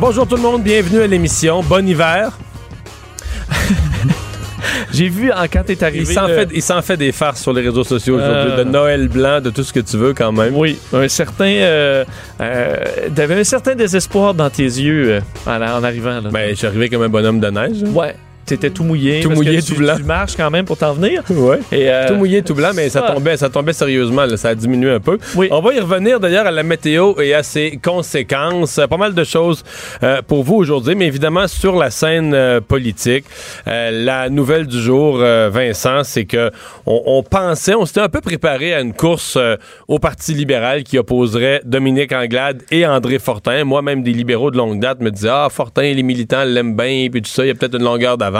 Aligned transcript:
Bonjour 0.00 0.26
tout 0.26 0.36
le 0.36 0.42
monde, 0.42 0.62
bienvenue 0.62 1.00
à 1.02 1.06
l'émission. 1.06 1.62
Bon 1.62 1.86
hiver. 1.86 2.32
J'ai 4.92 5.08
vu 5.08 5.30
en, 5.30 5.44
quand 5.44 5.62
t'es 5.64 5.82
arrivé. 5.84 6.04
Il 6.08 6.12
s'en 6.14 6.26
le- 6.26 6.34
fait, 6.34 6.48
il 6.52 6.62
s'en 6.62 6.82
fait 6.82 6.96
des 6.96 7.12
farces 7.12 7.40
sur 7.42 7.52
les 7.52 7.62
réseaux 7.62 7.84
sociaux 7.84 8.16
aujourd'hui, 8.16 8.52
Euh. 8.52 8.64
de 8.64 8.64
Noël 8.64 9.08
blanc, 9.08 9.40
de 9.40 9.50
tout 9.50 9.62
ce 9.62 9.72
que 9.72 9.80
tu 9.80 9.96
veux 9.96 10.14
quand 10.14 10.32
même. 10.32 10.54
Oui, 10.56 10.78
un 10.92 11.06
certain. 11.08 11.44
Euh, 11.44 12.04
euh, 12.40 12.76
T'avais 13.14 13.40
un 13.40 13.44
certain 13.44 13.74
désespoir 13.74 14.34
dans 14.34 14.50
tes 14.50 14.64
yeux 14.64 15.10
euh, 15.12 15.20
en, 15.46 15.60
en 15.62 15.84
arrivant. 15.84 16.20
Là. 16.20 16.30
Ben, 16.32 16.50
je 16.50 16.54
suis 16.54 16.66
arrivé 16.66 16.88
comme 16.88 17.02
un 17.02 17.08
bonhomme 17.08 17.38
de 17.40 17.48
neige. 17.48 17.84
hein. 17.86 17.90
ouais, 17.92 18.16
t'étais 18.56 18.70
tout 18.70 18.84
mouillé. 18.84 19.20
Tout 19.20 19.28
parce 19.28 19.40
que 19.40 19.44
mouillé, 19.46 19.62
tu- 19.62 19.72
tout 19.74 19.78
blanc. 19.78 19.94
Tu 19.96 20.02
marches 20.04 20.36
quand 20.36 20.50
même 20.50 20.64
pour 20.64 20.76
t'en 20.76 20.92
venir. 20.92 21.22
Ouais. 21.30 21.58
Et, 21.72 21.90
euh, 21.90 22.08
Tout 22.08 22.14
mouillé, 22.14 22.42
tout 22.42 22.54
blanc, 22.54 22.70
mais 22.74 22.88
ça 22.88 23.00
ça. 23.06 23.12
tombait, 23.14 23.36
ça 23.36 23.48
tombait 23.48 23.72
sérieusement. 23.72 24.24
là, 24.26 24.36
ça 24.36 24.48
a 24.50 24.54
diminué 24.54 24.90
un 24.90 25.00
peu. 25.00 25.18
Oui. 25.36 25.48
On 25.50 25.60
va 25.60 25.72
y 25.74 25.80
revenir 25.80 26.20
d'ailleurs 26.20 26.46
à 26.46 26.50
la 26.50 26.62
météo 26.62 27.14
et 27.20 27.34
à 27.34 27.42
ses 27.42 27.78
conséquences. 27.82 28.80
Pas 28.88 28.96
mal 28.96 29.14
de 29.14 29.24
choses 29.24 29.62
euh, 30.02 30.20
pour 30.26 30.42
vous 30.44 30.56
aujourd'hui, 30.56 30.94
mais 30.94 31.06
évidemment 31.06 31.46
sur 31.48 31.76
la 31.76 31.90
scène 31.90 32.32
euh, 32.34 32.60
politique. 32.60 33.24
La 33.66 34.28
nouvelle 34.28 34.66
du 34.66 34.80
jour, 34.80 35.18
Vincent, 35.18 36.02
c'est 36.04 36.24
que 36.24 36.50
on, 36.86 37.02
on 37.06 37.22
pensait, 37.22 37.74
on 37.74 37.86
s'était 37.86 38.00
un 38.00 38.08
peu 38.08 38.20
préparé 38.20 38.74
à 38.74 38.80
une 38.80 38.92
course 38.94 39.38
au 39.88 39.98
Parti 39.98 40.34
libéral 40.34 40.82
qui 40.82 40.98
opposerait 40.98 41.60
Dominique 41.64 42.12
Anglade 42.12 42.62
et 42.70 42.86
André 42.86 43.18
Fortin. 43.18 43.64
Moi-même, 43.64 44.02
des 44.02 44.12
libéraux 44.12 44.50
de 44.50 44.56
longue 44.56 44.80
date 44.80 45.00
me 45.00 45.10
disaient 45.10 45.28
Ah, 45.30 45.48
Fortin, 45.50 45.82
les 45.92 46.02
militants 46.02 46.44
l'aiment 46.44 46.76
bien, 46.76 47.08
puis 47.10 47.22
tout 47.22 47.30
ça, 47.30 47.44
il 47.44 47.48
y 47.48 47.50
a 47.50 47.54
peut-être 47.54 47.76
une 47.76 47.84
longueur 47.84 48.16
d'avance. 48.18 48.39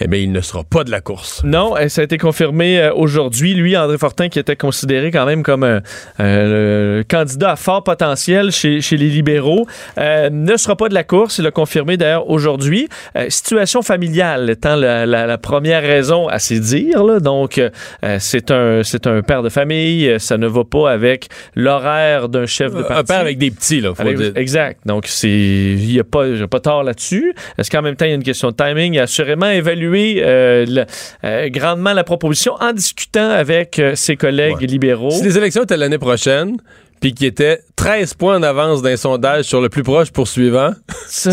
Eh 0.00 0.06
bien, 0.06 0.20
il 0.20 0.32
ne 0.32 0.40
sera 0.40 0.64
pas 0.64 0.84
de 0.84 0.90
la 0.90 1.00
course. 1.00 1.42
Non, 1.44 1.76
euh, 1.76 1.88
ça 1.88 2.00
a 2.00 2.04
été 2.04 2.18
confirmé 2.18 2.80
euh, 2.80 2.92
aujourd'hui. 2.94 3.54
Lui, 3.54 3.76
André 3.76 3.98
Fortin, 3.98 4.28
qui 4.28 4.38
était 4.38 4.56
considéré 4.56 5.10
quand 5.10 5.26
même 5.26 5.42
comme 5.42 5.64
un 5.64 5.80
euh, 6.20 6.98
le 6.98 7.04
candidat 7.04 7.52
à 7.52 7.56
fort 7.56 7.82
potentiel 7.84 8.50
chez, 8.52 8.80
chez 8.80 8.96
les 8.96 9.08
libéraux, 9.08 9.66
euh, 9.98 10.30
ne 10.30 10.56
sera 10.56 10.76
pas 10.76 10.88
de 10.88 10.94
la 10.94 11.04
course. 11.04 11.38
Il 11.38 11.44
l'a 11.44 11.50
confirmé 11.50 11.96
d'ailleurs 11.96 12.28
aujourd'hui. 12.28 12.88
Euh, 13.16 13.26
situation 13.30 13.82
familiale 13.82 14.50
étant 14.50 14.76
la, 14.76 15.06
la- 15.06 15.26
la 15.26 15.38
première 15.38 15.82
raison 15.82 16.28
à 16.28 16.38
s'y 16.38 16.60
dire. 16.60 17.04
là. 17.04 17.20
Donc, 17.20 17.58
euh, 17.58 17.70
c'est 18.18 18.50
un, 18.50 18.80
un 19.06 19.22
père 19.22 19.42
de 19.42 19.48
famille. 19.48 20.08
Euh, 20.08 20.18
Ça 20.18 20.36
ne 20.38 20.46
va 20.46 20.64
pas 20.64 20.90
avec 20.90 21.28
l'horaire 21.54 22.28
d'un 22.28 22.46
chef 22.46 22.74
de 22.74 22.82
parti. 22.82 23.00
Un 23.00 23.04
père 23.04 23.20
avec 23.20 23.38
des 23.38 23.50
petits, 23.50 23.80
là, 23.80 23.94
faut 23.94 24.02
Avec- 24.02 24.16
dire. 24.16 24.32
Exact. 24.36 24.80
Donc, 24.86 25.08
il 25.22 25.76
n'y 25.76 25.98
a 25.98 26.04
pas, 26.04 26.34
j'ai 26.34 26.46
pas 26.46 26.60
tort 26.60 26.82
là-dessus. 26.82 27.34
Est-ce 27.58 27.70
qu'en 27.70 27.82
même 27.82 27.96
temps, 27.96 28.04
il 28.04 28.08
y 28.08 28.12
a 28.12 28.16
une 28.16 28.22
question 28.22 28.50
de 28.50 28.56
timing? 28.56 28.94
Il 28.94 29.00
a 29.00 29.06
assurément 29.20 29.46
évalué 29.50 30.22
euh, 30.24 30.64
le- 30.66 30.84
euh, 31.24 31.48
grandement 31.50 31.92
la 31.92 32.04
proposition 32.04 32.54
en 32.60 32.72
discutant 32.72 33.30
avec 33.30 33.78
euh, 33.78 33.94
ses 33.94 34.16
collègues 34.16 34.56
Ouais. 34.60 34.66
libéraux. 34.66 35.10
Si 35.10 35.22
les 35.22 35.36
élections 35.36 35.62
étaient 35.62 35.76
l'année 35.76 35.98
prochaine, 35.98 36.56
puis 37.00 37.14
qu'il 37.14 37.26
était 37.26 37.60
13 37.76 38.14
points 38.14 38.36
en 38.38 38.42
avance 38.42 38.82
d'un 38.82 38.96
sondage 38.96 39.44
sur 39.44 39.60
le 39.60 39.68
plus 39.68 39.82
proche 39.82 40.10
poursuivant. 40.10 40.70
Ça, 41.06 41.30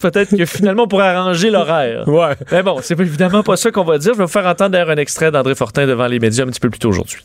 Peut-être 0.00 0.36
que 0.36 0.44
finalement, 0.44 0.84
on 0.84 0.88
pourrait 0.88 1.06
arranger 1.08 1.50
l'horaire. 1.50 2.04
Ouais. 2.08 2.34
Mais 2.52 2.62
bon, 2.62 2.78
c'est 2.82 2.98
évidemment 3.00 3.42
pas 3.42 3.56
ça 3.56 3.70
qu'on 3.70 3.84
va 3.84 3.98
dire. 3.98 4.12
Je 4.14 4.18
vais 4.18 4.24
vous 4.24 4.30
faire 4.30 4.46
entendre 4.46 4.70
d'ailleurs 4.70 4.90
un 4.90 4.96
extrait 4.96 5.30
d'André 5.30 5.54
Fortin 5.54 5.86
devant 5.86 6.06
les 6.06 6.18
médias 6.20 6.44
un 6.44 6.48
petit 6.48 6.60
peu 6.60 6.70
plus 6.70 6.78
tôt 6.80 6.88
aujourd'hui. 6.90 7.18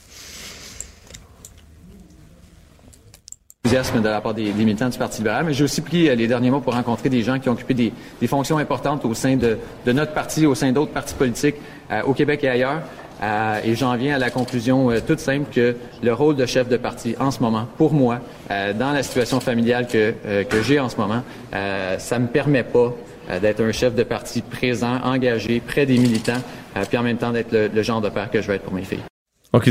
Enthousiasme 3.66 4.02
de 4.02 4.08
la 4.08 4.22
part 4.22 4.34
des, 4.34 4.52
militants 4.54 4.90
du 4.90 4.98
Parti 4.98 5.18
libéral, 5.20 5.46
mais 5.46 5.54
j'ai 5.54 5.64
aussi 5.64 5.82
pris 5.82 6.10
euh, 6.10 6.16
les 6.16 6.28
derniers 6.28 6.50
mois 6.50 6.62
pour 6.62 6.74
rencontrer 6.74 7.10
des 7.10 7.22
gens 7.22 7.40
qui 7.40 7.50
ont 7.50 7.54
occupé 7.54 7.74
des, 7.74 8.28
fonctions 8.28 8.58
importantes 8.58 9.06
au 9.06 9.14
sein 9.14 9.36
de, 9.36 9.58
notre 9.86 10.14
parti, 10.14 10.46
au 10.46 10.56
sein 10.56 10.72
d'autres 10.72 10.92
partis 10.92 11.14
politiques 11.14 11.58
euh, 11.92 12.02
au 12.04 12.14
Québec 12.14 12.44
et 12.44 12.50
ailleurs. 12.50 12.82
Euh, 13.22 13.60
et 13.66 13.76
j'en 13.76 13.96
viens 13.96 14.16
à 14.16 14.18
la 14.18 14.30
conclusion 14.30 14.90
euh, 14.90 15.00
toute 15.06 15.20
simple 15.20 15.46
que 15.54 15.76
le 16.02 16.14
rôle 16.14 16.36
de 16.36 16.46
chef 16.46 16.70
de 16.70 16.78
parti 16.78 17.16
en 17.20 17.32
ce 17.32 17.42
moment, 17.42 17.68
pour 17.78 17.94
moi, 17.94 18.20
euh, 18.50 18.74
dans 18.74 18.92
la 18.92 19.04
situation 19.04 19.40
familiale 19.40 19.88
que, 19.88 20.14
que 20.44 20.62
j'ai 20.62 20.80
en 20.80 20.90
ce 20.90 20.98
moment, 20.98 21.24
ça 21.52 22.20
me 22.20 22.28
permet 22.28 22.64
pas 22.64 22.94
d'être 23.42 23.62
un 23.62 23.72
chef 23.72 23.94
de 23.94 24.04
parti 24.04 24.42
présent, 24.42 25.00
engagé, 25.04 25.60
près 25.60 25.86
des 25.86 25.98
militants, 25.98 26.42
puis 26.88 26.98
en 26.98 27.04
même 27.04 27.18
temps 27.18 27.32
d'être 27.32 27.52
le, 27.52 27.68
le 27.68 27.84
genre 27.84 28.02
de 28.02 28.10
père 28.10 28.32
que 28.32 28.42
je 28.42 28.48
veux 28.48 28.56
être 28.56 28.64
pour 28.64 28.74
mes 28.74 28.84
filles. 28.84 29.09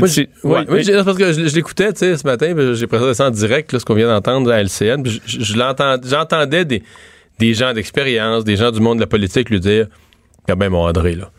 Moi, 0.01 0.09
tu- 0.09 0.29
oui, 0.43 0.51
ouais, 0.73 0.83
c'est 0.83 1.03
parce 1.05 1.17
que 1.17 1.31
je, 1.31 1.47
je 1.47 1.55
l'écoutais, 1.55 1.93
tu 1.93 1.99
sais, 1.99 2.17
ce 2.17 2.25
matin, 2.27 2.53
j'ai 2.73 2.87
présenté 2.87 3.13
ça 3.13 3.27
en 3.27 3.31
direct, 3.31 3.71
là, 3.71 3.79
ce 3.79 3.85
qu'on 3.85 3.93
vient 3.93 4.07
d'entendre 4.09 4.51
à 4.51 4.61
LCN, 4.61 5.01
puis 5.03 5.21
je, 5.25 5.39
j'entendais 6.03 6.65
des, 6.65 6.83
des 7.39 7.53
gens 7.53 7.73
d'expérience, 7.73 8.43
des 8.43 8.57
gens 8.57 8.71
du 8.71 8.81
monde 8.81 8.97
de 8.97 9.01
la 9.03 9.07
politique 9.07 9.49
lui 9.49 9.59
dire, 9.61 9.87
quand 10.47 10.57
même, 10.57 10.73
mon 10.73 10.85
André, 10.87 11.15
là, 11.15 11.31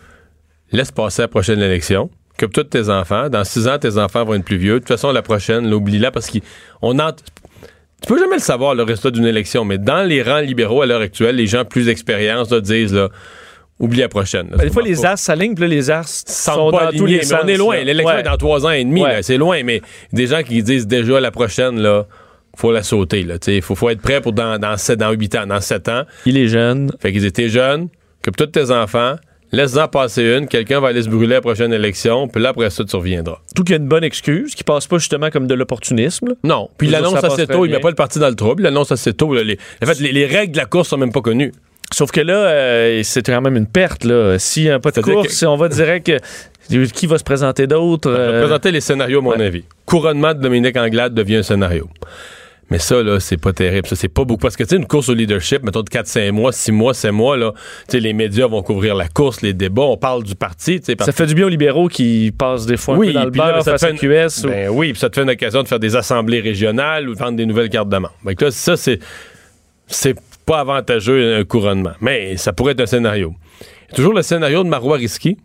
laisse 0.73 0.91
passer 0.91 1.23
la 1.23 1.29
prochaine 1.29 1.61
élection, 1.61 2.09
occupe-toi 2.35 2.63
de 2.65 2.69
tes 2.71 2.89
enfants, 2.89 3.29
dans 3.29 3.45
six 3.45 3.69
ans, 3.69 3.79
tes 3.79 3.99
enfants 3.99 4.25
vont 4.25 4.35
être 4.35 4.45
plus 4.45 4.57
vieux, 4.57 4.75
de 4.75 4.79
toute 4.79 4.89
façon, 4.89 5.13
la 5.13 5.21
prochaine, 5.23 5.69
là, 5.69 5.77
oublie-la, 5.77 6.11
parce 6.11 6.31
qu'on 6.31 6.99
ent- 6.99 7.13
tu 7.13 8.09
peux 8.09 8.19
jamais 8.19 8.37
le 8.37 8.41
savoir, 8.41 8.75
le 8.75 8.83
résultat 8.85 9.11
d'une 9.11 9.27
élection, 9.27 9.67
mais 9.67 9.77
dans 9.77 10.03
les 10.09 10.23
rangs 10.23 10.39
libéraux 10.41 10.81
à 10.81 10.87
l'heure 10.87 11.03
actuelle, 11.03 11.37
les 11.37 11.47
gens 11.47 11.67
plus 11.67 11.85
d'expérience 11.85 12.49
disent, 12.51 12.95
là, 12.95 13.11
oublie 13.81 14.01
la 14.01 14.09
prochaine. 14.09 14.49
là. 14.51 14.59
Ben, 14.59 14.65
des 14.67 14.73
fois, 14.73 14.83
les 14.83 15.05
as 15.05 15.17
s'alignent, 15.17 15.55
puis 15.55 15.63
là, 15.63 15.69
les 15.69 15.91
as 15.91 16.23
sont 16.27 16.71
pas 16.71 16.93
dans 16.93 16.99
tous 16.99 17.07
les 17.07 17.17
mais 17.17 17.23
sens. 17.25 17.41
on 17.43 17.49
est 17.49 17.57
loin. 17.57 17.77
L'élection 17.83 18.15
Ouais. 18.15 18.21
est 18.21 18.25
dans 18.25 18.37
trois 18.37 18.65
ans 18.67 18.71
et 18.71 18.85
demi. 18.85 19.03
Ouais. 19.03 19.23
C'est 19.23 19.39
loin, 19.39 19.63
mais 19.65 19.81
des 20.13 20.27
gens 20.29 20.43
qui 20.43 20.63
disent 20.63 20.87
déjà 20.87 21.19
la 21.19 21.31
prochaine, 21.31 21.81
là, 21.81 22.07
faut 22.57 22.73
la 22.73 22.83
sauter. 22.83 23.27
Il 23.49 23.63
faut, 23.63 23.75
faut 23.75 23.89
être 23.91 24.03
prêt 24.03 24.21
pour 24.21 24.33
dans, 24.33 24.59
dans, 24.59 24.77
sept- 24.77 24.99
dans 24.99 25.11
8 25.13 25.35
ans, 25.37 25.47
dans 25.47 25.61
7 25.61 25.89
ans. 25.89 26.03
Il 26.27 26.37
est 26.37 26.49
jeune. 26.49 26.93
Fait 27.01 27.13
qu'ils 27.13 27.25
étaient 27.25 27.49
jeunes, 27.49 27.89
que 28.23 28.31
tous 28.31 28.47
tes 28.47 28.71
enfants, 28.71 29.15
laisse-en 29.53 29.89
passer 29.89 30.23
une, 30.39 30.47
quelqu'un 30.47 30.79
va 30.81 30.89
aller 30.89 31.03
se 31.03 31.09
brûler 31.09 31.33
à 31.33 31.39
la 31.39 31.41
prochaine 31.41 31.73
élection, 31.73 32.29
puis 32.29 32.43
là, 32.43 32.51
après 32.51 32.69
ça, 32.71 32.85
tu 32.85 32.95
reviendras. 32.97 33.39
Tout 33.57 33.65
qu'il 33.65 33.73
y 33.73 33.79
a 33.79 33.81
une 33.81 33.89
bonne 33.89 34.05
excuse, 34.05 34.55
qui 34.55 34.63
passe 34.63 34.87
pas 34.87 34.99
justement 34.99 35.31
comme 35.31 35.47
de 35.47 35.55
l'opportunisme. 35.55 36.35
Non. 36.45 36.69
Puis 36.77 36.89
il 36.89 36.91
l'annonce 36.91 37.23
assez 37.25 37.47
tôt, 37.47 37.65
il 37.65 37.73
met 37.73 37.81
pas 37.81 37.89
le 37.89 37.95
parti 37.97 38.19
dans 38.19 38.29
le 38.29 38.35
trouble, 38.37 38.63
il 38.63 38.65
l'annonce 38.65 38.93
assez 38.93 39.13
tôt. 39.15 39.33
là. 39.33 39.43
Les, 39.43 39.59
en 39.83 39.87
fait, 39.87 39.99
les, 40.01 40.13
les 40.13 40.27
règles 40.27 40.53
de 40.53 40.59
la 40.59 40.67
course 40.67 40.89
sont 40.89 40.99
même 40.99 41.13
pas 41.13 41.23
connues. 41.23 41.53
Sauf 41.93 42.11
que 42.13 42.21
là, 42.21 42.35
euh, 42.47 43.01
c'est 43.03 43.25
quand 43.27 43.41
même 43.41 43.57
une 43.57 43.67
perte. 43.67 44.05
Là. 44.05 44.39
S'il 44.39 44.65
n'y 44.65 44.71
a 44.71 44.79
pas 44.79 44.91
de 44.91 45.01
course, 45.01 45.43
on 45.43 45.57
va 45.57 45.69
dire 45.69 46.03
que 46.03 46.19
qui 46.93 47.07
va 47.07 47.19
se 47.19 47.25
présenter 47.25 47.67
d'autre? 47.67 48.11
Je 48.11 48.17
vais 48.17 48.23
euh, 48.23 48.41
présenter 48.43 48.71
les 48.71 48.81
scénarios, 48.81 49.19
à 49.19 49.23
mon 49.23 49.31
ouais. 49.31 49.45
avis. 49.45 49.65
Couronnement 49.87 50.35
de 50.35 50.41
Dominique 50.41 50.77
Anglade 50.77 51.15
devient 51.15 51.37
un 51.37 51.43
scénario. 51.43 51.89
Mais 52.71 52.79
ça, 52.79 53.03
là, 53.03 53.19
c'est 53.19 53.37
pas 53.37 53.53
terrible. 53.53 53.89
Ça, 53.89 53.97
c'est 53.97 54.07
pas 54.09 54.23
beaucoup. 54.25 54.43
Parce 54.43 54.55
que, 54.57 54.63
tu 54.63 54.69
sais, 54.71 54.77
une 54.77 54.87
course 54.87 55.09
au 55.09 55.15
leadership, 55.15 55.65
mettons 55.65 55.83
de 55.83 55.89
4-5 55.89 56.31
mois, 56.31 56.53
6 56.53 56.71
mois, 56.71 56.95
7 56.95 57.11
mois, 57.11 57.37
là, 57.37 57.53
tu 57.89 57.97
sais, 57.97 57.99
les 58.01 58.13
médias 58.13 58.47
vont 58.47 58.63
couvrir 58.63 58.95
la 58.95 59.09
course, 59.09 59.43
les 59.43 59.53
débats, 59.53 59.83
on 59.83 59.97
parle 59.97 60.23
du 60.23 60.37
parti, 60.37 60.79
tu 60.79 60.87
sais. 60.93 60.97
Ça 61.05 61.11
fait 61.11 61.27
du 61.27 61.35
bien 61.35 61.47
aux 61.47 61.49
libéraux 61.49 61.89
qui 61.89 62.33
passent 62.39 62.67
des 62.67 62.77
fois 62.77 62.95
un 62.95 62.99
peu 63.01 63.13
dans 63.13 63.25
le 63.25 63.31
beurre 63.33 63.65
ça 63.65 63.73
face 63.73 63.83
à 63.83 63.91
QS. 63.93 64.45
une- 64.45 64.47
ou- 64.47 64.53
Ben 64.53 64.69
oui, 64.69 64.93
puis 64.93 65.01
ça 65.01 65.11
te 65.11 65.17
fait 65.17 65.23
une 65.25 65.31
occasion 65.31 65.65
de 65.65 65.67
faire 65.69 65.81
des 65.81 65.97
assemblées 65.97 66.41
régionales 66.41 67.09
ou 67.09 67.15
de 67.15 67.19
vendre 67.19 67.37
des 67.37 67.47
nouvelles 67.47 67.71
cartes 67.71 67.89
de 67.89 67.97
membres. 67.97 68.15
Donc 68.25 68.41
là, 68.41 68.53
ça, 68.53 68.77
c'est, 68.77 69.01
c'est 69.89 70.15
pas 70.47 70.61
avantageux, 70.61 71.37
un 71.37 71.45
couronnement. 71.45 71.93
Mais 72.01 72.37
ça 72.37 72.53
pourrait 72.53 72.73
être 72.73 72.81
un 72.81 72.87
scénario. 72.87 73.35
Toujours 73.95 74.15
le 74.15 74.23
scénario 74.23 74.63
de 74.63 74.69
Marois 74.69 74.97
Risky, 74.97 75.37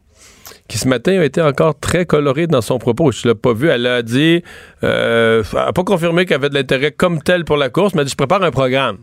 qui 0.67 0.77
ce 0.77 0.87
matin 0.87 1.19
a 1.19 1.23
été 1.23 1.41
encore 1.41 1.79
très 1.79 2.05
coloré 2.05 2.47
dans 2.47 2.61
son 2.61 2.77
propos. 2.77 3.11
Je 3.11 3.27
ne 3.27 3.33
l'ai 3.33 3.39
pas 3.39 3.53
vu. 3.53 3.69
Elle 3.69 3.87
a 3.87 4.01
dit, 4.01 4.43
euh, 4.83 5.43
elle 5.51 5.59
n'a 5.59 5.73
pas 5.73 5.83
confirmé 5.83 6.25
qu'elle 6.25 6.37
avait 6.37 6.49
de 6.49 6.55
l'intérêt 6.55 6.91
comme 6.91 7.21
tel 7.21 7.45
pour 7.45 7.57
la 7.57 7.69
course, 7.69 7.93
mais 7.93 8.01
elle 8.01 8.03
a 8.03 8.05
dit, 8.05 8.11
je 8.11 8.17
prépare 8.17 8.43
un 8.43 8.51
programme. 8.51 8.97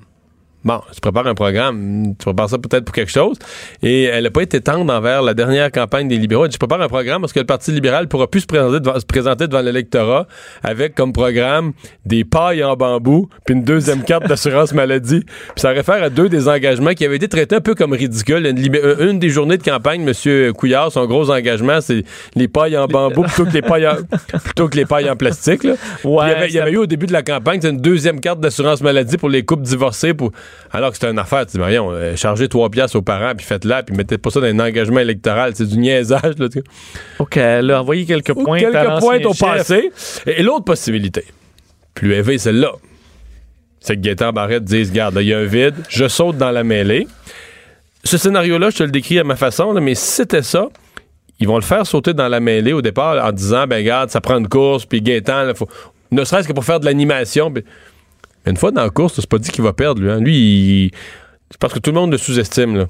Bon, 0.65 0.81
tu 0.93 1.01
prépares 1.01 1.27
un 1.27 1.35
programme, 1.35 2.15
tu 2.19 2.25
prépares 2.25 2.51
ça 2.51 2.59
peut-être 2.59 2.85
pour 2.85 2.95
quelque 2.95 3.11
chose. 3.11 3.37
Et 3.83 4.05
elle 4.05 4.25
n'a 4.25 4.31
pas 4.31 4.43
été 4.43 4.61
tendre 4.61 4.93
envers 4.93 5.23
la 5.23 5.35
dernière 5.35 5.71
campagne 5.71 6.09
des 6.09 6.17
libéraux. 6.17 6.45
Elle 6.45 6.51
dit, 6.51 6.55
je 6.55 6.59
prépare 6.59 6.81
un 6.81 6.89
programme 6.89 7.21
parce 7.21 7.33
que 7.33 7.41
le 7.41 7.47
Parti 7.47 7.73
libéral 7.73 8.09
pourra 8.09 8.29
plus 8.29 8.41
se 8.41 8.47
présenter 8.47 8.81
devant, 8.81 8.99
se 8.99 9.07
présenter 9.07 9.47
devant 9.47 9.63
l'électorat 9.63 10.27
avec 10.63 10.95
comme 10.95 11.13
programme 11.13 11.73
des 12.07 12.25
pailles 12.25 12.63
en 12.63 12.77
bambou 12.77 13.29
puis 13.45 13.55
une 13.55 13.65
deuxième 13.65 14.03
carte 14.05 14.27
d'assurance 14.29 14.73
maladie. 14.73 15.21
Puis 15.21 15.61
ça 15.61 15.71
réfère 15.71 16.03
à 16.03 16.11
deux 16.11 16.29
des 16.29 16.49
engagements 16.49 16.93
qui 16.93 17.05
avaient 17.05 17.17
été 17.17 17.29
traités 17.29 17.57
un 17.57 17.61
peu 17.61 17.75
comme 17.75 17.93
ridicules. 17.93 18.47
Une, 18.47 18.77
euh, 18.77 19.11
une 19.11 19.19
des 19.19 19.31
journées 19.31 19.59
de 19.59 19.63
campagne, 19.63 20.07
M. 20.07 20.53
Couillard, 20.53 20.93
son 20.93 21.07
gros 21.07 21.31
engagement, 21.31 21.81
c'est 21.81 22.05
les 22.35 22.49
pailles 22.49 22.77
en 22.77 22.87
bambou 22.87 23.23
plutôt 23.23 23.45
que 23.45 23.53
les 23.53 23.63
pailles 23.63 23.89
en, 23.89 23.97
plutôt 24.39 24.69
que 24.69 24.77
les 24.77 24.87
pailles 24.87 25.11
en 25.11 25.17
plastique. 25.17 25.65
Là. 25.65 25.75
Puis 26.01 26.09
Ouais, 26.09 26.27
il 26.27 26.31
y 26.31 26.35
avait, 26.35 26.51
y 26.51 26.59
avait 26.59 26.73
eu 26.73 26.77
au 26.77 26.87
début 26.87 27.07
de 27.07 27.13
la 27.13 27.23
campagne 27.23 27.61
c'est 27.63 27.71
une 27.71 27.81
deuxième 27.81 28.21
carte 28.21 28.41
d'assurance 28.41 28.81
maladie 28.83 29.17
pour 29.17 29.29
les 29.29 29.45
couples 29.45 29.63
divorcés. 29.63 30.15
Pour... 30.15 30.33
Alors 30.73 30.91
que 30.91 30.97
c'était 30.97 31.11
une 31.11 31.19
affaire. 31.19 31.45
Tu 31.47 31.53
dis, 31.53 31.59
Marion, 31.59 31.91
euh, 31.91 32.17
chargez 32.17 32.49
trois 32.49 32.71
piastres 32.71 32.97
aux 32.97 33.03
parents, 33.03 33.35
puis 33.37 33.45
faites-la, 33.45 33.83
puis 33.83 33.95
mettez 33.97 34.17
pas 34.19 34.31
ça 34.31 34.41
dans 34.41 34.47
un 34.47 34.59
engagement 34.59 35.01
électoral. 35.01 35.53
C'est 35.55 35.67
du 35.67 35.79
niaisage. 35.79 36.39
Là. 36.39 36.49
OK, 37.19 37.37
elle 37.37 37.71
a 37.71 37.81
envoyé 37.81 38.05
quelques 38.07 38.33
points. 38.33 38.59
quelques 38.59 38.99
pointes 39.01 39.27
au 39.27 39.35
passé. 39.35 39.91
Et, 40.27 40.41
et 40.41 40.43
l'autre 40.43 40.65
possibilité, 40.65 41.25
plus 41.95 42.13
élevée, 42.15 42.39
celle-là, 42.39 42.73
c'est 43.81 43.97
que 43.97 44.01
Gaétan 44.01 44.33
Barrette 44.33 44.65
dise, 44.65 44.93
garde, 44.93 45.19
il 45.21 45.27
y 45.29 45.35
a 45.35 45.39
un 45.39 45.45
vide, 45.45 45.75
je 45.89 46.07
saute 46.09 46.37
dans 46.39 46.51
la 46.53 46.65
mêlée. 46.65 47.07
Ce 48.05 48.17
scénario-là, 48.17 48.71
je 48.71 48.79
te 48.79 48.83
le 48.83 48.91
décris 48.91 49.19
à 49.19 49.25
ma 49.25 49.37
façon, 49.37 49.73
là, 49.73 49.81
mais 49.81 49.95
si 49.95 50.07
c'était 50.11 50.43
ça, 50.43 50.69
ils 51.39 51.47
vont 51.49 51.57
le 51.57 51.63
faire 51.63 51.87
sauter 51.87 52.15
dans 52.15 52.29
la 52.29 52.41
mêlée 52.41 52.73
au 52.73 52.81
départ 52.83 53.25
en 53.25 53.33
disant, 53.33 53.67
ben 53.67 53.85
garde, 53.85 54.11
ça 54.11 54.21
prend 54.21 54.39
une 54.39 54.49
course, 54.49 54.87
puis 54.87 55.03
Gaétan, 55.03 55.43
là, 55.45 55.55
faut, 55.55 55.69
ne 56.13 56.25
serait-ce 56.25 56.47
que 56.49 56.53
pour 56.53 56.65
faire 56.65 56.79
de 56.81 56.85
l'animation. 56.85 57.51
puis- 57.53 57.65
Mais 58.45 58.51
une 58.53 58.57
fois 58.59 58.71
dans 58.71 58.83
la 58.83 58.91
course, 58.91 59.15
c'est 59.17 59.27
pas 59.29 59.39
dit 59.39 59.51
qu'il 59.51 59.65
va 59.65 59.73
perdre, 59.73 60.01
lui. 60.03 60.11
hein. 60.11 60.21
Lui, 60.21 60.37
il- 60.37 60.91
c'est 61.51 61.59
parce 61.61 61.73
que 61.75 61.79
tout 61.79 61.91
le 61.91 61.97
monde 62.01 62.13
le 62.13 62.19
sous-estime, 62.19 62.77
là. 62.77 62.87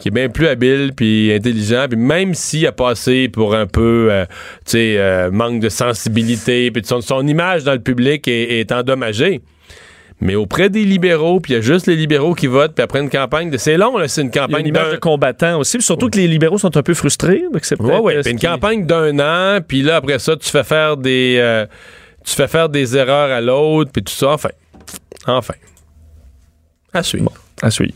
Qui 0.00 0.08
est 0.08 0.10
bien 0.12 0.28
plus 0.30 0.48
habile 0.48 0.92
puis 0.96 1.32
intelligent, 1.32 1.84
puis 1.88 1.98
même 1.98 2.34
s'il 2.34 2.66
a 2.66 2.72
passé 2.72 3.28
pour 3.28 3.54
un 3.54 3.66
peu, 3.66 4.08
euh, 4.10 4.24
tu 4.64 4.72
sais, 4.72 4.94
euh, 4.98 5.30
manque 5.30 5.60
de 5.60 5.68
sensibilité, 5.68 6.70
puis 6.70 6.82
son, 6.84 7.00
son 7.02 7.26
image 7.26 7.64
dans 7.64 7.72
le 7.74 7.78
public 7.80 8.26
est, 8.26 8.60
est 8.60 8.72
endommagée. 8.72 9.40
Mais 10.20 10.34
auprès 10.34 10.70
des 10.70 10.84
libéraux, 10.84 11.40
puis 11.40 11.52
il 11.52 11.56
y 11.56 11.58
a 11.58 11.62
juste 11.62 11.86
les 11.86 11.96
libéraux 11.96 12.34
qui 12.34 12.46
votent, 12.46 12.74
puis 12.74 12.82
après 12.82 13.00
une 13.00 13.10
campagne, 13.10 13.50
de... 13.50 13.56
c'est 13.58 13.76
long, 13.76 13.98
là, 13.98 14.08
c'est 14.08 14.22
une 14.22 14.30
campagne 14.30 14.60
une 14.60 14.68
image 14.68 14.92
de 14.92 14.96
combattant 14.96 15.58
aussi. 15.58 15.76
puis 15.78 15.84
surtout 15.84 16.08
que 16.08 16.16
les 16.16 16.28
libéraux 16.28 16.58
sont 16.58 16.74
un 16.76 16.82
peu 16.82 16.94
frustrés. 16.94 17.42
donc 17.52 17.64
c'est 17.64 17.80
Ouais, 17.80 18.20
une 18.30 18.36
qui- 18.38 18.46
campagne 18.46 18.86
d'un 18.86 19.18
an, 19.18 19.60
puis 19.66 19.82
là, 19.82 19.96
après 19.96 20.18
ça, 20.20 20.36
tu 20.36 20.48
fais 20.48 20.64
faire 20.64 20.96
des. 20.96 21.36
euh, 21.38 21.66
tu 22.24 22.34
fais 22.34 22.48
faire 22.48 22.68
des 22.68 22.96
erreurs 22.96 23.30
à 23.30 23.40
l'autre, 23.40 23.90
puis 23.92 24.02
tout 24.02 24.12
ça. 24.12 24.30
Enfin. 24.30 24.50
Enfin. 25.26 25.54
À 26.92 27.02
suivre. 27.02 27.32
À 27.62 27.70
suivre. 27.70 27.94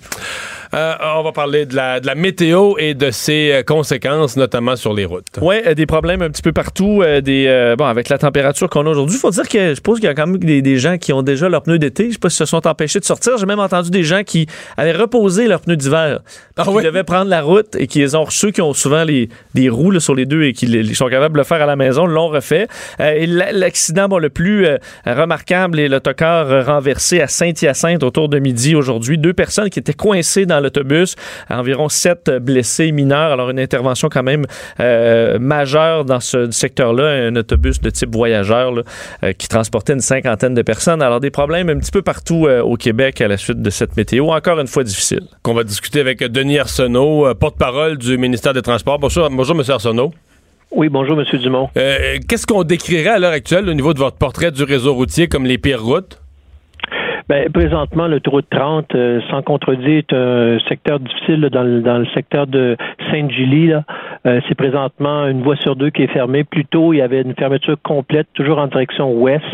Euh, 0.74 0.94
on 1.16 1.22
va 1.22 1.32
parler 1.32 1.66
de 1.66 1.74
la, 1.74 2.00
de 2.00 2.06
la 2.06 2.14
météo 2.14 2.74
et 2.78 2.94
de 2.94 3.10
ses 3.10 3.52
euh, 3.52 3.62
conséquences, 3.62 4.36
notamment 4.36 4.76
sur 4.76 4.92
les 4.94 5.04
routes. 5.04 5.26
Oui, 5.40 5.56
des 5.74 5.86
problèmes 5.86 6.22
un 6.22 6.30
petit 6.30 6.42
peu 6.42 6.52
partout. 6.52 7.02
euh, 7.02 7.20
des, 7.20 7.46
euh, 7.48 7.76
bon, 7.76 7.84
avec 7.86 8.08
la 8.08 8.18
température 8.18 8.68
qu'on 8.68 8.86
a 8.86 8.90
aujourd'hui, 8.90 9.16
il 9.16 9.20
faut 9.20 9.30
dire 9.30 9.48
que 9.48 9.70
je 9.70 9.74
suppose 9.74 9.98
qu'il 10.00 10.06
y 10.06 10.10
a 10.10 10.14
quand 10.14 10.26
même 10.26 10.38
des, 10.38 10.62
des 10.62 10.78
gens 10.78 10.98
qui 10.98 11.12
ont 11.12 11.22
déjà 11.22 11.48
leurs 11.48 11.62
pneus 11.62 11.78
d'été. 11.78 12.06
Je 12.08 12.12
sais 12.12 12.18
pas 12.18 12.28
s'ils 12.30 12.38
se 12.38 12.44
sont 12.46 12.66
empêchés 12.66 13.00
de 13.00 13.04
sortir. 13.04 13.36
J'ai 13.38 13.46
même 13.46 13.60
entendu 13.60 13.90
des 13.90 14.02
gens 14.02 14.22
qui 14.24 14.46
avaient 14.76 14.92
reposé 14.92 15.46
leurs 15.46 15.60
pneus 15.60 15.76
d'hiver. 15.76 16.20
Ah 16.56 16.64
qui 16.64 16.82
devaient 16.84 17.04
prendre 17.04 17.30
la 17.30 17.42
route 17.42 17.76
et 17.78 17.86
qui 17.86 17.98
les 18.00 18.14
ont 18.14 18.26
ceux 18.30 18.50
qui 18.50 18.60
ont 18.62 18.72
souvent 18.72 19.04
les, 19.04 19.28
des 19.54 19.68
roues 19.68 19.90
là, 19.90 20.00
sur 20.00 20.14
les 20.14 20.26
deux 20.26 20.42
et 20.44 20.52
qui 20.52 20.66
les- 20.66 20.94
sont 20.94 21.08
capables 21.08 21.34
de 21.34 21.38
le 21.38 21.44
faire 21.44 21.62
à 21.62 21.66
la 21.66 21.76
maison 21.76 22.06
l'ont 22.06 22.28
refait. 22.28 22.66
Euh, 23.00 23.12
et 23.12 23.26
l'accident 23.26 24.08
bon, 24.08 24.18
le 24.18 24.30
plus 24.30 24.66
euh, 24.66 24.78
remarquable 25.06 25.78
est 25.80 25.88
l'autocar 25.88 26.50
euh, 26.50 26.62
renversé 26.62 27.20
à 27.20 27.28
Saint-Hyacinthe 27.28 28.02
autour 28.02 28.28
de 28.28 28.38
midi 28.38 28.74
aujourd'hui. 28.74 29.18
Deux 29.18 29.32
personnes 29.34 29.70
qui 29.70 29.78
étaient 29.78 29.92
coincées 29.94 30.46
dans 30.46 30.55
l'autobus, 30.60 31.16
environ 31.50 31.88
sept 31.88 32.30
blessés 32.30 32.92
mineurs. 32.92 33.32
Alors 33.32 33.50
une 33.50 33.60
intervention 33.60 34.08
quand 34.08 34.22
même 34.22 34.44
euh, 34.80 35.38
majeure 35.38 36.04
dans 36.04 36.20
ce 36.20 36.50
secteur-là, 36.50 37.28
un 37.28 37.36
autobus 37.36 37.80
de 37.80 37.90
type 37.90 38.14
voyageur 38.14 38.72
là, 38.72 38.82
euh, 39.22 39.32
qui 39.32 39.48
transportait 39.48 39.92
une 39.92 40.00
cinquantaine 40.00 40.54
de 40.54 40.62
personnes. 40.62 41.02
Alors 41.02 41.20
des 41.20 41.30
problèmes 41.30 41.68
un 41.68 41.78
petit 41.78 41.92
peu 41.92 42.02
partout 42.02 42.46
euh, 42.46 42.62
au 42.62 42.76
Québec 42.76 43.20
à 43.20 43.28
la 43.28 43.36
suite 43.36 43.62
de 43.62 43.70
cette 43.70 43.96
météo, 43.96 44.28
encore 44.30 44.60
une 44.60 44.66
fois 44.66 44.84
difficile. 44.84 45.22
Qu'on 45.42 45.54
va 45.54 45.64
discuter 45.64 46.00
avec 46.00 46.20
Denis 46.20 46.58
Arsenault, 46.58 47.34
porte-parole 47.34 47.98
du 47.98 48.18
ministère 48.18 48.52
des 48.52 48.62
Transports. 48.62 48.98
Bonjour, 48.98 49.28
bonjour 49.30 49.56
M. 49.56 49.62
Arsenault. 49.68 50.12
Oui, 50.72 50.88
bonjour, 50.88 51.16
Monsieur 51.16 51.38
Dumont. 51.38 51.70
Euh, 51.76 52.18
Qu'est-ce 52.28 52.46
qu'on 52.46 52.64
décrirait 52.64 53.10
à 53.10 53.18
l'heure 53.18 53.32
actuelle 53.32 53.68
au 53.68 53.74
niveau 53.74 53.94
de 53.94 53.98
votre 53.98 54.16
portrait 54.16 54.50
du 54.50 54.64
réseau 54.64 54.94
routier 54.94 55.28
comme 55.28 55.46
les 55.46 55.58
pires 55.58 55.82
routes? 55.82 56.18
Ben, 57.28 57.50
présentement, 57.50 58.06
l'autoroute 58.06 58.46
30, 58.50 58.94
euh, 58.94 59.20
sans 59.30 59.42
contredire, 59.42 59.98
est 59.98 60.12
un 60.12 60.58
secteur 60.68 61.00
difficile 61.00 61.40
dans, 61.50 61.64
le, 61.64 61.80
dans 61.80 61.98
le 61.98 62.06
secteur 62.14 62.46
de 62.46 62.76
Sainte-Julie. 63.10 63.66
là. 63.66 63.82
Euh, 64.26 64.40
c'est 64.48 64.54
présentement 64.54 65.26
une 65.26 65.42
voie 65.42 65.56
sur 65.56 65.74
deux 65.74 65.90
qui 65.90 66.04
est 66.04 66.12
fermée. 66.12 66.44
Plus 66.44 66.64
tôt, 66.64 66.92
il 66.92 66.98
y 66.98 67.02
avait 67.02 67.22
une 67.22 67.34
fermeture 67.34 67.76
complète, 67.82 68.28
toujours 68.34 68.58
en 68.58 68.68
direction 68.68 69.12
ouest. 69.12 69.44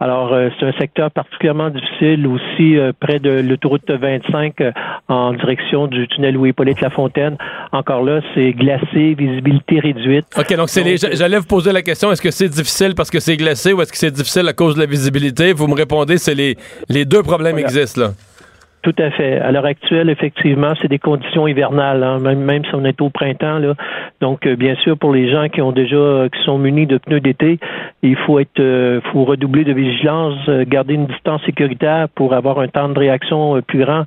Alors, 0.00 0.32
euh, 0.32 0.48
c'est 0.58 0.66
un 0.66 0.72
secteur 0.72 1.10
particulièrement 1.10 1.70
difficile 1.70 2.26
aussi 2.26 2.76
euh, 2.76 2.92
près 2.98 3.18
de 3.20 3.30
l'autoroute 3.40 3.88
25 3.90 4.60
euh, 4.60 4.72
en 5.08 5.32
direction 5.32 5.86
du 5.86 6.06
tunnel 6.08 6.34
Louis-Hippolyte 6.34 6.80
Lafontaine. 6.80 7.36
Encore 7.72 8.02
là, 8.02 8.20
c'est 8.34 8.52
glacé, 8.52 9.14
visibilité 9.14 9.80
réduite. 9.80 10.26
OK, 10.36 10.56
donc 10.56 10.68
c'est 10.68 10.82
les. 10.82 10.96
j'a- 10.96 11.12
J'allais 11.14 11.38
vous 11.38 11.46
poser 11.46 11.72
la 11.72 11.82
question 11.82 12.10
est-ce 12.12 12.22
que 12.22 12.30
c'est 12.30 12.48
difficile 12.48 12.94
parce 12.96 13.10
que 13.10 13.20
c'est 13.20 13.36
glacé 13.36 13.72
ou 13.72 13.80
est-ce 13.82 13.92
que 13.92 13.98
c'est 13.98 14.10
difficile 14.10 14.46
à 14.48 14.52
cause 14.52 14.74
de 14.74 14.80
la 14.80 14.86
visibilité? 14.86 15.52
Vous 15.52 15.66
me 15.68 15.74
répondez, 15.74 16.18
c'est 16.18 16.34
les, 16.34 16.56
les 16.88 17.04
deux 17.04 17.22
problèmes 17.22 17.52
Voilà. 17.56 17.66
existent, 17.68 18.00
là. 18.00 18.08
Tout 18.84 18.94
à 18.98 19.10
fait. 19.12 19.40
À 19.40 19.50
l'heure 19.50 19.64
actuelle, 19.64 20.10
effectivement, 20.10 20.74
c'est 20.82 20.88
des 20.88 20.98
conditions 20.98 21.48
hivernales, 21.48 22.02
hein, 22.02 22.18
même, 22.18 22.64
si 22.66 22.74
on 22.74 22.84
est 22.84 23.00
au 23.00 23.08
printemps. 23.08 23.58
Donc, 24.20 24.46
euh, 24.46 24.56
bien 24.56 24.74
sûr, 24.74 24.98
pour 24.98 25.10
les 25.10 25.30
gens 25.30 25.48
qui 25.48 25.62
ont 25.62 25.72
déjà, 25.72 25.96
euh, 25.96 26.28
qui 26.28 26.38
sont 26.44 26.58
munis 26.58 26.86
de 26.86 26.98
pneus 26.98 27.20
d'été, 27.20 27.58
il 28.02 28.14
faut 28.14 28.38
être, 28.38 28.60
euh, 28.60 29.00
faut 29.10 29.24
redoubler 29.24 29.64
de 29.64 29.72
vigilance, 29.72 30.36
euh, 30.50 30.66
garder 30.68 30.92
une 30.94 31.06
distance 31.06 31.42
sécuritaire 31.46 32.10
pour 32.14 32.34
avoir 32.34 32.58
un 32.58 32.68
temps 32.68 32.90
de 32.90 32.98
réaction 32.98 33.62
plus 33.62 33.78
grand, 33.78 34.04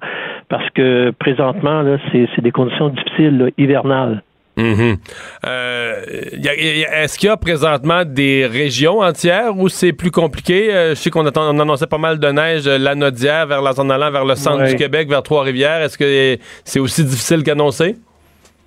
parce 0.48 0.70
que 0.70 1.10
présentement, 1.10 1.84
c'est, 2.12 2.28
des 2.40 2.52
conditions 2.52 2.90
difficiles, 2.90 3.52
hivernales. 3.58 4.22
Mhm. 4.58 4.98
Euh, 5.46 6.02
Est-ce 6.04 7.18
qu'il 7.18 7.28
y 7.28 7.32
a 7.32 7.38
présentement 7.38 8.04
des 8.06 8.46
régions 8.48 9.00
entières 9.02 9.56
où 9.56 9.70
c'est 9.70 9.94
plus 9.94 10.12
compliqué? 10.12 10.74
Euh, 10.74 10.90
je 10.90 10.96
sais 10.96 11.10
qu'on 11.12 11.26
on 11.28 11.60
annonçait 11.60 11.86
pas 11.88 12.00
mal 12.00 12.18
de 12.20 12.28
neige, 12.30 12.68
euh, 12.68 12.78
la 12.80 12.96
Nodière, 12.96 13.46
vers 13.48 13.62
la, 13.62 13.80
en 13.80 13.90
allant 13.90 14.12
vers 14.12 14.26
le 14.26 14.36
centre 14.36 14.64
Ouais. 14.64 14.70
du 14.72 14.76
Québec, 14.76 15.08
vers 15.10 15.22
Trois-Rivières. 15.22 15.82
Est-ce 15.84 15.98
que 15.98 16.38
c'est 16.66 16.80
aussi 16.80 17.04
difficile 17.04 17.44
qu'annoncé? 17.44 17.96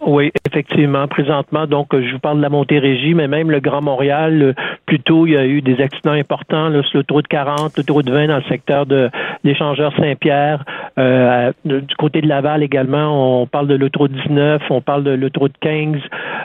Oui, 0.00 0.30
effectivement, 0.50 1.06
présentement, 1.06 1.66
donc 1.66 1.94
euh, 1.94 2.02
je 2.04 2.12
vous 2.12 2.18
parle 2.18 2.38
de 2.38 2.42
la 2.42 2.48
Montérégie, 2.48 3.14
mais 3.14 3.28
même 3.28 3.50
le 3.50 3.60
Grand 3.60 3.82
Montréal, 3.82 4.42
euh, 4.42 4.52
plus 4.86 5.00
tôt, 5.00 5.26
il 5.26 5.32
y 5.32 5.36
a 5.36 5.46
eu 5.46 5.62
des 5.62 5.80
accidents 5.80 6.12
importants 6.12 6.68
là, 6.68 6.82
sur 6.82 6.98
l'autoroute 6.98 7.28
40, 7.28 7.76
l'autoroute 7.76 8.10
20 8.10 8.26
dans 8.26 8.36
le 8.36 8.42
secteur 8.44 8.86
de 8.86 9.10
l'échangeur 9.44 9.92
Saint-Pierre. 9.96 10.64
Euh, 10.98 11.52
du 11.64 11.94
côté 11.96 12.20
de 12.20 12.28
Laval 12.28 12.62
également, 12.62 13.42
on 13.42 13.46
parle 13.46 13.68
de 13.68 13.76
l'autoroute 13.76 14.12
19, 14.12 14.62
on 14.70 14.80
parle 14.80 15.04
de 15.04 15.12
l'autoroute 15.12 15.54
15. 15.60 15.96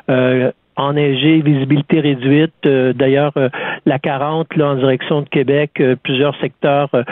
Euh, 0.10 0.52
enneigé, 0.76 1.42
visibilité 1.42 2.00
réduite. 2.00 2.54
Euh, 2.66 2.94
D'ailleurs, 2.94 3.32
euh, 3.38 3.50
la 3.86 4.00
40, 4.00 4.56
là, 4.56 4.72
en 4.72 4.76
direction 4.76 5.22
de 5.22 5.30
Québec, 5.30 5.72
euh, 5.80 5.96
plusieurs 6.02 6.36
secteurs 6.40 6.90
euh, 6.94 7.04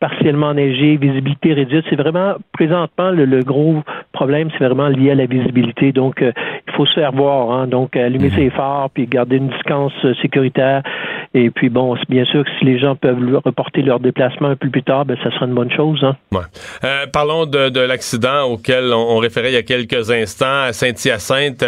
partiellement 0.00 0.48
enneigés, 0.48 0.96
visibilité 0.96 1.52
réduite. 1.52 1.84
C'est 1.90 1.96
vraiment, 1.96 2.34
présentement, 2.52 3.10
le, 3.10 3.24
le 3.26 3.42
gros 3.42 3.82
problème, 4.12 4.48
c'est 4.58 4.64
vraiment 4.64 4.88
lié 4.88 5.10
à 5.12 5.14
la 5.14 5.26
visibilité. 5.26 5.92
Donc, 5.92 6.22
euh, 6.22 6.32
il 6.66 6.72
faut 6.74 6.86
se 6.86 6.94
faire 6.94 7.12
voir. 7.12 7.52
Hein? 7.52 7.66
Donc, 7.66 7.96
allumer 7.96 8.30
ses 8.30 8.50
phares, 8.50 8.88
puis 8.90 9.06
garder 9.06 9.36
une 9.36 9.48
distance 9.48 9.92
euh, 10.04 10.14
sécuritaire. 10.22 10.82
Et 11.34 11.50
puis, 11.50 11.68
bon, 11.68 11.96
c'est 11.96 12.08
bien 12.10 12.24
sûr 12.24 12.44
que 12.44 12.50
si 12.58 12.64
les 12.64 12.78
gens 12.78 12.96
peuvent 12.96 13.18
reporter 13.44 13.82
leur 13.82 14.00
déplacement 14.00 14.48
un 14.48 14.56
peu 14.56 14.68
plus 14.68 14.82
tard, 14.82 15.04
ben, 15.04 15.16
ça 15.22 15.30
sera 15.30 15.46
une 15.46 15.54
bonne 15.54 15.70
chose. 15.70 16.00
Hein? 16.02 16.16
Ouais. 16.32 16.40
Euh, 16.82 17.06
parlons 17.12 17.46
de, 17.46 17.68
de 17.68 17.80
l'accident 17.80 18.44
auquel 18.50 18.92
on, 18.92 19.16
on 19.16 19.18
référait 19.18 19.50
il 19.50 19.54
y 19.54 19.58
a 19.58 19.62
quelques 19.62 20.10
instants 20.10 20.62
à 20.64 20.72
Saint-Hyacinthe. 20.72 21.64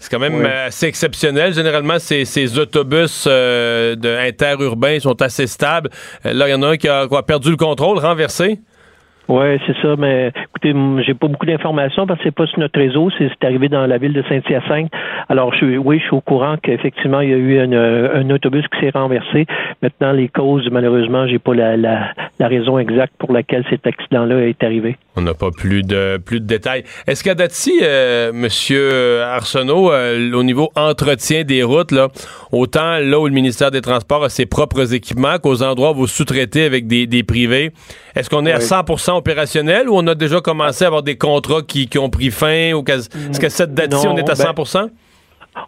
C'est 0.00 0.10
quand 0.10 0.18
même 0.18 0.34
Oui. 0.40 0.46
assez 0.66 0.86
exceptionnel. 0.86 1.52
Généralement, 1.52 1.98
ces, 1.98 2.24
ces 2.24 2.58
autobus 2.58 3.26
euh, 3.28 3.94
de 3.94 4.08
interurbains 4.26 4.98
sont 4.98 5.20
assez 5.22 5.46
stables. 5.46 5.90
Là, 6.24 6.48
il 6.48 6.50
y 6.50 6.54
en 6.54 6.62
a 6.62 6.68
un 6.68 6.76
qui 6.76 6.88
a, 6.88 7.06
perdu 7.26 7.50
le 7.50 7.56
contrôle, 7.56 7.73
renversé. 7.80 8.60
Oui, 9.28 9.58
c'est 9.66 9.76
ça, 9.80 9.94
mais 9.96 10.28
écoutez, 10.28 10.74
j'ai 11.06 11.14
pas 11.14 11.28
beaucoup 11.28 11.46
d'informations 11.46 12.06
parce 12.06 12.18
que 12.18 12.24
c'est 12.24 12.34
pas 12.34 12.46
sur 12.46 12.58
notre 12.58 12.78
réseau, 12.78 13.10
c'est 13.16 13.30
arrivé 13.42 13.68
dans 13.68 13.86
la 13.86 13.96
ville 13.96 14.12
de 14.12 14.22
Saint-Hyacinthe. 14.28 14.90
Alors, 15.30 15.52
je 15.52 15.58
suis, 15.58 15.78
oui, 15.78 15.98
je 15.98 16.04
suis 16.04 16.14
au 16.14 16.20
courant 16.20 16.56
qu'effectivement, 16.62 17.20
il 17.20 17.30
y 17.30 17.32
a 17.32 17.36
eu 17.36 17.58
un, 17.58 17.72
euh, 17.72 18.20
un 18.20 18.28
autobus 18.30 18.64
qui 18.68 18.80
s'est 18.80 18.90
renversé. 18.90 19.46
Maintenant, 19.82 20.12
les 20.12 20.28
causes, 20.28 20.68
malheureusement, 20.70 21.26
j'ai 21.26 21.38
pas 21.38 21.54
la, 21.54 21.76
la, 21.76 22.12
la 22.38 22.48
raison 22.48 22.78
exacte 22.78 23.14
pour 23.18 23.32
laquelle 23.32 23.64
cet 23.70 23.86
accident-là 23.86 24.46
est 24.46 24.62
arrivé. 24.62 24.96
On 25.16 25.22
n'a 25.22 25.32
pas 25.34 25.50
plus 25.50 25.82
de 25.82 26.18
plus 26.18 26.40
de 26.40 26.46
détails. 26.46 26.84
Est-ce 27.06 27.24
qu'à 27.24 27.34
date-ci, 27.34 27.80
euh, 27.82 28.30
Monsieur 28.34 29.22
Arsenault, 29.22 29.90
euh, 29.90 30.32
au 30.32 30.42
niveau 30.42 30.70
entretien 30.76 31.44
des 31.44 31.62
routes, 31.62 31.92
là, 31.92 32.08
autant 32.52 32.98
là 32.98 33.18
où 33.18 33.26
le 33.26 33.32
ministère 33.32 33.70
des 33.70 33.80
Transports 33.80 34.24
a 34.24 34.28
ses 34.28 34.44
propres 34.44 34.92
équipements 34.92 35.38
qu'aux 35.42 35.62
endroits 35.62 35.92
où 35.92 35.94
vous 35.94 36.06
sous-traitez 36.06 36.64
avec 36.64 36.86
des, 36.86 37.06
des 37.06 37.22
privés, 37.22 37.70
est-ce 38.16 38.28
qu'on 38.28 38.44
est 38.44 38.52
à 38.52 38.56
Oui. 38.56 38.62
100% 39.14 39.18
opérationnel 39.18 39.88
ou 39.88 39.96
on 39.96 40.06
a 40.06 40.14
déjà 40.14 40.40
commencé 40.40 40.84
à 40.84 40.88
avoir 40.88 41.02
des 41.02 41.16
contrats 41.16 41.62
qui, 41.62 41.88
qui 41.88 41.98
ont 41.98 42.10
pris 42.10 42.30
fin 42.30 42.72
ou 42.72 42.84
est-ce 42.86 43.40
qu'à 43.40 43.50
cette 43.50 43.74
date-ci, 43.74 44.06
on 44.06 44.16
est 44.16 44.28
à 44.28 44.34
ben, 44.34 44.52
100%? 44.52 44.90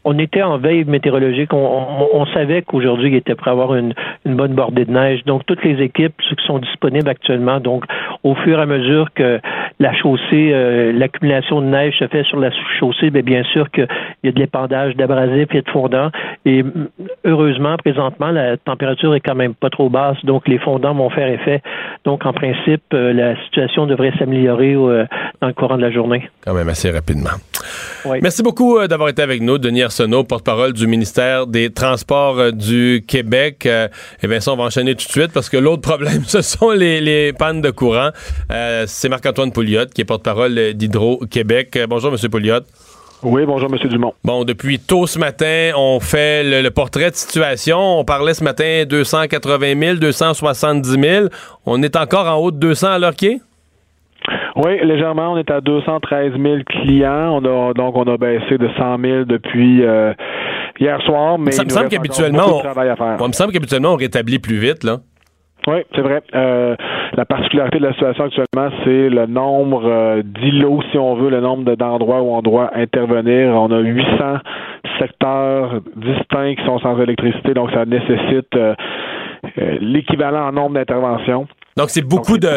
On 0.04 0.18
était 0.18 0.42
en 0.42 0.58
veille 0.58 0.84
météorologique. 0.84 1.52
On, 1.52 1.56
on- 1.58 2.08
on 2.20 2.26
savait 2.26 2.62
qu'aujourd'hui, 2.62 3.10
il 3.10 3.14
était 3.16 3.34
prêt 3.34 3.50
à 3.50 3.52
avoir 3.52 3.74
une, 3.74 3.94
une 4.24 4.34
bonne 4.36 4.54
bordée 4.54 4.84
de 4.84 4.90
neige. 4.92 5.24
Donc, 5.24 5.44
toutes 5.46 5.62
les 5.64 5.82
équipes 5.82 6.14
ceux 6.28 6.36
qui 6.36 6.44
sont 6.46 6.58
disponibles 6.58 7.08
actuellement, 7.08 7.60
donc, 7.60 7.84
au 8.24 8.34
fur 8.36 8.58
et 8.58 8.62
à 8.62 8.66
mesure 8.66 9.08
que 9.14 9.40
la 9.80 9.92
chaussée, 9.94 10.50
euh, 10.52 10.92
l'accumulation 10.92 11.60
de 11.60 11.66
neige 11.66 11.98
se 11.98 12.06
fait 12.08 12.24
sur 12.24 12.38
la 12.40 12.50
chaussée, 12.78 13.10
bien, 13.10 13.22
bien 13.22 13.42
sûr 13.44 13.70
qu'il 13.70 13.86
y 14.24 14.28
a 14.28 14.32
de 14.32 14.38
l'épandage 14.38 14.96
d'abrasifs 14.96 15.54
et 15.54 15.62
de 15.62 15.70
fondants. 15.70 16.10
Et 16.44 16.64
heureusement, 17.24 17.76
présentement, 17.76 18.30
la 18.30 18.56
température 18.56 19.14
est 19.14 19.20
quand 19.20 19.34
même 19.34 19.54
pas 19.54 19.70
trop 19.70 19.88
basse, 19.88 20.16
donc 20.24 20.48
les 20.48 20.58
fondants 20.58 20.94
vont 20.94 21.10
faire 21.10 21.28
effet. 21.28 21.62
Donc, 22.04 22.24
en 22.26 22.32
principe, 22.32 22.82
euh, 22.94 23.12
la 23.12 23.36
situation 23.44 23.86
devrait 23.86 24.12
s'améliorer 24.18 24.74
euh, 24.74 25.04
dans 25.40 25.48
le 25.48 25.52
courant 25.54 25.76
de 25.76 25.82
la 25.82 25.90
journée. 25.90 26.28
Quand 26.44 26.54
même 26.54 26.68
assez 26.68 26.90
rapidement. 26.90 27.30
Oui. 28.04 28.18
Merci 28.22 28.42
beaucoup 28.42 28.78
d'avoir 28.86 29.08
été 29.08 29.22
avec 29.22 29.40
nous, 29.42 29.58
Denis 29.58 29.75
Arsenault, 29.82 30.24
porte-parole 30.24 30.72
du 30.72 30.86
ministère 30.86 31.46
des 31.46 31.70
Transports 31.72 32.38
euh, 32.38 32.50
du 32.50 33.04
Québec. 33.06 33.66
Euh, 33.66 33.88
et 34.22 34.26
bien 34.26 34.40
ça, 34.40 34.52
on 34.52 34.56
va 34.56 34.64
enchaîner 34.64 34.94
tout 34.94 35.06
de 35.06 35.10
suite 35.12 35.32
parce 35.32 35.48
que 35.48 35.56
l'autre 35.56 35.82
problème, 35.82 36.24
ce 36.26 36.42
sont 36.42 36.70
les, 36.70 37.00
les 37.00 37.32
pannes 37.32 37.60
de 37.60 37.70
courant. 37.70 38.10
Euh, 38.50 38.84
C'est 38.86 39.08
Marc-Antoine 39.08 39.52
Pouliot, 39.52 39.86
qui 39.94 40.02
est 40.02 40.04
porte-parole 40.04 40.74
d'Hydro-Québec. 40.74 41.76
Euh, 41.76 41.86
bonjour, 41.86 42.12
M. 42.12 42.30
Pouliot. 42.30 42.60
Oui, 43.22 43.44
bonjour, 43.46 43.68
M. 43.72 43.88
Dumont. 43.88 44.12
Bon, 44.24 44.44
depuis 44.44 44.78
tôt 44.78 45.06
ce 45.06 45.18
matin, 45.18 45.72
on 45.76 46.00
fait 46.00 46.44
le, 46.44 46.62
le 46.62 46.70
portrait 46.70 47.10
de 47.10 47.16
situation. 47.16 48.00
On 48.00 48.04
parlait 48.04 48.34
ce 48.34 48.44
matin 48.44 48.84
280 48.86 49.80
000, 49.80 49.96
270 49.96 50.90
000. 51.00 51.26
On 51.64 51.82
est 51.82 51.96
encore 51.96 52.26
en 52.26 52.36
haut 52.36 52.50
de 52.50 52.58
200 52.58 52.88
à 52.88 52.98
l'heure 52.98 53.14
qui 53.14 53.26
est? 53.26 53.40
Oui, 54.56 54.78
légèrement, 54.82 55.32
on 55.32 55.36
est 55.36 55.50
à 55.50 55.60
213 55.60 56.32
000 56.40 56.56
clients. 56.66 57.40
On 57.40 57.44
a 57.44 57.72
donc 57.74 57.96
on 57.96 58.04
a 58.04 58.16
baissé 58.16 58.58
de 58.58 58.68
100 58.76 58.98
000 58.98 59.24
depuis 59.24 59.84
euh, 59.84 60.12
hier 60.80 61.00
soir, 61.02 61.38
mais 61.38 61.52
Ça 61.52 61.64
me 61.64 61.68
semble 61.68 61.88
qu'habituellement, 61.88 62.60
on- 63.20 63.28
me 63.28 63.32
semble 63.32 63.52
qu'habituellement, 63.52 63.92
on 63.92 63.96
rétablit 63.96 64.38
plus 64.38 64.56
vite, 64.58 64.82
là. 64.84 64.98
Oui, 65.68 65.78
c'est 65.94 66.00
vrai. 66.00 66.22
Euh, 66.34 66.76
la 67.16 67.24
particularité 67.24 67.78
de 67.78 67.84
la 67.86 67.92
situation 67.92 68.24
actuellement, 68.24 68.70
c'est 68.84 69.08
le 69.08 69.26
nombre 69.26 69.82
euh, 69.84 70.22
d'îlots, 70.24 70.80
si 70.92 70.98
on 70.98 71.16
veut, 71.16 71.28
le 71.28 71.40
nombre 71.40 71.64
de- 71.64 71.74
d'endroits 71.74 72.22
où 72.22 72.34
on 72.36 72.40
doit 72.42 72.70
intervenir. 72.74 73.48
On 73.54 73.70
a 73.72 73.80
800 73.80 74.36
secteurs 75.00 75.80
distincts 75.96 76.54
qui 76.54 76.64
sont 76.64 76.78
sans 76.78 77.00
électricité, 77.00 77.52
donc 77.54 77.70
ça 77.72 77.84
nécessite 77.84 78.54
euh, 78.54 78.74
l'équivalent 79.80 80.48
en 80.48 80.52
nombre 80.52 80.74
d'interventions. 80.74 81.46
Donc, 81.76 81.90
c'est 81.90 82.02
beaucoup 82.02 82.38
de. 82.38 82.48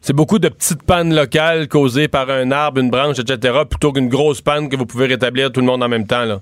C'est 0.00 0.14
beaucoup 0.14 0.38
de 0.38 0.48
petites 0.48 0.82
pannes 0.82 1.14
locales 1.14 1.68
causées 1.68 2.08
par 2.08 2.28
un 2.30 2.50
arbre, 2.50 2.80
une 2.80 2.90
branche, 2.90 3.18
etc., 3.18 3.60
plutôt 3.68 3.92
qu'une 3.92 4.08
grosse 4.08 4.40
panne 4.40 4.68
que 4.68 4.76
vous 4.76 4.86
pouvez 4.86 5.06
rétablir 5.06 5.52
tout 5.52 5.60
le 5.60 5.66
monde 5.66 5.82
en 5.82 5.88
même 5.88 6.06
temps. 6.06 6.24
Là. 6.24 6.38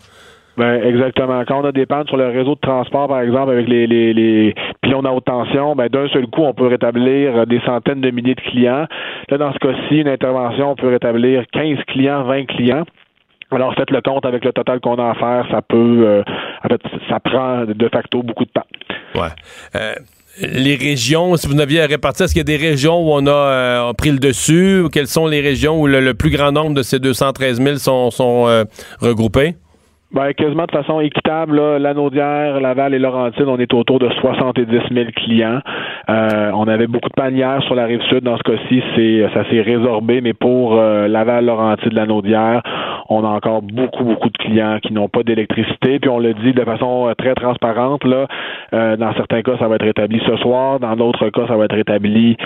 Ben, 0.59 0.83
exactement. 0.83 1.45
Quand 1.47 1.61
on 1.61 1.65
a 1.65 1.71
des 1.73 1.87
pannes 1.87 2.07
sur 2.09 2.17
le 2.17 2.27
réseau 2.27 2.57
de 2.57 2.61
transport, 2.61 3.07
par 3.07 3.21
exemple, 3.21 3.53
avec 3.53 3.69
les, 3.69 3.87
les, 3.87 4.13
les 4.13 4.55
pylônes 4.83 5.07
à 5.07 5.13
haute 5.13 5.25
tension, 5.25 5.77
ben, 5.77 5.89
d'un 5.89 6.09
seul 6.09 6.27
coup, 6.27 6.43
on 6.43 6.53
peut 6.53 6.67
rétablir 6.67 7.37
euh, 7.37 7.45
des 7.45 7.61
centaines 7.61 8.01
de 8.01 8.11
milliers 8.11 8.35
de 8.35 8.41
clients. 8.41 8.87
Là, 9.29 9.39
dans 9.39 9.53
ce 9.53 9.59
cas-ci, 9.59 9.99
une 9.99 10.09
intervention, 10.09 10.73
on 10.73 10.75
peut 10.75 10.89
rétablir 10.89 11.45
15 11.53 11.79
clients, 11.87 12.25
20 12.25 12.47
clients. 12.47 12.85
Alors, 13.53 13.73
faites 13.77 13.93
le 13.93 14.01
compte 14.01 14.27
avec 14.27 14.45
le 14.45 14.53
total 14.53 14.81
qu'on 14.81 14.97
a 14.97 15.11
à 15.11 15.15
faire, 15.15 15.47
ça 15.51 15.63
peut, 15.63 16.03
euh, 16.05 16.23
en 16.65 16.69
fait, 16.69 16.81
ça 17.09 17.21
prend 17.21 17.65
de 17.65 17.89
facto 17.89 18.25
beaucoup 18.25 18.45
de 18.45 18.51
temps. 18.51 18.67
Ouais. 19.15 19.31
Euh, 19.77 19.95
les 20.41 20.77
régions, 20.77 21.37
si 21.37 21.47
vous 21.47 21.61
aviez 21.61 21.81
à 21.81 21.87
répartir, 21.87 22.25
est-ce 22.25 22.33
qu'il 22.33 22.41
y 22.41 22.41
a 22.41 22.45
des 22.45 22.57
régions 22.57 22.99
où 23.01 23.13
on 23.13 23.27
a, 23.27 23.31
euh, 23.31 23.93
pris 23.93 24.11
le 24.11 24.19
dessus? 24.19 24.85
Quelles 24.93 25.09
sont 25.09 25.27
les 25.27 25.41
régions 25.41 25.81
où 25.81 25.87
le, 25.87 26.01
le 26.01 26.15
plus 26.15 26.31
grand 26.31 26.53
nombre 26.53 26.75
de 26.75 26.83
ces 26.83 26.99
213 26.99 27.61
000 27.61 27.77
sont, 27.79 28.11
sont 28.11 28.47
euh, 28.47 28.65
regroupés? 29.01 29.57
Ben, 30.11 30.33
quasiment 30.33 30.65
de 30.65 30.73
façon 30.73 31.01
équitable, 31.01 31.61
Lanaudière, 31.77 32.61
Laval 32.61 32.95
et 32.95 32.99
Laurentide, 32.99 33.47
on 33.47 33.59
est 33.59 33.75
autour 33.75 33.99
de 33.99 34.09
70 34.09 34.67
000 34.91 35.11
clients. 35.15 35.61
Euh, 36.09 36.51
on 36.55 36.67
avait 36.67 36.87
beaucoup 36.87 37.11
de 37.11 37.15
panières 37.15 37.63
sur 37.65 37.75
la 37.75 37.85
rive 37.85 38.01
sud. 38.09 38.21
Dans 38.21 38.39
ce 38.39 38.43
cas-ci, 38.43 38.83
c'est 38.97 39.27
ça 39.35 39.45
s'est 39.51 39.61
résorbé, 39.61 40.23
mais 40.23 40.33
pour 40.33 40.79
euh, 40.79 41.09
Laval, 41.09 41.45
Laurentide, 41.45 41.93
Lanaudière, 41.93 42.63
on 43.11 43.23
a 43.23 43.29
encore 43.29 43.61
beaucoup, 43.61 44.05
beaucoup 44.05 44.31
de 44.31 44.39
clients 44.39 44.79
qui 44.83 44.95
n'ont 44.95 45.09
pas 45.09 45.23
d'électricité. 45.23 45.99
Puis 45.99 46.09
on 46.09 46.19
le 46.19 46.33
dit 46.33 46.55
de 46.55 46.65
façon 46.65 47.09
euh, 47.09 47.15
très 47.15 47.35
transparente, 47.35 48.05
là, 48.05 48.27
euh, 48.73 48.97
dans 48.97 49.13
certains 49.15 49.43
cas, 49.43 49.59
ça 49.59 49.69
va 49.69 49.77
être 49.77 49.85
rétabli 49.85 50.23
ce 50.27 50.37
soir, 50.37 50.81
dans 50.81 50.97
d'autres 50.97 51.29
cas, 51.29 51.47
ça 51.49 51.57
va 51.57 51.67
être 51.67 51.77
rétabli 51.77 52.37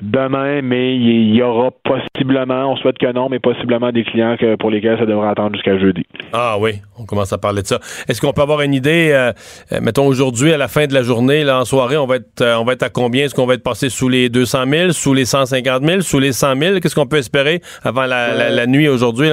demain, 0.00 0.62
mais 0.62 0.96
il 0.96 1.34
y 1.34 1.42
aura 1.42 1.70
possiblement, 1.84 2.72
on 2.72 2.76
souhaite 2.76 2.98
que 2.98 3.12
non, 3.12 3.28
mais 3.28 3.38
possiblement 3.38 3.92
des 3.92 4.04
clients 4.04 4.36
que, 4.38 4.56
pour 4.56 4.70
lesquels 4.70 4.98
ça 4.98 5.06
devra 5.06 5.30
attendre 5.30 5.54
jusqu'à 5.54 5.78
jeudi. 5.78 6.04
Ah 6.32 6.56
oui, 6.58 6.72
on 6.98 7.04
commence 7.04 7.32
à 7.32 7.38
parler 7.38 7.62
de 7.62 7.66
ça. 7.66 7.78
Est-ce 8.08 8.20
qu'on 8.20 8.32
peut 8.32 8.42
avoir 8.42 8.62
une 8.62 8.74
idée, 8.74 9.10
euh, 9.12 9.32
euh, 9.72 9.80
mettons 9.82 10.06
aujourd'hui, 10.06 10.52
à 10.52 10.56
la 10.56 10.68
fin 10.68 10.86
de 10.86 10.94
la 10.94 11.02
journée, 11.02 11.44
là, 11.44 11.60
en 11.60 11.64
soirée, 11.64 11.96
on 11.96 12.06
va 12.06 12.16
être, 12.16 12.40
euh, 12.40 12.56
on 12.56 12.64
va 12.64 12.72
être 12.72 12.82
à 12.82 12.88
combien? 12.90 13.24
Est-ce 13.24 13.34
qu'on 13.34 13.46
va 13.46 13.54
être 13.54 13.62
passé 13.62 13.90
sous 13.90 14.08
les 14.08 14.28
200 14.28 14.64
000, 14.68 14.90
sous 14.92 15.12
les 15.14 15.24
150 15.26 15.82
000, 15.84 16.00
sous 16.00 16.18
les 16.18 16.32
100 16.32 16.56
000? 16.56 16.80
Qu'est-ce 16.80 16.94
qu'on 16.94 17.06
peut 17.06 17.18
espérer 17.18 17.60
avant 17.84 18.06
la, 18.06 18.34
la- 18.34 18.50
la 18.50 18.66
nuit 18.66 18.88
aujourd'hui? 18.88 19.28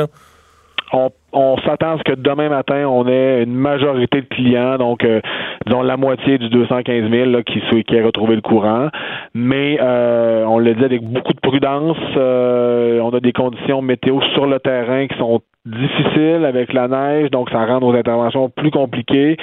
On, 0.93 1.11
on 1.33 1.57
s'attend 1.59 1.95
à 1.95 1.97
ce 1.97 2.03
que 2.03 2.13
demain 2.15 2.49
matin, 2.49 2.87
on 2.87 3.07
ait 3.07 3.43
une 3.43 3.53
majorité 3.53 4.21
de 4.21 4.27
clients, 4.27 4.77
donc 4.77 5.03
euh, 5.03 5.21
la 5.65 5.97
moitié 5.97 6.37
du 6.37 6.49
215 6.49 7.09
000 7.09 7.29
là, 7.29 7.43
qui, 7.43 7.61
qui 7.83 7.97
a 7.99 8.05
retrouvé 8.05 8.35
le 8.35 8.41
courant. 8.41 8.89
Mais 9.33 9.77
euh, 9.81 10.43
on 10.45 10.57
le 10.57 10.73
dit 10.73 10.83
avec 10.83 11.03
beaucoup 11.03 11.33
de 11.33 11.39
prudence. 11.39 11.97
euh, 12.17 12.99
on 13.01 13.09
a 13.11 13.19
des 13.19 13.33
conditions 13.33 13.81
météo 13.81 14.19
sur 14.33 14.45
le 14.45 14.59
terrain 14.59 15.07
qui 15.07 15.17
sont 15.17 15.41
difficiles 15.65 16.45
avec 16.45 16.73
la 16.73 16.87
neige, 16.87 17.31
donc 17.31 17.49
ça 17.49 17.65
rend 17.65 17.79
nos 17.79 17.93
interventions 17.93 18.49
plus 18.49 18.71
compliquées. 18.71 19.37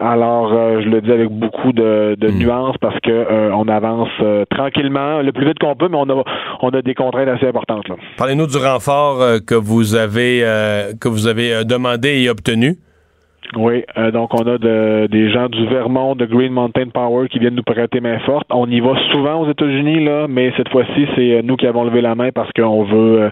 Alors, 0.00 0.52
euh, 0.52 0.80
je 0.82 0.88
le 0.88 1.00
dis 1.00 1.10
avec 1.10 1.28
beaucoup 1.28 1.72
de, 1.72 2.16
de 2.18 2.30
nuances 2.30 2.76
parce 2.80 2.98
que 3.00 3.10
euh, 3.10 3.50
on 3.52 3.66
avance 3.66 4.08
euh, 4.20 4.44
tranquillement, 4.48 5.22
le 5.22 5.32
plus 5.32 5.44
vite 5.44 5.58
qu'on 5.58 5.74
peut, 5.74 5.88
mais 5.88 5.96
on 5.96 6.08
a 6.08 6.22
on 6.62 6.68
a 6.70 6.82
des 6.82 6.94
contraintes 6.94 7.28
assez 7.28 7.46
importantes. 7.48 7.88
Là. 7.88 7.96
Parlez-nous 8.16 8.46
du 8.46 8.58
renfort 8.58 9.20
euh, 9.20 9.38
que 9.44 9.56
vous 9.56 9.96
avez, 9.96 10.40
euh, 10.44 10.92
que 11.00 11.08
vous 11.08 11.26
avez 11.26 11.64
demandé 11.64 12.22
et 12.22 12.30
obtenu. 12.30 12.76
Oui, 13.56 13.82
euh, 13.96 14.10
donc 14.10 14.34
on 14.34 14.46
a 14.46 14.58
de- 14.58 15.06
des 15.10 15.30
gens 15.32 15.48
du 15.48 15.66
Vermont, 15.68 16.14
de 16.14 16.26
Green 16.26 16.52
Mountain 16.52 16.88
Power 16.92 17.28
qui 17.28 17.38
viennent 17.38 17.54
nous 17.54 17.62
prêter 17.62 18.00
main 18.00 18.18
forte. 18.20 18.46
On 18.50 18.70
y 18.70 18.80
va 18.80 18.92
souvent 19.10 19.40
aux 19.42 19.50
États-Unis, 19.50 20.04
là, 20.04 20.26
mais 20.28 20.52
cette 20.56 20.68
fois-ci, 20.68 21.06
c'est 21.16 21.32
euh, 21.38 21.42
nous 21.42 21.56
qui 21.56 21.66
avons 21.66 21.84
levé 21.84 22.00
la 22.02 22.14
main 22.14 22.30
parce 22.30 22.50
qu'on 22.52 22.84
veut 22.84 23.22
euh, 23.22 23.30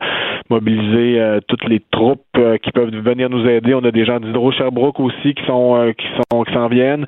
mobiliser 0.49 1.21
euh, 1.21 1.41
toutes 1.49 1.69
les 1.69 1.81
troupes 1.91 2.23
euh, 2.39 2.57
qui 2.59 2.71
peuvent 2.73 2.91
venir 2.91 3.29
nous 3.29 3.47
aider. 3.47 3.75
On 3.75 3.85
a 3.85 3.91
des 3.91 4.05
gens 4.05 4.19
d'Hydro 4.21 4.53
Sherbrooke 4.53 5.01
aussi 5.01 5.35
qui 5.35 5.45
sont 5.47 5.77
euh, 5.77 5.93
qui 5.93 6.07
sont 6.33 6.45
qui 6.45 6.53
s'en 6.55 6.69
viennent. 6.69 7.05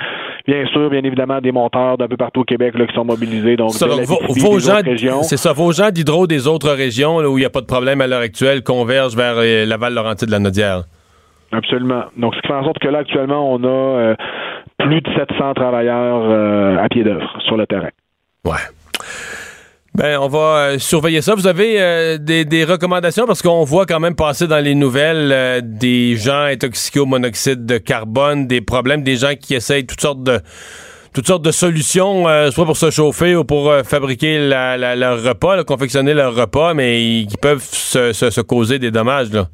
Bien 0.46 0.66
sûr, 0.66 0.90
bien 0.90 1.02
évidemment, 1.04 1.40
des 1.40 1.52
monteurs 1.52 1.98
d'un 1.98 2.08
peu 2.08 2.16
partout 2.16 2.40
au 2.40 2.44
Québec 2.44 2.74
là, 2.78 2.86
qui 2.86 2.94
sont 2.94 3.04
mobilisés. 3.04 3.56
Donc, 3.56 3.70
Ça, 3.70 3.86
vos, 3.86 4.18
vos 4.50 4.58
gens, 4.58 4.80
c'est 5.22 5.36
ça, 5.36 5.52
vos 5.52 5.72
gens 5.72 5.90
d'hydro 5.90 6.26
des 6.26 6.46
autres 6.46 6.70
régions 6.70 7.20
là, 7.20 7.28
où 7.30 7.38
il 7.38 7.40
n'y 7.40 7.46
a 7.46 7.50
pas 7.50 7.60
de 7.60 7.66
problème 7.66 8.00
à 8.00 8.06
l'heure 8.06 8.20
actuelle 8.20 8.62
convergent 8.62 9.16
vers 9.16 9.34
euh, 9.38 9.66
Absolument. 11.52 12.04
Donc, 12.16 12.34
ce 12.34 12.40
qui 12.42 12.48
fait 12.48 12.54
en 12.54 12.64
sorte 12.64 12.78
que 12.78 12.88
là, 12.88 12.98
actuellement, 12.98 13.50
on 13.52 13.62
a 13.64 13.66
euh, 13.68 14.14
plus 14.78 15.00
de 15.00 15.08
700 15.16 15.54
travailleurs 15.54 16.20
euh, 16.30 16.76
à 16.78 16.88
pied 16.88 17.04
d'œuvre 17.04 17.26
sur 17.46 17.56
le 17.56 17.66
terrain. 17.66 17.88
Ouais. 18.44 18.52
Ben, 19.94 20.18
on 20.20 20.28
va 20.28 20.38
euh, 20.38 20.78
surveiller 20.78 21.22
ça. 21.22 21.34
Vous 21.34 21.46
avez 21.46 22.18
des, 22.18 22.64
recommandations? 22.64 23.26
Parce 23.26 23.42
qu'on 23.42 23.64
voit 23.64 23.86
quand 23.86 23.98
même 23.98 24.14
passer 24.14 24.46
dans 24.46 24.62
les 24.62 24.74
nouvelles 24.74 25.62
des 25.64 26.16
gens 26.16 26.42
intoxiqués 26.42 27.00
au 27.00 27.06
monoxyde 27.06 27.66
de 27.66 27.78
carbone, 27.78 28.46
des 28.46 28.60
problèmes, 28.60 29.02
des 29.02 29.16
gens 29.16 29.32
qui 29.40 29.54
essayent 29.54 29.86
toutes 29.86 30.00
sortes 30.00 30.22
de 30.22 30.40
toutes 31.14 31.26
sortes 31.26 31.42
de 31.44 31.50
solutions, 31.50 32.26
soit 32.52 32.66
pour 32.66 32.76
se 32.76 32.90
chauffer 32.90 33.34
ou 33.34 33.42
pour 33.42 33.72
fabriquer 33.84 34.38
la- 34.46 34.76
leur 34.94 35.20
repas, 35.22 35.64
confectionner 35.64 36.14
leur 36.14 36.34
repas, 36.36 36.74
mais 36.74 37.02
ils- 37.02 37.26
peuvent 37.40 37.62
se, 37.62 38.12
se- 38.12 38.30
se 38.30 38.40
causer 38.42 38.78
des 38.78 38.90
dommages. 38.92 39.32
Là. 39.32 39.46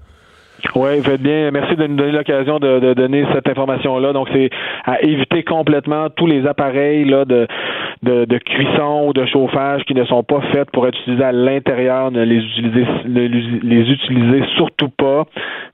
Oui, 0.74 1.02
faites 1.02 1.22
bien. 1.22 1.50
Merci 1.50 1.76
de 1.76 1.86
nous 1.86 1.96
donner 1.96 2.12
l'occasion 2.12 2.58
de, 2.58 2.80
de 2.80 2.94
donner 2.94 3.24
cette 3.32 3.48
information-là. 3.48 4.12
Donc, 4.12 4.28
c'est 4.32 4.50
à 4.84 5.02
éviter 5.02 5.42
complètement 5.42 6.08
tous 6.10 6.26
les 6.26 6.46
appareils 6.46 7.04
là, 7.04 7.24
de, 7.24 7.46
de, 8.02 8.24
de 8.24 8.38
cuisson 8.38 9.06
ou 9.06 9.12
de 9.12 9.24
chauffage 9.26 9.84
qui 9.84 9.94
ne 9.94 10.04
sont 10.04 10.22
pas 10.22 10.40
faits 10.52 10.70
pour 10.72 10.86
être 10.86 10.98
utilisés 11.00 11.24
à 11.24 11.32
l'intérieur. 11.32 12.10
Ne 12.10 12.24
les 12.24 12.38
utiliser, 12.38 12.86
ne 13.06 13.20
les 13.62 13.90
utiliser 13.90 14.42
surtout 14.56 14.88
pas. 14.88 15.24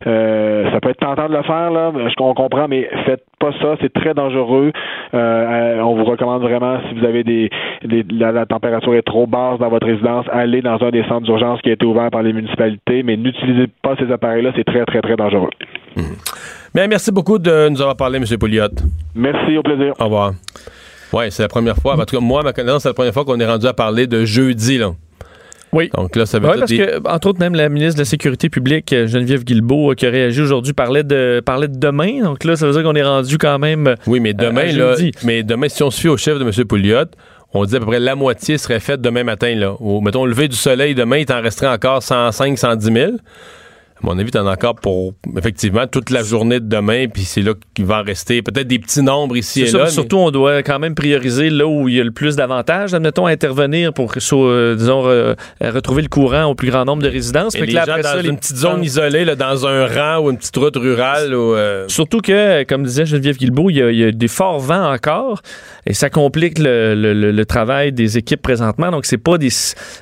Euh, 0.06 0.70
ça 0.70 0.80
peut 0.80 0.90
être 0.90 1.00
tentant 1.00 1.28
de 1.28 1.34
le 1.34 1.42
faire, 1.42 1.70
là. 1.70 1.92
Je 1.94 2.14
on 2.20 2.34
comprend, 2.34 2.68
mais 2.68 2.88
faites 3.06 3.24
pas 3.38 3.52
ça. 3.62 3.76
C'est 3.80 3.92
très 3.92 4.12
dangereux. 4.12 4.72
Euh, 5.14 5.80
on 5.80 5.94
vous 5.94 6.04
recommande 6.04 6.42
vraiment, 6.42 6.78
si 6.88 6.94
vous 6.98 7.06
avez 7.06 7.24
des, 7.24 7.48
des 7.84 8.04
la, 8.10 8.32
la 8.32 8.46
température 8.46 8.94
est 8.94 9.02
trop 9.02 9.26
basse 9.26 9.58
dans 9.58 9.68
votre 9.68 9.86
résidence, 9.86 10.26
allez 10.30 10.60
dans 10.60 10.82
un 10.82 10.90
des 10.90 11.02
centres 11.04 11.22
d'urgence 11.22 11.60
qui 11.62 11.70
a 11.70 11.72
été 11.72 11.86
ouvert 11.86 12.10
par 12.10 12.22
les 12.22 12.32
municipalités, 12.32 13.02
mais 13.02 13.16
n'utilisez 13.16 13.66
pas 13.82 13.96
ces 13.96 14.12
appareils-là. 14.12 14.50
C'est 14.56 14.64
très, 14.64 14.79
très, 14.86 15.00
très 15.00 15.16
dangereux. 15.16 15.50
Bien, 16.74 16.86
merci 16.86 17.10
beaucoup 17.10 17.38
de 17.38 17.68
nous 17.68 17.80
avoir 17.80 17.96
parlé, 17.96 18.18
M. 18.18 18.38
Pouliot. 18.38 18.68
Merci, 19.14 19.56
au 19.56 19.62
plaisir. 19.62 19.92
Au 19.98 20.04
revoir. 20.04 20.32
Oui, 21.12 21.24
c'est 21.30 21.42
la 21.42 21.48
première 21.48 21.76
fois. 21.76 21.94
En 21.94 22.04
tout 22.04 22.16
cas, 22.16 22.20
moi, 22.20 22.40
à 22.40 22.44
ma 22.44 22.52
connaissance, 22.52 22.82
c'est 22.82 22.88
la 22.90 22.94
première 22.94 23.12
fois 23.12 23.24
qu'on 23.24 23.38
est 23.40 23.46
rendu 23.46 23.66
à 23.66 23.72
parler 23.72 24.06
de 24.06 24.24
jeudi. 24.24 24.78
Là. 24.78 24.92
Oui. 25.72 25.90
Donc 25.96 26.14
là, 26.14 26.26
ça 26.26 26.38
veut 26.38 26.46
Oui, 26.46 26.52
dire 26.52 26.60
parce 26.60 26.70
des- 26.70 26.78
que, 26.78 27.08
entre 27.08 27.28
autres, 27.28 27.40
même 27.40 27.54
la 27.54 27.68
ministre 27.68 27.94
de 27.96 28.00
la 28.00 28.04
Sécurité 28.04 28.48
publique, 28.48 28.92
euh, 28.92 29.06
Geneviève 29.08 29.42
Guilbeault, 29.44 29.90
euh, 29.90 29.94
qui 29.94 30.06
a 30.06 30.10
réagi 30.10 30.40
aujourd'hui, 30.40 30.72
parlait 30.72 31.02
de, 31.04 31.40
parlait 31.44 31.68
de 31.68 31.76
demain. 31.78 32.22
Donc 32.22 32.44
là, 32.44 32.54
ça 32.56 32.66
veut 32.66 32.72
dire 32.72 32.82
qu'on 32.84 32.94
est 32.94 33.02
rendu 33.02 33.38
quand 33.38 33.58
même. 33.58 33.88
euh, 33.88 33.94
Oui, 34.06 34.20
mais 34.20 34.32
demain, 34.32 34.62
à 34.62 34.66
là, 34.66 34.72
jeudi. 34.96 35.10
mais 35.24 35.42
demain, 35.42 35.68
si 35.68 35.82
on 35.82 35.90
se 35.90 36.00
fie 36.00 36.08
au 36.08 36.16
chef 36.16 36.38
de 36.38 36.44
M. 36.44 36.64
Pouliot, 36.66 37.04
on 37.52 37.64
dit 37.64 37.74
à 37.76 37.80
peu 37.80 37.86
près 37.86 37.98
la 38.00 38.14
moitié 38.14 38.58
serait 38.58 38.78
faite 38.80 39.00
demain 39.00 39.24
matin. 39.24 39.52
Là. 39.56 39.72
Au, 39.80 40.00
mettons, 40.00 40.24
lever 40.24 40.46
du 40.46 40.56
soleil 40.56 40.94
demain, 40.94 41.18
il 41.18 41.26
t'en 41.26 41.40
resterait 41.42 41.68
encore 41.72 42.02
105, 42.02 42.56
110 42.58 42.92
000. 42.92 43.10
À 44.02 44.06
mon 44.06 44.18
avis, 44.18 44.30
t'en 44.30 44.46
as 44.46 44.52
encore 44.52 44.76
pour, 44.76 45.12
effectivement, 45.36 45.86
toute 45.86 46.10
la 46.10 46.22
journée 46.22 46.58
de 46.60 46.66
demain, 46.68 47.06
puis 47.12 47.22
c'est 47.24 47.42
là 47.42 47.52
qu'il 47.74 47.84
va 47.84 48.00
en 48.00 48.02
rester 48.02 48.40
peut-être 48.42 48.66
des 48.66 48.78
petits 48.78 49.02
nombres 49.02 49.36
ici 49.36 49.62
et 49.62 49.66
ça, 49.66 49.78
là. 49.78 49.86
surtout, 49.88 50.16
on 50.16 50.30
doit 50.30 50.62
quand 50.62 50.78
même 50.78 50.94
prioriser 50.94 51.50
là 51.50 51.66
où 51.66 51.88
il 51.88 51.96
y 51.96 52.00
a 52.00 52.04
le 52.04 52.10
plus 52.10 52.34
d'avantages, 52.36 52.94
admettons, 52.94 53.26
à 53.26 53.30
intervenir 53.30 53.92
pour, 53.92 54.12
euh, 54.32 54.74
disons, 54.74 55.02
euh, 55.06 55.34
retrouver 55.60 56.02
le 56.02 56.08
courant 56.08 56.44
au 56.44 56.54
plus 56.54 56.70
grand 56.70 56.84
nombre 56.84 57.02
de 57.02 57.08
résidences. 57.08 57.54
les 57.58 57.66
là, 57.66 57.84
gens 57.84 57.90
après 57.92 58.02
dans 58.02 58.08
ça, 58.08 58.22
les 58.22 58.28
une 58.30 58.38
petite 58.38 58.56
zone 58.56 58.82
isolée, 58.82 59.24
là, 59.24 59.36
dans 59.36 59.66
un 59.66 59.86
rang 59.86 60.24
ou 60.24 60.30
une 60.30 60.38
petite 60.38 60.56
route 60.56 60.76
rurale, 60.76 61.34
ou, 61.34 61.54
euh, 61.54 61.84
Surtout 61.88 62.20
que, 62.20 62.62
comme 62.64 62.84
disait 62.84 63.04
Geneviève 63.04 63.36
Guilbeault, 63.36 63.70
il 63.70 63.76
y, 63.76 63.82
a, 63.82 63.90
il 63.90 63.98
y 63.98 64.04
a 64.04 64.12
des 64.12 64.28
forts 64.28 64.60
vents 64.60 64.92
encore 64.92 65.42
et 65.86 65.92
ça 65.94 66.08
complique 66.10 66.58
le, 66.58 66.94
le- 66.94 67.12
le- 67.14 67.32
le 67.32 67.46
travail 67.46 67.92
des 67.92 68.16
équipes 68.18 68.42
présentement. 68.42 68.90
Donc, 68.90 69.04
c'est 69.06 69.18
pas 69.18 69.36
des. 69.38 69.50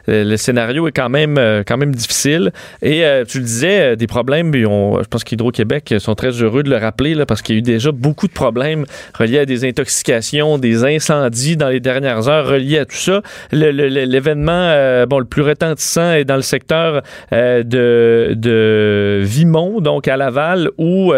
Le 0.07 0.37
scénario 0.37 0.87
est 0.89 0.93
quand 0.93 1.09
même, 1.09 1.37
quand 1.67 1.77
même 1.77 1.95
difficile. 1.95 2.53
Et 2.83 3.03
tu 3.29 3.39
le 3.39 3.45
disais, 3.45 3.88
euh, 3.93 3.97
des 3.97 4.07
problèmes, 4.07 4.53
on- 4.67 5.03
je 5.03 5.09
pense 5.09 5.25
qu'Hydro-Québec 5.25 5.95
sont 5.99 6.15
très 6.15 6.31
heureux 6.31 6.63
de 6.63 6.71
le 6.71 6.77
rappeler 6.77 7.15
là, 7.15 7.27
parce 7.27 7.43
qu'il 7.43 7.55
y 7.55 7.59
a 7.59 7.61
eu 7.61 7.63
déjà 7.63 7.93
beaucoup 7.93 8.27
de 8.29 8.33
problèmes 8.33 8.85
reliés 9.15 9.41
à 9.41 9.47
des 9.47 9.65
intoxications, 9.69 10.59
des 10.59 10.85
incendies 10.85 11.57
dans 11.57 11.69
les 11.69 11.81
dernières 11.81 12.29
heures 12.29 12.47
reliés 12.49 12.79
à 12.79 12.85
tout 12.85 12.97
ça. 12.97 13.23
L'événement 13.53 14.53
euh, 14.53 15.07
bon, 15.07 15.19
le 15.19 15.25
plus 15.25 15.43
retentissant 15.43 16.13
est 16.13 16.25
dans 16.25 16.37
le 16.37 16.43
secteur 16.43 17.03
euh, 17.33 17.63
de, 17.63 18.35
de 18.35 19.21
Vimont, 19.23 19.81
donc 19.81 20.09
à 20.09 20.17
Laval, 20.17 20.71
où 20.79 21.13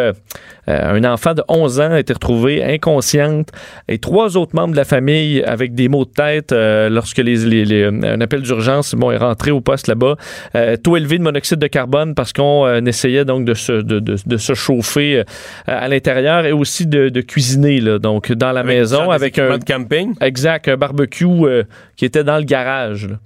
un 0.70 1.04
enfant 1.04 1.34
de 1.34 1.42
11 1.48 1.80
ans 1.80 1.90
a 1.92 2.00
été 2.00 2.12
retrouvé 2.12 2.62
inconsciente 2.62 3.48
et 3.88 3.98
trois 3.98 4.36
autres 4.36 4.54
membres 4.54 4.72
de 4.72 4.76
la 4.76 4.84
famille 4.84 5.42
avec 5.42 5.74
des 5.74 5.88
maux 5.88 6.04
de 6.04 6.10
tête 6.10 6.52
euh, 6.52 6.88
lorsque 6.88 7.18
les, 7.18 7.36
les- 7.36 7.64
les- 7.64 7.84
un 7.84 8.20
appel 8.20 8.42
d'urgence 8.42 8.94
bon, 8.94 9.10
est 9.10 9.16
rentré 9.16 9.50
au 9.50 9.60
poste 9.60 9.86
là-bas. 9.88 10.16
Euh, 10.54 10.76
taux 10.76 10.96
élevé 10.96 11.18
de 11.18 11.22
monoxyde 11.22 11.58
de 11.58 11.66
carbone 11.66 12.14
parce 12.14 12.32
qu'on 12.32 12.66
euh, 12.66 12.80
essayait 12.82 13.24
donc 13.24 13.44
de 13.44 13.54
se, 13.54 13.72
de, 13.72 13.98
de- 14.00 14.16
de 14.24 14.36
se 14.36 14.54
chauffer 14.54 15.18
euh, 15.20 15.24
à 15.66 15.88
l'intérieur 15.88 16.46
et 16.46 16.52
aussi 16.52 16.86
de, 16.86 17.08
de 17.08 17.20
cuisiner 17.20 17.80
là, 17.80 17.98
donc 17.98 18.32
dans 18.32 18.52
la 18.52 18.60
avec 18.60 18.76
maison 18.78 19.10
avec 19.10 19.38
un 19.38 19.58
de 19.58 19.64
camping? 19.64 20.14
Exact, 20.20 20.68
un 20.68 20.76
barbecue 20.76 21.26
euh, 21.26 21.64
qui 21.96 22.04
était 22.04 22.24
dans 22.24 22.36
le 22.38 22.44
garage. 22.44 23.08
là. 23.08 23.16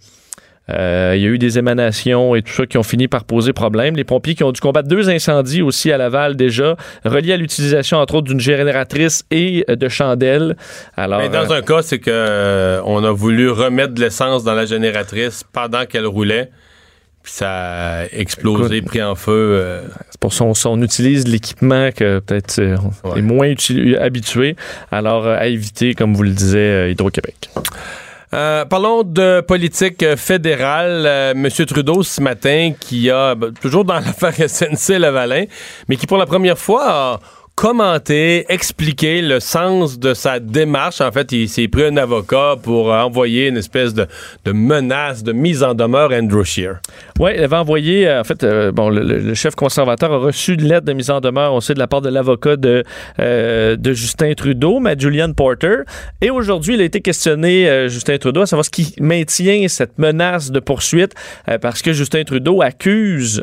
Euh, 0.70 1.12
il 1.14 1.22
y 1.22 1.26
a 1.26 1.28
eu 1.28 1.36
des 1.38 1.58
émanations 1.58 2.34
et 2.34 2.40
tout 2.40 2.52
ça 2.52 2.64
qui 2.64 2.78
ont 2.78 2.82
fini 2.82 3.06
par 3.06 3.24
poser 3.24 3.52
problème. 3.52 3.96
Les 3.96 4.04
pompiers 4.04 4.34
qui 4.34 4.44
ont 4.44 4.52
dû 4.52 4.60
combattre 4.62 4.88
deux 4.88 5.10
incendies 5.10 5.60
aussi 5.60 5.92
à 5.92 5.98
Laval 5.98 6.36
déjà, 6.36 6.76
reliés 7.04 7.34
à 7.34 7.36
l'utilisation 7.36 7.98
entre 7.98 8.14
autres 8.14 8.28
d'une 8.28 8.40
génératrice 8.40 9.24
et 9.30 9.66
euh, 9.68 9.76
de 9.76 9.88
chandelles. 9.88 10.56
Alors, 10.96 11.20
Mais 11.20 11.28
dans 11.28 11.50
euh, 11.50 11.58
un 11.58 11.60
cas, 11.60 11.82
c'est 11.82 11.98
que 11.98 12.10
euh, 12.10 12.80
on 12.86 13.04
a 13.04 13.10
voulu 13.12 13.50
remettre 13.50 13.92
de 13.92 14.00
l'essence 14.00 14.42
dans 14.42 14.54
la 14.54 14.64
génératrice 14.64 15.44
pendant 15.52 15.84
qu'elle 15.84 16.06
roulait. 16.06 16.50
Puis 17.22 17.32
ça 17.32 17.50
a 18.00 18.04
explosé, 18.12 18.76
Écoute, 18.76 18.88
pris 18.88 19.02
en 19.02 19.14
feu. 19.14 19.80
c'est 20.10 20.20
pour 20.20 20.32
ça 20.32 20.44
qu'on 20.44 20.52
on 20.70 20.82
utilise 20.82 21.26
l'équipement 21.26 21.90
que 21.90 22.18
peut-être 22.20 22.60
on 23.04 23.10
Ouais. 23.10 23.18
est 23.18 23.22
moins 23.22 23.54
habitué. 23.98 24.56
Alors 24.90 25.26
à 25.26 25.46
éviter, 25.46 25.94
comme 25.94 26.14
vous 26.14 26.22
le 26.22 26.32
disait 26.32 26.90
Hydro-Québec. 26.92 27.48
Euh, 28.34 28.64
parlons 28.64 29.04
de 29.04 29.42
politique 29.42 30.04
fédérale. 30.16 31.04
Euh, 31.06 31.34
Monsieur 31.36 31.66
Trudeau, 31.66 32.02
ce 32.02 32.20
matin, 32.20 32.72
qui 32.80 33.08
a, 33.08 33.36
ben, 33.36 33.52
toujours 33.52 33.84
dans 33.84 33.94
l'affaire 34.00 34.34
SNC-Lavalin, 34.34 35.44
mais 35.88 35.94
qui 35.96 36.08
pour 36.08 36.18
la 36.18 36.26
première 36.26 36.58
fois 36.58 36.82
a 36.84 37.20
commenté, 37.54 38.44
expliqué 38.48 39.22
le 39.22 39.38
sens 39.40 39.98
de 39.98 40.12
sa 40.12 40.40
démarche. 40.40 41.00
En 41.00 41.12
fait, 41.12 41.30
il 41.32 41.48
s'est 41.48 41.68
pris 41.68 41.84
un 41.84 41.96
avocat 41.96 42.56
pour 42.62 42.90
envoyer 42.90 43.48
une 43.48 43.56
espèce 43.56 43.94
de, 43.94 44.06
de 44.44 44.52
menace, 44.52 45.22
de 45.22 45.32
mise 45.32 45.62
en 45.62 45.74
demeure 45.74 46.12
à 46.12 46.16
Andrew 46.16 46.44
Scheer. 46.44 46.80
Oui, 47.20 47.30
il 47.36 47.44
avait 47.44 47.56
envoyé, 47.56 48.08
euh, 48.08 48.20
en 48.20 48.24
fait, 48.24 48.42
euh, 48.42 48.72
bon, 48.72 48.90
le, 48.90 49.34
chef 49.34 49.54
conservateur 49.54 50.12
a 50.12 50.18
reçu 50.18 50.54
une 50.54 50.64
lettre 50.64 50.84
de 50.84 50.92
mise 50.92 51.10
en 51.10 51.20
demeure, 51.20 51.54
on 51.54 51.60
sait, 51.60 51.74
de 51.74 51.78
la 51.78 51.86
part 51.86 52.00
de 52.00 52.08
l'avocat 52.08 52.56
de, 52.56 52.82
euh, 53.20 53.76
de 53.76 53.92
Justin 53.92 54.34
Trudeau, 54.34 54.80
mais 54.80 54.96
Julian 54.98 55.32
Porter. 55.32 55.84
Et 56.20 56.30
aujourd'hui, 56.30 56.74
il 56.74 56.80
a 56.80 56.84
été 56.84 57.00
questionné, 57.00 57.88
Justin 57.88 58.18
Trudeau, 58.18 58.42
à 58.42 58.46
savoir 58.46 58.64
ce 58.64 58.70
qui 58.70 58.94
maintient 59.00 59.68
cette 59.68 59.98
menace 59.98 60.50
de 60.50 60.60
poursuite, 60.60 61.14
parce 61.60 61.82
que 61.82 61.92
Justin 61.92 62.24
Trudeau 62.24 62.62
accuse 62.62 63.42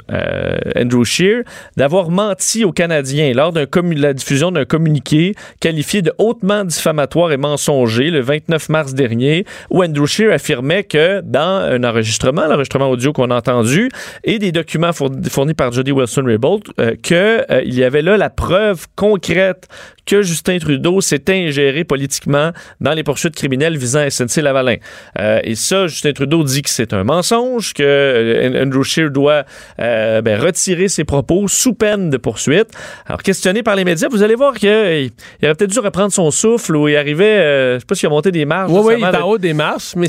Andrew 0.75 1.03
Scheer 1.03 1.43
d'avoir 1.77 2.09
menti 2.09 2.65
aux 2.65 2.71
Canadiens 2.71 3.33
lors 3.33 3.53
de 3.53 3.65
la 4.01 4.13
diffusion 4.13 4.51
d'un 4.51 4.65
communiqué 4.65 5.33
qualifié 5.59 6.01
de 6.01 6.11
hautement 6.17 6.63
diffamatoire 6.65 7.31
et 7.31 7.37
mensonger 7.37 8.09
le 8.11 8.19
29 8.21 8.69
mars 8.69 8.93
dernier, 8.93 9.45
où 9.69 9.83
Andrew 9.83 10.05
Scheer 10.05 10.31
affirmait 10.31 10.83
que 10.83 11.21
dans 11.21 11.39
un 11.71 11.83
enregistrement, 11.83 12.47
l'enregistrement 12.47 12.89
audio 12.89 13.13
qu'on 13.13 13.31
a 13.31 13.35
entendu, 13.35 13.89
et 14.23 14.39
des 14.39 14.51
documents 14.51 14.93
four- 14.93 15.11
fournis 15.29 15.53
par 15.53 15.71
Jody 15.71 15.91
Wilson-Raybould, 15.91 16.63
euh, 16.79 16.95
que 17.01 17.45
euh, 17.51 17.61
y 17.65 17.83
avait 17.83 18.01
là 18.01 18.17
la 18.17 18.29
preuve 18.29 18.87
concrète 18.95 19.67
que 20.05 20.21
Justin 20.21 20.57
Trudeau 20.59 21.01
s'était 21.01 21.35
ingéré 21.47 21.83
politiquement 21.83 22.51
dans 22.79 22.93
les 22.93 23.03
poursuites 23.03 23.35
criminelles 23.35 23.77
visant 23.77 24.07
SNC-Lavalin. 24.09 24.77
Euh, 25.19 25.39
et 25.43 25.55
ça, 25.55 25.87
Justin 25.87 26.13
Trudeau 26.13 26.43
dit 26.43 26.61
que 26.61 26.69
c'est 26.69 26.93
un 26.93 27.03
mensonge, 27.03 27.73
que 27.73 27.83
euh, 27.83 28.63
Andrew 28.63 28.83
Scheer 28.83 29.09
doit 29.11 29.43
euh, 29.79 30.21
ben, 30.21 30.39
retirer 30.39 30.87
ses 30.87 31.03
propos 31.03 31.47
sous 31.47 31.73
peine 31.73 32.09
de 32.09 32.17
poursuite. 32.17 32.69
Alors, 33.05 33.21
questionné 33.23 33.63
par 33.63 33.75
les 33.75 33.85
médias, 33.85 34.07
vous 34.09 34.23
allez 34.23 34.35
voir 34.35 34.55
qu'il 34.55 34.69
il 34.69 35.45
aurait 35.45 35.55
peut-être 35.55 35.71
dû 35.71 35.79
reprendre 35.79 36.11
son 36.11 36.31
souffle 36.31 36.75
ou 36.75 36.87
il 36.87 36.95
arrivait, 36.95 37.25
euh, 37.25 37.75
je 37.75 37.79
sais 37.79 37.85
pas 37.85 37.95
s'il 37.95 38.07
a 38.07 38.09
monté 38.09 38.31
des 38.31 38.45
marches. 38.45 38.71
Oui, 38.71 38.81
oui, 38.83 38.93
il 38.97 39.03
est 39.03 39.17
en 39.17 39.27
haut 39.27 39.37
des 39.37 39.53
marches, 39.53 39.95
mais 39.95 40.07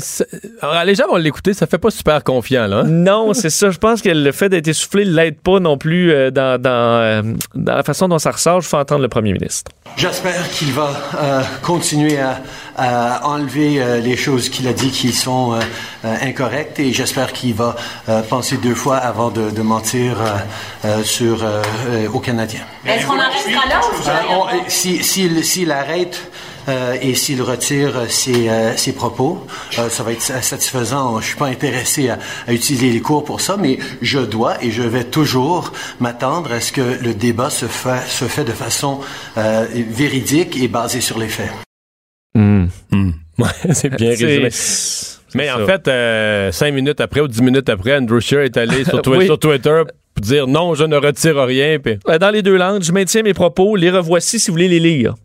alors, 0.61 0.83
les 0.83 0.95
gens 0.95 1.07
vont 1.07 1.17
l'écouter, 1.17 1.53
ça 1.53 1.67
fait 1.67 1.77
pas 1.77 1.91
super 1.91 2.23
confiant, 2.23 2.67
là. 2.67 2.79
hein? 2.79 2.83
Non, 2.87 3.33
c'est 3.33 3.49
ça. 3.49 3.69
Je 3.69 3.77
pense 3.77 4.01
que 4.01 4.09
le 4.09 4.31
fait 4.31 4.49
d'être 4.49 4.67
essoufflé 4.67 5.05
ne 5.05 5.11
l'aide 5.11 5.39
pas 5.39 5.59
non 5.59 5.77
plus 5.77 6.11
dans, 6.31 6.59
dans, 6.61 7.35
dans 7.55 7.75
la 7.75 7.83
façon 7.83 8.07
dont 8.07 8.19
ça 8.19 8.31
ressort. 8.31 8.61
Je 8.61 8.67
fais 8.67 8.77
entendre 8.77 9.01
le 9.01 9.07
premier 9.07 9.33
ministre. 9.33 9.71
J'espère 9.95 10.49
qu'il 10.49 10.71
va 10.73 10.91
euh, 11.15 11.43
continuer 11.61 12.17
à, 12.19 12.41
à 12.77 13.27
enlever 13.27 13.79
euh, 13.81 13.99
les 13.99 14.17
choses 14.17 14.49
qu'il 14.49 14.67
a 14.67 14.73
dit 14.73 14.89
qui 14.89 15.11
sont 15.13 15.53
euh, 15.53 15.59
incorrectes 16.21 16.79
et 16.79 16.91
j'espère 16.91 17.31
qu'il 17.31 17.53
va 17.53 17.75
penser 18.29 18.57
deux 18.57 18.73
fois 18.75 18.97
avant 18.97 19.29
de, 19.29 19.51
de 19.51 19.61
mentir 19.61 20.15
sur, 21.03 21.45
aux 22.13 22.19
Canadiens. 22.19 22.61
Est-ce 22.85 23.05
qu'on 23.05 23.19
en 23.19 23.29
restera 23.29 23.65
là 23.67 23.79
ou 23.81 24.33
on- 24.33 24.69
si- 24.69 25.03
S'il 25.03 25.43
s'il 25.45 25.71
arrête 25.71 26.19
euh, 26.69 26.95
et 27.01 27.13
s'il 27.15 27.41
retire 27.41 27.97
euh, 27.97 28.05
ses, 28.07 28.49
euh, 28.49 28.75
ses 28.77 28.93
propos, 28.93 29.45
euh, 29.79 29.89
ça 29.89 30.03
va 30.03 30.11
être 30.11 30.21
sa- 30.21 30.41
satisfaisant. 30.41 31.19
Je 31.21 31.27
suis 31.27 31.35
pas 31.37 31.47
intéressé 31.47 32.09
à, 32.09 32.19
à 32.47 32.53
utiliser 32.53 32.89
les 32.91 33.01
cours 33.01 33.23
pour 33.23 33.41
ça, 33.41 33.57
mais 33.59 33.77
je 34.01 34.19
dois 34.19 34.63
et 34.63 34.71
je 34.71 34.81
vais 34.83 35.03
toujours 35.03 35.71
m'attendre 35.99 36.51
à 36.51 36.59
ce 36.61 36.71
que 36.71 36.81
le 37.01 37.13
débat 37.13 37.49
se 37.49 37.65
fait, 37.65 38.01
se 38.07 38.25
fait 38.25 38.43
de 38.45 38.51
façon 38.51 38.99
euh, 39.37 39.65
véridique 39.89 40.57
et 40.61 40.67
basée 40.67 41.01
sur 41.01 41.17
les 41.19 41.27
faits. 41.29 41.51
Ouais, 43.39 43.47
c'est 43.73 43.89
bien 43.89 44.09
résumé. 44.09 44.49
Mais 45.33 45.49
en 45.51 45.57
ça. 45.59 45.65
fait, 45.65 45.87
euh, 45.87 46.51
cinq 46.51 46.71
minutes 46.71 47.01
après 47.01 47.19
ou 47.21 47.27
dix 47.27 47.41
minutes 47.41 47.67
après, 47.67 47.97
Andrew 47.97 48.19
Scheer 48.19 48.41
est 48.41 48.55
allé 48.57 48.83
sur, 48.87 49.01
Twi- 49.01 49.17
Oui. 49.17 49.25
sur 49.25 49.39
Twitter 49.39 49.81
pour 50.13 50.23
dire 50.23 50.45
non, 50.45 50.75
je 50.75 50.83
ne 50.83 50.95
retire 50.95 51.37
rien. 51.43 51.79
Puis 51.79 51.97
Euh, 52.07 52.19
Dans 52.19 52.29
les 52.29 52.43
deux 52.43 52.55
langues, 52.57 52.83
je 52.83 52.91
maintiens 52.91 53.23
mes 53.23 53.33
propos. 53.33 53.75
Les 53.75 53.89
revoici 53.89 54.39
si 54.39 54.51
vous 54.51 54.53
voulez 54.53 54.67
les 54.67 54.79
lire. 54.79 55.15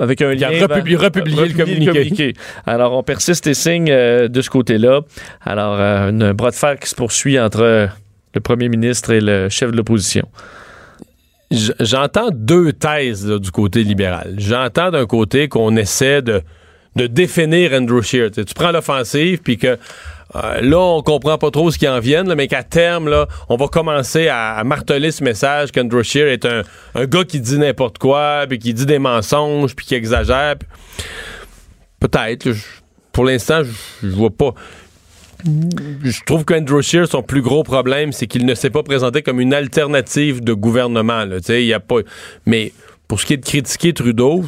Avec 0.00 0.22
un 0.22 0.32
Il 0.32 0.44
a 0.44 0.50
lien. 0.52 0.66
republié- 0.66 0.96
republié 0.96 1.48
le 1.48 1.54
communiqué. 1.54 2.34
Alors, 2.66 2.92
on 2.92 3.02
persiste 3.02 3.46
et 3.48 3.54
signe 3.54 3.90
euh, 3.90 4.28
de 4.28 4.40
ce 4.42 4.48
côté-là. 4.50 5.00
Alors, 5.44 5.76
euh, 5.80 6.10
une 6.10 6.32
bras 6.32 6.50
de 6.50 6.54
fer 6.56 6.78
qui 6.78 6.88
se 6.88 6.94
poursuit 6.94 7.38
entre 7.40 7.88
le 8.34 8.40
premier 8.40 8.68
ministre 8.68 9.10
et 9.12 9.20
le 9.20 9.48
chef 9.48 9.70
de 9.72 9.76
l'opposition. 9.76 10.28
j'entends 11.50 12.28
deux 12.32 12.72
thèses 12.72 13.26
là, 13.26 13.38
du 13.38 13.50
côté 13.50 13.82
libéral. 13.82 14.34
J'entends 14.38 14.90
d'un 14.90 15.06
côté 15.06 15.48
qu'on 15.48 15.76
essaie 15.76 16.20
de, 16.22 16.42
de 16.96 17.06
définir 17.06 17.72
Andrew 17.72 18.02
Scheer. 18.02 18.28
Tu 18.30 18.34
sais, 18.40 18.44
tu 18.44 18.54
prends 18.54 18.70
l'offensive, 18.70 19.40
puis 19.42 19.56
que 19.56 19.78
euh, 20.36 20.60
là, 20.60 20.78
on 20.78 21.02
comprend 21.02 21.38
pas 21.38 21.50
trop 21.50 21.70
ce 21.70 21.78
qui 21.78 21.88
en 21.88 22.00
vient, 22.00 22.22
là, 22.24 22.34
mais 22.34 22.48
qu'à 22.48 22.62
terme, 22.62 23.08
là, 23.08 23.26
on 23.48 23.56
va 23.56 23.68
commencer 23.68 24.28
à, 24.28 24.62
marteler 24.64 25.10
ce 25.10 25.24
message 25.24 25.72
qu'Andrew 25.72 26.02
Scheer 26.02 26.28
est 26.28 26.44
un, 26.44 26.62
gars 27.06 27.24
qui 27.24 27.40
dit 27.40 27.58
n'importe 27.58 27.98
quoi, 27.98 28.44
puis 28.48 28.58
qui 28.58 28.74
dit 28.74 28.86
des 28.86 28.98
mensonges, 28.98 29.74
puis 29.74 29.86
qui 29.86 29.94
exagère. 29.94 30.56
Peut-être. 32.00 32.50
Pour 33.12 33.24
l'instant, 33.24 33.62
je 34.02 34.08
vois 34.08 34.30
pas. 34.30 34.54
Je 35.44 36.24
trouve 36.26 36.44
qu'Andrew 36.44 36.82
Scheer, 36.82 37.08
son 37.08 37.22
plus 37.22 37.42
gros 37.42 37.62
problème, 37.62 38.12
c'est 38.12 38.26
qu'il 38.26 38.44
ne 38.44 38.54
s'est 38.54 38.70
pas 38.70 38.82
présenté 38.82 39.22
comme 39.22 39.40
une 39.40 39.54
alternative 39.54 40.42
de 40.42 40.52
gouvernement. 40.52 41.24
Y 41.48 41.72
a 41.72 41.80
pas... 41.80 41.96
Mais 42.44 42.72
pour 43.06 43.20
ce 43.20 43.26
qui 43.26 43.34
est 43.34 43.38
de 43.38 43.46
critiquer 43.46 43.94
Trudeau, 43.94 44.44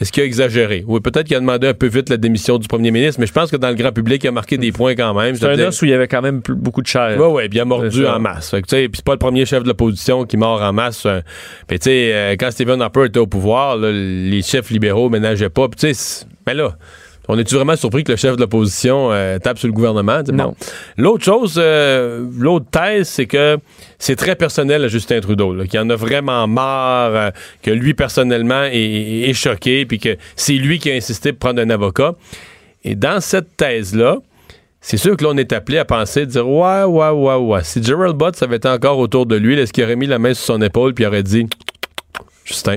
est-ce 0.00 0.10
qu'il 0.10 0.24
a 0.24 0.26
exagéré? 0.26 0.84
Oui, 0.88 1.00
peut-être 1.00 1.26
qu'il 1.26 1.36
a 1.36 1.40
demandé 1.40 1.68
un 1.68 1.74
peu 1.74 1.86
vite 1.86 2.08
la 2.08 2.16
démission 2.16 2.58
du 2.58 2.66
premier 2.66 2.90
ministre, 2.90 3.20
mais 3.20 3.26
je 3.26 3.32
pense 3.32 3.50
que 3.50 3.56
dans 3.56 3.68
le 3.68 3.76
grand 3.76 3.92
public, 3.92 4.24
il 4.24 4.28
a 4.28 4.32
marqué 4.32 4.58
des 4.58 4.72
points 4.72 4.96
quand 4.96 5.14
même. 5.14 5.36
C'est 5.36 5.46
un 5.46 5.58
os 5.68 5.80
où 5.80 5.84
il 5.84 5.92
y 5.92 5.94
avait 5.94 6.08
quand 6.08 6.22
même 6.22 6.40
beaucoup 6.48 6.82
de 6.82 6.86
chair. 6.86 7.16
Oui, 7.18 7.26
oui, 7.30 7.48
bien 7.48 7.64
mordu 7.64 8.04
en 8.06 8.18
masse. 8.18 8.50
Fait 8.50 8.62
que, 8.62 8.66
tu 8.66 8.76
sais, 8.76 8.88
Puis 8.88 8.96
c'est 8.96 9.04
pas 9.04 9.12
le 9.12 9.18
premier 9.18 9.46
chef 9.46 9.62
de 9.62 9.68
l'opposition 9.68 10.24
qui 10.24 10.36
mord 10.36 10.60
en 10.62 10.72
masse. 10.72 11.06
Puis 11.68 11.78
tu 11.78 11.84
sais, 11.84 12.12
euh, 12.12 12.32
quand 12.32 12.50
Stephen 12.50 12.82
Harper 12.82 13.04
était 13.06 13.20
au 13.20 13.26
pouvoir, 13.28 13.76
là, 13.76 13.92
les 13.92 14.42
chefs 14.42 14.70
libéraux 14.70 15.08
ménageaient 15.10 15.48
pas. 15.48 15.68
Puis 15.68 15.78
tu 15.78 15.94
sais, 15.94 16.26
ben 16.44 16.54
là, 16.54 16.76
On 17.28 17.38
est-tu 17.38 17.54
vraiment 17.54 17.76
surpris 17.76 18.04
que 18.04 18.12
le 18.12 18.16
chef 18.16 18.36
de 18.36 18.40
l'opposition 18.40 19.10
euh, 19.12 19.38
tape 19.38 19.58
sur 19.58 19.68
le 19.68 19.72
gouvernement? 19.72 20.22
Bon. 20.22 20.34
Non. 20.34 20.54
L'autre 20.96 21.24
chose, 21.24 21.54
euh, 21.58 22.26
l'autre 22.38 22.66
thèse, 22.70 23.08
c'est 23.08 23.26
que 23.26 23.58
c'est 23.98 24.16
très 24.16 24.36
personnel 24.36 24.84
à 24.84 24.88
Justin 24.88 25.20
Trudeau, 25.20 25.64
qu'il 25.64 25.80
en 25.80 25.88
a 25.90 25.96
vraiment 25.96 26.46
marre, 26.46 27.14
euh, 27.14 27.30
que 27.62 27.70
lui, 27.70 27.94
personnellement, 27.94 28.64
est, 28.64 29.28
est 29.28 29.34
choqué, 29.34 29.86
puis 29.86 29.98
que 29.98 30.16
c'est 30.36 30.54
lui 30.54 30.78
qui 30.78 30.90
a 30.90 30.94
insisté 30.94 31.32
pour 31.32 31.50
prendre 31.50 31.62
un 31.62 31.70
avocat. 31.70 32.14
Et 32.84 32.94
dans 32.94 33.20
cette 33.20 33.56
thèse-là, 33.56 34.18
c'est 34.86 34.98
sûr 34.98 35.16
que 35.16 35.24
là, 35.24 35.30
on 35.32 35.36
est 35.38 35.50
appelé 35.54 35.78
à 35.78 35.86
penser, 35.86 36.26
dire 36.26 36.46
Ouais, 36.46 36.82
ouais, 36.82 37.08
ouais, 37.08 37.36
ouais. 37.36 37.64
Si 37.64 37.82
Gerald 37.82 38.16
Butts 38.16 38.42
avait 38.42 38.56
été 38.56 38.68
encore 38.68 38.98
autour 38.98 39.24
de 39.24 39.34
lui, 39.34 39.58
est-ce 39.58 39.72
qu'il 39.72 39.82
aurait 39.82 39.96
mis 39.96 40.06
la 40.06 40.18
main 40.18 40.34
sur 40.34 40.44
son 40.44 40.60
épaule 40.60 40.92
puis 40.92 41.04
il 41.04 41.06
aurait 41.06 41.22
dit 41.22 41.46
Justin, 42.44 42.76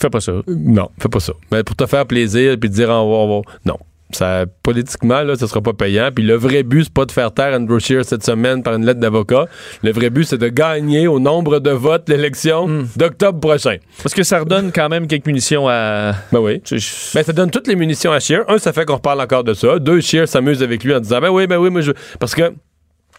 Fais 0.00 0.10
pas 0.10 0.20
ça. 0.20 0.32
non, 0.48 0.88
fais 1.00 1.08
pas 1.08 1.20
ça. 1.20 1.32
Mais 1.52 1.62
pour 1.62 1.76
te 1.76 1.86
faire 1.86 2.06
plaisir 2.06 2.56
puis 2.58 2.68
te 2.70 2.74
dire 2.74 2.90
au 2.90 3.22
revoir. 3.22 3.42
Non. 3.64 3.78
Ça, 4.12 4.44
politiquement, 4.62 5.22
là, 5.22 5.34
ça 5.34 5.48
sera 5.48 5.60
pas 5.60 5.72
payant. 5.72 6.10
Puis 6.14 6.22
le 6.24 6.34
vrai 6.34 6.62
but, 6.62 6.84
c'est 6.84 6.92
pas 6.92 7.06
de 7.06 7.10
faire 7.12 7.32
taire 7.34 7.52
Andrew 7.58 7.80
Scheer 7.80 8.04
cette 8.04 8.24
semaine 8.24 8.62
par 8.62 8.74
une 8.74 8.86
lettre 8.86 9.00
d'avocat. 9.00 9.46
Le 9.82 9.90
vrai 9.90 10.10
but, 10.10 10.22
c'est 10.24 10.38
de 10.38 10.46
gagner 10.48 11.08
au 11.08 11.18
nombre 11.18 11.58
de 11.58 11.70
votes 11.70 12.08
l'élection 12.08 12.68
Hmm. 12.68 12.86
d'octobre 12.94 13.40
prochain. 13.40 13.78
Parce 14.02 14.14
que 14.14 14.22
ça 14.22 14.38
redonne 14.38 14.70
quand 14.70 14.88
même 14.88 15.08
quelques 15.08 15.26
munitions 15.26 15.68
à. 15.68 16.12
Ben 16.30 16.38
oui. 16.38 16.62
Je- 16.64 16.76
Ben, 17.14 17.24
ça 17.24 17.32
donne 17.32 17.50
toutes 17.50 17.66
les 17.66 17.74
munitions 17.74 18.12
à 18.12 18.20
Scheer. 18.20 18.44
Un, 18.48 18.58
ça 18.58 18.72
fait 18.72 18.84
qu'on 18.84 18.94
reparle 18.94 19.20
encore 19.20 19.42
de 19.42 19.54
ça. 19.54 19.80
Deux, 19.80 20.00
Scheer 20.00 20.28
s'amuse 20.28 20.62
avec 20.62 20.84
lui 20.84 20.94
en 20.94 21.00
disant 21.00 21.20
Ben 21.20 21.30
oui, 21.30 21.48
ben 21.48 21.56
oui, 21.58 21.70
moi 21.70 21.80
je. 21.80 21.90
Parce 22.20 22.34
que 22.36 22.52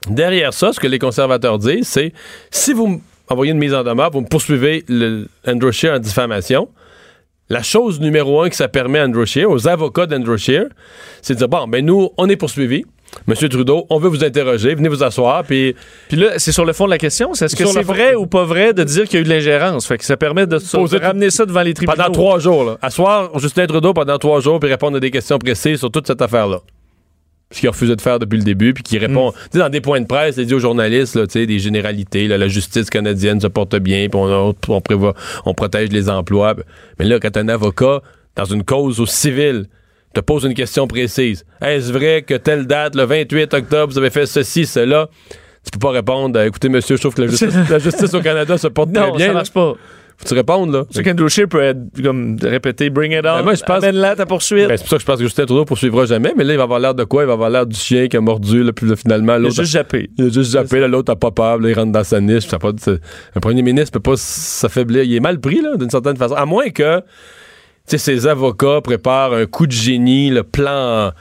derrière 0.09 0.53
ça, 0.53 0.71
ce 0.71 0.79
que 0.79 0.87
les 0.87 0.99
conservateurs 0.99 1.57
disent, 1.59 1.87
c'est 1.87 2.13
si 2.49 2.71
vous 2.71 3.01
envoyez 3.29 3.51
une 3.51 3.57
mise 3.57 3.73
en 3.73 3.83
demeure, 3.83 4.11
vous 4.11 4.21
me 4.21 4.27
poursuivez 4.27 4.83
le, 4.87 5.27
Andrew 5.45 5.71
Scheer 5.71 5.93
en 5.93 5.99
diffamation. 5.99 6.69
La 7.49 7.63
chose 7.63 8.01
numéro 8.01 8.41
un 8.41 8.49
que 8.49 8.55
ça 8.55 8.67
permet 8.67 8.99
à 8.99 9.05
Andrew 9.05 9.25
Scheer, 9.25 9.49
aux 9.49 9.67
avocats 9.67 10.05
d'Andrew 10.05 10.37
Scheer, 10.37 10.65
c'est 11.21 11.33
de 11.33 11.39
dire 11.39 11.47
bon, 11.47 11.67
ben 11.67 11.85
nous, 11.85 12.09
on 12.17 12.27
est 12.27 12.35
poursuivis. 12.35 12.83
Monsieur 13.25 13.47
Trudeau, 13.47 13.87
on 13.89 13.99
veut 13.99 14.09
vous 14.09 14.25
interroger, 14.25 14.75
venez 14.75 14.89
vous 14.89 15.01
asseoir, 15.01 15.43
puis 15.45 15.75
Puis 16.09 16.17
là, 16.17 16.31
c'est 16.37 16.51
sur 16.51 16.65
le 16.65 16.73
fond 16.73 16.85
de 16.85 16.89
la 16.89 16.97
question. 16.97 17.33
C'est 17.33 17.45
est-ce 17.45 17.55
que 17.55 17.65
c'est 17.65 17.81
vrai 17.81 18.15
ou 18.15 18.27
pas 18.27 18.43
vrai 18.43 18.73
de 18.73 18.83
dire 18.83 19.05
qu'il 19.05 19.13
y 19.13 19.17
a 19.17 19.21
eu 19.21 19.23
de 19.23 19.29
l'ingérence? 19.29 19.87
Fait 19.87 19.97
que 19.97 20.03
ça 20.03 20.17
permet 20.17 20.45
de 20.45 20.59
ramener 20.97 21.29
ça 21.29 21.45
devant 21.45 21.61
les 21.61 21.73
tribunaux. 21.73 21.95
pendant 21.95 22.11
trois 22.11 22.39
jours, 22.39 22.65
là, 22.65 22.77
asseoir 22.81 23.37
Justin 23.39 23.65
Trudeau 23.65 23.93
pendant 23.93 24.17
trois 24.17 24.41
jours, 24.41 24.59
puis 24.59 24.69
répondre 24.69 24.97
à 24.97 24.99
des 24.99 25.11
questions 25.11 25.39
précises 25.39 25.79
sur 25.79 25.89
toute 25.89 26.05
cette 26.05 26.21
affaire-là. 26.21 26.59
Ce 27.51 27.59
qu'il 27.61 27.69
a 27.69 27.71
refusé 27.71 27.95
de 27.95 28.01
faire 28.01 28.19
depuis 28.19 28.37
le 28.37 28.43
début, 28.43 28.73
puis 28.73 28.83
qui 28.83 28.97
répond, 28.97 29.31
sais, 29.53 29.59
dans 29.59 29.69
des 29.69 29.79
points 29.79 30.01
de 30.01 30.05
presse, 30.05 30.35
il 30.37 30.45
dit 30.45 30.53
aux 30.53 30.59
journalistes, 30.59 31.15
là, 31.15 31.25
tu 31.27 31.33
sais, 31.39 31.45
des 31.45 31.59
généralités, 31.59 32.27
là, 32.27 32.37
la 32.37 32.49
justice 32.49 32.89
canadienne 32.89 33.39
se 33.39 33.47
porte 33.47 33.75
bien, 33.77 34.09
puis 34.09 34.19
on, 34.19 34.53
on 34.67 34.81
prévoit, 34.81 35.13
on 35.45 35.53
protège 35.53 35.89
les 35.89 36.09
emplois. 36.09 36.55
Mais 36.99 37.05
là, 37.05 37.19
quand 37.21 37.37
un 37.37 37.47
avocat, 37.47 38.01
dans 38.35 38.43
une 38.45 38.63
cause 38.65 38.99
au 38.99 39.05
civil, 39.05 39.67
te 40.13 40.19
pose 40.19 40.43
une 40.43 40.55
question 40.55 40.87
précise, 40.87 41.45
est-ce 41.61 41.91
vrai 41.93 42.23
que 42.23 42.33
telle 42.33 42.67
date, 42.67 42.95
le 42.95 43.03
28 43.03 43.53
octobre, 43.53 43.93
vous 43.93 43.97
avez 43.97 44.09
fait 44.09 44.25
ceci, 44.25 44.65
cela? 44.65 45.07
Tu 45.63 45.71
peux 45.71 45.79
pas 45.79 45.91
répondre, 45.91 46.39
écoutez, 46.41 46.69
monsieur, 46.69 46.95
je 46.97 47.01
trouve 47.01 47.13
que 47.15 47.21
la 47.21 47.27
justice, 47.27 47.53
la 47.69 47.79
justice 47.79 48.13
au 48.13 48.21
Canada 48.21 48.57
se 48.57 48.67
porte 48.67 48.91
très 48.93 49.05
Non, 49.07 49.11
bien. 49.15 49.19
ça 49.19 49.27
là. 49.27 49.33
marche 49.33 49.51
pas. 49.51 49.73
Que 50.23 50.27
tu 50.29 50.33
répondes, 50.33 50.71
là. 50.73 50.83
C'est 50.89 51.03
qu'Andrew 51.03 51.29
Scheer 51.29 51.47
peut 51.47 51.61
être 51.61 51.77
comme 52.03 52.37
répéter 52.41 52.89
Bring 52.89 53.11
it 53.13 53.19
on. 53.19 53.37
Ben, 53.37 53.43
moi, 53.43 53.53
je 53.55 53.63
pense- 53.63 53.83
Amène-la 53.83 54.15
ta 54.15 54.25
poursuite. 54.25 54.67
Ben, 54.67 54.75
c'est 54.77 54.83
pour 54.83 54.89
ça 54.89 54.95
que 54.97 55.01
je 55.01 55.05
pense 55.05 55.17
que 55.17 55.23
Justin 55.23 55.45
Trudeau 55.45 55.65
poursuivra 55.65 56.05
jamais, 56.05 56.33
mais 56.35 56.43
là, 56.43 56.53
il 56.53 56.57
va 56.57 56.63
avoir 56.63 56.79
l'air 56.79 56.95
de 56.95 57.03
quoi? 57.03 57.23
Il 57.23 57.27
va 57.27 57.33
avoir 57.33 57.49
l'air 57.49 57.65
du 57.65 57.75
chien 57.77 58.07
qui 58.07 58.17
a 58.17 58.21
mordu, 58.21 58.63
là, 58.63 58.73
puis 58.73 58.87
là, 58.87 58.95
finalement, 58.95 59.33
Il 59.33 59.35
a 59.35 59.39
l'autre. 59.39 59.55
juste 59.55 59.71
jappé. 59.73 60.09
Il 60.17 60.25
a 60.25 60.29
juste 60.29 60.51
jappé, 60.51 60.79
là, 60.79 60.87
l'autre 60.87 61.11
a 61.11 61.15
pas 61.15 61.31
peur, 61.31 61.59
là, 61.59 61.69
il 61.69 61.73
rentre 61.73 61.91
dans 61.91 62.03
sa 62.03 62.19
niche. 62.19 62.47
ça 62.47 62.57
pas- 62.59 62.71
un 63.35 63.39
premier 63.39 63.61
ministre 63.61 63.91
peut 63.91 63.99
pas 63.99 64.17
s'affaiblir. 64.17 65.03
Il 65.03 65.15
est 65.15 65.19
mal 65.19 65.39
pris, 65.39 65.61
là, 65.61 65.75
d'une 65.77 65.89
certaine 65.89 66.17
façon. 66.17 66.33
À 66.35 66.45
moins 66.45 66.69
que, 66.69 66.99
tu 66.99 67.03
sais, 67.85 67.97
ses 67.99 68.27
avocats 68.27 68.81
préparent 68.81 69.33
un 69.33 69.45
coup 69.45 69.67
de 69.67 69.71
génie, 69.71 70.29
le 70.29 70.43
plan, 70.43 71.11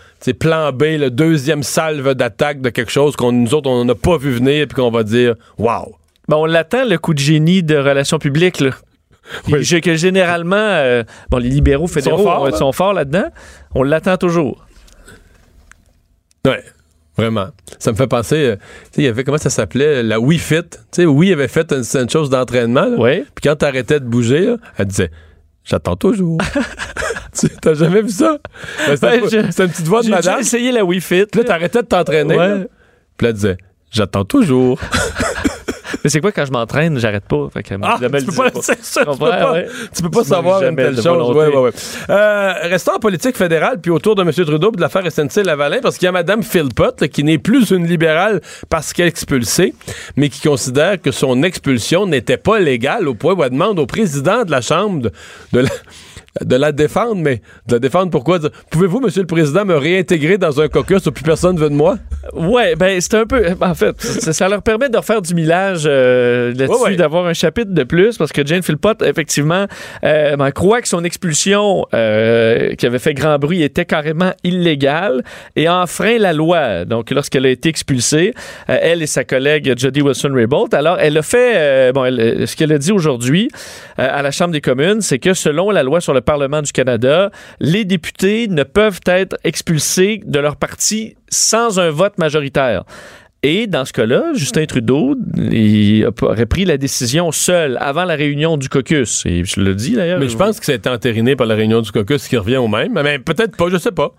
plan 0.41 0.73
B, 0.73 0.83
le 0.99 1.11
deuxième 1.11 1.63
salve 1.63 2.15
d'attaque 2.15 2.61
de 2.61 2.71
quelque 2.71 2.91
chose 2.91 3.15
qu'on, 3.15 3.31
nous 3.33 3.55
autres, 3.55 3.69
on 3.71 3.85
n'a 3.85 3.95
pas 3.95 4.17
vu 4.17 4.31
venir, 4.33 4.67
puis 4.67 4.75
qu'on 4.75 4.91
va 4.91 5.03
dire, 5.03 5.35
wow. 5.59 5.95
Ben, 6.29 6.37
on 6.37 6.45
l'attend, 6.47 6.85
le 6.85 6.99
coup 6.99 7.15
de 7.15 7.19
génie 7.19 7.63
de 7.63 7.77
relations 7.77 8.19
publiques. 8.19 8.61
Là. 8.61 8.71
Oui. 9.49 9.59
J'ai 9.65 9.81
que 9.81 9.97
généralement, 9.97 10.55
euh, 10.57 11.03
bon, 11.31 11.39
les 11.39 11.49
libéraux 11.49 11.89
fédéraux 11.89 12.23
forts, 12.23 12.47
euh, 12.47 12.51
là. 12.53 12.57
sont 12.57 12.71
forts 12.71 12.93
là-dedans. 12.93 13.25
On 13.75 13.83
l'attend 13.83 14.17
toujours. 14.19 14.65
Ouais. 16.47 16.63
Vraiment. 17.17 17.49
Ça 17.81 17.91
me 17.91 17.97
fait 17.97 18.07
penser, 18.07 18.37
euh, 18.37 18.57
il 18.97 19.03
y 19.03 19.09
avait, 19.09 19.25
comment 19.25 19.37
ça 19.39 19.51
s'appelait, 19.51 20.05
la 20.05 20.21
Wii 20.21 20.39
Fit? 20.39 20.63
Tu 20.63 20.79
sais, 20.93 21.07
Wii 21.07 21.33
avait 21.33 21.49
fait 21.49 21.73
une, 21.73 21.83
une 22.01 22.09
chose 22.09 22.31
d'entraînement, 22.31 22.85
là. 22.87 22.97
Oui. 22.99 23.23
Puis 23.35 23.43
quand 23.43 23.57
t'arrêtais 23.57 23.99
de 23.99 24.05
bouger, 24.05 24.47
là, 24.47 24.57
elle 24.79 24.87
disait 24.87 25.11
J'attends 25.65 25.97
toujours. 25.97 26.39
tu 27.37 27.49
t'as 27.61 27.75
jamais 27.75 28.03
vu 28.03 28.11
ça? 28.11 28.39
Ben, 28.87 28.95
C'était 28.95 29.21
Ben, 29.21 29.25
je- 29.25 29.51
c'était 29.51 29.65
une 29.65 29.71
petite 29.71 29.87
voix 29.89 30.01
de 30.03 30.05
J'ai 30.07 30.11
madame. 30.13 30.39
essayé 30.39 30.71
la 30.71 30.85
Wii 30.85 31.01
Fit. 31.01 31.27
Puis 31.27 31.41
là, 31.41 31.47
t'arrêtais 31.49 31.83
de 31.83 31.89
t'entraîner. 31.89 32.37
Ouais. 32.37 32.49
là. 32.59 32.65
Puis 33.17 33.25
là, 33.25 33.29
elle 33.31 33.35
disait 33.35 33.57
J'attends 33.91 34.25
toujours. 34.25 34.79
Mais 36.07 36.11
c'est 36.11 36.21
quoi 36.21 36.31
quand 36.31 36.47
je 36.47 36.53
m'entraîne, 36.53 37.01
j'arrête 37.01 37.25
pas. 37.25 37.49
Fait 37.53 37.65
Ah, 37.83 37.99
me 38.01 38.21
tu 38.21 38.27
peux 38.27 38.33
pas, 38.33 38.63
ça, 38.63 38.77
tu 38.77 39.05
peux 39.05 39.17
pas, 39.17 39.53
Ouais. 39.55 39.67
tu 39.93 40.03
peux 40.05 40.09
pas 40.09 40.23
Tu 40.23 40.29
m'as 40.31 40.37
savoir 40.37 40.63
une 40.63 40.77
telle 40.77 41.03
chose. 41.03 41.37
Ouais, 41.37 41.49
ouais. 41.49 41.71
Euh, 42.11 42.53
restons 42.63 42.93
en 42.95 42.99
politique 43.01 43.37
fédérale, 43.37 43.81
puis 43.81 43.91
autour 43.91 44.15
de 44.15 44.23
M. 44.23 44.31
Trudeau, 44.31 44.71
de 44.71 44.81
l'affaire 44.81 45.05
SNC-Lavalin, 45.05 45.81
parce 45.83 45.99
qu'il 45.99 46.07
y 46.07 46.09
a 46.09 46.13
Mme 46.13 46.45
Philpott, 46.45 47.01
là, 47.01 47.09
qui 47.09 47.25
n'est 47.25 47.39
plus 47.39 47.73
une 47.73 47.89
libérale 47.89 48.41
parce 48.71 48.93
qu'elle 48.93 49.07
est 49.07 49.09
expulsée, 49.09 49.75
mais 50.15 50.29
qui 50.29 50.47
considère 50.47 51.03
que 51.03 51.11
son 51.11 51.43
expulsion 51.43 52.07
n'était 52.07 52.37
pas 52.37 52.61
légale 52.61 53.09
au 53.09 53.15
point 53.15 53.35
où 53.35 53.43
elle 53.43 53.51
demande 53.51 53.81
au 53.81 53.87
président 53.87 54.45
de 54.45 54.53
la 54.53 54.61
Chambre 54.61 55.03
de, 55.03 55.11
de 55.53 55.59
la 55.61 55.71
de 56.45 56.57
la 56.57 56.73
défendre, 56.73 57.17
mais 57.17 57.41
de 57.67 57.75
la 57.75 57.79
défendre 57.79 58.11
pourquoi? 58.11 58.39
Pouvez-vous, 58.71 59.01
Monsieur 59.01 59.23
le 59.23 59.27
Président, 59.27 59.65
me 59.65 59.77
réintégrer 59.77 60.39
dans 60.39 60.61
un 60.61 60.69
caucus 60.69 61.07
où 61.07 61.13
plus 61.13 61.25
personne 61.25 61.57
veut 61.59 61.71
de 61.71 61.75
moi? 61.75 61.99
Ouais, 62.35 62.75
ben 62.77 63.01
c'est 63.01 63.15
un 63.15 63.27
peu. 63.27 63.45
En 63.61 63.75
fait, 63.75 64.01
ça, 64.01 64.33
ça 64.33 64.49
leur 64.49 64.63
permet 64.63 64.89
de 64.89 64.97
refaire 64.97 65.23
du 65.23 65.35
millage 65.35 65.85
euh, 65.87 66.49
là-dessus, 66.55 66.83
Ouais, 66.83 66.91
ouais. 66.91 66.97
d'avoir 66.97 67.27
un 67.27 67.33
chapitre 67.35 67.73
de 67.73 67.83
plus, 67.85 68.17
parce 68.19 68.33
que 68.33 68.45
Jane 68.47 68.63
Philpott, 68.63 69.03
effectivement, 69.03 69.67
euh, 70.05 70.37
ben, 70.37 70.51
croit 70.51 70.81
que 70.83 70.89
son 70.89 71.05
expulsion, 71.05 71.87
euh, 71.95 72.75
qui 72.75 72.87
avait 72.87 72.99
fait 72.99 73.15
grand 73.15 73.39
bruit, 73.39 73.63
était 73.63 73.85
carrément 73.85 74.33
illégale 74.45 75.23
et 75.57 75.69
enfreint 75.69 76.19
la 76.19 76.33
loi. 76.33 76.85
Donc, 76.85 77.11
lorsqu'elle 77.11 77.47
a 77.47 77.51
été 77.51 77.69
expulsée, 77.69 78.35
euh, 78.69 78.79
elle 78.81 79.03
et 79.03 79.07
sa 79.07 79.25
collègue 79.25 79.73
Jody 79.77 80.03
Wilson-Raybould, 80.03 80.75
alors 80.75 80.99
elle 81.01 81.17
a 81.19 81.23
fait. 81.23 81.93
bon, 81.93 82.05
elle- 82.05 82.47
ce 82.47 82.57
qu'elle 82.57 82.73
a 82.73 82.79
dit 82.79 82.93
aujourd'hui 82.93 83.49
à 83.97 84.23
la 84.23 84.31
Chambre 84.31 84.53
des 84.53 84.61
communes, 84.61 85.01
c'est 85.01 85.19
que 85.19 85.35
selon 85.35 85.71
la 85.71 85.83
loi 85.83 86.01
sur 86.01 86.13
le 86.15 86.21
Parlement 86.27 86.61
du 86.61 86.73
Canada, 86.73 87.31
les 87.61 87.87
députés 87.87 88.49
ne 88.49 88.63
peuvent 88.65 89.01
être 89.07 89.37
expulsés 89.45 90.21
de 90.27 90.39
leur 90.39 90.57
parti 90.57 91.17
sans 91.31 91.81
un 91.81 91.89
vote 91.91 92.19
majoritaire. 92.19 92.85
Et 93.43 93.67
dans 93.69 93.85
ce 93.85 93.93
cas-là, 93.93 94.33
Justin 94.35 94.67
Trudeau 94.67 95.15
il 95.37 96.05
a- 96.05 96.25
aurait 96.25 96.47
pris 96.47 96.65
la 96.65 96.79
décision 96.79 97.31
seul 97.33 97.79
avant 97.81 98.05
la 98.05 98.15
réunion 98.17 98.57
du 98.57 98.69
caucus. 98.69 99.25
Et 99.25 99.45
je 99.45 99.61
le 99.61 99.75
dis 99.75 99.93
d'ailleurs. 99.95 100.19
Mais 100.19 100.29
je 100.29 100.37
pense 100.37 100.59
que 100.59 100.67
ça 100.67 100.73
a 100.73 100.75
été 100.75 100.89
entériné 100.89 101.37
par 101.37 101.47
la 101.47 101.55
réunion 101.55 101.81
du 101.81 101.93
caucus, 101.93 102.23
ce 102.25 102.29
qui 102.29 102.37
revient 102.37 102.57
au 102.57 102.67
même. 102.69 102.93
Mais 103.03 103.19
peut-être 103.21 103.57
pas, 103.57 103.69
je 103.71 103.77
sais 103.77 103.93
pas. 103.93 104.11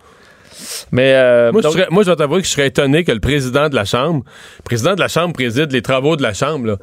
Mais 0.91 1.13
euh, 1.15 1.51
Moi, 1.51 1.61
je 1.63 1.67
serais- 1.69 1.87
moi, 1.91 2.03
je 2.03 2.09
vais 2.09 2.15
t'avouer 2.15 2.41
que 2.41 2.47
je 2.47 2.51
serais 2.51 2.67
étonné 2.67 3.03
que 3.03 3.11
le 3.11 3.19
président 3.19 3.69
de 3.69 3.75
la 3.75 3.85
Chambre, 3.85 4.23
le 4.59 4.63
président 4.63 4.95
de 4.95 4.99
la 4.99 5.07
Chambre 5.07 5.33
préside 5.33 5.71
les 5.71 5.81
travaux 5.81 6.15
de 6.15 6.23
la 6.23 6.33
Chambre. 6.33 6.65
là. 6.67 6.77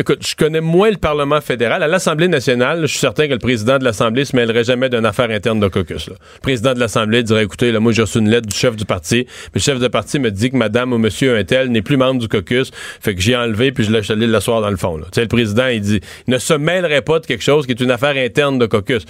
Écoute, 0.00 0.26
je 0.26 0.34
connais 0.34 0.62
moins 0.62 0.90
le 0.90 0.96
Parlement 0.96 1.42
fédéral. 1.42 1.82
À 1.82 1.86
l'Assemblée 1.86 2.26
nationale, 2.26 2.80
je 2.80 2.86
suis 2.86 3.00
certain 3.00 3.26
que 3.26 3.34
le 3.34 3.38
président 3.38 3.76
de 3.76 3.84
l'Assemblée 3.84 4.24
se 4.24 4.34
mêlerait 4.34 4.64
jamais 4.64 4.88
d'une 4.88 5.04
affaire 5.04 5.28
interne 5.28 5.60
de 5.60 5.68
caucus. 5.68 6.08
là. 6.08 6.14
Le 6.36 6.40
président 6.40 6.72
de 6.72 6.80
l'Assemblée 6.80 7.22
dirait, 7.22 7.44
écoutez, 7.44 7.70
là, 7.70 7.80
moi, 7.80 7.92
j'ai 7.92 8.00
reçu 8.00 8.16
une 8.16 8.30
lettre 8.30 8.48
du 8.48 8.56
chef 8.56 8.76
du 8.76 8.86
parti, 8.86 9.26
le 9.52 9.60
chef 9.60 9.78
de 9.78 9.88
parti 9.88 10.18
me 10.18 10.30
dit 10.30 10.50
que 10.52 10.56
madame 10.56 10.94
ou 10.94 10.96
monsieur 10.96 11.36
un 11.36 11.44
tel 11.44 11.68
n'est 11.68 11.82
plus 11.82 11.98
membre 11.98 12.18
du 12.18 12.28
caucus, 12.28 12.70
fait 12.98 13.14
que 13.14 13.20
j'ai 13.20 13.36
enlevé 13.36 13.72
puis 13.72 13.84
je 13.84 13.92
l'ai 13.92 14.10
allé 14.10 14.26
l'asseoir 14.26 14.62
dans 14.62 14.70
le 14.70 14.78
fond. 14.78 14.96
là. 14.96 15.04
Tu 15.12 15.16
sais, 15.16 15.20
le 15.20 15.28
président, 15.28 15.66
il 15.66 15.82
dit, 15.82 16.00
il 16.26 16.32
ne 16.32 16.38
se 16.38 16.54
mêlerait 16.54 17.02
pas 17.02 17.18
de 17.18 17.26
quelque 17.26 17.44
chose 17.44 17.66
qui 17.66 17.72
est 17.72 17.80
une 17.80 17.90
affaire 17.90 18.16
interne 18.16 18.58
de 18.58 18.64
caucus. 18.64 19.04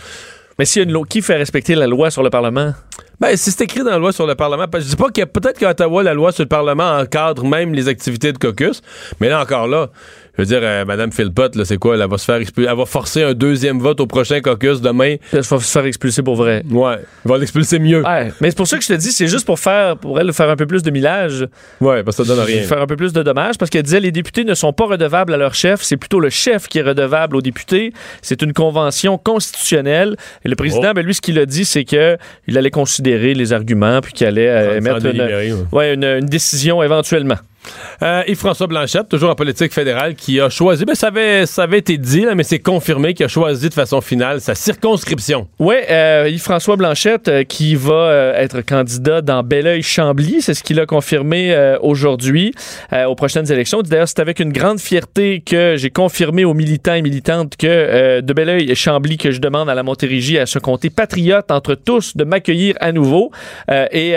mais 0.59 0.65
s'il 0.65 0.83
y 0.83 0.85
a 0.85 0.89
une 0.89 0.93
loi, 0.93 1.05
qui 1.09 1.23
fait 1.23 1.37
respecter 1.37 1.77
la 1.77 1.87
loi 1.87 2.11
sur 2.11 2.25
le 2.25 2.31
Parlement? 2.31 2.75
Ben, 3.21 3.37
si 3.37 3.51
c'est 3.51 3.65
écrit 3.65 3.81
dans 3.81 3.91
la 3.91 3.99
loi 3.99 4.13
sur 4.13 4.27
le 4.27 4.35
Parlement, 4.35 4.67
parce 4.67 4.83
que 4.83 4.91
je 4.91 4.97
dis 4.97 5.03
pas 5.03 5.11
que 5.11 5.23
peut-être 5.25 5.59
qu'à 5.59 5.71
Ottawa, 5.71 6.03
la 6.03 6.15
loi 6.15 6.33
sur 6.33 6.43
le 6.43 6.49
Parlement 6.49 6.99
encadre 6.99 7.45
même 7.45 7.75
les 7.75 7.87
activités 7.87 8.33
de 8.33 8.39
caucus, 8.39 8.81
mais 9.21 9.29
là 9.29 9.43
encore 9.43 9.69
là, 9.69 9.91
je 10.43 10.49
veux 10.49 10.59
dire, 10.59 10.61
euh, 10.63 10.85
Madame 10.87 11.13
Philpott, 11.13 11.63
c'est 11.65 11.77
quoi? 11.77 11.97
Elle 11.97 12.09
va 12.09 12.17
se 12.19 12.25
faire 12.25 12.37
expulser, 12.37 12.69
elle 12.71 12.77
va 12.77 12.87
forcer 12.87 13.23
un 13.23 13.35
deuxième 13.35 13.79
vote 13.79 14.01
au 14.01 14.07
prochain 14.07 14.41
caucus 14.41 14.81
demain. 14.81 15.17
Il 15.33 15.39
va 15.41 15.43
se 15.43 15.59
faire 15.59 15.85
expulser 15.85 16.23
pour 16.23 16.37
vrai. 16.37 16.63
Ouais, 16.71 16.97
il 17.25 17.29
va 17.29 17.39
l'expulser 17.39 17.79
mieux. 17.79 18.03
Ouais, 18.03 18.33
mais 18.41 18.51
c'est 18.51 18.57
pour 18.57 18.67
ça 18.67 18.79
que 18.79 18.83
je 18.83 18.89
te 18.89 18.95
dis, 18.95 19.13
c'est 19.13 19.27
juste 19.29 19.45
pour 19.45 19.59
faire, 19.59 19.97
pour 19.97 20.19
elle, 20.19 20.33
faire 20.33 20.49
un 20.49 20.57
peu 20.57 20.67
plus 20.67 20.83
de 20.83 20.91
millage. 20.91 21.47
Ouais, 21.81 22.03
parce 22.03 22.17
que 22.17 22.25
ça 22.25 22.35
donne 22.35 22.45
rien. 22.45 22.63
Faire 22.63 22.81
un 22.81 22.87
peu 22.87 22.97
plus 22.97 23.13
de 23.13 23.23
dommages 23.23 23.59
parce 23.59 23.71
qu'elle 23.71 23.83
disait 23.83 24.01
les 24.01 24.13
députés 24.13 24.45
ne 24.45 24.55
sont 24.55 24.73
pas 24.73 24.87
redevables 24.87 25.35
à 25.35 25.37
leur 25.37 25.55
chef, 25.55 25.83
c'est 25.83 25.97
plutôt 25.99 26.21
le 26.21 26.31
chef 26.31 26.69
qui 26.69 26.79
est 26.79 26.83
redevable 26.83 27.37
aux 27.37 27.43
députés. 27.43 27.93
C'est 28.23 28.41
une 28.43 28.53
convention 28.53 29.19
constitutionnelle. 29.19 30.17
Et 30.45 30.49
le 30.49 30.57
président, 30.57 30.91
Oh. 30.91 30.95
ben, 30.95 31.05
lui, 31.05 31.15
ce 31.15 31.21
qu'il 31.21 31.39
a 31.39 31.47
dit, 31.47 31.65
c'est 31.65 31.85
que 31.85 32.17
il 32.47 32.57
allait 32.57 32.71
considérer 32.71 33.35
les 33.35 33.53
arguments 33.53 34.01
puis 34.01 34.13
qu'il 34.13 34.27
allait 34.27 34.49
euh, 34.49 34.77
émettre 34.79 34.97
une, 34.97 35.03
délibérer, 35.03 35.53
ouais. 35.53 35.59
ouais, 35.73 35.95
une, 35.95 36.05
une 36.05 36.27
décision 36.27 36.83
éventuellement. 36.83 37.37
Euh, 38.03 38.23
Yves-François 38.27 38.67
Blanchette, 38.67 39.09
toujours 39.09 39.31
en 39.31 39.35
politique 39.35 39.73
fédérale, 39.73 40.15
qui 40.15 40.41
a 40.41 40.49
choisi, 40.49 40.85
ben, 40.85 40.95
ça, 40.95 41.09
avait, 41.09 41.79
été 41.79 41.99
dit, 41.99 42.27
mais 42.35 42.43
c'est 42.43 42.59
confirmé 42.59 43.15
qu'il 43.15 43.27
a 43.27 43.29
choisi 43.29 43.69
de 43.69 43.75
façon 43.75 44.01
finale 44.01 44.41
sa 44.41 44.55
circonscription. 44.55 45.49
Oui, 45.59 45.75
euh, 45.91 46.29
Yves-François 46.31 46.77
Blanchette 46.77 47.29
euh, 47.29 47.45
qui 47.45 47.75
va 47.75 47.93
euh, 47.93 48.35
être 48.35 48.63
candidat 48.63 49.21
dans 49.21 49.43
Belleuil-Chambly, 49.43 50.41
c'est 50.41 50.55
ce 50.55 50.63
qu'il 50.63 50.81
a 50.81 50.87
confirmé 50.87 51.53
euh, 51.53 51.79
aujourd'hui 51.81 52.55
aux 53.07 53.15
prochaines 53.15 53.51
élections. 53.53 53.83
D'ailleurs, 53.83 54.09
c'est 54.09 54.21
avec 54.21 54.41
une 54.41 54.53
grande 54.53 54.81
fierté 54.81 55.43
que 55.45 55.75
j'ai 55.77 55.91
confirmé 55.91 56.45
aux 56.45 56.55
militants 56.55 56.95
et 56.95 57.03
militantes 57.03 57.57
que 57.57 58.21
de 58.21 58.33
Belleuil 58.33 58.71
et 58.71 58.75
Chambly 58.75 59.17
que 59.17 59.31
je 59.31 59.41
demande 59.41 59.69
à 59.69 59.75
la 59.75 59.83
Montérégie 59.83 60.39
à 60.39 60.47
se 60.47 60.59
compter 60.59 60.91
patriote 60.91 61.51
entre 61.51 61.75
tous 61.75 62.17
de 62.17 62.25
m'accueillir 62.25 62.75
à 62.81 62.93
nouveau. 62.93 63.31
Et 63.93 64.15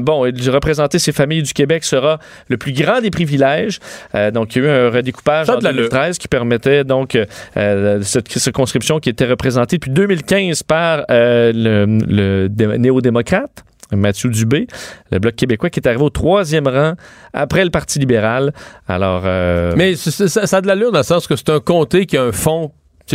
bon, 0.00 0.30
de 0.30 0.50
représenter 0.50 0.98
ces 0.98 1.12
familles 1.12 1.42
du 1.42 1.52
Québec 1.52 1.84
sera 1.84 2.18
le 2.48 2.56
plus 2.56 2.72
grand 2.74 3.00
des 3.00 3.10
privilèges. 3.10 3.78
Euh, 4.14 4.30
donc, 4.30 4.54
il 4.54 4.62
y 4.62 4.66
a 4.66 4.68
eu 4.68 4.70
un 4.70 4.90
redécoupage 4.90 5.48
en 5.48 5.58
de 5.58 5.64
l'allure. 5.64 5.88
2013 5.88 6.18
qui 6.18 6.28
permettait 6.28 6.84
donc 6.84 7.16
euh, 7.56 8.02
cette 8.02 8.30
circonscription 8.30 8.98
qui 9.00 9.08
était 9.08 9.24
représentée 9.26 9.76
depuis 9.78 9.90
2015 9.92 10.62
par 10.64 11.04
euh, 11.10 11.52
le, 11.54 11.86
le 12.06 12.48
dé- 12.48 12.76
néo-démocrate. 12.78 13.64
Mathieu 13.92 14.30
Dubé, 14.30 14.66
le 15.12 15.18
Bloc 15.20 15.36
québécois, 15.36 15.70
qui 15.70 15.78
est 15.78 15.86
arrivé 15.86 16.02
au 16.02 16.10
troisième 16.10 16.66
rang 16.66 16.94
après 17.32 17.62
le 17.64 17.70
Parti 17.70 17.98
libéral. 17.98 18.52
Alors, 18.88 19.22
euh, 19.26 19.72
Mais 19.76 19.94
ça, 19.94 20.28
ça 20.46 20.56
a 20.56 20.60
de 20.62 20.66
l'allure 20.66 20.90
dans 20.90 20.98
le 21.00 21.04
sens 21.04 21.26
que 21.28 21.36
c'est 21.36 21.50
un 21.50 21.60
comté 21.60 22.06
qui 22.06 22.16
a 22.16 22.22
un 22.24 22.32
fond, 22.32 22.72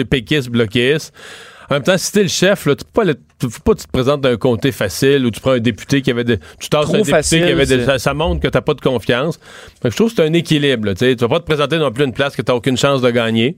péquiste, 0.09 0.49
bloquiste. 0.49 1.13
En 1.69 1.75
même 1.75 1.83
temps, 1.83 1.97
si 1.97 2.11
t'es 2.11 2.23
le 2.23 2.27
chef, 2.29 2.65
là, 2.65 2.75
tu 2.75 2.83
peux 2.83 2.91
pas, 2.91 3.03
le- 3.03 3.15
tu- 3.39 3.49
faut 3.49 3.59
pas 3.61 3.73
que 3.73 3.79
tu 3.79 3.85
te 3.85 3.91
présentes 3.91 4.21
dans 4.21 4.29
un 4.29 4.37
comté 4.37 4.71
facile 4.71 5.25
ou 5.25 5.31
tu 5.31 5.39
prends 5.39 5.51
un 5.51 5.59
député 5.59 6.01
qui 6.01 6.09
avait 6.11 6.23
des, 6.23 6.37
tu 6.59 6.67
tasses 6.69 6.85
Trop 6.85 6.95
un 6.95 6.97
député 6.97 7.11
facile, 7.11 7.45
qui 7.45 7.51
avait 7.51 7.65
des, 7.67 7.85
ça, 7.85 7.99
ça 7.99 8.13
montre 8.13 8.41
que 8.41 8.47
t'as 8.47 8.61
pas 8.61 8.73
de 8.73 8.81
confiance. 8.81 9.39
Fait 9.81 9.89
que 9.89 9.91
je 9.91 9.95
trouve 9.95 10.09
que 10.09 10.15
c'est 10.15 10.27
un 10.27 10.33
équilibre, 10.33 10.87
là. 10.87 10.95
Tu 10.95 11.13
vas 11.15 11.27
pas 11.27 11.39
te 11.39 11.45
présenter 11.45 11.77
non 11.77 11.91
plus 11.91 12.05
une 12.05 12.13
place 12.13 12.35
que 12.35 12.41
t'as 12.41 12.53
aucune 12.53 12.77
chance 12.77 13.01
de 13.01 13.09
gagner. 13.11 13.55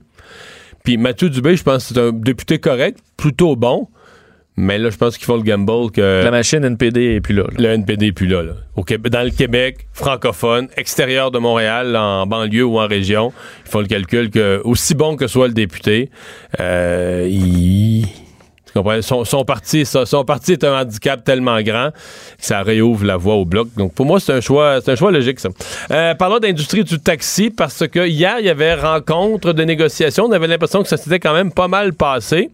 Puis 0.84 0.96
Mathieu 0.98 1.30
Dubé, 1.30 1.56
je 1.56 1.62
pense 1.62 1.88
que 1.88 1.94
c'est 1.94 2.00
un 2.00 2.12
député 2.12 2.58
correct, 2.58 2.98
plutôt 3.16 3.56
bon. 3.56 3.88
Mais 4.56 4.78
là, 4.78 4.90
je 4.90 4.96
pense 4.96 5.16
qu'ils 5.16 5.24
font 5.24 5.36
le 5.36 5.42
gamble 5.42 5.90
que 5.90 6.22
la 6.22 6.30
machine 6.30 6.62
NPD 6.62 7.14
est 7.14 7.20
plus 7.20 7.34
là. 7.34 7.44
là. 7.44 7.54
le 7.58 7.68
NPD 7.70 8.08
est 8.08 8.12
plus 8.12 8.26
là. 8.26 8.42
là. 8.42 8.52
Au 8.76 8.84
Québec, 8.84 9.10
dans 9.10 9.22
le 9.22 9.30
Québec, 9.30 9.86
francophone, 9.92 10.68
extérieur 10.76 11.30
de 11.30 11.38
Montréal, 11.38 11.96
en 11.96 12.26
banlieue 12.26 12.64
ou 12.64 12.78
en 12.78 12.86
région, 12.86 13.32
ils 13.64 13.70
font 13.70 13.80
le 13.80 13.86
calcul 13.86 14.30
que, 14.30 14.60
aussi 14.64 14.94
bon 14.94 15.16
que 15.16 15.26
soit 15.26 15.48
le 15.48 15.54
député, 15.54 16.10
euh, 16.60 17.26
il... 17.30 18.06
tu? 18.74 19.02
Son, 19.02 19.44
parti, 19.44 19.84
son, 19.84 20.24
parti 20.24 20.52
est 20.52 20.64
un 20.64 20.80
handicap 20.80 21.22
tellement 21.24 21.60
grand 21.60 21.90
que 21.90 22.44
ça 22.44 22.62
réouvre 22.62 23.04
la 23.04 23.16
voie 23.16 23.34
au 23.34 23.44
bloc. 23.44 23.68
Donc 23.76 23.94
pour 23.94 24.06
moi, 24.06 24.20
c'est 24.20 24.32
un 24.32 24.40
choix, 24.40 24.80
c'est 24.82 24.92
un 24.92 24.96
choix 24.96 25.10
logique, 25.10 25.40
ça. 25.40 25.48
Euh, 25.90 26.14
parlons 26.14 26.38
d'industrie 26.38 26.84
du 26.84 26.98
taxi 26.98 27.50
parce 27.50 27.86
que 27.86 28.06
hier, 28.06 28.36
il 28.38 28.46
y 28.46 28.50
avait 28.50 28.74
rencontre 28.74 29.52
de 29.52 29.62
négociation. 29.62 30.24
On 30.24 30.32
avait 30.32 30.46
l'impression 30.46 30.82
que 30.82 30.88
ça 30.88 30.96
s'était 30.96 31.20
quand 31.20 31.34
même 31.34 31.52
pas 31.52 31.68
mal 31.68 31.92
passé, 31.92 32.50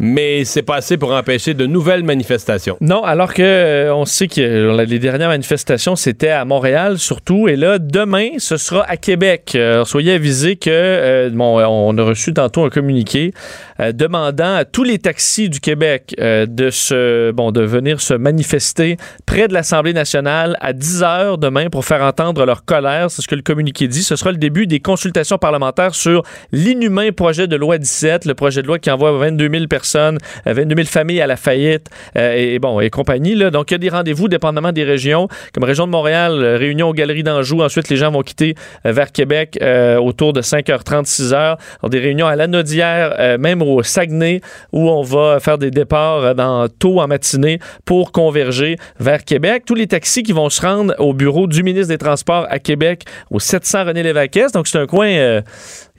mais 0.00 0.44
c'est 0.44 0.62
passé 0.62 0.96
pour 0.96 1.12
empêcher 1.12 1.54
de 1.54 1.66
nouvelles 1.66 2.04
manifestations. 2.04 2.76
Non, 2.80 3.04
alors 3.04 3.34
que 3.34 3.42
euh, 3.42 3.94
on 3.94 4.04
sait 4.04 4.28
que 4.28 4.40
euh, 4.40 4.84
les 4.84 4.98
dernières 4.98 5.28
manifestations, 5.28 5.96
c'était 5.96 6.30
à 6.30 6.44
Montréal 6.44 6.98
surtout. 6.98 7.48
Et 7.48 7.56
là, 7.56 7.78
demain, 7.78 8.30
ce 8.38 8.56
sera 8.56 8.84
à 8.88 8.96
Québec. 8.96 9.54
Alors, 9.54 9.86
soyez 9.86 10.12
avisés 10.12 10.56
que, 10.56 11.28
bon, 11.32 11.60
on 11.60 11.96
a 11.98 12.02
reçu 12.02 12.32
tantôt 12.32 12.64
un 12.64 12.70
communiqué 12.70 13.32
demandant 13.78 14.54
à 14.54 14.64
tous 14.64 14.84
les 14.84 14.98
taxis 14.98 15.48
du 15.48 15.57
Québec 15.60 16.14
euh, 16.20 16.46
de, 16.46 16.70
se, 16.70 17.30
bon, 17.32 17.52
de 17.52 17.62
venir 17.62 18.00
se 18.00 18.14
manifester 18.14 18.96
près 19.26 19.48
de 19.48 19.52
l'Assemblée 19.52 19.92
nationale 19.92 20.56
à 20.60 20.72
10 20.72 21.02
heures 21.02 21.38
demain 21.38 21.68
pour 21.70 21.84
faire 21.84 22.02
entendre 22.02 22.44
leur 22.44 22.64
colère. 22.64 23.10
C'est 23.10 23.22
ce 23.22 23.28
que 23.28 23.34
le 23.34 23.42
communiqué 23.42 23.88
dit. 23.88 24.02
Ce 24.02 24.16
sera 24.16 24.30
le 24.30 24.38
début 24.38 24.66
des 24.66 24.80
consultations 24.80 25.38
parlementaires 25.38 25.94
sur 25.94 26.22
l'inhumain 26.52 27.12
projet 27.12 27.46
de 27.46 27.56
loi 27.56 27.78
17, 27.78 28.24
le 28.24 28.34
projet 28.34 28.62
de 28.62 28.66
loi 28.66 28.78
qui 28.78 28.90
envoie 28.90 29.12
22 29.12 29.48
000 29.50 29.66
personnes, 29.66 30.18
euh, 30.46 30.52
22 30.52 30.76
000 30.76 30.86
familles 30.86 31.20
à 31.20 31.26
la 31.26 31.36
faillite 31.36 31.88
euh, 32.16 32.34
et, 32.34 32.58
bon 32.58 32.80
et 32.80 32.90
compagnie. 32.90 33.34
Là. 33.34 33.50
Donc, 33.50 33.70
il 33.70 33.74
y 33.74 33.76
a 33.76 33.78
des 33.78 33.88
rendez-vous 33.88 34.28
dépendamment 34.28 34.72
des 34.72 34.84
régions. 34.84 35.28
Comme 35.52 35.64
région 35.64 35.86
de 35.86 35.92
Montréal, 35.92 36.32
euh, 36.32 36.56
réunion 36.56 36.88
aux 36.88 36.94
Galeries 36.94 37.22
d'Anjou. 37.22 37.62
Ensuite, 37.62 37.88
les 37.88 37.96
gens 37.96 38.10
vont 38.10 38.22
quitter 38.22 38.54
euh, 38.86 38.92
vers 38.92 39.12
Québec 39.12 39.58
euh, 39.62 39.96
autour 39.96 40.32
de 40.32 40.42
5h30, 40.42 41.04
6h. 41.06 41.34
Alors, 41.34 41.58
des 41.90 41.98
réunions 41.98 42.26
à 42.26 42.36
euh, 42.36 43.38
même 43.38 43.62
au 43.62 43.82
Saguenay, 43.82 44.40
où 44.72 44.88
on 44.88 45.02
va 45.02 45.40
faire 45.40 45.47
des 45.56 45.70
départs 45.70 46.18
euh, 46.18 46.34
dans, 46.34 46.68
tôt 46.68 47.00
en 47.00 47.06
matinée 47.06 47.60
pour 47.86 48.12
converger 48.12 48.76
vers 49.00 49.24
Québec. 49.24 49.62
Tous 49.64 49.74
les 49.74 49.86
taxis 49.86 50.22
qui 50.22 50.32
vont 50.32 50.50
se 50.50 50.60
rendre 50.60 50.94
au 50.98 51.14
bureau 51.14 51.46
du 51.46 51.62
ministre 51.62 51.88
des 51.88 51.98
Transports 51.98 52.46
à 52.50 52.58
Québec, 52.58 53.04
au 53.30 53.40
700 53.40 53.86
René 53.86 54.02
Lévesque. 54.02 54.52
Donc, 54.52 54.66
c'est 54.66 54.78
un 54.78 54.86
coin 54.86 55.08
euh, 55.08 55.40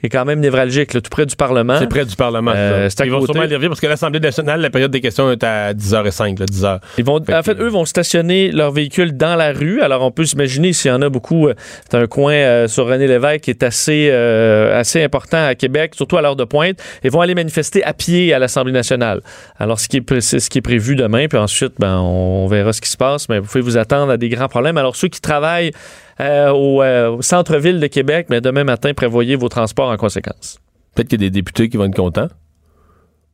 est 0.02 0.08
quand 0.08 0.24
même 0.24 0.40
névralgique, 0.40 0.94
là, 0.94 1.00
tout 1.00 1.10
près 1.10 1.26
du 1.26 1.36
Parlement. 1.36 1.76
C'est 1.78 1.88
près 1.88 2.04
du 2.04 2.16
Parlement. 2.16 2.52
Euh, 2.54 2.88
c'est 2.88 3.04
Ils 3.04 3.10
vont 3.10 3.24
sûrement 3.24 3.42
les 3.44 3.68
parce 3.68 3.80
que 3.80 3.86
l'Assemblée 3.86 4.20
nationale, 4.20 4.60
la 4.60 4.70
période 4.70 4.90
des 4.90 5.00
questions 5.00 5.30
est 5.30 5.42
à 5.44 5.72
10h05, 5.74 6.38
là, 6.40 6.46
10h. 6.46 6.80
Ils 6.98 7.04
vont, 7.04 7.22
Fait 7.24 7.34
en 7.34 7.42
fait, 7.42 7.54
que- 7.54 7.62
eux 7.62 7.68
vont 7.68 7.84
stationner 7.84 8.50
leur 8.52 8.72
véhicule 8.72 9.16
dans 9.16 9.36
la 9.36 9.52
rue. 9.52 9.80
Alors, 9.82 10.02
on 10.02 10.10
peut 10.10 10.24
s'imaginer 10.24 10.72
s'il 10.72 10.90
y 10.90 10.94
en 10.94 11.02
a 11.02 11.08
beaucoup. 11.08 11.48
euh, 11.48 11.54
C'est 11.90 11.96
un 11.98 12.06
coin 12.06 12.32
euh, 12.32 12.68
sur 12.68 12.86
René 12.86 13.06
Lévesque 13.06 13.40
qui 13.42 13.50
est 13.50 13.62
assez, 13.62 14.08
euh, 14.10 14.78
assez 14.78 15.02
important 15.02 15.44
à 15.46 15.54
Québec, 15.54 15.94
surtout 15.94 16.16
à 16.16 16.22
l'heure 16.22 16.36
de 16.36 16.44
pointe. 16.44 16.78
Ils 17.04 17.10
vont 17.10 17.20
aller 17.20 17.34
manifester 17.34 17.84
à 17.84 17.92
pied 17.92 18.32
à 18.32 18.38
l'Assemblée 18.38 18.72
nationale. 18.72 19.20
Alors, 19.58 19.78
ce 19.80 19.88
qui 19.88 19.98
est, 19.98 20.00
pré- 20.02 20.20
c'est 20.20 20.40
ce 20.40 20.48
qui 20.50 20.58
est 20.58 20.62
prévu 20.62 20.96
demain. 20.96 21.26
Puis 21.28 21.38
ensuite, 21.38 21.74
ben, 21.78 21.98
on 21.98 22.46
verra 22.46 22.72
ce 22.72 22.80
qui 22.80 22.88
se 22.90 22.96
passe. 22.96 23.28
Mais 23.28 23.38
vous 23.38 23.46
pouvez 23.46 23.60
vous 23.62 23.76
attendre 23.76 24.12
à 24.12 24.16
des 24.16 24.28
grands 24.28 24.48
problèmes. 24.48 24.76
Alors, 24.78 24.96
ceux 24.96 25.08
qui 25.08 25.20
travaillent 25.20 25.72
euh, 26.20 26.50
au, 26.50 26.82
euh, 26.82 27.08
au 27.16 27.22
centre-ville 27.22 27.80
de 27.80 27.86
Québec, 27.86 28.26
mais 28.30 28.40
demain 28.40 28.64
matin, 28.64 28.92
prévoyez 28.94 29.36
vos 29.36 29.48
transports 29.48 29.88
en 29.90 29.96
conséquence. 29.96 30.58
Peut-être 30.94 31.08
qu'il 31.08 31.20
y 31.22 31.24
a 31.24 31.28
des 31.28 31.30
députés 31.30 31.68
qui 31.68 31.76
vont 31.76 31.84
être 31.86 31.96
contents. 31.96 32.28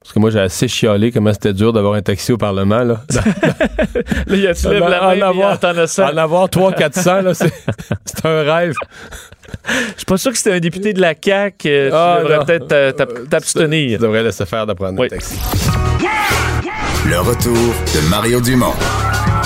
Parce 0.00 0.12
que 0.14 0.18
moi, 0.20 0.30
j'ai 0.30 0.38
assez 0.38 0.68
chialé 0.68 1.10
comment 1.10 1.32
c'était 1.32 1.52
dur 1.52 1.72
d'avoir 1.72 1.94
un 1.94 2.02
taxi 2.02 2.30
au 2.30 2.36
Parlement. 2.36 2.84
Là. 2.84 3.00
Là, 4.28 4.36
y 4.36 4.46
a 4.46 4.54
tu 4.54 4.66
En- 4.68 4.70
lèves 4.70 4.88
la 4.88 5.02
en 5.02 5.06
main, 5.08 5.12
puis 5.14 5.22
avoir- 5.22 5.88
ça. 5.88 6.12
en 6.12 6.16
avoir 6.16 6.48
300-400, 6.48 7.22
là, 7.22 7.34
c'est 8.04 8.24
un 8.24 8.42
rêve. 8.44 8.74
Je 9.68 9.96
suis 9.96 10.04
pas 10.06 10.16
sûr 10.16 10.30
que 10.30 10.38
c'était 10.38 10.52
un 10.52 10.60
député 10.60 10.92
de 10.92 11.00
la 11.00 11.14
CAQ. 11.20 11.68
euh, 11.68 11.90
Ah, 11.92 12.16
tu 12.18 12.22
devrais 12.22 12.38
non. 12.38 12.44
peut-être 12.44 12.96
t'ab- 12.96 13.28
t'abstenir. 13.28 13.98
Tu 13.98 14.02
devrais 14.04 14.22
laisser 14.22 14.46
faire 14.46 14.64
d'apprendre 14.64 15.00
Oui. 15.00 15.06
un 15.06 15.08
taxi. 15.08 15.36
Le 17.08 17.18
retour 17.18 17.52
de 17.54 18.08
Mario 18.10 18.40
Dumont. 18.40 18.74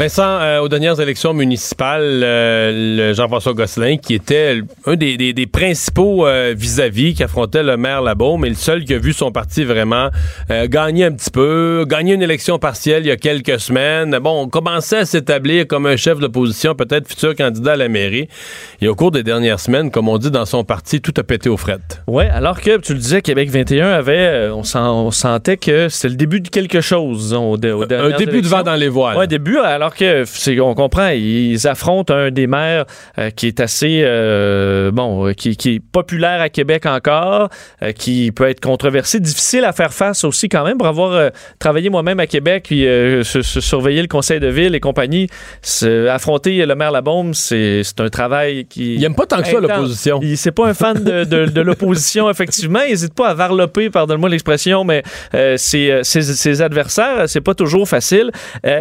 Vincent, 0.00 0.22
euh, 0.40 0.60
aux 0.60 0.68
dernières 0.70 0.98
élections 0.98 1.34
municipales, 1.34 2.22
euh, 2.24 3.08
le 3.10 3.12
Jean-François 3.12 3.52
Gosselin, 3.52 3.98
qui 3.98 4.14
était 4.14 4.62
un 4.86 4.96
des, 4.96 5.18
des- 5.18 5.34
des 5.34 5.46
principaux 5.46 6.26
euh, 6.26 6.54
vis-à-vis 6.56 7.12
qui 7.12 7.22
affrontait 7.22 7.62
le 7.62 7.76
maire 7.76 8.00
Labaume, 8.00 8.40
mais 8.40 8.48
le 8.48 8.54
seul 8.54 8.82
qui 8.86 8.94
a 8.94 8.98
vu 8.98 9.12
son 9.12 9.30
parti 9.30 9.62
vraiment 9.62 10.08
gagner 10.68 11.04
un 11.04 11.12
petit 11.12 11.30
peu, 11.30 11.84
gagner 11.86 12.14
une 12.14 12.22
élection 12.22 12.58
partielle 12.58 13.02
il 13.04 13.08
y 13.08 13.10
a 13.10 13.18
quelques 13.18 13.60
semaines. 13.60 14.18
Bon, 14.22 14.40
on 14.44 14.48
commençait 14.48 14.96
à 14.96 15.04
s'établir 15.04 15.66
comme 15.66 15.84
un 15.84 15.96
chef 15.96 16.18
d'opposition, 16.18 16.74
peut-être 16.74 17.06
futur 17.06 17.36
candidat 17.36 17.72
à 17.72 17.76
la 17.76 17.88
mairie. 17.90 18.26
Et 18.80 18.88
au 18.88 18.94
cours 18.94 19.10
des 19.10 19.22
dernières 19.22 19.60
semaines, 19.60 19.90
comme 19.90 20.08
on 20.08 20.16
dit 20.16 20.30
dans 20.30 20.46
son 20.46 20.64
parti, 20.64 21.02
tout 21.02 21.12
a 21.18 21.22
pété 21.24 21.50
aux 21.50 21.58
frettes. 21.58 22.00
Oui, 22.06 22.24
alors 22.24 22.58
que 22.62 22.78
tu 22.78 22.94
le 22.94 22.98
disais, 23.00 23.20
Québec 23.20 23.50
21 23.50 23.90
avait, 23.90 24.48
on, 24.50 24.62
sent- 24.64 24.78
on 24.78 25.10
sentait 25.10 25.58
que 25.58 25.90
c'était 25.90 26.08
le 26.08 26.16
début 26.16 26.40
de 26.40 26.48
quelque 26.48 26.80
chose. 26.80 27.34
au- 27.34 27.56
aux 27.58 27.82
Un 27.92 28.16
début 28.16 28.40
de 28.40 28.48
vent 28.48 28.62
dans 28.62 28.76
les 28.76 28.88
voiles. 28.88 29.18
Ouais, 29.18 29.26
début, 29.26 29.58
alors 29.58 29.89
que 29.94 30.24
c'est, 30.26 30.58
on 30.60 30.74
comprend, 30.74 31.08
ils 31.08 31.66
affrontent 31.66 32.14
un 32.14 32.30
des 32.30 32.46
maires 32.46 32.84
euh, 33.18 33.30
qui 33.30 33.46
est 33.46 33.60
assez 33.60 34.02
euh, 34.04 34.90
bon, 34.90 35.28
euh, 35.28 35.32
qui, 35.32 35.56
qui 35.56 35.74
est 35.76 35.80
populaire 35.80 36.40
à 36.40 36.48
Québec 36.48 36.86
encore, 36.86 37.48
euh, 37.82 37.92
qui 37.92 38.32
peut 38.32 38.48
être 38.48 38.60
controversé, 38.60 39.20
difficile 39.20 39.64
à 39.64 39.72
faire 39.72 39.92
face 39.92 40.24
aussi 40.24 40.48
quand 40.48 40.64
même 40.64 40.78
pour 40.78 40.86
avoir 40.86 41.30
travaillé 41.58 41.90
moi-même 41.90 42.20
à 42.20 42.26
Québec 42.26 42.64
puis 42.66 42.80
se- 42.82 43.42
se 43.42 43.60
surveiller 43.60 44.02
le 44.02 44.08
conseil 44.08 44.40
de 44.40 44.48
ville 44.48 44.74
et 44.74 44.80
compagnie. 44.80 45.28
Affronter 46.08 46.64
le 46.66 46.74
maire 46.74 46.90
Labaume, 46.92 47.34
c'est, 47.34 47.82
un 47.98 48.08
travail 48.08 48.64
qui 48.66 48.94
Il 48.94 49.04
aime 49.04 49.14
pas 49.14 49.26
tant 49.26 49.40
que 49.42 49.48
ça 49.48 49.60
l'opposition. 49.60 50.20
Il- 50.22 50.36
C'est 50.36 50.52
pas 50.52 50.68
un 50.68 50.74
fan 50.74 51.02
de, 51.02 51.24
de- 51.24 51.46
de 51.46 51.60
l'opposition, 51.60 52.30
effectivement. 52.30 52.80
Il 52.86 52.90
n'hésite 52.90 53.14
pas 53.14 53.28
à 53.28 53.34
varloper, 53.34 53.90
pardonne-moi 53.90 54.28
l'expression, 54.28 54.84
mais 54.84 55.02
ses, 55.56 56.00
ses- 56.02 56.22
ses 56.22 56.62
adversaires, 56.62 57.28
c'est 57.28 57.40
pas 57.40 57.54
toujours 57.54 57.88
facile. 57.88 58.30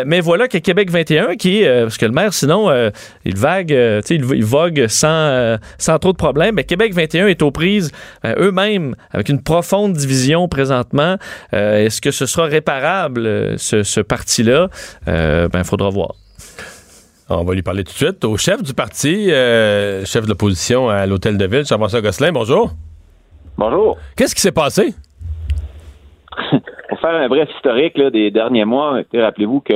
Mais 0.06 0.22
voilà 0.22 0.48
que 0.48 0.58
Québec 0.58 0.90
21, 1.00 1.36
qui 1.36 1.62
est, 1.62 1.68
euh, 1.68 1.84
parce 1.84 1.98
que 1.98 2.06
le 2.06 2.12
maire, 2.12 2.34
sinon, 2.34 2.70
euh, 2.70 2.90
il 3.26 3.38
vague, 3.38 3.72
euh, 3.74 4.02
tu 4.02 4.08
sais, 4.08 4.16
il, 4.16 4.26
il 4.36 4.44
vogue 4.46 4.88
sans, 4.88 5.08
euh, 5.08 5.58
sans 5.78 5.98
trop 6.00 6.12
de 6.12 6.18
problèmes. 6.18 6.56
Mais 6.56 6.64
Québec 6.64 6.94
21 6.94 7.28
est 7.28 7.42
aux 7.42 7.52
prises 7.52 7.92
euh, 8.26 8.36
eux-mêmes 8.48 8.96
avec 9.12 9.30
une 9.30 9.42
profonde 9.42 9.94
division 9.94 10.48
présentement. 10.48 11.16
Euh, 11.54 11.86
Est-ce 11.86 12.02
que 12.02 12.12
ce 12.12 12.26
sera 12.26 12.46
réparable, 12.46 13.58
ce, 13.58 13.84
ce 13.84 14.02
parti-là? 14.02 14.68
Euh, 15.08 15.48
ben, 15.48 15.60
il 15.60 15.66
faudra 15.66 15.90
voir. 15.90 16.16
On 17.30 17.44
va 17.44 17.54
lui 17.54 17.62
parler 17.62 17.84
tout 17.84 17.92
de 17.94 17.98
suite 17.98 18.26
au 18.26 18.38
chef 18.38 18.64
du 18.64 18.74
parti, 18.74 19.32
euh, 19.32 20.04
chef 20.04 20.24
de 20.24 20.30
l'opposition 20.30 20.90
à 20.90 21.06
l'Hôtel 21.06 21.38
de 21.38 21.46
Ville, 21.46 21.66
Jean-François 21.66 22.02
Gosselin. 22.02 22.32
Bonjour. 22.32 22.72
Bonjour. 23.58 23.98
Qu'est-ce 24.16 24.34
qui 24.34 24.42
s'est 24.42 24.52
passé? 24.52 24.94
Pour 26.90 27.00
faire 27.00 27.12
un 27.12 27.28
bref 27.30 27.48
historique 27.56 27.98
là, 27.98 28.10
des 28.10 28.32
derniers 28.32 28.66
mois, 28.66 29.02
rappelez-vous 29.14 29.62
que 29.62 29.76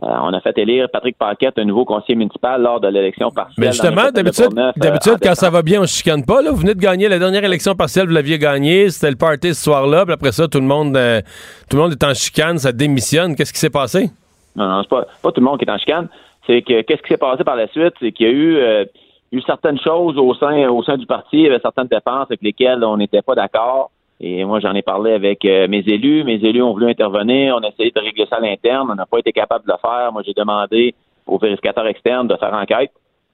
euh, 0.00 0.06
on 0.22 0.32
a 0.32 0.40
fait 0.40 0.56
élire 0.58 0.88
Patrick 0.92 1.18
Paquette, 1.18 1.58
un 1.58 1.64
nouveau 1.64 1.84
conseiller 1.84 2.14
municipal, 2.14 2.62
lors 2.62 2.78
de 2.78 2.86
l'élection 2.86 3.32
partielle. 3.32 3.54
Mais 3.58 3.72
justement, 3.72 4.10
d'habitude, 4.14 4.56
euh, 4.56 4.70
d'habitude 4.76 5.16
quand 5.20 5.34
ça 5.34 5.50
va 5.50 5.62
bien, 5.62 5.80
on 5.80 5.82
ne 5.82 5.86
chicane 5.88 6.24
pas. 6.24 6.40
Là. 6.40 6.52
Vous 6.52 6.58
venez 6.58 6.74
de 6.74 6.80
gagner 6.80 7.08
la 7.08 7.18
dernière 7.18 7.42
élection 7.42 7.74
partielle, 7.74 8.06
vous 8.06 8.14
l'aviez 8.14 8.38
gagnée. 8.38 8.90
C'était 8.90 9.10
le 9.10 9.16
party 9.16 9.54
ce 9.54 9.64
soir-là. 9.64 10.04
Puis 10.04 10.14
après 10.14 10.30
ça, 10.30 10.46
tout 10.46 10.60
le 10.60 10.66
monde, 10.66 10.96
euh, 10.96 11.20
tout 11.68 11.76
le 11.76 11.82
monde 11.82 11.92
est 11.92 12.04
en 12.04 12.14
chicane, 12.14 12.58
ça 12.58 12.70
démissionne. 12.70 13.34
Qu'est-ce 13.34 13.52
qui 13.52 13.58
s'est 13.58 13.70
passé? 13.70 14.10
Non, 14.54 14.68
non, 14.68 14.82
c'est 14.82 14.88
pas, 14.88 15.04
pas 15.20 15.32
tout 15.32 15.40
le 15.40 15.46
monde 15.46 15.58
qui 15.58 15.64
est 15.64 15.70
en 15.70 15.78
chicane. 15.78 16.08
C'est 16.46 16.62
que 16.62 16.82
qu'est-ce 16.82 17.02
qui 17.02 17.08
s'est 17.08 17.18
passé 17.18 17.42
par 17.42 17.56
la 17.56 17.66
suite? 17.68 17.94
C'est 17.98 18.12
qu'il 18.12 18.26
y 18.26 18.30
a 18.30 18.32
eu, 18.32 18.86
eu 19.32 19.42
certaines 19.42 19.80
choses 19.80 20.16
au 20.16 20.32
sein, 20.34 20.68
au 20.68 20.82
sein 20.84 20.96
du 20.96 21.06
parti. 21.06 21.38
Il 21.38 21.42
y 21.42 21.46
avait 21.48 21.58
certaines 21.58 21.88
dépenses 21.88 22.26
avec 22.30 22.40
lesquelles 22.40 22.84
on 22.84 22.96
n'était 22.96 23.22
pas 23.22 23.34
d'accord. 23.34 23.90
Et 24.20 24.44
moi, 24.44 24.58
j'en 24.60 24.74
ai 24.74 24.82
parlé 24.82 25.12
avec 25.12 25.44
euh, 25.44 25.68
mes 25.68 25.84
élus. 25.86 26.24
Mes 26.24 26.34
élus 26.34 26.62
ont 26.62 26.72
voulu 26.72 26.90
intervenir. 26.90 27.56
On 27.56 27.64
a 27.64 27.68
essayé 27.68 27.92
de 27.94 28.00
régler 28.00 28.26
ça 28.28 28.36
à 28.36 28.40
l'interne. 28.40 28.88
On 28.90 28.94
n'a 28.96 29.06
pas 29.06 29.18
été 29.18 29.32
capable 29.32 29.64
de 29.64 29.72
le 29.72 29.78
faire. 29.80 30.12
Moi, 30.12 30.22
j'ai 30.26 30.34
demandé 30.34 30.94
aux 31.26 31.38
vérificateurs 31.38 31.86
externes 31.86 32.26
de 32.26 32.36
faire 32.36 32.52
enquête, 32.52 32.90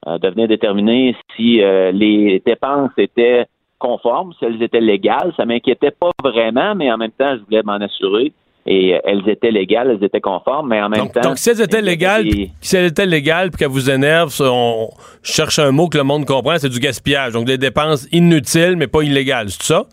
euh, 0.07 0.19
de 0.19 0.29
venir 0.29 0.47
déterminer 0.47 1.15
si 1.35 1.63
euh, 1.63 1.91
les 1.91 2.41
dépenses 2.45 2.91
étaient 2.97 3.45
conformes, 3.79 4.33
si 4.37 4.45
elles 4.45 4.61
étaient 4.61 4.81
légales. 4.81 5.33
Ça 5.37 5.45
m'inquiétait 5.45 5.91
pas 5.91 6.11
vraiment, 6.23 6.75
mais 6.75 6.91
en 6.91 6.97
même 6.97 7.11
temps, 7.11 7.35
je 7.35 7.43
voulais 7.45 7.63
m'en 7.63 7.83
assurer. 7.83 8.31
Et 8.67 8.99
elles 9.03 9.27
étaient 9.29 9.51
légales, 9.51 9.91
elles 9.91 10.03
étaient 10.03 10.21
conformes, 10.21 10.69
mais 10.69 10.81
en 10.81 10.89
même 10.89 11.09
temps. 11.11 11.21
Donc, 11.21 11.37
si 11.37 11.51
elles 11.51 11.61
étaient 11.61 11.83
légales, 11.83 12.25
si 12.61 12.75
elles 12.75 12.87
étaient 12.87 13.05
légales, 13.05 13.51
puis 13.51 13.59
qu'elles 13.59 13.67
vous 13.67 13.91
énervent, 13.91 14.35
on 14.41 14.89
cherche 15.21 15.59
un 15.59 15.71
mot 15.71 15.87
que 15.87 15.99
le 15.99 16.03
monde 16.03 16.25
comprend, 16.25 16.57
c'est 16.57 16.69
du 16.69 16.79
gaspillage. 16.79 17.33
Donc, 17.33 17.45
des 17.45 17.59
dépenses 17.59 18.07
inutiles, 18.11 18.75
mais 18.75 18.87
pas 18.87 19.03
illégales. 19.03 19.49
C'est 19.49 19.61
ça? 19.63 19.85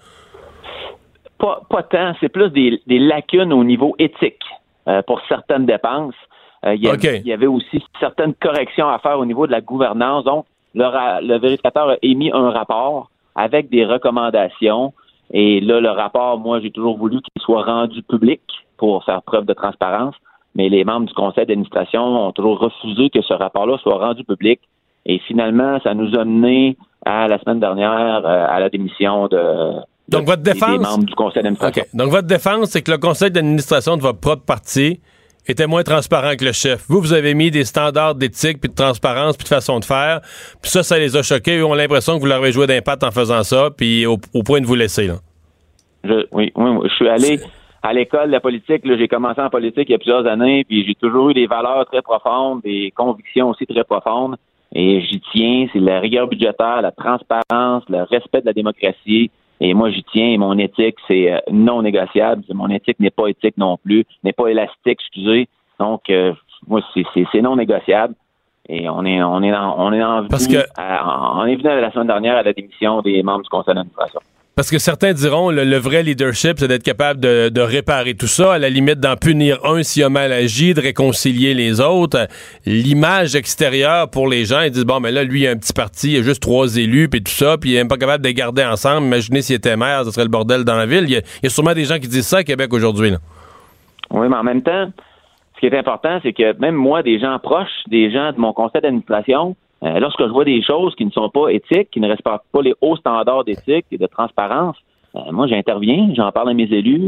Pas, 1.69 1.83
tant, 1.83 2.15
c'est 2.21 2.29
plus 2.29 2.51
des, 2.51 2.81
lacunes 2.87 3.53
au 3.53 3.65
niveau 3.65 3.95
éthique 3.99 4.43
euh, 4.89 5.03
pour 5.03 5.21
certaines 5.29 5.67
dépenses. 5.67 6.15
Euh, 6.65 6.75
il, 6.77 6.85
y 6.85 7.33
avait, 7.33 7.47
aussi 7.47 7.83
certaines 7.99 8.35
corrections 8.35 8.89
à 8.89 8.99
faire 9.01 9.19
au 9.19 9.27
niveau 9.27 9.47
de 9.47 9.53
la 9.53 9.61
gouvernance. 9.61 10.25
Donc, 10.25 10.47
le, 10.75 11.39
vérificateur 11.39 11.91
a 11.91 11.97
émis 12.03 12.31
un 12.33 12.51
rapport 12.51 13.11
avec 13.35 13.69
des 13.69 13.85
recommandations. 13.85 14.93
Et 15.33 15.61
là, 15.61 15.81
le 15.81 15.91
rapport, 15.91 16.39
moi, 16.39 16.61
j'ai 16.61 16.71
toujours 16.71 16.97
voulu 16.97 17.17
qu'il 17.17 17.43
soit 17.43 17.65
rendu 17.65 18.03
public 18.03 18.41
pour 18.77 19.05
faire 19.05 19.23
preuve 19.23 19.45
de 19.45 19.55
transparence. 19.55 20.15
Mais 20.55 20.69
les 20.69 20.85
membres 20.85 21.07
du 21.07 21.15
conseil 21.15 21.47
d'administration 21.47 22.03
ont 22.03 22.33
toujours 22.33 22.61
refusé 22.61 23.11
que 23.11 23.23
ce 23.23 23.33
rapport-là 23.33 23.79
soit 23.79 23.99
rendu 23.99 24.23
public. 24.23 24.61
Et 25.07 25.19
finalement, 25.21 25.81
ça 25.83 25.95
nous 25.95 26.15
a 26.17 26.25
mené 26.25 26.77
à 27.05 27.27
la 27.27 27.39
semaine 27.41 27.59
dernière 27.59 28.25
euh, 28.25 28.47
à 28.49 28.61
la 28.61 28.69
démission 28.69 29.27
de, 29.27 29.73
donc, 30.13 30.27
votre 30.27 30.43
défense. 30.43 30.99
du 31.01 31.15
conseil 31.15 31.43
d'administration. 31.43 31.85
Donc, 31.95 32.11
votre 32.11 32.27
défense, 32.27 32.71
c'est 32.71 32.83
que 32.83 32.91
le 32.91 32.99
conseil 32.99 33.31
d'administration 33.31 33.97
de 33.97 34.03
votre 34.03 34.21
propre 34.21 34.45
parti 34.45 35.01
était 35.47 35.67
moins 35.67 35.83
transparent 35.83 36.37
que 36.39 36.45
le 36.45 36.53
chef. 36.53 36.85
Vous, 36.89 37.01
vous 37.01 37.13
avez 37.13 37.35
mis 37.35 37.51
des 37.51 37.65
standards 37.65 38.15
d'éthique, 38.15 38.61
puis 38.61 38.71
de 38.71 38.75
transparence, 38.75 39.37
puis 39.37 39.45
de 39.45 39.49
façon 39.49 39.81
de 39.81 39.85
faire. 39.85 40.21
Puis 40.61 40.71
ça, 40.71 40.83
ça 40.83 40.99
les 40.99 41.17
a 41.17 41.23
choqués. 41.23 41.57
Ils 41.57 41.65
ont 41.65 41.75
l'impression 41.75 42.15
que 42.15 42.21
vous 42.21 42.27
leur 42.27 42.39
avez 42.39 42.53
joué 42.53 42.67
d'impact 42.67 43.03
en 43.05 43.11
faisant 43.11 43.43
ça, 43.43 43.71
puis 43.77 44.07
au, 44.07 44.19
point 44.45 44.61
de 44.61 44.67
vous 44.67 44.75
laisser. 44.75 45.09
Là. 45.09 45.15
Je, 46.05 46.27
oui, 46.33 46.53
oui, 46.55 46.89
je 46.89 46.95
suis 46.95 47.09
allé 47.09 47.41
à 47.83 47.93
l'école 47.93 48.29
de 48.29 48.33
la 48.33 48.41
politique. 48.41 48.83
J'ai 48.85 49.09
commencé 49.09 49.41
en 49.41 49.51
politique 49.51 49.89
il 49.89 49.93
y 49.93 49.95
a 49.95 49.99
plusieurs 49.99 50.27
années, 50.27 50.65
puis 50.65 50.85
j'ai 50.87 50.95
toujours 50.95 51.31
eu 51.31 51.35
des 51.35 51.47
valeurs 51.47 51.87
très 51.87 52.03
profondes, 52.03 52.61
des 52.63 52.93
convictions 52.95 53.51
aussi 53.51 53.67
très 53.67 53.85
profondes. 53.85 54.37
Et 54.75 55.03
j'y 55.03 55.21
tiens. 55.33 55.67
C'est 55.73 55.81
la 55.81 56.01
rigueur 56.01 56.29
budgétaire, 56.29 56.81
la 56.81 56.93
transparence, 56.93 57.83
le 57.89 58.03
respect 58.05 58.41
de 58.41 58.47
la 58.47 58.53
démocratie. 58.53 59.31
Et 59.65 59.75
moi, 59.75 59.91
j'y 59.91 60.03
tiens. 60.03 60.27
Et 60.27 60.39
mon 60.39 60.59
éthique, 60.59 60.97
c'est 61.07 61.33
euh, 61.33 61.39
non 61.51 61.83
négociable. 61.83 62.43
Mon 62.53 62.69
éthique 62.69 62.99
n'est 62.99 63.11
pas 63.11 63.29
éthique 63.29 63.57
non 63.57 63.79
plus, 63.79 64.05
n'est 64.25 64.33
pas 64.33 64.49
élastique, 64.49 64.99
excusez. 65.01 65.49
Donc, 65.79 66.11
euh, 66.11 66.33
moi, 66.67 66.81
c'est 66.95 67.41
non 67.41 67.55
négociable. 67.55 68.15
Et 68.69 68.89
on 68.89 69.05
est, 69.05 69.23
on 69.23 69.41
est, 69.43 69.55
en, 69.55 69.75
on 69.79 69.93
est 69.93 70.03
en 70.03 70.27
Parce 70.27 70.49
que... 70.49 70.65
on 70.79 71.47
est 71.47 71.57
venu 71.57 71.81
la 71.81 71.91
semaine 71.93 72.09
dernière 72.09 72.37
à 72.37 72.43
la 72.43 72.53
démission 72.53 73.03
des 73.03 73.23
membres 73.23 73.43
du 73.43 73.49
conseil 73.49 73.75
d'administration. 73.75 74.21
Parce 74.55 74.71
que 74.71 74.79
certains 74.79 75.15
diront 75.15 75.51
le, 75.51 75.77
vrai 75.79 76.03
leadership, 76.03 76.59
c'est 76.59 76.69
d'être 76.69 76.83
capable 76.83 77.21
de, 77.21 77.61
réparer 77.61 78.15
tout 78.15 78.27
ça, 78.27 78.53
à 78.53 78.59
la 78.59 78.69
limite 78.69 79.01
d'en 79.01 79.17
punir 79.17 79.59
un 79.65 79.83
s'il 79.83 80.05
a 80.05 80.11
mal 80.11 80.31
agi, 80.31 80.75
de 80.75 80.81
réconcilier 80.81 81.55
les 81.55 81.81
autres. 81.81 82.29
L'image 82.67 83.35
extérieure 83.35 84.11
pour 84.11 84.29
les 84.29 84.45
gens, 84.45 84.61
ils 84.61 84.71
disent 84.71 84.85
bon, 84.85 85.01
mais 85.01 85.11
là, 85.11 85.25
lui, 85.25 85.43
il 85.43 85.47
a 85.47 85.53
un 85.53 85.57
petit 85.57 85.73
parti, 85.73 86.13
il 86.13 86.19
a 86.19 86.23
juste 86.23 86.43
trois 86.43 86.77
élus, 86.77 87.09
puis 87.09 87.23
tout 87.23 87.33
ça, 87.33 87.57
puis 87.57 87.71
il 87.71 87.77
est 87.77 87.89
pas 87.89 87.97
capable 87.97 88.23
de 88.23 88.29
les 88.29 88.35
garder 88.35 88.63
ensemble. 88.63 89.07
Imaginez 89.07 89.41
s'il 89.41 89.57
était 89.57 89.77
maire, 89.77 90.05
ce 90.05 90.11
serait 90.11 90.25
le 90.25 90.31
bordel 90.31 90.65
dans 90.65 90.77
la 90.77 90.85
ville. 90.85 91.05
Il 91.05 91.13
y 91.13 91.47
a, 91.47 91.49
sûrement 91.49 91.73
des 91.73 91.87
gens 91.87 91.99
qui 91.99 92.09
disent 92.09 92.27
ça 92.27 92.39
à 92.39 92.45
Québec 92.45 92.75
aujourd'hui. 92.75 93.13
Oui, 94.11 94.29
mais 94.29 94.37
en 94.37 94.45
même 94.45 94.63
temps, 94.63 94.91
ce 95.55 95.61
qui 95.61 95.67
est 95.67 95.79
important, 95.79 96.19
c'est 96.23 96.35
que 96.35 96.59
même 96.61 96.75
moi, 96.75 97.03
des 97.03 97.19
gens 97.19 97.39
proches, 97.39 97.71
des 97.87 98.13
gens 98.13 98.33
de 98.33 98.39
mon 98.39 98.53
conseil 98.53 98.83
d'administration, 98.83 99.57
euh, 99.83 99.99
lorsque 99.99 100.23
je 100.23 100.31
vois 100.33 100.45
des 100.45 100.63
choses 100.63 100.95
qui 100.95 101.05
ne 101.05 101.11
sont 101.11 101.29
pas 101.29 101.49
éthiques, 101.49 101.91
qui 101.91 102.01
ne 102.01 102.09
respectent 102.09 102.51
pas 102.53 102.63
les 102.63 102.75
hauts 102.81 102.97
standards 102.97 103.45
d'éthique 103.45 103.87
et 103.91 103.99
de 103.99 104.07
transparence, 104.07 104.77
euh, 105.15 105.21
moi, 105.31 105.47
j'interviens, 105.47 106.11
j'en 106.15 106.31
parle 106.33 106.51
à 106.51 106.55
mes 106.55 106.71
élus, 106.73 107.01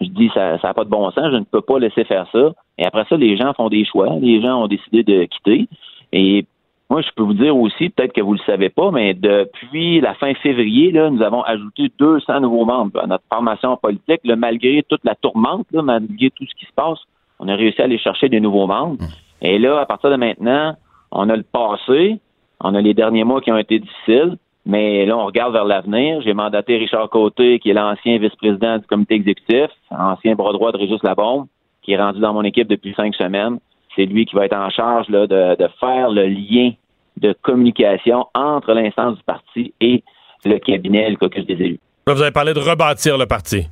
je, 0.00 0.06
dis 0.08 0.30
ça 0.34 0.58
n'a 0.62 0.74
pas 0.74 0.84
de 0.84 0.90
bon 0.90 1.10
sens, 1.12 1.30
je 1.30 1.36
ne 1.36 1.44
peux 1.44 1.60
pas 1.60 1.78
laisser 1.78 2.04
faire 2.04 2.26
ça. 2.32 2.52
Et 2.78 2.84
après 2.84 3.04
ça, 3.08 3.16
les 3.16 3.36
gens 3.36 3.52
font 3.54 3.68
des 3.68 3.84
choix, 3.84 4.10
les 4.20 4.42
gens 4.42 4.64
ont 4.64 4.66
décidé 4.66 5.02
de 5.04 5.24
quitter. 5.24 5.68
Et 6.12 6.44
moi, 6.90 7.00
je 7.00 7.08
peux 7.16 7.22
vous 7.22 7.34
dire 7.34 7.56
aussi, 7.56 7.88
peut-être 7.88 8.12
que 8.12 8.20
vous 8.20 8.34
ne 8.34 8.38
le 8.38 8.44
savez 8.44 8.68
pas, 8.68 8.90
mais 8.90 9.14
depuis 9.14 10.00
la 10.00 10.14
fin 10.14 10.34
février, 10.34 10.90
là, 10.90 11.08
nous 11.08 11.22
avons 11.22 11.42
ajouté 11.42 11.90
200 11.98 12.40
nouveaux 12.40 12.66
membres 12.66 13.00
à 13.00 13.06
notre 13.06 13.24
formation 13.32 13.76
politique. 13.76 14.20
malgré 14.24 14.82
toute 14.88 15.04
la 15.04 15.14
tourmente, 15.14 15.66
malgré 15.72 16.30
tout 16.30 16.44
ce 16.44 16.54
qui 16.58 16.66
se 16.66 16.72
passe, 16.74 16.98
on 17.38 17.48
a 17.48 17.54
réussi 17.54 17.80
à 17.80 17.84
aller 17.84 17.98
chercher 17.98 18.28
des 18.28 18.40
nouveaux 18.40 18.66
membres. 18.66 19.02
Mmh. 19.02 19.46
Et 19.46 19.58
là, 19.58 19.80
à 19.80 19.86
partir 19.86 20.10
de 20.10 20.16
maintenant, 20.16 20.76
on 21.14 21.30
a 21.30 21.36
le 21.36 21.44
passé, 21.44 22.18
on 22.60 22.74
a 22.74 22.80
les 22.80 22.92
derniers 22.92 23.24
mois 23.24 23.40
qui 23.40 23.50
ont 23.50 23.56
été 23.56 23.78
difficiles, 23.78 24.36
mais 24.66 25.06
là, 25.06 25.16
on 25.16 25.26
regarde 25.26 25.52
vers 25.52 25.64
l'avenir. 25.64 26.20
J'ai 26.22 26.34
mandaté 26.34 26.76
Richard 26.76 27.08
Côté, 27.08 27.58
qui 27.58 27.70
est 27.70 27.74
l'ancien 27.74 28.18
vice-président 28.18 28.78
du 28.78 28.86
comité 28.86 29.14
exécutif, 29.14 29.70
ancien 29.90 30.34
bras 30.34 30.52
droit 30.52 30.72
de 30.72 30.78
Régis 30.78 31.02
Labombe, 31.02 31.46
qui 31.82 31.92
est 31.92 31.98
rendu 31.98 32.20
dans 32.20 32.32
mon 32.32 32.42
équipe 32.42 32.68
depuis 32.68 32.94
cinq 32.94 33.14
semaines. 33.14 33.58
C'est 33.94 34.06
lui 34.06 34.26
qui 34.26 34.34
va 34.34 34.46
être 34.46 34.56
en 34.56 34.70
charge 34.70 35.08
là, 35.08 35.26
de, 35.26 35.56
de 35.56 35.68
faire 35.78 36.10
le 36.10 36.26
lien 36.26 36.72
de 37.18 37.32
communication 37.42 38.26
entre 38.34 38.72
l'instance 38.72 39.16
du 39.18 39.22
parti 39.22 39.72
et 39.80 40.02
le 40.44 40.58
cabinet, 40.58 41.10
le 41.10 41.16
caucus 41.16 41.46
des 41.46 41.54
élus. 41.54 41.80
Là, 42.06 42.14
vous 42.14 42.22
avez 42.22 42.32
parlé 42.32 42.52
de 42.52 42.58
rebâtir 42.58 43.16
le 43.16 43.26
parti. 43.26 43.66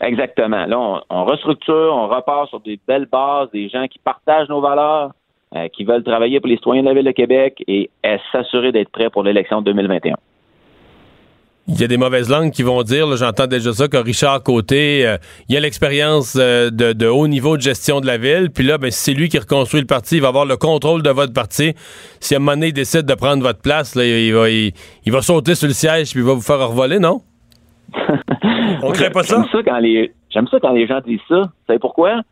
Exactement. 0.00 0.66
Là, 0.66 0.80
on, 0.80 1.00
on 1.10 1.24
restructure, 1.24 1.92
on 1.94 2.08
repart 2.08 2.48
sur 2.48 2.60
des 2.60 2.80
belles 2.88 3.06
bases, 3.06 3.50
des 3.52 3.68
gens 3.68 3.86
qui 3.86 3.98
partagent 3.98 4.48
nos 4.48 4.60
valeurs, 4.60 5.12
euh, 5.56 5.68
qui 5.68 5.84
veulent 5.84 6.04
travailler 6.04 6.40
pour 6.40 6.48
les 6.48 6.56
citoyens 6.56 6.82
de 6.82 6.88
la 6.88 6.94
Ville 6.94 7.04
de 7.04 7.10
Québec 7.10 7.62
et 7.66 7.90
s'assurer 8.32 8.72
d'être 8.72 8.90
prêts 8.90 9.10
pour 9.10 9.22
l'élection 9.22 9.62
2021. 9.62 10.14
Il 11.72 11.80
y 11.80 11.84
a 11.84 11.86
des 11.86 11.98
mauvaises 11.98 12.28
langues 12.28 12.50
qui 12.50 12.62
vont 12.62 12.82
dire, 12.82 13.16
j'entends 13.16 13.46
déjà 13.46 13.72
ça, 13.72 13.86
que 13.86 13.96
Richard 13.96 14.42
Côté, 14.42 15.06
euh, 15.06 15.18
il 15.48 15.56
a 15.56 15.60
l'expérience 15.60 16.36
euh, 16.40 16.70
de, 16.70 17.06
haut 17.06 17.28
niveau 17.28 17.56
de 17.56 17.62
gestion 17.62 18.00
de 18.00 18.06
la 18.06 18.16
ville, 18.16 18.50
puis 18.52 18.64
là, 18.64 18.76
ben, 18.76 18.90
c'est 18.90 19.14
lui 19.14 19.28
qui 19.28 19.38
reconstruit 19.38 19.80
le 19.80 19.86
parti, 19.86 20.16
il 20.16 20.22
va 20.22 20.28
avoir 20.28 20.46
le 20.46 20.56
contrôle 20.56 21.02
de 21.02 21.10
votre 21.10 21.32
parti. 21.32 21.74
Si 22.18 22.34
à 22.34 22.38
un 22.38 22.40
moment 22.40 22.52
donné, 22.52 22.68
il 22.68 22.72
décide 22.72 23.02
de 23.02 23.14
prendre 23.14 23.42
votre 23.42 23.60
place, 23.60 23.94
il, 23.94 24.32
va, 24.34 24.50
il, 24.50 24.72
va 25.06 25.22
sauter 25.22 25.54
sur 25.54 25.68
le 25.68 25.74
siège 25.74 26.10
puis 26.10 26.20
il 26.20 26.26
va 26.26 26.34
vous 26.34 26.40
faire 26.40 26.58
revoler, 26.58 26.98
non? 26.98 27.20
On 28.82 28.90
crée 28.90 29.10
pas 29.10 29.22
ça? 29.22 29.36
J'aime 29.36 29.50
ça, 29.52 29.62
quand 29.62 29.78
les, 29.78 30.12
j'aime 30.30 30.48
ça 30.48 30.58
quand 30.60 30.72
les 30.72 30.86
gens 30.86 31.00
disent 31.06 31.20
ça. 31.28 31.42
Vous 31.42 31.66
savez 31.66 31.78
pourquoi? 31.78 32.22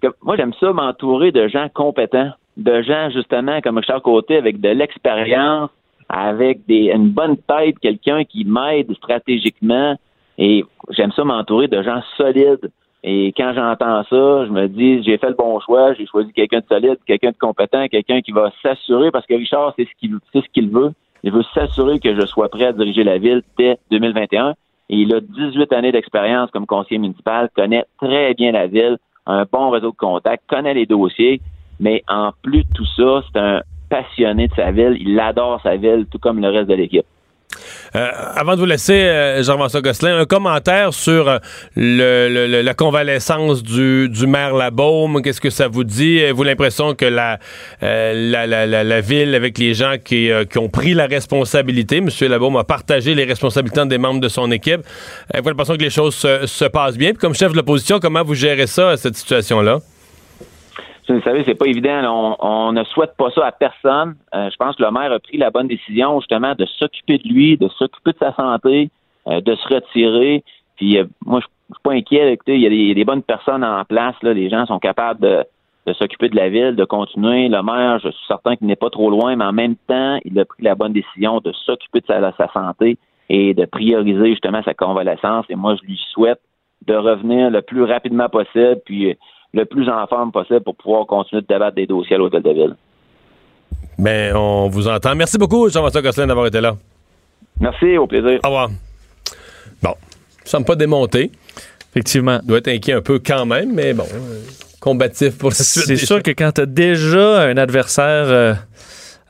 Parce 0.00 0.12
que 0.12 0.18
moi, 0.22 0.36
j'aime 0.36 0.52
ça 0.60 0.72
m'entourer 0.72 1.32
de 1.32 1.48
gens 1.48 1.68
compétents 1.72 2.30
de 2.56 2.82
gens, 2.82 3.10
justement, 3.10 3.60
comme 3.60 3.78
Richard 3.78 4.02
Côté, 4.02 4.36
avec 4.36 4.60
de 4.60 4.70
l'expérience, 4.70 5.70
avec 6.08 6.64
des, 6.66 6.90
une 6.94 7.10
bonne 7.10 7.36
tête, 7.36 7.78
quelqu'un 7.80 8.24
qui 8.24 8.44
m'aide 8.44 8.92
stratégiquement. 8.94 9.96
Et 10.38 10.64
j'aime 10.90 11.12
ça 11.12 11.24
m'entourer 11.24 11.68
de 11.68 11.82
gens 11.82 12.02
solides. 12.16 12.70
Et 13.02 13.32
quand 13.36 13.52
j'entends 13.54 14.02
ça, 14.04 14.46
je 14.46 14.50
me 14.50 14.66
dis, 14.68 15.02
j'ai 15.04 15.16
fait 15.18 15.28
le 15.28 15.34
bon 15.34 15.60
choix, 15.60 15.94
j'ai 15.94 16.06
choisi 16.06 16.32
quelqu'un 16.32 16.58
de 16.58 16.66
solide, 16.68 16.98
quelqu'un 17.06 17.30
de 17.30 17.36
compétent, 17.38 17.86
quelqu'un 17.88 18.20
qui 18.20 18.32
va 18.32 18.50
s'assurer, 18.62 19.10
parce 19.10 19.26
que 19.26 19.34
Richard, 19.34 19.74
c'est 19.76 19.84
ce 19.84 19.94
qu'il 20.00 20.16
c'est 20.32 20.42
ce 20.42 20.48
qu'il 20.52 20.70
veut. 20.70 20.92
Il 21.22 21.32
veut 21.32 21.44
s'assurer 21.54 21.98
que 21.98 22.14
je 22.14 22.26
sois 22.26 22.48
prêt 22.48 22.66
à 22.66 22.72
diriger 22.72 23.04
la 23.04 23.18
ville 23.18 23.42
dès 23.58 23.78
2021. 23.90 24.54
Et 24.88 24.96
il 24.96 25.14
a 25.14 25.20
18 25.20 25.72
années 25.72 25.92
d'expérience 25.92 26.50
comme 26.50 26.66
conseiller 26.66 26.98
municipal, 26.98 27.48
connaît 27.54 27.84
très 28.00 28.34
bien 28.34 28.52
la 28.52 28.66
ville, 28.66 28.98
un 29.26 29.44
bon 29.50 29.70
réseau 29.70 29.90
de 29.90 29.96
contacts, 29.96 30.44
connaît 30.48 30.74
les 30.74 30.86
dossiers. 30.86 31.40
Mais 31.80 32.02
en 32.08 32.32
plus 32.42 32.64
de 32.64 32.72
tout 32.74 32.86
ça, 32.96 33.22
c'est 33.32 33.38
un 33.40 33.60
passionné 33.88 34.48
de 34.48 34.54
sa 34.54 34.70
ville. 34.72 34.96
Il 35.00 35.18
adore 35.20 35.60
sa 35.62 35.76
ville, 35.76 36.06
tout 36.10 36.18
comme 36.18 36.40
le 36.40 36.48
reste 36.48 36.68
de 36.68 36.74
l'équipe. 36.74 37.04
Euh, 37.94 38.10
avant 38.34 38.54
de 38.54 38.58
vous 38.58 38.66
laisser, 38.66 38.92
euh, 39.04 39.42
Jean-François 39.42 39.80
Gosselin, 39.80 40.18
un 40.18 40.24
commentaire 40.26 40.92
sur 40.92 41.28
euh, 41.28 41.38
le, 41.76 42.28
le- 42.48 42.60
la 42.60 42.74
convalescence 42.74 43.62
du, 43.62 44.08
du 44.10 44.26
maire 44.26 44.54
Labaume. 44.54 45.22
Qu'est-ce 45.22 45.40
que 45.40 45.48
ça 45.48 45.68
vous 45.68 45.84
dit? 45.84 46.20
Avez-vous 46.20 46.42
l'impression 46.42 46.94
que 46.94 47.06
la, 47.06 47.38
euh, 47.82 48.12
la, 48.30 48.46
la, 48.46 48.84
la 48.84 49.00
ville, 49.00 49.34
avec 49.34 49.56
les 49.56 49.72
gens 49.72 49.94
qui, 50.04 50.30
euh, 50.30 50.44
qui 50.44 50.58
ont 50.58 50.68
pris 50.68 50.92
la 50.92 51.06
responsabilité, 51.06 51.98
M. 51.98 52.08
Labaume 52.28 52.56
a 52.56 52.64
partagé 52.64 53.14
les 53.14 53.24
responsabilités 53.24 53.86
des 53.86 53.98
membres 53.98 54.20
de 54.20 54.28
son 54.28 54.50
équipe, 54.50 54.80
avez-vous 55.32 55.48
l'impression 55.50 55.76
que 55.76 55.82
les 55.82 55.90
choses 55.90 56.14
se, 56.14 56.46
se 56.46 56.64
passent 56.66 56.98
bien? 56.98 57.10
Puis 57.10 57.18
comme 57.18 57.34
chef 57.34 57.52
de 57.52 57.56
l'opposition, 57.56 58.00
comment 58.00 58.24
vous 58.24 58.34
gérez 58.34 58.66
ça, 58.66 58.96
cette 58.96 59.16
situation-là? 59.16 59.78
Vous 61.08 61.20
savez, 61.22 61.44
c'est 61.44 61.54
pas 61.54 61.66
évident. 61.66 62.02
On, 62.04 62.36
on 62.40 62.72
ne 62.72 62.82
souhaite 62.84 63.16
pas 63.16 63.30
ça 63.30 63.46
à 63.46 63.52
personne. 63.52 64.16
Euh, 64.34 64.50
je 64.50 64.56
pense 64.56 64.76
que 64.76 64.82
le 64.82 64.90
maire 64.90 65.12
a 65.12 65.18
pris 65.18 65.38
la 65.38 65.50
bonne 65.50 65.68
décision, 65.68 66.18
justement, 66.20 66.54
de 66.54 66.66
s'occuper 66.66 67.18
de 67.18 67.28
lui, 67.28 67.56
de 67.56 67.68
s'occuper 67.68 68.12
de 68.12 68.18
sa 68.18 68.34
santé, 68.34 68.90
euh, 69.28 69.40
de 69.40 69.54
se 69.54 69.74
retirer. 69.74 70.42
Puis 70.76 70.98
euh, 70.98 71.04
moi, 71.24 71.40
je 71.40 71.46
suis 71.46 71.82
pas 71.82 71.92
inquiet. 71.92 72.32
Écoutez, 72.32 72.56
il 72.56 72.62
y, 72.62 72.66
a 72.66 72.70
des, 72.70 72.76
il 72.76 72.88
y 72.88 72.90
a 72.90 72.94
des 72.94 73.04
bonnes 73.04 73.22
personnes 73.22 73.64
en 73.64 73.84
place. 73.84 74.16
Là. 74.22 74.32
Les 74.32 74.50
gens 74.50 74.66
sont 74.66 74.80
capables 74.80 75.20
de, 75.20 75.44
de 75.86 75.92
s'occuper 75.92 76.28
de 76.28 76.36
la 76.36 76.48
ville, 76.48 76.74
de 76.74 76.84
continuer. 76.84 77.48
Le 77.48 77.62
maire, 77.62 78.00
je 78.00 78.08
suis 78.08 78.26
certain 78.26 78.56
qu'il 78.56 78.66
n'est 78.66 78.76
pas 78.76 78.90
trop 78.90 79.08
loin, 79.08 79.36
mais 79.36 79.44
en 79.44 79.52
même 79.52 79.76
temps, 79.86 80.18
il 80.24 80.38
a 80.40 80.44
pris 80.44 80.64
la 80.64 80.74
bonne 80.74 80.92
décision 80.92 81.40
de 81.40 81.52
s'occuper 81.52 82.00
de 82.00 82.06
sa, 82.06 82.20
de 82.20 82.36
sa 82.36 82.48
santé 82.52 82.98
et 83.28 83.54
de 83.54 83.64
prioriser 83.64 84.30
justement 84.30 84.62
sa 84.64 84.74
convalescence. 84.74 85.46
Et 85.48 85.54
moi, 85.54 85.76
je 85.80 85.86
lui 85.86 86.00
souhaite 86.12 86.40
de 86.86 86.94
revenir 86.94 87.50
le 87.50 87.62
plus 87.62 87.84
rapidement 87.84 88.28
possible, 88.28 88.80
puis 88.84 89.16
le 89.56 89.64
plus 89.64 89.88
en 89.88 90.06
forme 90.06 90.30
possible 90.30 90.60
pour 90.60 90.76
pouvoir 90.76 91.06
continuer 91.06 91.42
de 91.42 91.46
débattre 91.46 91.74
des 91.74 91.86
dossiers 91.86 92.16
à 92.16 92.18
l'Hôtel 92.18 92.42
de 92.42 92.50
Ville. 92.50 92.76
Ben, 93.98 94.36
on 94.36 94.68
vous 94.68 94.86
entend. 94.86 95.14
Merci 95.14 95.38
beaucoup, 95.38 95.68
Jean-François 95.70 96.02
Gosselin, 96.02 96.26
d'avoir 96.26 96.46
été 96.46 96.60
là. 96.60 96.76
Merci, 97.58 97.96
au 97.96 98.06
plaisir. 98.06 98.38
Au 98.44 98.48
revoir. 98.48 98.68
Bon, 99.82 99.94
ne 100.44 100.48
sommes 100.48 100.64
pas 100.64 100.76
démontés. 100.76 101.30
Effectivement. 101.90 102.40
doit 102.44 102.58
être 102.58 102.68
inquiet 102.68 102.92
un 102.92 103.00
peu 103.00 103.18
quand 103.18 103.46
même, 103.46 103.72
mais 103.72 103.94
bon, 103.94 104.04
euh, 104.12 104.40
combatif 104.80 105.38
pour 105.38 105.48
la 105.48 105.54
suite. 105.54 105.86
C'est 105.86 105.96
sûr 105.96 106.22
que 106.22 106.32
quand 106.32 106.52
tu 106.52 106.60
as 106.60 106.66
déjà 106.66 107.44
un 107.44 107.56
adversaire 107.56 108.26
euh, 108.26 108.54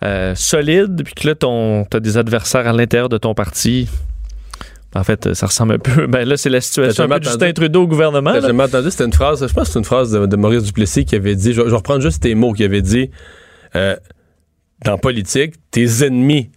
euh, 0.05 0.35
solide, 0.35 1.05
puis 1.05 1.15
que 1.15 1.29
là, 1.29 1.35
tu 1.37 1.97
as 1.97 2.01
des 2.01 2.19
adversaires 2.19 2.67
à 2.67 2.73
l'intérieur 2.73 3.09
de 3.09 3.19
ton 3.19 3.35
parti, 3.35 3.89
en 4.97 5.05
fait, 5.05 5.35
ça 5.35 5.47
ressemble 5.47 5.75
un 5.75 5.79
peu. 5.79 6.07
Ben 6.09 6.27
là, 6.27 6.37
c'est 6.37 6.49
la 6.49 6.61
situation 6.61 7.05
un 7.05 7.09
peu 7.09 7.21
de 7.21 7.25
Justin? 7.25 7.53
Trudeau 7.53 7.83
au 7.83 7.87
gouvernement. 7.87 8.33
Là. 8.33 8.41
jamais 8.41 8.65
entendu, 8.65 8.91
c'était 8.91 9.05
une 9.05 9.13
phrase, 9.13 9.47
je 9.47 9.53
pense 9.53 9.67
que 9.69 9.73
c'est 9.73 9.79
une 9.79 9.85
phrase 9.85 10.11
de, 10.13 10.27
de 10.27 10.37
Maurice 10.37 10.63
Duplessis 10.63 11.05
qui 11.05 11.15
avait 11.15 11.35
dit, 11.35 11.53
je, 11.53 11.63
je 11.63 11.69
vais 11.69 11.77
reprendre 11.77 12.01
juste 12.01 12.23
tes 12.23 12.35
mots, 12.35 12.53
qui 12.53 12.65
avait 12.65 12.83
dit, 12.83 13.11
euh, 13.75 13.97
dans 14.85 14.99
politique, 14.99 15.55
tes 15.71 16.05
ennemis 16.05 16.51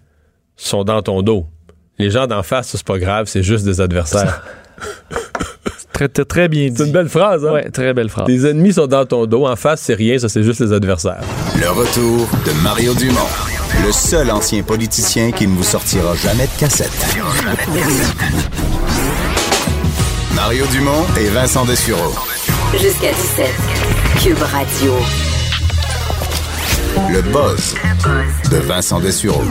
sont 0.55 0.83
dans 0.83 1.01
ton 1.01 1.21
dos. 1.21 1.45
Les 1.97 2.09
gens 2.09 2.27
d'en 2.27 2.43
face, 2.43 2.69
ça, 2.69 2.77
c'est 2.77 2.87
pas 2.87 2.99
grave, 2.99 3.27
c'est 3.27 3.43
juste 3.43 3.65
des 3.65 3.81
adversaires. 3.81 4.43
Très, 5.91 6.07
très, 6.07 6.23
très 6.23 6.47
bien 6.47 6.69
dit. 6.69 6.75
c'est 6.77 6.85
une 6.85 6.93
belle 6.93 7.09
phrase, 7.09 7.45
hein? 7.45 7.51
Ouais, 7.51 7.69
très 7.71 7.93
belle 7.93 8.07
phrase. 8.07 8.25
Tes 8.25 8.49
ennemis 8.49 8.71
sont 8.71 8.87
dans 8.87 9.05
ton 9.05 9.25
dos, 9.25 9.45
en 9.45 9.57
face, 9.57 9.81
c'est 9.81 9.95
rien, 9.95 10.17
ça, 10.17 10.29
c'est 10.29 10.43
juste 10.43 10.61
les 10.61 10.71
adversaires. 10.71 11.19
Le 11.59 11.69
retour 11.69 12.25
de 12.45 12.63
Mario 12.63 12.93
Dumont, 12.93 13.19
le 13.85 13.91
seul 13.91 14.31
ancien 14.31 14.63
politicien 14.63 15.31
qui 15.31 15.47
ne 15.47 15.55
vous 15.55 15.63
sortira 15.63 16.15
jamais 16.15 16.47
de 16.47 16.59
cassette. 16.59 16.91
Mario 20.35 20.65
Dumont 20.67 21.05
et 21.17 21.27
Vincent 21.29 21.65
Dessureau. 21.65 22.13
Jusqu'à 22.73 23.11
17. 23.11 23.49
Cube 24.21 24.41
Radio. 24.41 24.93
Le 27.11 27.21
buzz 27.21 27.75
de 28.51 28.57
Vincent 28.57 28.99
Dessureau. 28.99 29.43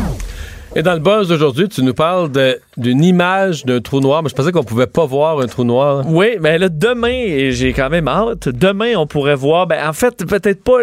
Et 0.78 0.82
dans 0.82 0.94
le 0.94 1.00
buzz 1.00 1.26
d'aujourd'hui, 1.26 1.68
tu 1.68 1.82
nous 1.82 1.92
parles 1.92 2.30
d'une 2.76 3.02
image 3.02 3.64
d'un 3.64 3.80
trou 3.80 3.98
noir, 3.98 4.22
mais 4.22 4.28
je 4.28 4.34
pensais 4.36 4.52
qu'on 4.52 4.62
pouvait 4.62 4.86
pas 4.86 5.06
voir 5.06 5.40
un 5.40 5.46
trou 5.48 5.64
noir. 5.64 6.04
Oui, 6.06 6.36
mais 6.40 6.56
là, 6.56 6.68
demain, 6.68 7.08
et 7.08 7.50
j'ai 7.50 7.72
quand 7.72 7.90
même 7.90 8.06
hâte, 8.06 8.48
demain, 8.48 8.94
on 8.96 9.08
pourrait 9.08 9.34
voir, 9.34 9.66
ben, 9.66 9.88
en 9.88 9.92
fait, 9.92 10.24
peut-être 10.24 10.62
pas, 10.62 10.78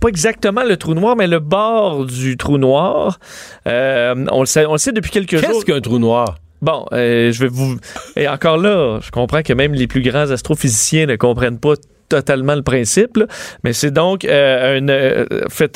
pas 0.00 0.08
exactement 0.08 0.64
le 0.64 0.78
trou 0.78 0.94
noir, 0.94 1.14
mais 1.14 1.26
le 1.26 1.40
bord 1.40 2.06
du 2.06 2.38
trou 2.38 2.56
noir. 2.56 3.18
Euh, 3.66 4.14
on, 4.32 4.40
le 4.40 4.46
sait, 4.46 4.64
on 4.64 4.72
le 4.72 4.78
sait 4.78 4.92
depuis 4.92 5.10
quelques 5.10 5.36
jours. 5.36 5.46
Qu'est-ce 5.46 5.66
qu'un 5.66 5.82
trou 5.82 5.98
noir? 5.98 6.36
Bon, 6.62 6.86
euh, 6.94 7.30
je 7.30 7.38
vais 7.38 7.50
vous. 7.50 7.76
Et 8.16 8.26
encore 8.28 8.56
là, 8.56 8.98
je 9.02 9.10
comprends 9.10 9.42
que 9.42 9.52
même 9.52 9.74
les 9.74 9.88
plus 9.88 10.00
grands 10.00 10.30
astrophysiciens 10.30 11.04
ne 11.04 11.16
comprennent 11.16 11.58
pas 11.58 11.74
totalement 12.08 12.54
le 12.54 12.62
principe, 12.62 13.18
mais 13.64 13.72
c'est 13.72 13.90
donc 13.90 14.24
euh, 14.24 14.78
une, 14.78 14.90
euh, 14.90 15.26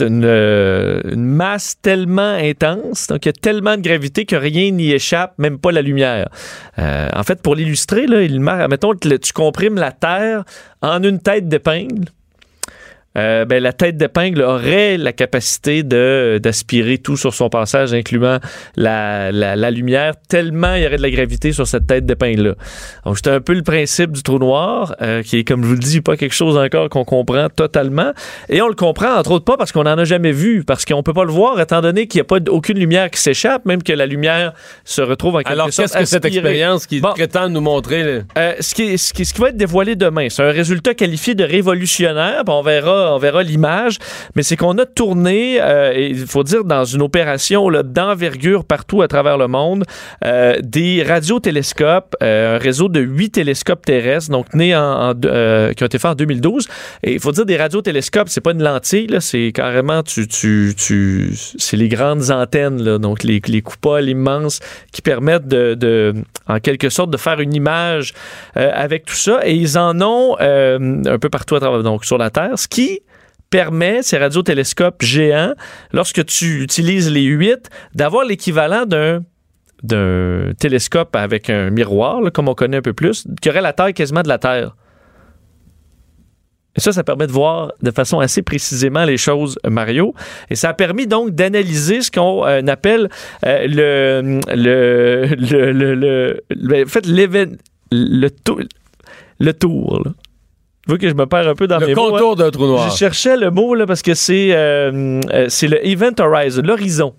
euh, 0.00 1.00
une 1.04 1.24
masse 1.24 1.76
tellement 1.80 2.34
intense, 2.34 3.06
donc 3.08 3.24
il 3.24 3.28
y 3.28 3.30
a 3.30 3.32
tellement 3.32 3.76
de 3.76 3.82
gravité 3.82 4.24
que 4.24 4.36
rien 4.36 4.70
n'y 4.70 4.92
échappe, 4.92 5.34
même 5.38 5.58
pas 5.58 5.72
la 5.72 5.82
lumière. 5.82 6.28
En 6.78 7.22
fait, 7.22 7.42
pour 7.42 7.54
l'illustrer, 7.54 8.06
là, 8.06 8.22
il 8.22 8.40
mettons 8.40 8.94
tu 8.94 9.32
comprimes 9.32 9.76
la 9.76 9.92
Terre 9.92 10.44
en 10.80 11.02
une 11.02 11.20
tête 11.20 11.48
d'épingle. 11.48 12.06
Euh, 13.18 13.44
ben, 13.44 13.62
la 13.62 13.72
tête 13.72 13.96
d'épingle 13.96 14.40
aurait 14.42 14.96
la 14.96 15.12
capacité 15.12 15.82
de, 15.82 16.40
d'aspirer 16.42 16.98
tout 16.98 17.16
sur 17.16 17.34
son 17.34 17.48
passage, 17.50 17.92
incluant 17.92 18.38
la, 18.76 19.30
la, 19.32 19.54
la 19.54 19.70
lumière, 19.70 20.14
tellement 20.28 20.74
il 20.74 20.82
y 20.84 20.86
aurait 20.86 20.96
de 20.96 21.02
la 21.02 21.10
gravité 21.10 21.52
sur 21.52 21.66
cette 21.66 21.86
tête 21.86 22.06
d'épingle-là. 22.06 22.54
Donc, 23.04 23.18
c'est 23.18 23.28
un 23.30 23.40
peu 23.40 23.52
le 23.52 23.62
principe 23.62 24.12
du 24.12 24.22
trou 24.22 24.38
noir, 24.38 24.94
euh, 25.02 25.22
qui 25.22 25.38
est, 25.38 25.44
comme 25.44 25.62
je 25.62 25.68
vous 25.68 25.74
le 25.74 25.78
dis, 25.80 26.00
pas 26.00 26.16
quelque 26.16 26.34
chose 26.34 26.56
encore 26.56 26.88
qu'on 26.88 27.04
comprend 27.04 27.48
totalement. 27.48 28.12
Et 28.48 28.62
on 28.62 28.68
le 28.68 28.74
comprend, 28.74 29.14
entre 29.18 29.32
autres, 29.32 29.44
pas 29.44 29.56
parce 29.56 29.72
qu'on 29.72 29.84
n'en 29.84 29.98
a 29.98 30.04
jamais 30.04 30.32
vu, 30.32 30.64
parce 30.64 30.84
qu'on 30.84 31.02
peut 31.02 31.12
pas 31.12 31.24
le 31.24 31.32
voir, 31.32 31.60
étant 31.60 31.80
donné 31.82 32.06
qu'il 32.06 32.18
n'y 32.18 32.22
a 32.22 32.24
pas 32.24 32.38
aucune 32.50 32.78
lumière 32.78 33.10
qui 33.10 33.20
s'échappe, 33.20 33.66
même 33.66 33.82
que 33.82 33.92
la 33.92 34.06
lumière 34.06 34.52
se 34.84 35.02
retrouve 35.02 35.34
en 35.34 35.38
quelque 35.38 35.52
Alors, 35.52 35.72
sorte 35.72 35.88
qu'est-ce 35.92 35.98
que 35.98 36.04
cette 36.06 36.24
expérience 36.24 36.86
qui 36.86 37.00
Bon. 37.00 37.12
prétend 37.12 37.48
nous 37.48 37.60
montrer? 37.60 38.22
Euh, 38.38 38.54
ce, 38.60 38.74
qui, 38.74 38.96
ce, 38.96 39.12
qui, 39.12 39.24
ce 39.26 39.34
qui 39.34 39.40
va 39.40 39.48
être 39.50 39.56
dévoilé 39.56 39.96
demain, 39.96 40.28
c'est 40.30 40.42
un 40.42 40.50
résultat 40.50 40.94
qualifié 40.94 41.34
de 41.34 41.44
révolutionnaire. 41.44 42.42
On 42.46 42.62
on 43.10 43.18
verra 43.18 43.42
l'image, 43.42 43.98
mais 44.34 44.42
c'est 44.42 44.56
qu'on 44.56 44.76
a 44.78 44.86
tourné, 44.86 45.60
euh, 45.60 45.94
il 45.94 46.26
faut 46.26 46.42
dire 46.42 46.64
dans 46.64 46.84
une 46.84 47.02
opération 47.02 47.70
d'envergure 47.70 48.64
partout 48.64 49.02
à 49.02 49.08
travers 49.08 49.38
le 49.38 49.48
monde, 49.48 49.84
euh, 50.24 50.56
des 50.62 51.02
radiotélescopes, 51.02 52.16
euh, 52.22 52.56
un 52.56 52.58
réseau 52.58 52.88
de 52.88 53.00
huit 53.00 53.30
télescopes 53.30 53.84
terrestres, 53.84 54.30
donc 54.30 54.52
nés 54.54 54.72
qui 54.72 55.82
ont 55.82 55.86
été 55.86 55.98
faits 55.98 56.10
en 56.10 56.14
2012. 56.14 56.68
Et 57.02 57.14
il 57.14 57.20
faut 57.20 57.32
dire 57.32 57.46
des 57.46 57.56
radiotélescopes, 57.56 58.28
c'est 58.28 58.40
pas 58.40 58.52
une 58.52 58.62
lentille, 58.62 59.16
c'est 59.20 59.52
carrément 59.54 60.02
tu, 60.02 60.26
tu, 60.26 60.74
tu, 60.76 61.32
c'est 61.58 61.76
les 61.76 61.88
grandes 61.88 62.30
antennes, 62.30 62.82
là, 62.82 62.98
donc 62.98 63.22
les, 63.22 63.40
les 63.46 63.62
coupoles 63.62 64.08
immenses 64.08 64.60
qui 64.92 65.02
permettent 65.02 65.48
de, 65.48 65.74
de, 65.74 66.14
en 66.48 66.58
quelque 66.58 66.88
sorte, 66.88 67.10
de 67.10 67.16
faire 67.16 67.40
une 67.40 67.54
image 67.54 68.14
avec 68.54 69.04
tout 69.04 69.14
ça. 69.14 69.40
Et 69.44 69.54
ils 69.54 69.78
en 69.78 70.00
ont 70.00 70.36
un 70.38 71.18
peu 71.18 71.28
partout 71.28 71.58
donc 71.58 72.04
sur 72.04 72.18
la 72.18 72.30
Terre, 72.30 72.58
ce 72.58 72.68
qui 72.68 72.91
permet, 73.58 74.02
ces 74.02 74.18
radiotélescopes 74.18 75.02
géants, 75.02 75.54
lorsque 75.92 76.24
tu 76.24 76.62
utilises 76.62 77.08
les 77.10 77.22
huit, 77.24 77.68
d'avoir 77.94 78.24
l'équivalent 78.24 78.84
d'un 78.86 79.20
d'un 79.84 80.52
télescope 80.58 81.16
avec 81.16 81.50
un 81.50 81.70
miroir, 81.70 82.20
comme 82.32 82.48
on 82.48 82.54
connaît 82.54 82.76
un 82.76 82.82
peu 82.82 82.92
plus, 82.92 83.26
qui 83.40 83.48
aurait 83.50 83.60
la 83.60 83.72
taille 83.72 83.94
quasiment 83.94 84.22
de 84.22 84.28
la 84.28 84.38
Terre. 84.38 84.76
Et 86.76 86.80
ça, 86.80 86.92
ça 86.92 87.02
permet 87.02 87.26
de 87.26 87.32
voir 87.32 87.72
de 87.82 87.90
façon 87.90 88.20
assez 88.20 88.42
précisément 88.42 89.04
les 89.04 89.16
choses, 89.18 89.58
Mario. 89.68 90.14
Et 90.50 90.54
ça 90.54 90.68
a 90.70 90.74
permis 90.74 91.08
donc 91.08 91.30
d'analyser 91.30 92.00
ce 92.00 92.10
qu'on 92.12 92.46
euh, 92.46 92.62
appelle 92.68 93.08
euh, 93.44 93.66
le, 93.66 94.40
le, 94.54 95.26
le, 95.36 95.72
le, 95.72 95.94
le- 95.96 96.40
le- 96.48 96.84
en 96.84 96.88
fait, 96.88 97.04
le, 97.06 97.56
le 99.40 99.52
tour, 99.52 100.02
là. 100.04 100.12
Tu 100.84 100.88
vois 100.90 100.98
que 100.98 101.08
je 101.08 101.14
me 101.14 101.26
perds 101.26 101.48
un 101.48 101.54
peu 101.54 101.66
dans 101.68 101.78
Le 101.78 101.86
mes 101.86 101.94
mots, 101.94 102.08
hein? 102.08 102.10
contour 102.12 102.36
d'un 102.36 102.50
trou 102.50 102.66
noir. 102.66 102.90
Je 102.90 102.96
cherchais 102.96 103.36
le 103.36 103.50
mot 103.50 103.74
là, 103.74 103.86
parce 103.86 104.02
que 104.02 104.14
c'est 104.14 104.48
euh, 104.52 105.20
euh, 105.32 105.46
c'est 105.48 105.68
le 105.68 105.84
Event 105.86 106.12
Horizon, 106.18 106.62
l'horizon. 106.64 107.14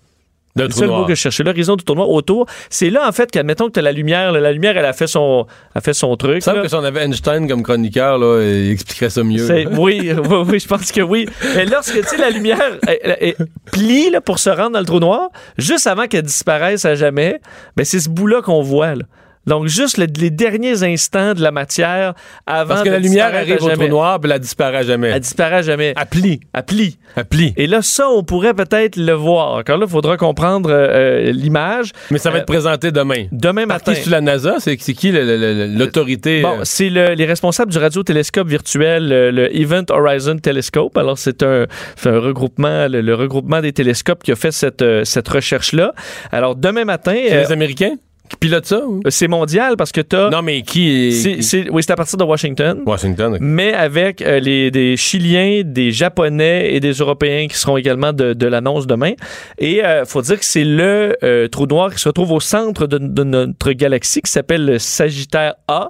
C'est 0.55 0.81
le 0.81 0.87
mot 0.89 1.05
que 1.05 1.15
je 1.15 1.19
cherchais, 1.19 1.41
l'horizon 1.43 1.75
du 1.75 1.83
tournoi 1.83 2.05
autour. 2.05 2.45
C'est 2.69 2.91
là, 2.91 3.07
en 3.07 3.11
fait, 3.11 3.31
qu'admettons 3.31 3.65
que 3.67 3.71
tu 3.71 3.79
as 3.79 3.81
la 3.81 3.91
lumière. 3.91 4.31
là, 4.31 4.39
la 4.39 4.51
lumière, 4.51 4.77
elle 4.77 4.85
a 4.85 4.93
fait 4.93 5.07
son, 5.07 5.47
a 5.73 5.81
fait 5.81 5.95
son 5.95 6.13
Il 6.13 6.17
truc. 6.17 6.35
me 6.35 6.39
semble 6.41 6.57
là. 6.57 6.61
que 6.63 6.67
si 6.69 6.75
on 6.75 6.83
avait 6.83 7.03
Einstein 7.03 7.47
comme 7.47 7.63
chroniqueur, 7.63 8.19
là, 8.19 8.39
il 8.43 8.69
expliquerait 8.71 9.09
ça 9.09 9.23
mieux. 9.23 9.47
Oui, 9.49 10.11
oui, 10.29 10.35
oui, 10.47 10.59
je 10.59 10.67
pense 10.67 10.91
que 10.91 11.01
oui. 11.01 11.27
Mais 11.55 11.65
lorsque 11.65 11.99
tu 11.99 12.07
sais, 12.07 12.17
la 12.17 12.29
lumière 12.29 12.59
elle- 12.87 12.99
elle- 13.03 13.17
elle 13.39 13.47
plie 13.71 14.11
là, 14.11 14.21
pour 14.21 14.37
se 14.37 14.51
rendre 14.51 14.71
dans 14.73 14.79
le 14.79 14.85
trou 14.85 14.99
noir, 14.99 15.29
juste 15.57 15.87
avant 15.87 16.05
qu'elle 16.05 16.21
disparaisse 16.21 16.85
à 16.85 16.93
jamais, 16.93 17.39
ben 17.75 17.83
c'est 17.83 17.99
ce 17.99 18.09
bout-là 18.09 18.43
qu'on 18.43 18.61
voit. 18.61 18.93
là. 18.93 19.03
Donc, 19.45 19.67
juste 19.67 19.97
le- 19.97 20.07
les 20.19 20.29
derniers 20.29 20.83
instants 20.83 21.33
de 21.33 21.41
la 21.41 21.51
matière 21.51 22.13
avant 22.47 22.69
Parce 22.69 22.83
que 22.83 22.89
la 22.89 22.99
lumière 22.99 23.33
arrive 23.33 23.61
au 23.61 23.69
trou 23.69 23.87
noir, 23.87 24.19
puis 24.19 24.31
elle 24.31 24.39
disparaît 24.39 24.83
jamais. 24.83 25.09
Elle 25.09 25.19
disparaît 25.19 25.63
jamais. 25.63 25.93
Elle 25.99 26.05
plie. 26.07 26.39
Elle 26.53 26.63
plie. 26.63 26.97
Elle 27.15 27.25
plie. 27.25 27.53
Et 27.57 27.67
là, 27.67 27.81
ça, 27.81 28.07
on 28.09 28.23
pourrait 28.23 28.53
peut-être 28.53 28.95
le 28.95 29.13
voir. 29.13 29.53
Encore 29.55 29.77
là, 29.77 29.85
il 29.87 29.91
faudra 29.91 30.17
comprendre 30.17 30.69
euh, 30.71 31.27
euh, 31.27 31.31
l'image. 31.31 31.91
Mais 32.11 32.17
ça 32.17 32.29
va 32.29 32.37
Euh, 32.37 32.39
être 32.39 32.47
présenté 32.47 32.91
demain. 32.91 33.25
Demain 33.31 33.67
Par 33.67 33.77
matin. 33.77 33.93
qui 33.93 34.01
sur 34.01 34.11
la 34.11 34.21
NASA? 34.21 34.55
C'est 34.59 34.77
qui 34.77 35.11
l'autorité? 35.11 36.41
Bon, 36.41 36.59
euh, 36.59 36.61
c'est 36.63 36.89
le- 36.89 37.13
les 37.13 37.25
responsables 37.25 37.71
du 37.71 37.77
radiotélescope 37.77 38.47
virtuel, 38.47 39.07
le, 39.07 39.31
le 39.31 39.55
Event 39.55 39.83
Horizon 39.89 40.37
Telescope. 40.37 40.97
Alors, 40.97 41.17
c'est 41.17 41.43
un, 41.43 41.65
regroupement, 42.05 42.87
le, 42.87 43.13
regroupement 43.13 43.61
des 43.61 43.73
télescopes 43.73 44.23
qui 44.23 44.31
a 44.31 44.35
fait 44.35 44.51
cette, 44.51 44.81
euh, 44.81 45.03
cette 45.03 45.27
recherche-là. 45.27 45.93
Alors, 46.31 46.55
demain 46.55 46.85
matin, 46.85 47.13
c'est 47.15 47.33
euh, 47.35 47.41
les 47.41 47.51
Américains? 47.51 47.95
Qui 48.29 48.37
pilotent 48.37 48.65
ça? 48.65 48.85
ou? 48.87 49.01
c'est 49.09 49.27
mondial 49.27 49.75
parce 49.77 49.91
que 49.91 50.01
tu 50.01 50.15
as. 50.15 50.29
Non, 50.29 50.41
mais 50.41 50.61
qui? 50.61 51.11
c'est, 51.11 51.41
c'est- 51.41 51.69
oui, 51.69 51.83
c'est 51.83 51.91
à 51.91 51.95
partir 51.95 52.17
de 52.17 52.23
Washington. 52.23 52.81
Washington. 52.85 53.33
ok. 53.33 53.39
Mais 53.41 53.73
avec 53.73 54.21
euh, 54.21 54.39
les, 54.39 54.71
des 54.71 54.95
Chiliens, 54.97 55.61
des 55.65 55.91
Japonais 55.91 56.73
et 56.73 56.79
des 56.79 56.93
Européens 56.93 57.47
qui 57.47 57.57
seront 57.57 57.77
également 57.77 58.13
de, 58.13 58.33
de 58.33 58.47
l'annonce 58.47 58.87
demain. 58.87 59.11
Et 59.59 59.79
il 59.79 60.03
faut 60.05 60.21
dire 60.21 60.39
que 60.39 60.45
c'est 60.45 60.63
le 60.63 61.15
euh, 61.23 61.47
trou 61.47 61.65
noir 61.67 61.93
qui 61.93 61.99
se 61.99 62.07
retrouve 62.09 62.31
au 62.31 62.39
centre 62.39 62.87
de, 62.87 62.97
de 62.97 63.23
notre 63.23 63.71
galaxie 63.73 64.21
qui 64.21 64.31
s'appelle 64.31 64.65
le 64.65 64.79
Sagittaire 64.79 65.55
A. 65.67 65.89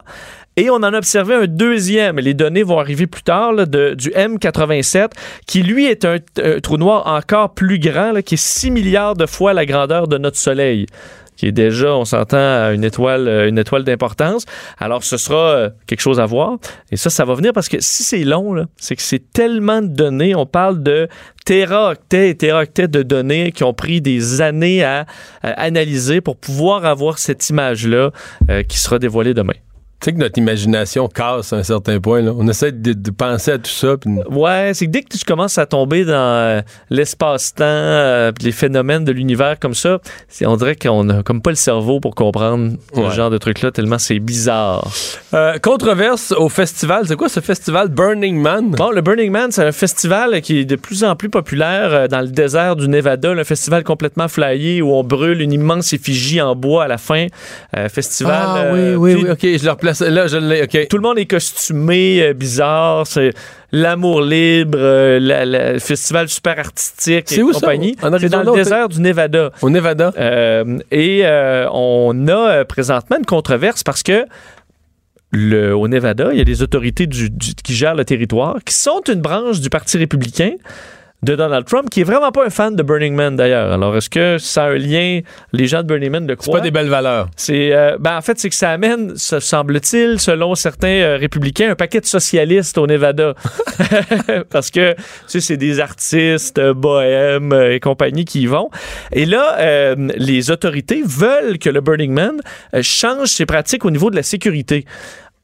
Et 0.56 0.70
on 0.70 0.76
en 0.76 0.84
a 0.84 0.98
observé 1.00 1.34
un 1.34 1.48
deuxième. 1.48 2.18
Les 2.20 2.36
données 2.36 2.62
vont 2.62 2.78
arriver 2.78 3.08
plus 3.08 3.24
tard 3.24 3.54
là, 3.54 3.66
de, 3.66 3.96
du 3.96 4.10
M87, 4.12 5.08
qui 5.48 5.64
lui 5.64 5.88
est 5.88 6.06
un, 6.06 6.18
un 6.44 6.60
trou 6.60 6.78
noir 6.78 7.08
encore 7.08 7.56
plus 7.56 7.80
grand, 7.80 8.12
là, 8.12 8.22
qui 8.22 8.36
est 8.36 8.38
6 8.44 8.70
milliards 8.70 9.16
de 9.16 9.26
fois 9.26 9.54
la 9.54 9.66
grandeur 9.66 10.08
de 10.08 10.20
notre 10.20 10.38
Soleil 10.38 10.86
qui 11.44 11.50
est 11.50 11.52
déjà, 11.52 11.94
on 11.94 12.06
s'entend, 12.06 12.72
une 12.72 12.86
étoile, 12.86 13.28
euh, 13.28 13.50
une 13.50 13.58
étoile 13.58 13.84
d'importance. 13.84 14.46
Alors, 14.78 15.04
ce 15.04 15.18
sera 15.18 15.50
euh, 15.50 15.70
quelque 15.88 16.00
chose 16.00 16.22
à 16.22 16.26
voir. 16.26 16.58
Et 16.90 16.96
ça, 16.96 17.10
ça 17.10 17.26
va 17.26 17.34
venir 17.34 17.52
parce 17.52 17.68
que 17.68 17.82
si 17.82 18.04
c'est 18.04 18.24
long, 18.24 18.66
c'est 18.78 18.96
que 18.96 19.02
c'est 19.02 19.34
tellement 19.34 19.82
de 19.82 19.88
données. 19.88 20.36
On 20.36 20.46
parle 20.46 20.82
de 20.82 21.10
téraoctets 21.44 22.30
et 22.30 22.38
téraoctets 22.38 22.88
de 22.88 23.04
données 23.04 23.52
qui 23.52 23.66
ont 23.66 23.74
pris 23.74 24.00
des 24.00 24.40
années 24.40 24.86
à, 24.86 25.06
à 25.42 25.50
analyser 25.50 26.22
pour 26.22 26.38
pouvoir 26.38 26.86
avoir 26.86 27.18
cette 27.18 27.50
image-là 27.50 28.12
euh, 28.50 28.64
qui 28.64 28.80
sera 28.80 28.98
dévoilée 28.98 29.34
demain. 29.34 29.56
Tu 30.04 30.10
sais 30.10 30.16
que 30.16 30.20
notre 30.20 30.38
imagination 30.38 31.08
casse 31.08 31.54
à 31.54 31.56
un 31.56 31.64
certain 31.64 31.98
point. 32.02 32.22
Là. 32.22 32.34
On 32.38 32.46
essaie 32.50 32.74
de, 32.74 32.92
de 32.92 33.10
penser 33.10 33.52
à 33.52 33.58
tout 33.58 33.72
ça. 33.72 33.96
puis- 33.96 34.12
Ouais, 34.30 34.72
c'est 34.74 34.88
que 34.88 34.92
dès 34.92 35.02
que 35.02 35.18
tu 35.18 35.24
commences 35.24 35.58
à 35.58 35.66
tomber 35.66 36.04
dans 36.04 36.12
euh, 36.14 36.62
l'espace-temps, 36.90 37.64
euh, 37.64 38.32
les 38.42 38.52
phénomènes 38.52 39.06
de 39.06 39.14
l'univers 39.14 39.58
comme 39.62 39.74
ça, 39.74 40.00
on 40.46 40.58
dirait 40.58 40.76
qu'on 40.76 41.08
a 41.10 41.24
comme 41.24 41.42
pas 41.42 41.52
le 41.52 41.56
cerveau 41.56 42.02
pour 42.02 42.16
comprendre 42.16 42.74
Ouais. 42.96 43.10
ce 43.12 43.16
genre 43.16 43.30
de 43.30 43.38
truc-là, 43.38 43.72
tellement 43.72 43.98
c'est 43.98 44.20
bizarre. 44.20 44.92
Euh, 45.34 45.58
controverse 45.60 46.34
au 46.34 46.50
festival. 46.50 47.08
C'est 47.08 47.16
quoi 47.16 47.30
ce 47.30 47.40
festival? 47.40 47.88
Burning 47.88 48.42
Man? 48.42 48.72
Bon, 48.72 48.92
le 48.92 49.00
Burning 49.00 49.32
Man, 49.32 49.52
c'est 49.54 49.64
un 49.64 49.72
festival 49.72 50.42
qui 50.42 50.60
est 50.60 50.66
de 50.66 50.76
plus 50.76 51.06
en 51.06 51.16
plus 51.16 51.30
populaire 51.30 51.94
euh, 51.94 52.08
dans 52.10 52.20
le 52.20 52.28
désert 52.28 52.76
du 52.76 52.90
Nevada, 52.90 53.32
un 53.32 53.44
festival 53.46 53.86
complètement 53.86 54.28
flyé 54.28 54.82
où 54.82 54.92
on 54.94 55.06
brûle 55.06 55.40
une 55.40 55.54
immense 55.54 55.94
effigie 55.94 56.42
en 56.42 56.58
bois 56.58 56.84
à 56.84 56.88
la 56.90 56.98
fin. 56.98 57.28
Euh, 57.78 57.88
festival. 57.88 58.34
Ah 58.44 58.66
oui, 58.74 58.96
oui, 58.96 59.14
oui. 59.24 59.32
OK, 59.32 59.40
je 59.44 59.64
le 59.64 59.72
replace. 59.72 59.93
Là, 60.02 60.28
je 60.28 60.38
l'ai. 60.38 60.64
OK. 60.64 60.88
Tout 60.90 60.98
le 60.98 61.04
monde 61.04 61.18
est 61.20 61.26
costumé, 61.26 62.22
euh, 62.22 62.34
bizarre, 62.34 63.06
c'est 63.08 63.32
l'amour 63.72 64.22
libre, 64.22 64.78
euh, 64.80 65.20
la- 65.20 65.46
la- 65.46 65.74
le 65.74 65.80
festival 65.80 66.30
super 66.30 66.60
artistique 66.60 67.26
C'est 67.28 67.38
et 67.38 67.44
où 67.44 67.54
ça? 67.54 67.60
compagnie. 67.60 67.96
En 68.02 68.18
C'est 68.20 68.30
dans 68.30 68.40
Arizona, 68.40 68.44
le 68.44 68.64
désert 68.64 68.90
du 68.90 69.02
Nevada. 69.02 69.52
Au 69.62 69.70
Nevada. 69.70 70.14
Euh, 70.18 70.80
et 70.92 71.22
euh, 71.24 71.68
on 71.72 72.28
a 72.28 72.50
euh, 72.52 72.64
présentement 72.66 73.18
une 73.18 73.26
controverse 73.26 73.84
parce 73.84 74.04
que 74.04 74.26
le, 75.32 75.76
au 75.76 75.88
Nevada, 75.88 76.30
il 76.32 76.38
y 76.38 76.42
a 76.42 76.46
des 76.46 76.62
autorités 76.62 77.08
du- 77.08 77.30
du- 77.32 77.56
qui 77.56 77.74
gèrent 77.74 77.96
le 77.96 78.06
territoire, 78.06 78.58
qui 78.66 78.74
sont 78.76 79.02
une 79.08 79.22
branche 79.22 79.60
du 79.60 79.70
Parti 79.70 79.98
républicain 79.98 80.52
de 81.24 81.36
Donald 81.36 81.66
Trump, 81.66 81.90
qui 81.90 82.02
est 82.02 82.04
vraiment 82.04 82.32
pas 82.32 82.46
un 82.46 82.50
fan 82.50 82.76
de 82.76 82.84
Burning 82.84 83.16
Man 83.16 83.36
d'ailleurs. 83.36 83.72
Alors, 83.72 83.96
est-ce 83.96 84.10
que 84.10 84.38
ça 84.38 84.66
a 84.66 84.70
un 84.72 84.76
lien, 84.76 85.22
les 85.54 85.68
gens 85.68 85.82
de 85.82 85.88
Burning 85.88 86.12
Man 86.12 86.28
le 86.28 86.34
C'est 86.34 86.48
croient? 86.48 86.60
pas 86.60 86.64
des 86.64 86.72
belles 86.72 86.90
valeurs. 86.90 87.30
C'est, 87.38 87.74
euh, 87.74 87.98
ben, 88.00 88.18
en 88.18 88.22
fait, 88.22 88.38
c'est 88.40 88.50
que 88.50 88.56
ça 88.56 88.72
amène, 88.72 89.16
se 89.16 89.40
semble-t-il, 89.40 90.20
selon 90.20 90.54
certains 90.56 90.88
euh, 90.88 91.18
républicains, 91.18 91.72
un 91.72 91.76
paquet 91.76 92.02
de 92.02 92.06
socialistes 92.06 92.78
au 92.78 92.88
Nevada. 92.88 93.36
Parce 94.50 94.70
que, 94.70 94.94
tu 94.94 95.02
sais, 95.28 95.40
c'est 95.40 95.58
des 95.58 95.80
artistes, 95.80 96.60
euh, 96.60 96.74
bohèmes 96.74 97.54
et 97.54 97.80
compagnie 97.80 98.26
qui 98.26 98.42
y 98.42 98.46
vont. 98.46 98.70
Et 99.14 99.26
là, 99.26 99.58
euh, 99.60 99.96
les 100.18 100.52
autorités 100.52 101.04
veulent 101.06 101.58
que 101.58 101.70
le 101.70 101.80
Burning 101.80 102.12
Man 102.12 102.42
change 102.82 103.30
ses 103.30 103.46
pratiques 103.46 103.86
au 103.86 103.92
niveau 103.92 104.10
de 104.10 104.16
la 104.16 104.24
sécurité 104.24 104.86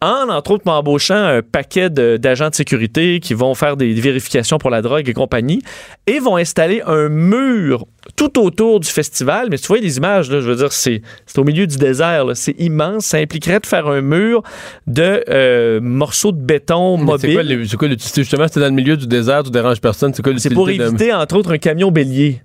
en, 0.01 0.29
entre 0.29 0.51
autres, 0.51 0.69
embauchant 0.69 1.15
un 1.15 1.41
paquet 1.41 1.89
d'agents 1.89 2.49
de, 2.49 2.55
sécurité 2.55 3.19
qui 3.19 3.33
vont 3.33 3.53
faire 3.53 3.75
des 3.75 3.93
vérifications 3.93 4.57
pour 4.57 4.69
la 4.69 4.81
drogue 4.81 5.09
et 5.09 5.13
compagnie, 5.13 5.61
et 6.07 6.19
vont 6.19 6.37
installer 6.37 6.81
un 6.85 7.09
mur 7.09 7.85
tout 8.15 8.39
autour 8.39 8.79
du 8.79 8.87
festival. 8.87 9.49
Mais 9.51 9.57
tu 9.57 9.67
vois 9.67 9.79
les 9.79 9.97
images, 9.97 10.31
là, 10.31 10.39
je 10.39 10.47
veux 10.49 10.55
dire, 10.55 10.71
c'est 10.71 11.01
c'est 11.25 11.37
au 11.37 11.43
milieu 11.43 11.67
du 11.67 11.77
désert, 11.77 12.25
c'est 12.35 12.55
immense. 12.59 13.05
Ça 13.07 13.17
impliquerait 13.17 13.59
de 13.59 13.65
faire 13.65 13.87
un 13.87 14.01
mur 14.01 14.41
de 14.87 15.23
euh, 15.29 15.81
morceaux 15.81 16.31
de 16.31 16.39
béton 16.39 16.97
C'est 16.97 17.03
mobile. 17.03 17.65
c'est 17.69 17.77
quoi 17.77 17.87
l'utilité? 17.89 18.21
Justement, 18.21 18.47
c'était 18.47 18.61
dans 18.61 18.67
le 18.67 18.71
milieu 18.71 18.95
du 18.95 19.07
désert, 19.07 19.43
tu 19.43 19.51
déranges 19.51 19.81
personne. 19.81 20.13
C'est 20.13 20.21
quoi 20.21 20.31
C'est 20.37 20.49
l'utilité? 20.49 20.55
pour 20.55 20.67
de- 20.67 20.71
éviter, 20.71 21.13
entre 21.13 21.35
autres, 21.35 21.51
un 21.53 21.57
camion 21.57 21.91
bélier. 21.91 22.41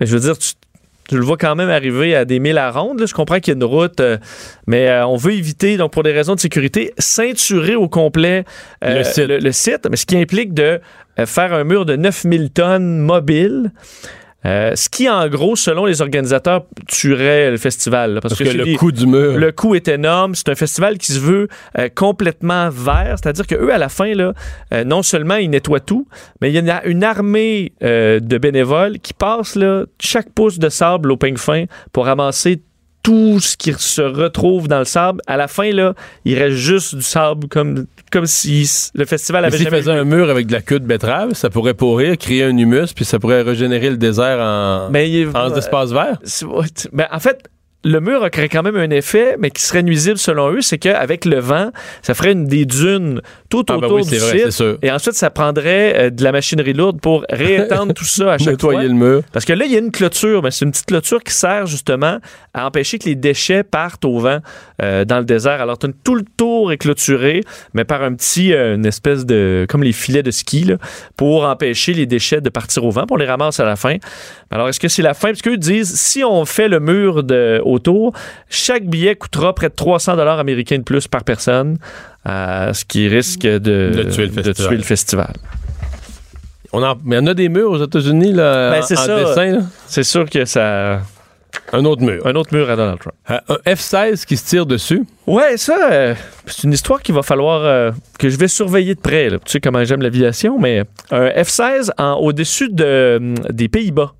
Mais 0.00 0.06
je 0.06 0.16
veux 0.16 0.20
dire, 0.20 0.38
tu, 0.38 0.52
tu 1.10 1.16
le 1.16 1.24
vois 1.24 1.36
quand 1.36 1.56
même 1.56 1.70
arriver 1.70 2.14
à 2.14 2.24
des 2.24 2.38
milles 2.38 2.56
à 2.56 2.70
ronde. 2.70 3.00
là. 3.00 3.06
Je 3.06 3.14
comprends 3.14 3.40
qu'il 3.40 3.52
y 3.52 3.56
a 3.56 3.58
une 3.58 3.64
route, 3.64 3.98
euh, 3.98 4.16
mais 4.68 4.88
euh, 4.88 5.04
on 5.08 5.16
veut 5.16 5.32
éviter, 5.32 5.76
donc 5.76 5.92
pour 5.92 6.04
des 6.04 6.12
raisons 6.12 6.36
de 6.36 6.40
sécurité, 6.40 6.94
ceinturer 6.98 7.74
au 7.74 7.88
complet 7.88 8.44
euh, 8.84 8.98
Le 8.98 9.02
site. 9.02 9.26
le 9.26 9.50
site, 9.50 9.88
mais 9.90 9.96
ce 9.96 10.06
qui 10.06 10.16
implique 10.16 10.54
de 10.54 10.80
faire 11.26 11.52
un 11.52 11.64
mur 11.64 11.84
de 11.84 11.96
9000 11.96 12.50
tonnes 12.50 12.98
mobile. 13.00 13.72
Euh, 14.46 14.74
ce 14.74 14.88
qui, 14.88 15.08
en 15.08 15.28
gros, 15.28 15.56
selon 15.56 15.84
les 15.84 16.00
organisateurs, 16.00 16.64
tuerait 16.88 17.50
le 17.50 17.56
festival. 17.56 18.14
là, 18.14 18.20
parce, 18.20 18.36
Parce 18.36 18.50
que 18.50 18.56
le 18.56 18.76
coût 18.76 18.92
du 18.92 19.06
mur. 19.06 19.36
le 19.36 19.52
coût 19.52 19.74
est 19.74 19.88
énorme. 19.88 20.34
C'est 20.34 20.48
un 20.48 20.54
festival 20.54 20.98
qui 20.98 21.12
se 21.12 21.18
veut 21.18 21.48
euh, 21.78 21.88
complètement 21.94 22.70
vert, 22.70 23.16
c'est-à-dire 23.22 23.46
que 23.46 23.54
eux, 23.54 23.72
à 23.72 23.78
la 23.78 23.88
fin, 23.88 24.14
là, 24.14 24.32
euh, 24.72 24.84
non 24.84 25.02
seulement 25.02 25.36
ils 25.36 25.50
nettoient 25.50 25.80
tout, 25.80 26.06
mais 26.40 26.50
il 26.50 26.54
y 26.54 26.70
a 26.70 26.84
une 26.86 27.04
armée 27.04 27.72
de 27.80 28.38
bénévoles 28.38 28.98
qui 28.98 29.12
passent 29.12 29.56
là, 29.56 29.84
chaque 29.98 30.30
pouce 30.30 30.58
de 30.58 30.68
sable 30.68 31.12
au 31.12 31.16
peigne 31.16 31.36
fin 31.36 31.64
pour 31.92 32.06
ramasser 32.06 32.62
tout 33.02 33.40
ce 33.40 33.56
qui 33.56 33.72
se 33.76 34.02
retrouve 34.02 34.68
dans 34.68 34.78
le 34.78 34.84
sable. 34.84 35.20
À 35.26 35.36
la 35.36 35.48
fin, 35.48 35.70
là, 35.70 35.94
il 36.24 36.38
reste 36.38 36.56
juste 36.56 36.94
du 36.94 37.02
sable 37.02 37.48
comme, 37.48 37.86
comme 38.10 38.26
si 38.26 38.68
le 38.94 39.04
festival 39.04 39.42
Mais 39.42 39.48
avait 39.48 39.56
s'ils 39.58 39.64
jamais 39.66 39.78
faisaient 39.78 39.92
un 39.92 40.04
mur 40.04 40.28
avec 40.30 40.46
de 40.46 40.52
la 40.52 40.60
queue 40.62 40.80
de 40.80 40.86
betterave, 40.86 41.32
ça 41.34 41.50
pourrait 41.50 41.74
pourrir, 41.74 42.16
créer 42.18 42.44
un 42.44 42.56
humus, 42.56 42.92
puis 42.94 43.04
ça 43.04 43.18
pourrait 43.18 43.42
régénérer 43.42 43.90
le 43.90 43.96
désert 43.96 44.38
en, 44.40 44.90
Mais 44.90 45.10
il- 45.10 45.28
en 45.34 45.54
espace 45.54 45.92
vert? 45.92 46.18
T- 46.22 46.88
ben, 46.92 47.06
en 47.12 47.20
fait, 47.20 47.38
le 47.82 47.98
mur 48.00 48.18
aurait 48.20 48.48
quand 48.50 48.62
même 48.62 48.76
un 48.76 48.90
effet, 48.90 49.36
mais 49.38 49.50
qui 49.50 49.62
serait 49.62 49.82
nuisible 49.82 50.18
selon 50.18 50.50
eux, 50.52 50.60
c'est 50.60 50.76
qu'avec 50.78 51.24
le 51.24 51.38
vent, 51.40 51.70
ça 52.02 52.12
ferait 52.14 52.32
une, 52.32 52.44
des 52.46 52.66
dunes 52.66 53.22
tout 53.50 53.64
Ah 53.68 53.76
ben 53.76 53.84
autour 53.84 53.96
oui, 53.98 54.06
du 54.06 54.16
vrai, 54.16 54.38
site. 54.38 54.50
sûr. 54.52 54.78
Et 54.80 54.90
ensuite, 54.90 55.14
ça 55.14 55.28
prendrait 55.28 55.94
euh, 55.96 56.10
de 56.10 56.22
la 56.24 56.32
machinerie 56.32 56.72
lourde 56.72 57.00
pour 57.00 57.24
réétendre 57.28 57.92
tout 57.92 58.04
ça 58.04 58.32
à 58.32 58.38
chaque 58.38 58.48
Nettoyer 58.52 58.78
fois. 58.80 58.88
le 58.88 58.94
mur. 58.94 59.22
Parce 59.32 59.44
que 59.44 59.52
là, 59.52 59.64
il 59.66 59.72
y 59.72 59.76
a 59.76 59.80
une 59.80 59.90
clôture, 59.90 60.42
mais 60.42 60.50
c'est 60.50 60.64
une 60.64 60.70
petite 60.70 60.86
clôture 60.86 61.22
qui 61.22 61.34
sert 61.34 61.66
justement 61.66 62.18
à 62.54 62.66
empêcher 62.66 62.98
que 62.98 63.06
les 63.08 63.14
déchets 63.16 63.62
partent 63.64 64.04
au 64.04 64.18
vent 64.20 64.38
euh, 64.80 65.04
dans 65.04 65.18
le 65.18 65.24
désert. 65.24 65.60
Alors, 65.60 65.76
tout 65.78 66.14
le 66.14 66.24
tour 66.36 66.72
est 66.72 66.78
clôturé, 66.78 67.42
mais 67.74 67.84
par 67.84 68.02
un 68.02 68.14
petit, 68.14 68.52
euh, 68.52 68.76
une 68.76 68.86
espèce 68.86 69.26
de, 69.26 69.66
comme 69.68 69.82
les 69.82 69.92
filets 69.92 70.22
de 70.22 70.30
ski, 70.30 70.64
là, 70.64 70.76
pour 71.16 71.44
empêcher 71.44 71.92
les 71.92 72.06
déchets 72.06 72.40
de 72.40 72.48
partir 72.48 72.84
au 72.84 72.90
vent, 72.90 73.04
pour 73.06 73.18
les 73.18 73.26
ramasser 73.26 73.62
à 73.62 73.66
la 73.66 73.76
fin. 73.76 73.96
Alors, 74.50 74.68
est-ce 74.68 74.80
que 74.80 74.88
c'est 74.88 75.02
la 75.02 75.14
fin? 75.14 75.28
Parce 75.28 75.42
qu'eux 75.42 75.56
disent, 75.56 75.94
si 75.94 76.22
on 76.24 76.44
fait 76.44 76.68
le 76.68 76.80
mur 76.80 77.22
de, 77.24 77.60
autour, 77.64 78.12
chaque 78.48 78.84
billet 78.86 79.16
coûtera 79.16 79.54
près 79.54 79.68
de 79.68 79.74
300 79.74 80.16
dollars 80.16 80.38
américains 80.38 80.78
de 80.78 80.82
plus 80.82 81.08
par 81.08 81.24
personne, 81.24 81.78
ce 82.26 82.84
qui 82.84 83.08
risque 83.08 83.42
de, 83.42 83.58
De 83.58 84.02
tuer 84.10 84.26
le 84.26 84.32
festival. 84.32 84.68
tuer 84.68 84.76
le 84.76 84.82
festival. 84.82 85.32
On 86.72 86.82
en, 86.84 86.96
mais 87.04 87.18
en 87.18 87.26
a 87.26 87.34
des 87.34 87.48
murs 87.48 87.70
aux 87.72 87.82
États-Unis, 87.84 88.32
là, 88.32 88.70
Ben, 88.70 88.82
en, 88.82 88.86
ça. 88.86 89.16
dessin. 89.24 89.52
là. 89.52 89.58
C'est 89.86 90.04
sûr 90.04 90.28
que 90.30 90.44
ça... 90.44 91.00
Un 91.72 91.84
autre 91.84 92.02
mur. 92.02 92.24
Un 92.26 92.34
autre 92.36 92.54
mur 92.54 92.70
à 92.70 92.76
Donald 92.76 92.98
Trump. 93.00 93.14
Euh, 93.28 93.38
un 93.66 93.72
F-16 93.74 94.24
qui 94.24 94.36
se 94.36 94.46
tire 94.46 94.66
dessus. 94.66 95.04
Ouais, 95.26 95.56
ça, 95.56 95.76
euh, 95.90 96.14
c'est 96.46 96.62
une 96.62 96.72
histoire 96.72 97.02
qu'il 97.02 97.14
va 97.14 97.22
falloir 97.22 97.62
euh, 97.64 97.90
que 98.20 98.28
je 98.28 98.36
vais 98.38 98.46
surveiller 98.46 98.94
de 98.94 99.00
près. 99.00 99.30
là. 99.30 99.38
Tu 99.44 99.50
sais 99.50 99.60
comment 99.60 99.82
j'aime 99.84 100.00
l'aviation, 100.02 100.60
mais 100.60 100.84
un 101.10 101.26
F-16 101.28 101.90
en- 101.98 102.14
au-dessus 102.20 102.68
de, 102.70 103.34
des 103.50 103.68
Pays-Bas. 103.68 104.12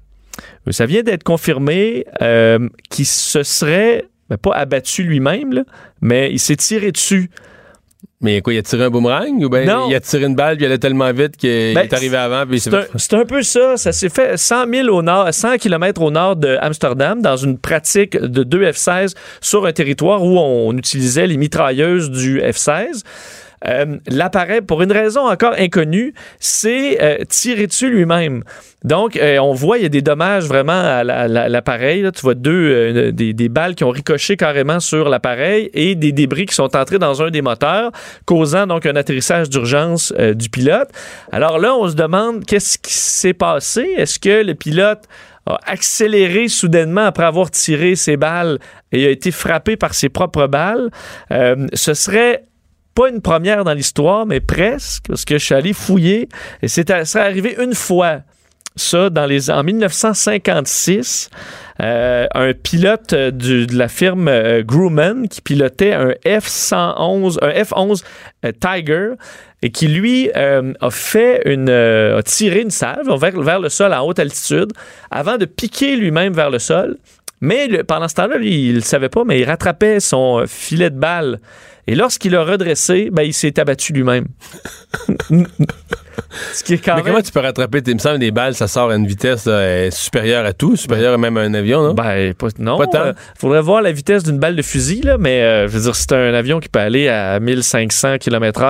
Ça 0.70 0.86
vient 0.86 1.02
d'être 1.02 1.22
confirmé 1.22 2.04
euh, 2.20 2.68
qu'il 2.90 3.06
se 3.06 3.44
serait 3.44 4.06
ben, 4.28 4.36
pas 4.36 4.54
abattu 4.54 5.04
lui-même, 5.04 5.52
là, 5.52 5.62
mais 6.00 6.30
il 6.32 6.38
s'est 6.40 6.56
tiré 6.56 6.90
dessus 6.90 7.30
Mais 8.22 8.40
quoi, 8.42 8.52
il 8.52 8.58
a 8.58 8.62
tiré 8.62 8.84
un 8.84 8.90
boomerang 8.90 9.42
ou 9.42 9.48
bien 9.48 9.64
Non. 9.64 9.88
il 9.88 9.94
a 9.94 10.00
tiré 10.00 10.24
une 10.24 10.34
balle 10.34 10.56
puis 10.56 10.64
il 10.64 10.66
allait 10.66 10.78
tellement 10.78 11.10
vite 11.12 11.36
qu'il 11.36 11.74
Ben, 11.74 11.84
est 11.84 11.92
arrivé 11.92 12.16
avant 12.16 12.44
C'est 12.58 13.14
un, 13.14 13.20
un 13.20 13.24
peu 13.24 13.42
ça. 13.42 13.76
Ça 13.76 13.92
s'est 13.92 14.08
fait 14.10 14.36
100 14.36 14.66
000 14.72 14.88
au 14.88 15.02
nord, 15.02 15.32
100 15.32 15.56
km 15.58 16.02
au 16.02 16.10
nord 16.10 16.36
de 16.36 16.56
Amsterdam, 16.60 17.22
dans 17.22 17.36
une 17.36 17.58
pratique 17.58 18.16
de 18.18 18.42
deux 18.42 18.62
F-16 18.70 19.14
sur 19.40 19.66
un 19.66 19.72
territoire 19.72 20.22
où 20.22 20.38
on 20.38 20.76
utilisait 20.76 21.26
les 21.26 21.36
mitrailleuses 21.36 22.10
du 22.10 22.40
F-16. 22.40 23.02
Euh, 23.66 23.98
L'appareil, 24.08 24.62
pour 24.62 24.80
une 24.82 24.92
raison 24.92 25.28
encore 25.28 25.54
inconnue, 25.58 26.14
c'est 26.38 27.02
euh, 27.02 27.24
tiré 27.28 27.66
dessus 27.66 27.90
lui-même. 27.90 28.42
Donc, 28.84 29.16
euh, 29.16 29.36
on 29.38 29.52
voit, 29.52 29.76
il 29.76 29.82
y 29.82 29.86
a 29.86 29.90
des 29.90 30.00
dommages 30.00 30.44
vraiment 30.46 30.72
à 30.72 31.04
la- 31.04 31.28
la- 31.28 31.48
l'appareil. 31.50 32.02
Tu 32.14 32.22
vois 32.22 32.34
deux, 32.34 32.52
euh, 32.52 33.12
des, 33.12 33.34
des 33.34 33.48
balles 33.50 33.74
qui 33.74 33.84
ont 33.84 33.90
ricoché 33.90 34.38
carrément 34.38 34.80
sur 34.80 35.10
l'appareil 35.10 35.70
et 35.74 35.94
des 35.94 36.12
débris 36.12 36.46
qui 36.46 36.54
sont 36.54 36.74
entrés 36.74 36.98
dans 36.98 37.22
un 37.22 37.30
des 37.30 37.42
moteurs, 37.42 37.92
causant 38.24 38.66
donc 38.66 38.86
un 38.86 38.96
atterrissage 38.96 39.50
d'urgence 39.50 40.14
euh, 40.18 40.32
du 40.32 40.48
pilote. 40.48 40.88
Alors 41.30 41.58
là, 41.58 41.74
on 41.76 41.86
se 41.88 41.94
demande 41.94 42.46
qu'est-ce 42.46 42.78
qui 42.78 42.94
s'est 42.94 43.34
passé? 43.34 43.92
Est-ce 43.98 44.18
que 44.18 44.42
le 44.42 44.54
pilote 44.54 45.02
a 45.44 45.58
accéléré 45.66 46.48
soudainement 46.48 47.04
après 47.04 47.24
avoir 47.24 47.50
tiré 47.50 47.96
ses 47.96 48.16
balles 48.16 48.58
et 48.92 49.06
a 49.06 49.10
été 49.10 49.30
frappé 49.30 49.76
par 49.76 49.92
ses 49.92 50.08
propres 50.08 50.46
balles? 50.46 50.90
Ce 51.74 51.94
serait 51.94 52.44
pas 52.94 53.08
une 53.08 53.20
première 53.20 53.64
dans 53.64 53.74
l'histoire, 53.74 54.26
mais 54.26 54.40
presque, 54.40 55.04
parce 55.08 55.24
que 55.24 55.38
je 55.38 55.44
suis 55.44 55.54
allé 55.54 55.72
fouiller 55.72 56.28
et 56.62 56.68
c'est 56.68 56.90
arrivé 56.90 57.56
une 57.60 57.74
fois. 57.74 58.20
Ça, 58.76 59.10
dans 59.10 59.26
les, 59.26 59.50
en 59.50 59.64
1956, 59.64 61.28
euh, 61.80 62.26
un 62.34 62.52
pilote 62.52 63.12
euh, 63.12 63.30
de 63.30 63.66
la 63.76 63.88
firme 63.88 64.28
euh, 64.28 64.62
Grumman 64.62 65.26
qui 65.28 65.40
pilotait 65.40 65.92
un 65.92 66.10
F-111, 66.24 67.38
un 67.42 67.50
F-11 67.50 68.04
euh, 68.44 68.52
Tiger 68.52 69.14
et 69.62 69.70
qui, 69.70 69.88
lui, 69.88 70.30
a 70.32 70.90
fait 70.90 71.42
une, 71.44 71.68
a 71.68 72.22
tiré 72.22 72.60
une 72.62 72.70
salve 72.70 73.10
vers 73.42 73.60
le 73.60 73.68
sol 73.68 73.92
à 73.92 74.02
haute 74.02 74.18
altitude 74.18 74.72
avant 75.10 75.36
de 75.36 75.44
piquer 75.44 75.96
lui-même 75.96 76.32
vers 76.32 76.48
le 76.48 76.58
sol. 76.58 76.96
Mais 77.40 77.82
pendant 77.84 78.08
ce 78.08 78.14
temps-là, 78.14 78.36
il 78.42 78.76
ne 78.76 78.80
savait 78.80 79.08
pas, 79.08 79.24
mais 79.24 79.40
il 79.40 79.44
rattrapait 79.44 80.00
son 80.00 80.40
euh, 80.40 80.46
filet 80.46 80.90
de 80.90 80.98
balle. 80.98 81.40
Et 81.86 81.94
lorsqu'il 81.94 82.32
l'a 82.32 82.44
redressé, 82.44 83.08
ben, 83.10 83.22
il 83.22 83.32
s'est 83.32 83.58
abattu 83.58 83.92
lui-même. 83.92 84.26
Ce 86.52 86.62
qui 86.64 86.74
est 86.74 86.78
quand 86.78 86.96
Mais 86.96 87.02
même... 87.02 87.12
comment 87.12 87.22
tu 87.22 87.32
peux 87.32 87.40
rattraper, 87.40 87.82
tes- 87.82 87.90
il 87.92 87.94
me 87.94 88.00
semble, 88.00 88.18
des 88.18 88.30
balles, 88.30 88.54
ça 88.54 88.68
sort 88.68 88.90
à 88.90 88.94
une 88.96 89.06
vitesse 89.06 89.46
là, 89.46 89.52
euh, 89.52 89.90
supérieure 89.90 90.44
à 90.44 90.52
tout, 90.52 90.76
supérieure 90.76 91.18
même 91.18 91.36
à 91.36 91.40
un 91.40 91.54
avion, 91.54 91.82
non? 91.82 91.94
Ben, 91.94 92.34
pas, 92.34 92.48
non. 92.58 92.78
Pas 92.78 92.86
tant. 92.86 92.98
euh, 93.00 93.12
faudrait 93.38 93.60
voir 93.62 93.82
la 93.82 93.92
vitesse 93.92 94.22
d'une 94.22 94.38
balle 94.38 94.56
de 94.56 94.62
fusil, 94.62 95.02
là, 95.02 95.16
mais 95.18 95.42
euh, 95.42 95.68
je 95.68 95.72
veux 95.76 95.82
dire, 95.82 95.94
c'est 95.96 96.12
un 96.12 96.34
avion 96.34 96.60
qui 96.60 96.68
peut 96.68 96.80
aller 96.80 97.08
à 97.08 97.38
1500 97.40 98.18
km/h. 98.18 98.64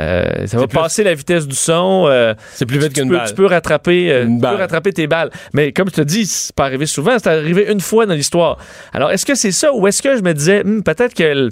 euh, 0.00 0.46
ça 0.46 0.58
va 0.58 0.66
plus- 0.66 0.78
passer 0.78 1.04
la 1.04 1.14
vitesse 1.14 1.46
du 1.46 1.56
son. 1.56 2.08
c'est 2.54 2.66
plus 2.66 2.78
vite 2.78 2.92
qu'une 2.94 3.10
balle. 3.10 3.28
tu 3.28 3.34
peux 3.34 3.46
rattraper, 3.46 4.22
Une 4.22 4.40
tu 4.40 4.46
peux 4.46 4.54
rattraper 4.56 4.92
tes 4.92 5.06
balles. 5.06 5.30
Mais 5.52 5.72
comme 5.72 5.88
je 5.88 5.94
te 5.94 6.00
dis, 6.02 6.26
c'est 6.26 6.54
pas 6.54 6.64
arrivé 6.64 6.86
souvent, 6.86 7.16
c'est 7.18 7.28
arrivé 7.28 7.66
une 7.70 7.80
fois 7.80 8.06
dans 8.06 8.14
l'histoire. 8.14 8.58
Alors, 8.92 9.10
est-ce 9.10 9.24
que 9.26 9.34
c'est 9.34 9.52
ça 9.52 9.72
ou 9.72 9.86
est-ce 9.86 10.02
que 10.02 10.16
je 10.16 10.22
me 10.22 10.32
disais, 10.34 10.62
Hmm, 10.64 10.82
peut-être 10.82 11.14
que 11.14 11.48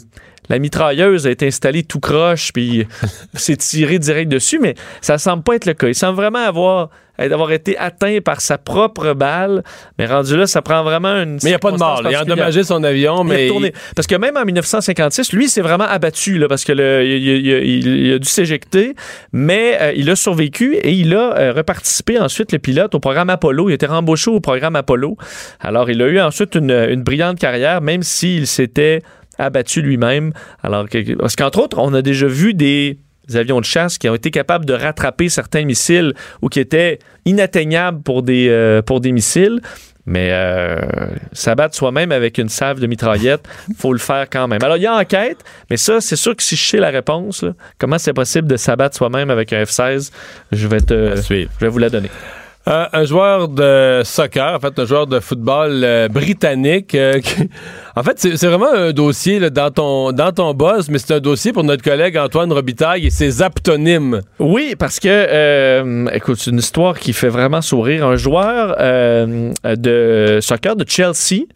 la 0.48 0.58
mitrailleuse 0.58 1.26
a 1.26 1.30
été 1.30 1.46
installée 1.46 1.82
tout 1.84 2.00
croche 2.00 2.52
puis 2.52 2.86
s'est 3.34 3.56
tiré 3.56 3.98
direct 3.98 4.30
dessus, 4.30 4.58
mais 4.60 4.74
ça 5.00 5.18
semble 5.18 5.42
pas 5.42 5.54
être 5.56 5.66
le 5.66 5.74
cas. 5.74 5.88
Il 5.88 5.94
semble 5.94 6.16
vraiment 6.16 6.44
avoir 6.46 6.90
d'avoir 7.18 7.52
été 7.52 7.76
atteint 7.78 8.18
par 8.24 8.40
sa 8.40 8.58
propre 8.58 9.12
balle, 9.12 9.62
mais 9.98 10.06
rendu 10.06 10.36
là, 10.36 10.46
ça 10.46 10.62
prend 10.62 10.82
vraiment 10.82 11.14
une. 11.22 11.34
Mais 11.34 11.40
il 11.42 11.48
n'y 11.48 11.54
a 11.54 11.58
pas 11.58 11.70
de 11.70 11.76
mort. 11.76 12.02
là. 12.02 12.10
Il 12.10 12.16
a 12.16 12.22
endommagé 12.22 12.64
son 12.64 12.82
avion, 12.82 13.22
il 13.22 13.28
mais. 13.60 13.72
Parce 13.94 14.06
que 14.06 14.16
même 14.16 14.36
en 14.36 14.44
1956, 14.44 15.32
lui, 15.32 15.48
s'est 15.48 15.60
vraiment 15.60 15.84
abattu, 15.84 16.38
là, 16.38 16.48
parce 16.48 16.64
que 16.64 16.72
le- 16.72 17.04
il, 17.06 18.12
a 18.14 18.18
dû 18.18 18.28
s'éjecter, 18.28 18.94
mais 19.32 19.78
euh, 19.80 19.92
il 19.94 20.08
a 20.10 20.16
survécu 20.16 20.74
et 20.74 20.92
il 20.92 21.14
a 21.14 21.36
euh, 21.38 21.52
reparticipé 21.52 22.18
ensuite, 22.18 22.50
le 22.50 22.58
pilote, 22.58 22.94
au 22.94 23.00
programme 23.00 23.30
Apollo. 23.30 23.68
Il 23.68 23.72
a 23.72 23.74
été 23.74 23.86
rembauché 23.86 24.30
au 24.30 24.40
programme 24.40 24.74
Apollo. 24.74 25.16
Alors, 25.60 25.90
il 25.90 26.00
a 26.02 26.06
eu 26.08 26.20
ensuite 26.20 26.54
une, 26.54 26.70
une 26.72 27.02
brillante 27.02 27.38
carrière, 27.38 27.82
même 27.82 28.02
s'il 28.02 28.46
s'était 28.46 29.00
abattu 29.38 29.82
lui-même. 29.82 30.32
Alors, 30.62 30.88
que- 30.88 31.14
parce 31.14 31.36
qu'entre 31.36 31.60
autres, 31.60 31.78
on 31.78 31.92
a 31.94 32.02
déjà 32.02 32.26
vu 32.26 32.54
des 32.54 32.98
avions 33.34 33.60
de 33.60 33.64
chasse 33.64 33.98
qui 33.98 34.08
ont 34.08 34.14
été 34.14 34.30
capables 34.30 34.64
de 34.64 34.74
rattraper 34.74 35.28
certains 35.28 35.64
missiles 35.64 36.12
ou 36.42 36.48
qui 36.48 36.60
étaient 36.60 36.98
inatteignables 37.24 38.02
pour 38.02 38.22
des, 38.22 38.48
euh, 38.48 38.82
pour 38.82 39.00
des 39.00 39.12
missiles. 39.12 39.60
Mais 40.04 40.30
euh, 40.32 40.80
s'abattre 41.32 41.76
soi-même 41.76 42.10
avec 42.10 42.36
une 42.38 42.48
salve 42.48 42.80
de 42.80 42.88
mitraillette, 42.88 43.46
faut 43.78 43.92
le 43.92 44.00
faire 44.00 44.26
quand 44.28 44.48
même. 44.48 44.58
Alors, 44.64 44.76
il 44.76 44.82
y 44.82 44.86
a 44.86 44.96
enquête, 44.96 45.38
mais 45.70 45.76
ça, 45.76 46.00
c'est 46.00 46.16
sûr 46.16 46.34
que 46.34 46.42
si 46.42 46.56
je 46.56 46.64
sais 46.64 46.78
la 46.78 46.90
réponse, 46.90 47.44
là, 47.44 47.52
comment 47.78 47.98
c'est 47.98 48.12
possible 48.12 48.48
de 48.48 48.56
s'abattre 48.56 48.96
soi-même 48.96 49.30
avec 49.30 49.52
un 49.52 49.62
F-16, 49.62 50.10
je 50.50 50.66
vais, 50.66 50.80
te, 50.80 51.14
je 51.16 51.46
vais 51.60 51.68
vous 51.68 51.78
la 51.78 51.88
donner. 51.88 52.10
Euh, 52.68 52.86
un 52.92 53.04
joueur 53.04 53.48
de 53.48 54.02
soccer, 54.04 54.54
en 54.54 54.60
fait, 54.60 54.78
un 54.78 54.84
joueur 54.84 55.08
de 55.08 55.18
football 55.18 55.82
euh, 55.82 56.06
britannique. 56.08 56.94
euh, 56.94 57.18
qui- 57.18 57.50
en 57.96 58.02
fait, 58.04 58.20
c'est 58.20 58.46
vraiment 58.46 58.72
un 58.72 58.92
dossier 58.92 59.40
là, 59.40 59.50
dans 59.50 59.72
ton 59.72 60.12
dans 60.12 60.30
ton 60.30 60.54
boss, 60.54 60.88
mais 60.88 60.98
c'est 60.98 61.14
un 61.14 61.18
dossier 61.20 61.52
pour 61.52 61.64
notre 61.64 61.82
collègue 61.82 62.16
Antoine 62.16 62.52
Robitaille 62.52 63.04
et 63.06 63.10
ses 63.10 63.42
aptonymes. 63.42 64.20
Oui, 64.38 64.76
parce 64.78 65.00
que, 65.00 66.14
écoute, 66.14 66.36
c'est 66.38 66.50
une 66.52 66.58
histoire 66.60 66.98
qui 67.00 67.12
fait 67.12 67.28
vraiment 67.30 67.62
sourire. 67.62 68.06
Un 68.06 68.14
joueur 68.16 68.76
de 68.78 70.38
soccer 70.40 70.76
de 70.76 70.84
Chelsea 70.88 71.46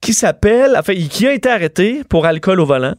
qui 0.00 0.14
s'appelle, 0.14 0.74
enfin, 0.78 0.94
qui 0.94 1.26
a 1.26 1.32
été 1.34 1.50
arrêté 1.50 2.02
pour 2.08 2.24
alcool 2.24 2.58
au 2.58 2.64
volant. 2.64 2.94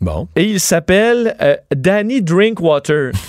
Bon. 0.00 0.26
Et 0.34 0.42
il 0.42 0.58
s'appelle 0.60 1.36
Danny 1.74 2.20
Drinkwater. 2.20 3.12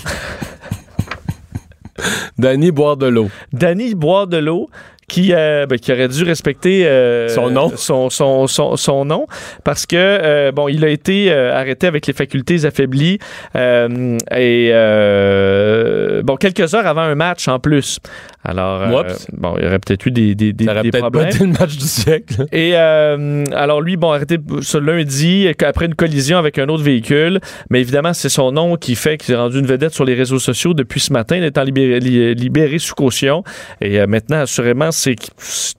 Danny 2.38 2.70
boire 2.70 2.96
de 2.96 3.06
l'eau. 3.06 3.28
Danny 3.52 3.94
boire 3.94 4.26
de 4.26 4.38
l'eau. 4.38 4.68
Qui, 5.08 5.32
euh, 5.32 5.66
ben, 5.66 5.78
qui 5.78 5.92
aurait 5.92 6.08
dû 6.08 6.24
respecter 6.24 6.84
euh, 6.84 7.28
Son 7.28 7.48
nom. 7.48 7.70
son, 7.76 8.10
son, 8.10 8.48
son, 8.48 8.74
son 8.74 9.04
nom 9.04 9.28
parce 9.62 9.86
que 9.86 9.94
euh, 9.94 10.50
bon 10.50 10.66
il 10.66 10.84
a 10.84 10.88
été 10.88 11.30
euh, 11.30 11.54
arrêté 11.54 11.86
avec 11.86 12.08
les 12.08 12.12
facultés 12.12 12.64
affaiblies 12.64 13.20
euh, 13.54 14.18
et 14.32 14.70
euh, 14.72 16.22
bon 16.24 16.34
quelques 16.34 16.74
heures 16.74 16.88
avant 16.88 17.02
un 17.02 17.14
match 17.14 17.46
en 17.46 17.60
plus 17.60 18.00
alors 18.48 18.82
euh, 18.82 18.88
bon 19.36 19.54
il 19.58 19.64
y 19.64 19.66
aurait 19.66 19.78
peut-être 19.78 20.06
eu 20.06 20.10
des, 20.10 20.34
des, 20.34 20.52
des, 20.52 20.64
Ça 20.64 20.72
aurait 20.72 20.82
des 20.82 20.90
peut-être 20.90 21.02
pas 21.04 21.10
problèmes 21.10 21.28
été 21.34 21.44
le 21.44 21.52
match 21.52 21.76
du 21.76 21.84
siècle. 21.84 22.46
et 22.52 22.72
euh, 22.74 23.44
alors 23.52 23.80
lui, 23.80 23.96
bon, 23.96 24.10
arrêté 24.12 24.38
ce 24.62 24.78
lundi 24.78 25.48
après 25.66 25.86
une 25.86 25.94
collision 25.94 26.38
avec 26.38 26.58
un 26.58 26.68
autre 26.68 26.82
véhicule. 26.82 27.40
Mais 27.70 27.80
évidemment, 27.80 28.12
c'est 28.14 28.28
son 28.28 28.52
nom 28.52 28.76
qui 28.76 28.94
fait 28.94 29.16
qu'il 29.16 29.34
est 29.34 29.36
rendu 29.38 29.58
une 29.58 29.66
vedette 29.66 29.92
sur 29.94 30.04
les 30.04 30.14
réseaux 30.14 30.38
sociaux 30.38 30.74
depuis 30.74 31.00
ce 31.00 31.12
matin, 31.12 31.36
il 31.36 31.44
étant 31.44 31.62
libéré, 31.64 32.00
li- 32.00 32.34
libéré 32.34 32.78
sous 32.78 32.94
caution. 32.94 33.42
Et 33.80 34.00
euh, 34.00 34.06
maintenant, 34.06 34.38
assurément, 34.40 34.90
c'est 34.92 35.16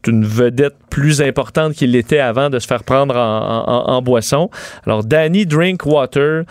une 0.07 0.25
vedette 0.25 0.75
plus 0.89 1.21
importante 1.21 1.73
qu'il 1.73 1.91
l'était 1.91 2.19
avant 2.19 2.49
de 2.49 2.59
se 2.59 2.67
faire 2.67 2.83
prendre 2.83 3.15
en, 3.15 3.63
en- 3.67 3.89
en 3.95 4.01
boisson. 4.01 4.49
Alors, 4.85 5.03
Danny 5.03 5.45
Drinkwater, 5.45 6.43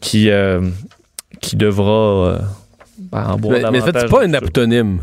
qui, 0.00 0.30
qui 1.40 1.56
devra 1.56 1.92
euh, 1.92 2.38
en 3.12 3.36
boire 3.36 3.58
Mais, 3.62 3.70
mais 3.70 3.80
en 3.80 3.84
fait, 3.84 3.92
davantage 3.92 4.02
c'est 4.02 4.08
pas 4.08 4.24
un 4.24 4.34
aptonyme. 4.34 4.98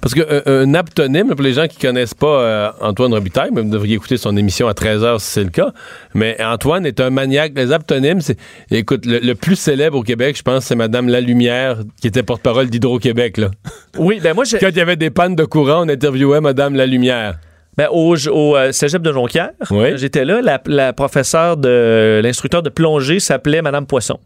Parce 0.00 0.14
que 0.14 0.20
euh, 0.20 0.64
un 0.64 0.74
aptonyme, 0.74 1.28
pour 1.34 1.42
les 1.42 1.52
gens 1.52 1.66
qui 1.66 1.78
connaissent 1.78 2.14
pas 2.14 2.40
euh, 2.40 2.70
Antoine 2.80 3.12
Robitaille, 3.12 3.50
mais 3.52 3.62
vous 3.62 3.70
devriez 3.70 3.96
écouter 3.96 4.16
son 4.16 4.36
émission 4.36 4.68
à 4.68 4.72
13h 4.72 5.18
si 5.18 5.30
c'est 5.30 5.44
le 5.44 5.50
cas, 5.50 5.72
mais 6.14 6.36
Antoine 6.42 6.86
est 6.86 7.00
un 7.00 7.10
maniaque. 7.10 7.52
Les 7.56 7.72
aptonymes, 7.72 8.20
c'est... 8.20 8.36
Écoute, 8.70 9.06
le, 9.06 9.18
le 9.18 9.34
plus 9.34 9.56
célèbre 9.56 9.98
au 9.98 10.02
Québec, 10.02 10.36
je 10.36 10.42
pense, 10.42 10.64
c'est 10.64 10.76
Madame 10.76 11.08
Lalumière, 11.08 11.78
qui 12.00 12.08
était 12.08 12.22
porte-parole 12.22 12.68
d'Hydro-Québec. 12.68 13.36
Là. 13.38 13.50
Oui, 13.98 14.20
ben 14.22 14.34
moi, 14.34 14.44
j'ai... 14.44 14.58
Quand 14.58 14.68
il 14.68 14.76
y 14.76 14.80
avait 14.80 14.96
des 14.96 15.10
pannes 15.10 15.34
de 15.34 15.44
courant, 15.44 15.84
on 15.84 15.88
interviewait 15.88 16.40
Madame 16.40 16.74
Lalumière. 16.76 17.38
Ben, 17.76 17.86
au 17.92 18.16
au 18.28 18.56
euh, 18.56 18.72
cégep 18.72 19.02
de 19.02 19.12
Jonquière, 19.12 19.50
Oui. 19.70 19.90
j'étais 19.96 20.24
là. 20.24 20.40
La, 20.42 20.60
la 20.66 20.92
professeure 20.92 21.56
de 21.56 22.20
l'instructeur 22.22 22.62
de 22.62 22.70
plongée 22.70 23.20
s'appelait 23.20 23.62
Madame 23.62 23.86
Poisson. 23.86 24.18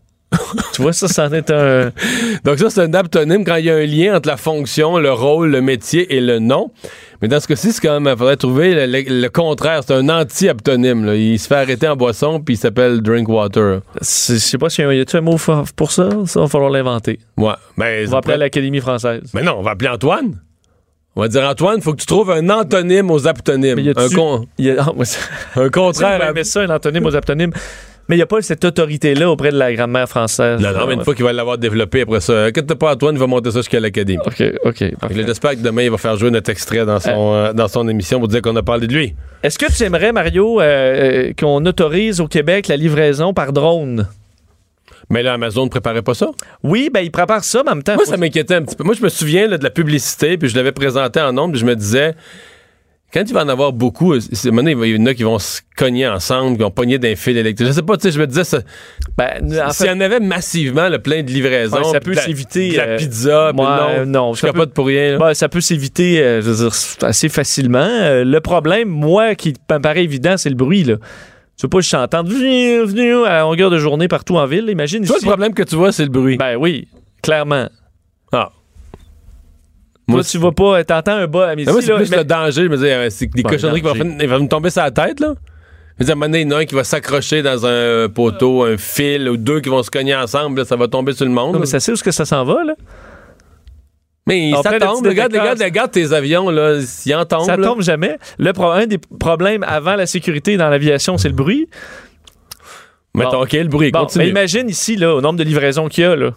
Tu 0.75 0.83
vois, 0.83 0.93
ça, 0.93 1.09
c'en 1.09 1.31
est 1.33 1.51
un. 1.51 1.91
Donc 2.45 2.59
ça, 2.59 2.71
c'est 2.71 2.81
un 2.83 2.95
aptonyme 2.95 3.45
quand 3.45 3.57
il 3.57 3.67
y 3.67 3.71
a 3.71 3.77
un 3.77 3.87
lien 3.87 4.17
entre 4.17 4.29
la 4.29 4.37
fonction, 4.37 4.99
le 4.99 5.13
rôle, 5.13 5.51
le 5.51 5.61
métier 5.61 6.15
et 6.15 6.21
le 6.21 6.39
nom. 6.39 6.71
Mais 7.21 7.29
dans 7.29 7.39
ce 7.39 7.47
cas-ci, 7.47 7.73
c'est 7.73 7.81
quand 7.81 8.01
même, 8.01 8.13
il 8.13 8.19
faudrait 8.19 8.37
trouver 8.37 8.75
le, 8.75 8.87
le- 8.87 9.21
le 9.23 9.29
contraire. 9.29 9.83
C'est 9.87 9.95
un 9.95 10.09
anti-aptonyme. 10.09 11.05
là. 11.05 11.15
Il 11.15 11.39
se 11.39 11.47
fait 11.47 11.55
arrêter 11.55 11.87
en 11.87 11.95
boisson, 11.97 12.41
puis 12.41 12.55
il 12.55 12.59
s'appelle 12.59 13.01
Drinkwater. 13.01 13.81
Je 14.01 14.05
sais 14.07 14.59
pas 14.59 14.69
s'il 14.71 14.85
y 14.85 15.01
a, 15.01 15.05
un 15.19 15.21
mot 15.21 15.37
pour 15.77 15.93
ça? 15.93 16.09
Ça, 16.27 16.41
va 16.41 16.49
falloir 16.49 16.71
l'inventer. 16.71 17.19
Ouais. 17.37 17.53
Ben, 17.77 18.07
On 18.09 18.11
va 18.11 18.19
appeler 18.19 18.37
l'Académie 18.39 18.81
française. 18.81 19.23
Mais 19.35 19.43
non, 19.43 19.57
on 19.59 19.63
va 19.63 19.73
appeler 19.73 19.91
Antoine. 19.91 20.41
On 21.15 21.21
va 21.21 21.29
dire 21.29 21.43
Antoine, 21.43 21.81
faut 21.83 21.93
que 21.93 22.01
tu 22.01 22.07
trouves 22.07 22.31
un 22.31 22.49
antonyme 22.49 23.11
aux 23.11 23.29
aptonymes. 23.29 23.77
Mais 23.77 23.83
y 23.83 23.91
a-tu- 23.91 24.01
un, 24.01 24.09
con- 24.09 24.47
Il 24.57 24.65
y 24.65 24.71
a- 24.71 24.77
ah, 24.99 25.05
ça- 25.05 25.19
un 25.57 25.69
contraire. 25.69 26.23
à- 26.29 26.33
mais 26.33 26.43
ça, 26.43 26.63
un 26.63 26.71
antonyme 26.71 27.05
aux 27.05 27.15
aptonymes. 27.15 27.53
Mais 28.09 28.17
il 28.17 28.19
n'y 28.19 28.23
a 28.23 28.27
pas 28.27 28.43
cette 28.43 28.65
autorité-là 28.65 29.31
auprès 29.31 29.51
de 29.51 29.59
la 29.59 29.73
grammaire 29.73 30.09
française. 30.09 30.61
Non, 30.61 30.73
non, 30.73 30.87
mais 30.87 30.95
une 30.95 31.05
fois 31.05 31.15
qu'il 31.15 31.25
va 31.25 31.33
l'avoir 31.33 31.59
développé 31.59 32.03
après 32.03 32.21
ça, 32.21 32.45
inquiète 32.45 32.75
pas, 32.75 32.93
Antoine, 32.93 33.15
il 33.15 33.19
va 33.19 33.27
monter 33.27 33.51
ça 33.51 33.59
jusqu'à 33.59 33.81
l'Académie. 33.81 34.19
OK, 34.27 34.43
OK. 34.65 34.85
J'espère 35.11 35.53
que 35.53 35.63
demain, 35.63 35.83
il 35.83 35.91
va 35.91 35.99
faire 35.99 36.17
jouer 36.17 36.31
notre 36.31 36.51
extrait 36.51 36.85
dans 36.85 37.01
son, 37.01 37.35
euh, 37.35 37.53
dans 37.53 37.69
son 37.69 37.89
émission 37.89 38.19
pour 38.19 38.29
dire 38.29 38.43
qu'on 38.43 38.57
a 38.57 38.63
parlé 38.63 38.87
de 38.87 38.95
lui. 38.95 39.15
Est-ce 39.43 39.59
que 39.59 39.73
tu 39.73 39.83
aimerais, 39.85 40.13
Mario, 40.13 40.61
euh, 40.61 40.65
euh, 40.65 41.33
qu'on 41.39 41.65
autorise 41.65 42.21
au 42.21 42.29
Québec 42.29 42.69
la 42.69 42.77
livraison 42.77 43.33
par 43.33 43.53
drone? 43.53 44.09
Mais 45.11 45.23
là, 45.23 45.35
Amazon 45.35 45.65
ne 45.65 45.69
préparait 45.69 46.03
pas 46.03 46.15
ça? 46.15 46.31
Oui, 46.63 46.91
ben, 46.93 47.01
ils 47.01 47.11
préparent 47.11 47.45
ça, 47.45 47.63
mais 47.65 47.73
en 47.73 47.75
même 47.75 47.83
temps. 47.83 47.97
Moi, 47.97 48.07
ça 48.07 48.17
m'inquiétait 48.17 48.55
un 48.55 48.63
petit 48.63 48.77
peu. 48.77 48.85
Moi, 48.85 48.95
je 48.99 49.03
me 49.03 49.09
souviens 49.09 49.47
là, 49.47 49.59
de 49.59 49.65
la 49.65 49.71
publicité, 49.71 50.39
puis 50.39 50.49
je 50.49 50.57
l'avais 50.57 50.73
présenté 50.73 51.21
en 51.21 51.33
nombre, 51.33 51.53
puis 51.53 51.61
je 51.61 51.67
me 51.67 51.77
disais, 51.77 52.15
quand 53.13 53.23
il 53.27 53.35
va 53.35 53.45
en 53.45 53.49
avoir 53.49 53.73
beaucoup, 53.73 54.19
c'est- 54.21 54.49
un 54.49 54.51
moment 54.53 54.63
donné, 54.71 54.89
il 54.89 54.97
y 54.97 55.03
en 55.03 55.07
a 55.07 55.15
qui 55.15 55.23
vont 55.23 55.39
se 55.39 55.61
cogner 55.77 56.09
ensemble, 56.09 56.57
qui 56.57 56.63
vont 56.63 56.71
pogner 56.71 56.99
d'un 56.99 57.15
fil 57.15 57.37
électrique. 57.37 57.67
Je 57.69 57.73
sais 57.73 57.83
pas, 57.83 57.97
tu 57.97 58.03
sais, 58.03 58.11
je 58.13 58.19
me 58.21 58.27
disais, 58.27 58.45
ça, 58.45 58.61
Ben, 59.19 59.53
en 59.67 59.71
s'il 59.71 59.87
y 59.87 59.91
en 59.91 60.01
avait 60.01 60.21
massivement, 60.21 60.89
le 60.89 60.99
plein 60.99 61.23
de 61.23 61.31
livraisons, 61.31 61.77
Ouais, 61.77 61.85
ça 61.93 62.01
peut 62.01 62.15
la- 62.15 62.23
s'éviter, 62.23 62.71
de 62.73 62.77
la 62.77 62.83
euh, 62.85 62.97
pizza, 62.97 63.53
moi, 63.55 63.77
non, 63.77 63.89
euh, 64.01 64.05
non, 64.07 64.35
je 64.35 64.43
capote 64.43 64.73
pour 64.73 64.87
rien. 64.87 65.19
ben, 65.19 65.35
ça 65.35 65.49
peut 65.49 65.61
s'éviter 65.61 66.23
euh, 66.23 66.41
je 66.43 66.51
veux 66.51 66.69
dire, 66.69 66.75
assez 67.03 67.29
facilement. 67.29 67.79
Euh, 67.87 68.25
le 68.25 68.41
problème, 68.41 68.89
moi, 68.89 69.35
qui 69.35 69.55
me 69.71 69.79
paraît 69.79 70.05
évident, 70.05 70.37
c'est 70.37 70.49
le 70.51 70.57
bruit. 70.57 70.85
Là. 70.85 70.97
Tu 71.59 71.67
veux 71.67 71.69
pas 71.69 71.79
que 71.79 71.85
je 71.85 71.91
t'entende 71.91 72.33
à 73.27 73.41
longueur 73.41 73.71
de 73.71 73.79
journée 73.79 74.09
partout 74.09 74.37
en 74.37 74.47
ville. 74.47 74.69
Imagine 74.71 75.05
Toi, 75.05 75.17
ici. 75.17 75.27
le 75.27 75.31
problème 75.31 75.53
que 75.55 75.63
tu 75.63 75.77
vois, 75.77 75.93
c'est 75.93 76.05
le 76.05 76.09
bruit. 76.11 76.39
Ben 76.39 76.57
oui, 76.57 76.89
clairement. 77.23 77.69
ah. 78.33 78.51
Toi, 80.09 80.17
Moi, 80.17 80.25
tu 80.25 80.39
vas 80.39 80.53
pas, 80.53 80.85
t'entends 80.85 81.13
un 81.13 81.27
bas 81.27 81.49
à 81.51 81.55
midi. 81.55 81.67
Mais 81.67 81.73
moi, 81.73 81.81
c'est 81.83 81.91
là, 81.91 81.97
plus 81.97 82.11
mais- 82.11 82.17
le 82.19 82.25
danger. 82.25 82.65
Je 82.65 82.69
me 82.69 82.77
dis, 82.77 82.87
euh, 82.87 83.09
c'est 83.11 83.27
des 83.27 83.43
Ben, 83.43 83.51
cochonneries 83.51 83.81
qui 83.83 83.87
vont, 83.87 83.95
danger. 83.95 84.11
fin- 84.11 84.17
ils 84.21 84.29
vont 84.29 84.41
me 84.41 84.49
tomber 84.49 84.71
sur 84.71 84.83
la 84.83 84.91
tête, 84.91 85.21
là. 85.21 85.35
Je 86.01 86.05
dire, 86.05 86.11
à 86.11 86.13
un 86.13 86.15
moment 86.17 86.27
donné, 86.27 86.41
il 86.41 86.49
y 86.51 86.53
en 86.53 86.57
a 86.57 86.61
un 86.61 86.65
qui 86.65 86.75
va 86.75 86.85
s'accrocher 86.85 87.43
dans 87.43 87.65
un 87.67 88.09
poteau, 88.09 88.65
un 88.65 88.77
fil, 88.77 89.29
ou 89.29 89.37
deux 89.37 89.61
qui 89.61 89.69
vont 89.69 89.83
se 89.83 89.91
cogner 89.91 90.15
ensemble, 90.17 90.59
là, 90.61 90.65
ça 90.65 90.75
va 90.77 90.89
tomber 90.89 91.13
sur 91.13 91.25
le 91.25 91.31
monde. 91.31 91.55
Non, 91.55 91.61
mais 91.61 91.67
ça 91.67 91.79
sait 91.81 91.93
où 91.93 91.95
est-ce 91.95 92.03
que 92.03 92.11
ça 92.11 92.25
s'en 92.25 92.45
va, 92.45 92.65
là? 92.65 92.75
Mais 94.27 94.53
En 94.55 94.63
ça 94.63 94.79
tombe. 94.79 95.07
Regarde, 95.07 95.33
regarde, 95.33 95.61
regarde 95.63 95.91
tes 95.91 96.13
avions, 96.13 96.49
là. 96.51 96.81
S'ils 96.81 97.15
en 97.15 97.25
tombent, 97.25 97.45
Ça 97.47 97.57
là. 97.57 97.67
tombe 97.67 97.83
jamais. 97.83 98.19
Le 98.39 98.53
pro- 98.53 98.71
un 98.71 98.87
des 98.87 98.99
problèmes 98.99 99.65
avant 99.65 99.95
la 99.97 100.07
sécurité 100.07 100.57
dans 100.57 100.69
l'aviation, 100.69 101.19
c'est 101.19 101.29
le 101.29 101.35
bruit. 101.35 101.69
Mettons, 103.15 103.31
Bon. 103.33 103.43
OK, 103.43 103.53
le 103.53 103.65
bruit, 103.69 103.91
Bon, 103.91 104.01
continue. 104.01 104.25
mais 104.25 104.31
imagine 104.31 104.69
ici, 104.69 104.97
là, 104.97 105.15
au 105.15 105.21
nombre 105.21 105.39
de 105.39 105.45
livraisons 105.45 105.89
qu'il 105.89 106.05
y 106.05 106.07
a, 106.07 106.17
là. 106.17 106.31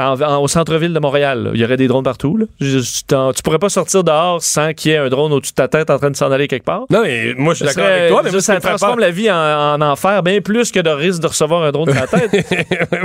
En- 0.00 0.20
en- 0.20 0.42
au 0.42 0.48
centre-ville 0.48 0.92
de 0.92 0.98
Montréal, 0.98 1.42
là. 1.44 1.50
il 1.54 1.60
y 1.60 1.64
aurait 1.64 1.76
des 1.76 1.86
drones 1.88 2.02
partout. 2.04 2.36
Là. 2.36 2.46
Je- 2.60 2.78
tu 2.80 3.42
pourrais 3.42 3.58
pas 3.58 3.68
sortir 3.68 4.02
dehors 4.04 4.42
sans 4.42 4.72
qu'il 4.74 4.90
y 4.90 4.94
ait 4.94 4.98
un 4.98 5.08
drone 5.08 5.32
au-dessus 5.32 5.52
de 5.52 5.56
ta 5.56 5.68
tête 5.68 5.90
en 5.90 5.98
train 5.98 6.10
de 6.10 6.16
s'en 6.16 6.30
aller 6.32 6.48
quelque 6.48 6.64
part? 6.64 6.84
Non, 6.90 7.02
mais 7.02 7.34
moi, 7.36 7.54
je 7.54 7.64
suis 7.64 7.66
d'accord 7.66 7.84
avec 7.90 8.08
toi, 8.10 8.22
mais 8.24 8.30
moi, 8.30 8.40
ça 8.40 8.58
transforme 8.60 8.98
la 9.00 9.10
vie 9.10 9.30
en, 9.30 9.36
en 9.36 9.80
enfer 9.80 10.22
bien 10.22 10.40
plus 10.40 10.72
que 10.72 10.80
de 10.80 10.90
risque 10.90 11.20
de 11.22 11.26
recevoir 11.28 11.62
un 11.62 11.70
drone 11.72 11.90
sur 11.92 12.00
la 12.00 12.06
tête. 12.28 12.46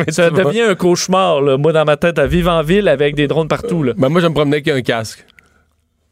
Ça 0.10 0.30
devient 0.30 0.62
un 0.62 0.76
cauchemar, 0.76 1.42
là. 1.42 1.58
moi, 1.58 1.74
dans 1.74 1.86
ma 1.86 1.98
tête, 1.98 2.18
à 2.20 2.28
vivre 2.28 2.52
en 2.52 2.62
ville 2.64 2.88
avec 2.88 3.16
des 3.16 3.28
drones 3.28 3.48
partout. 3.48 3.84
Là. 3.84 3.94
Ben, 3.98 4.10
moi, 4.10 4.22
je 4.22 4.28
me 4.28 4.34
promenais 4.34 4.58
avec 4.58 4.68
un 4.70 4.82
casque. 4.82 5.26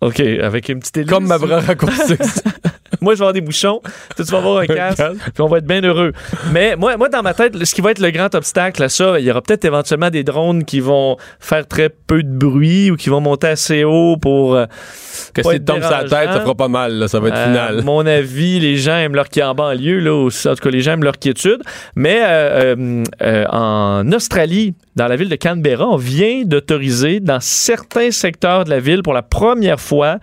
OK, 0.02 0.20
avec 0.20 0.68
une 0.70 0.80
petite 0.80 0.98
hélice. 0.98 1.10
Comme 1.10 1.28
ma 1.28 1.38
bras 1.38 1.60
raccourcie. 1.62 2.16
Moi, 3.04 3.14
je 3.14 3.20
vais 3.20 3.24
avoir 3.24 3.34
des 3.34 3.42
bouchons. 3.42 3.82
Toi, 4.16 4.26
tu 4.26 4.32
vas 4.32 4.38
avoir 4.40 4.58
un 4.60 4.66
casque. 4.68 5.04
Puis 5.34 5.42
on 5.42 5.48
va 5.48 5.58
être 5.60 5.66
bien 5.68 5.82
heureux. 5.82 6.14
Mais 6.52 6.76
moi, 6.76 6.98
moi, 6.98 7.10
dans 7.10 7.22
ma 7.22 7.34
tête, 7.34 7.64
ce 7.64 7.76
qui 7.76 7.82
va 7.82 7.92
être 7.92 8.00
le 8.00 8.10
grand 8.12 8.34
obstacle 8.34 8.82
à 8.82 8.90
ça, 8.90 9.20
il 9.20 9.26
y 9.26 9.32
aura 9.32 9.42
peut-être 9.42 9.66
éventuellement 9.66 10.10
des 10.10 10.24
drones 10.24 10.64
qui 10.64 10.80
vont 10.80 11.18
faire 11.40 11.68
très 11.68 11.90
peu 11.90 12.24
de 12.24 12.30
bruit 12.32 12.90
ou 12.92 12.96
qui 12.96 13.10
vont 13.10 13.22
monter 13.22 13.48
assez 13.48 13.84
haut 13.84 14.18
pour. 14.18 14.56
euh, 14.56 14.66
Que 15.34 15.42
être 15.42 15.66
tombe 15.66 15.82
sur 15.82 15.92
la 15.92 16.04
tête, 16.04 16.30
ça 16.32 16.42
fera 16.42 16.56
pas 16.56 16.68
mal, 16.68 16.94
là, 16.94 17.08
ça 17.08 17.20
va 17.20 17.28
être 17.28 17.38
Euh, 17.38 17.46
final. 17.46 17.80
À 17.80 17.82
mon 17.84 18.06
avis, 18.06 18.60
les 18.60 18.78
gens 18.78 18.96
aiment 18.98 19.16
leur 19.16 19.30
qui 19.30 19.42
en 19.44 19.54
banlieue, 19.56 20.00
là, 20.00 20.14
aussi. 20.14 20.48
en 20.48 20.56
tout 20.56 20.64
cas, 20.64 20.70
les 20.70 20.82
gens 20.82 20.94
aiment 20.94 21.04
leur 21.04 21.18
quiétude. 21.20 21.62
Mais 21.96 22.22
euh, 22.24 23.04
en 23.50 24.12
Australie, 24.12 24.76
dans 24.96 25.08
la 25.08 25.16
ville 25.16 25.30
de 25.30 25.36
Canberra, 25.36 25.88
on 25.88 25.96
vient 25.98 26.44
d'autoriser 26.46 27.20
dans 27.20 27.40
certains 27.40 28.12
secteurs 28.12 28.64
de 28.66 28.70
la 28.70 28.80
ville, 28.80 29.02
pour 29.04 29.14
la 29.14 29.24
première 29.24 29.80
fois, 29.80 30.18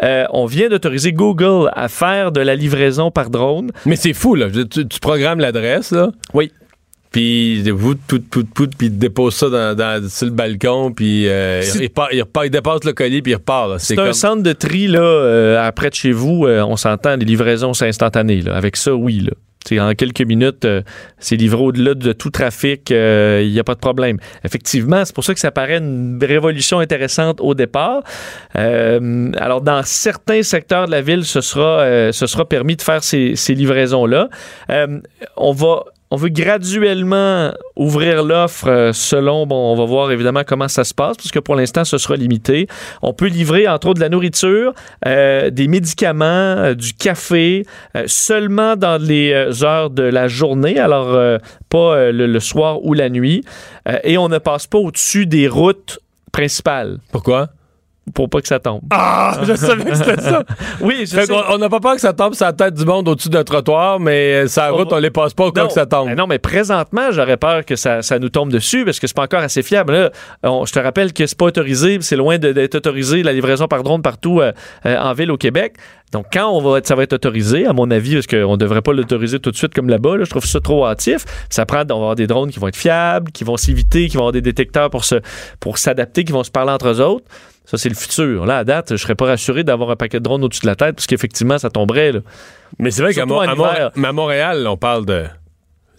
on 0.00 0.46
vient 0.46 0.68
d'autoriser 0.68 1.12
Google 1.12 1.70
à 1.74 1.88
faire 1.88 2.21
de 2.30 2.40
la 2.40 2.54
livraison 2.54 3.10
par 3.10 3.30
drone. 3.30 3.70
Mais 3.86 3.96
c'est 3.96 4.12
fou, 4.12 4.34
là. 4.34 4.46
Tu, 4.50 4.86
tu 4.86 5.00
programmes 5.00 5.40
l'adresse, 5.40 5.90
là. 5.90 6.12
Oui. 6.34 6.52
Puis, 7.10 7.68
vous, 7.70 7.94
tout, 7.94 8.20
tout, 8.20 8.44
tout, 8.44 8.68
puis 8.78 8.86
il 8.86 8.96
dépose 8.98 9.34
ça 9.34 9.50
dans, 9.50 9.76
dans- 9.76 10.08
sur 10.08 10.24
le 10.26 10.32
balcon, 10.32 10.92
puis 10.92 11.28
euh, 11.28 11.60
il, 11.62 11.88
repart- 11.88 12.08
il 12.12 12.22
repart- 12.22 12.46
il 12.46 12.50
dépasse 12.50 12.84
le 12.84 12.92
colis, 12.94 13.20
puis 13.20 13.32
il 13.32 13.34
repart. 13.34 13.68
là. 13.68 13.78
C'est 13.78 13.96
C'est 13.96 14.00
un 14.00 14.14
centre 14.14 14.42
de 14.42 14.52
tri 14.54 14.86
là, 14.88 15.00
euh, 15.02 15.62
après 15.62 15.90
de 15.90 15.94
chez 15.94 16.12
vous, 16.12 16.46
euh, 16.46 16.62
on 16.62 16.76
s'entend, 16.76 17.16
les 17.16 17.26
livraisons, 17.26 17.74
c'est 17.74 17.86
instantané. 17.86 18.40
Là. 18.40 18.56
Avec 18.56 18.76
ça, 18.78 18.94
oui. 18.94 19.20
Là. 19.20 19.32
T'sais, 19.64 19.78
en 19.80 19.94
quelques 19.94 20.22
minutes, 20.22 20.64
euh, 20.64 20.82
c'est 21.18 21.36
livré 21.36 21.62
au-delà 21.62 21.94
de 21.94 22.12
tout 22.12 22.30
trafic, 22.30 22.90
il 22.90 23.50
n'y 23.50 23.60
a 23.60 23.64
pas 23.64 23.74
de 23.74 23.80
problème. 23.80 24.18
Effectivement, 24.44 25.04
c'est 25.04 25.14
pour 25.14 25.24
ça 25.24 25.34
que 25.34 25.40
ça 25.40 25.50
paraît 25.50 25.78
une 25.78 26.18
révolution 26.20 26.78
intéressante 26.78 27.40
au 27.40 27.54
départ. 27.54 28.02
Euh, 28.56 29.30
alors, 29.36 29.60
dans 29.60 29.82
certains 29.84 30.42
secteurs 30.42 30.86
de 30.86 30.90
la 30.90 31.02
ville, 31.02 31.24
ce 31.24 31.40
sera, 31.40 31.80
euh, 31.80 32.12
ce 32.12 32.26
sera 32.26 32.48
permis 32.48 32.76
de 32.76 32.82
faire 32.82 33.02
ces, 33.02 33.36
ces 33.36 33.54
livraisons-là. 33.54 34.28
Euh, 34.70 35.00
on 35.36 35.52
va 35.52 35.84
on 36.12 36.16
veut 36.16 36.28
graduellement 36.28 37.54
ouvrir 37.74 38.22
l'offre 38.22 38.68
euh, 38.68 38.92
selon, 38.92 39.46
bon, 39.46 39.72
on 39.72 39.74
va 39.74 39.86
voir 39.86 40.12
évidemment 40.12 40.42
comment 40.46 40.68
ça 40.68 40.84
se 40.84 40.92
passe, 40.92 41.16
parce 41.16 41.30
que 41.30 41.38
pour 41.38 41.56
l'instant, 41.56 41.86
ce 41.86 41.96
sera 41.96 42.16
limité. 42.16 42.66
On 43.00 43.14
peut 43.14 43.28
livrer, 43.28 43.66
entre 43.66 43.86
autres, 43.86 43.94
de 43.94 44.04
la 44.04 44.10
nourriture, 44.10 44.74
euh, 45.06 45.48
des 45.48 45.68
médicaments, 45.68 46.24
euh, 46.24 46.74
du 46.74 46.92
café, 46.92 47.64
seulement 48.04 48.76
dans 48.76 49.02
les 49.02 49.64
heures 49.64 49.88
de 49.88 50.02
la 50.02 50.28
journée, 50.28 50.78
alors 50.78 51.38
pas 51.70 52.10
le, 52.10 52.40
soir 52.40 52.84
ou 52.84 52.92
la 52.92 53.08
nuit. 53.08 53.42
Et 54.04 54.18
on 54.18 54.28
ne 54.28 54.36
passe 54.36 54.66
pas 54.66 54.78
au-dessus 54.78 55.24
des 55.24 55.48
routes 55.48 55.98
principales 56.30 56.98
Pourquoi? 57.10 57.48
Pour 58.14 58.28
pas 58.28 58.40
que 58.40 58.48
ça 58.48 58.58
tombe. 58.58 58.80
Ah! 58.90 59.38
Je 59.44 59.54
savais 59.54 59.84
que 59.84 59.94
c'était 59.94 60.20
ça. 60.20 60.42
Oui, 60.80 61.00
je 61.02 61.06
sais. 61.06 61.26
on 61.50 61.58
n'a 61.58 61.68
pas 61.68 61.78
peur 61.80 61.94
que 61.94 62.00
ça 62.00 62.12
tombe 62.12 62.34
sur 62.34 62.44
la 62.46 62.52
tête 62.52 62.74
du 62.74 62.84
monde 62.84 63.08
au-dessus 63.08 63.28
d'un 63.28 63.44
trottoir, 63.44 64.00
mais 64.00 64.48
sa 64.48 64.70
route, 64.70 64.92
on 64.92 64.98
les 64.98 65.10
passe 65.10 65.34
pas 65.34 65.46
au 65.46 65.52
cas 65.52 65.66
que 65.66 65.72
ça 65.72 65.86
tombe. 65.86 66.08
Ben 66.08 66.16
non, 66.16 66.26
mais 66.26 66.38
présentement, 66.40 67.10
j'aurais 67.12 67.36
peur 67.36 67.64
que 67.64 67.76
ça, 67.76 68.02
ça 68.02 68.18
nous 68.18 68.28
tombe 68.28 68.50
dessus 68.50 68.84
parce 68.84 68.98
que 68.98 69.06
c'est 69.06 69.14
pas 69.16 69.22
encore 69.22 69.40
assez 69.40 69.62
fiable. 69.62 69.92
Là, 69.92 70.10
on- 70.42 70.64
je 70.66 70.72
te 70.72 70.78
rappelle 70.80 71.12
que 71.12 71.26
c'est 71.26 71.38
pas 71.38 71.44
autorisé, 71.46 71.98
c'est 72.00 72.16
loin 72.16 72.38
d'être 72.38 72.74
autorisé 72.74 73.22
la 73.22 73.32
livraison 73.32 73.68
par 73.68 73.82
drone 73.84 74.02
partout 74.02 74.40
euh, 74.40 74.52
euh, 74.86 74.96
en 74.98 75.12
ville 75.12 75.30
au 75.30 75.36
Québec. 75.36 75.74
Donc, 76.12 76.26
quand 76.32 76.50
on 76.50 76.60
va 76.60 76.78
être- 76.78 76.86
ça 76.86 76.94
va 76.94 77.04
être 77.04 77.12
autorisé, 77.14 77.66
à 77.66 77.72
mon 77.72 77.90
avis, 77.90 78.14
parce 78.14 78.26
qu'on 78.26 78.52
ne 78.52 78.56
devrait 78.56 78.82
pas 78.82 78.92
l'autoriser 78.92 79.38
tout 79.38 79.50
de 79.50 79.56
suite 79.56 79.72
comme 79.74 79.88
là-bas, 79.88 80.16
là, 80.18 80.24
je 80.24 80.30
trouve 80.30 80.44
ça 80.44 80.60
trop 80.60 80.84
hâtif. 80.86 81.24
Ça 81.48 81.64
prend, 81.64 81.82
on 81.84 81.86
va 81.86 81.94
avoir 81.94 82.14
des 82.16 82.26
drones 82.26 82.50
qui 82.50 82.58
vont 82.58 82.68
être 82.68 82.76
fiables, 82.76 83.30
qui 83.32 83.44
vont 83.44 83.56
s'éviter, 83.56 84.08
qui 84.08 84.16
vont 84.16 84.24
avoir 84.24 84.32
des 84.32 84.42
détecteurs 84.42 84.90
pour 84.90 85.04
se, 85.04 85.14
pour 85.60 85.78
s'adapter, 85.78 86.24
qui 86.24 86.32
vont 86.32 86.44
se 86.44 86.50
parler 86.50 86.72
entre 86.72 86.88
eux 86.88 87.00
autres. 87.00 87.24
Ça, 87.64 87.78
c'est 87.78 87.88
le 87.88 87.94
futur. 87.94 88.44
Là, 88.44 88.58
à 88.58 88.64
date, 88.64 88.88
je 88.90 88.96
serais 88.96 89.14
pas 89.14 89.26
rassuré 89.26 89.64
d'avoir 89.64 89.90
un 89.90 89.96
paquet 89.96 90.18
de 90.18 90.24
drones 90.24 90.42
au-dessus 90.44 90.62
de 90.62 90.66
la 90.66 90.76
tête 90.76 90.96
parce 90.96 91.06
qu'effectivement, 91.06 91.58
ça 91.58 91.70
tomberait. 91.70 92.12
là. 92.12 92.20
Mais 92.78 92.90
c'est 92.90 93.02
vrai 93.02 93.14
qu'à 93.14 93.24
Mo- 93.26 93.34
Montréal, 94.12 94.66
on 94.66 94.76
parle 94.76 95.06
de. 95.06 95.24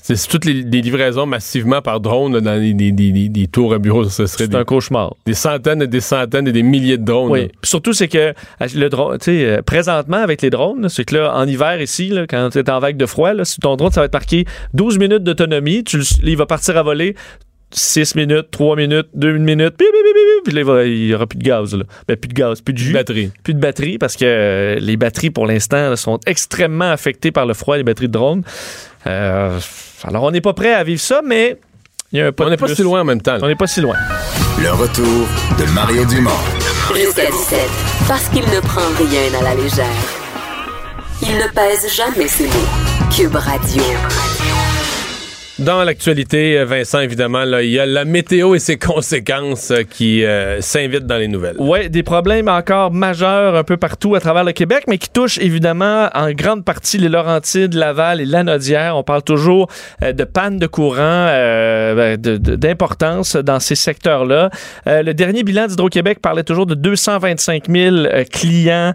C'est 0.05 0.28
toutes 0.28 0.43
les, 0.43 0.66
des 0.66 0.82
livraisons 0.82 1.26
massivement 1.26 1.82
par 1.82 2.01
drone 2.01 2.34
là, 2.34 2.41
dans 2.41 2.59
des, 2.59 2.74
des- 2.74 2.91
des- 2.91 3.14
des- 3.14 3.30
des 3.30 3.47
tours 3.47 3.74
à 3.74 3.80
bureau. 3.80 4.03
Ce 4.03 4.26
serait 4.26 4.49
des, 4.49 4.57
un 4.57 4.66
cauchemar. 4.66 5.16
des 5.26 5.34
centaines 5.34 5.82
et 5.82 5.88
des 5.88 6.01
centaines 6.01 6.45
et 6.45 6.51
des 6.51 6.61
milliers 6.64 6.97
de 6.97 7.05
drones. 7.05 7.32
Oui. 7.32 7.47
surtout, 7.64 7.93
c'est 7.93 8.09
que 8.09 8.18
euh, 8.18 8.34
le 8.76 8.89
drone, 8.89 9.18
tu 9.20 9.26
sais, 9.32 9.45
euh, 9.45 9.61
présentement 9.61 10.18
avec 10.18 10.41
les 10.41 10.49
drones, 10.49 10.89
c'est 10.89 11.05
que 11.05 11.16
là, 11.16 11.34
en 11.34 11.47
hiver 11.47 11.82
ici, 11.82 12.09
là, 12.09 12.26
quand 12.28 12.49
tu 12.51 12.59
es 12.59 12.70
en 12.70 12.80
vague 12.80 12.97
de 12.97 13.05
froid, 13.05 13.32
là, 13.34 13.45
sur 13.45 13.59
ton 13.59 13.78
drone, 13.78 13.91
ça 13.91 14.01
va 14.01 14.07
être 14.07 14.14
marqué 14.14 14.43
12 14.74 14.99
minutes 14.99 15.24
d'autonomie. 15.24 15.86
Il 16.24 16.36
va 16.36 16.45
partir 16.47 16.76
à 16.76 16.84
voler 16.84 17.16
6 17.74 18.15
minutes, 18.15 18.47
3 18.51 18.76
minutes, 18.76 19.07
2 19.13 19.38
minutes, 19.38 19.76
bip, 19.78 19.88
bip, 19.91 20.03
bip, 20.03 20.15
bip, 20.15 20.43
puis 20.45 20.53
là, 20.53 20.84
il 20.86 21.07
n'y 21.07 21.13
aura 21.13 21.26
plus 21.28 21.38
de 21.38 21.43
gaz. 21.43 21.76
Là. 21.76 21.84
Ben, 22.07 22.15
plus 22.17 22.28
de 22.30 22.34
gaz, 22.34 22.61
plus 22.61 22.74
de 22.74 22.78
jus. 22.78 22.93
Batterie. 22.93 23.32
Plus 23.43 23.53
de 23.53 23.59
batterie 23.59 23.97
parce 23.97 24.15
que 24.15 24.26
euh, 24.26 24.76
les 24.80 24.97
batteries, 24.97 25.30
pour 25.32 25.45
l'instant, 25.47 25.95
sont 25.95 26.19
extrêmement 26.26 26.91
affectées 26.91 27.32
par 27.32 27.45
le 27.45 27.53
froid, 27.53 27.78
les 27.78 27.84
batteries 27.84 28.07
de 28.07 28.13
drone. 28.13 28.43
Euh, 29.07 29.59
alors, 30.03 30.24
on 30.24 30.32
n'est 30.32 30.41
pas 30.41 30.53
prêt 30.53 30.74
à 30.74 30.84
vivre 30.84 31.01
ça, 31.01 31.21
mais 31.26 31.57
il 32.11 32.19
y 32.19 32.21
a 32.21 32.28
un 32.28 32.32
pas 32.32 32.45
On 32.45 32.49
n'est 32.49 32.57
pas 32.57 32.67
si 32.74 32.84
loin 32.84 33.01
en 33.01 33.05
même 33.05 33.21
temps. 33.21 33.34
là. 33.34 33.39
On 33.41 33.47
n'est 33.47 33.55
pas 33.55 33.67
si 33.67 33.82
loin. 33.82 33.95
Le 34.61 34.71
retour 34.71 35.28
de 35.57 35.65
Mario 35.74 36.05
Dumont. 36.05 36.30
Jusqu'à 36.95 37.26
17. 37.32 37.59
Parce 38.07 38.30
qu'il 38.30 38.43
ne 38.43 38.59
prend 38.59 38.82
rien 38.97 39.39
à 39.39 39.43
la 39.43 39.55
légère. 39.55 39.86
Il 41.21 41.36
ne 41.38 41.47
pèse 41.53 41.91
jamais 41.95 42.28
ses 42.28 42.45
mots. 42.47 43.09
Cube 43.15 43.36
Radio. 43.36 43.84
Dans 45.64 45.84
l'actualité, 45.86 46.61
Vincent, 46.66 46.99
évidemment, 46.99 47.43
il 47.61 47.70
y 47.70 47.80
a 47.80 47.86
la 47.86 48.03
météo 48.03 48.53
et 48.53 48.59
ses 48.59 48.78
conséquences 48.78 49.72
euh, 49.72 49.84
qui 49.84 50.26
euh, 50.26 50.59
s'invitent 50.59 51.05
dans 51.05 51.16
les 51.16 51.30
nouvelles. 51.30 51.55
Oui, 51.57 51.89
des 51.89 52.03
problèmes 52.03 52.49
encore 52.49 52.91
majeurs 52.91 53.55
un 53.55 53.64
peu 53.64 53.78
partout 53.78 54.16
à 54.16 54.20
travers 54.20 54.43
le 54.43 54.51
Québec, 54.51 54.84
mais 54.89 54.97
qui 54.97 55.09
touchent 55.09 55.38
évidemment 55.38 56.09
en 56.14 56.32
grande 56.32 56.66
partie 56.66 56.97
les 56.97 57.07
Laurentides, 57.07 57.76
Laval 57.76 58.20
et 58.20 58.26
Lanaudière. 58.26 58.97
On 58.97 59.03
parle 59.03 59.24
toujours 59.24 59.70
euh, 60.01 60.11
de 60.11 60.26
panne 60.26 60.57
de 60.57 60.68
courant, 60.68 61.28
ben, 61.28 62.18
d'importance 62.18 63.38
dans 63.38 63.61
ces 63.61 63.76
secteurs-là. 63.76 64.49
Le 64.86 65.14
dernier 65.14 65.43
bilan 65.43 65.68
d'Hydro-Québec 65.68 66.20
parlait 66.22 66.43
toujours 66.43 66.66
de 66.66 66.76
225 66.76 67.70
000 67.70 67.95
euh, 67.95 68.24
clients 68.26 68.93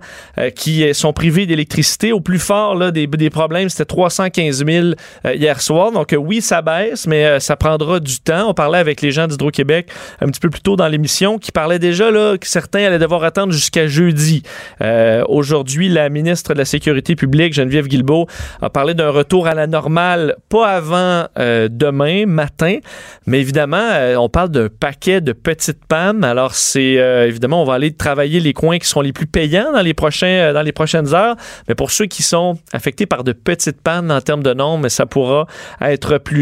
qui 0.54 0.94
sont 0.94 1.12
privés 1.12 1.46
d'électricité. 1.46 2.12
Au 2.12 2.20
plus 2.20 2.38
fort 2.38 2.92
des, 2.92 3.06
des 3.06 3.30
problèmes, 3.30 3.68
c'était 3.68 3.86
315 3.86 4.64
000 4.66 4.86
euh, 5.24 5.34
hier 5.34 5.60
soir. 5.60 5.92
Donc 5.92 6.14
oui, 6.18 6.40
ça 6.40 6.57
baisse, 6.62 7.06
mais 7.06 7.24
euh, 7.24 7.40
ça 7.40 7.56
prendra 7.56 8.00
du 8.00 8.20
temps. 8.20 8.48
On 8.48 8.54
parlait 8.54 8.78
avec 8.78 9.00
les 9.02 9.10
gens 9.10 9.26
d'Hydro-Québec 9.26 9.90
un 10.20 10.26
petit 10.26 10.40
peu 10.40 10.50
plus 10.50 10.60
tôt 10.60 10.76
dans 10.76 10.88
l'émission 10.88 11.38
qui 11.38 11.52
parlaient 11.52 11.78
déjà 11.78 12.10
là, 12.10 12.36
que 12.38 12.46
certains 12.46 12.84
allaient 12.84 12.98
devoir 12.98 13.24
attendre 13.24 13.52
jusqu'à 13.52 13.86
jeudi. 13.86 14.42
Euh, 14.80 15.24
Aujourd'hui, 15.28 15.88
la 15.88 16.08
ministre 16.08 16.54
de 16.54 16.58
la 16.58 16.64
Sécurité 16.64 17.16
publique, 17.16 17.52
Geneviève 17.54 17.86
Guilbeault, 17.86 18.26
a 18.62 18.70
parlé 18.70 18.94
d'un 18.94 19.10
retour 19.10 19.46
à 19.46 19.54
la 19.54 19.66
normale, 19.66 20.36
pas 20.48 20.68
avant 20.68 21.26
euh, 21.38 21.68
demain 21.70 22.26
matin, 22.26 22.78
mais 23.26 23.40
évidemment, 23.40 23.88
on 24.16 24.28
parle 24.28 24.50
d'un 24.50 24.68
paquet 24.68 25.20
de 25.20 25.32
petites 25.32 25.84
pannes. 25.86 26.24
Alors, 26.24 26.54
c'est 26.54 26.94
évidemment, 27.28 27.62
on 27.62 27.64
va 27.64 27.74
aller 27.74 27.92
travailler 27.92 28.40
les 28.40 28.52
coins 28.52 28.78
qui 28.78 28.86
seront 28.86 29.00
les 29.00 29.12
plus 29.12 29.26
payants 29.26 29.72
dans 29.72 29.82
les, 29.82 29.94
prochains, 29.94 30.52
dans 30.52 30.62
les 30.62 30.72
prochaines 30.72 31.14
heures, 31.14 31.36
mais 31.68 31.74
pour 31.74 31.90
ceux 31.90 32.06
qui 32.06 32.22
sont 32.22 32.58
affectés 32.72 33.06
par 33.06 33.24
de 33.24 33.32
petites 33.32 33.80
pannes 33.80 34.10
en 34.10 34.20
termes 34.20 34.42
de 34.42 34.54
nombre, 34.54 34.88
ça 34.88 35.06
pourra 35.06 35.46
être 35.80 36.18
plus 36.18 36.37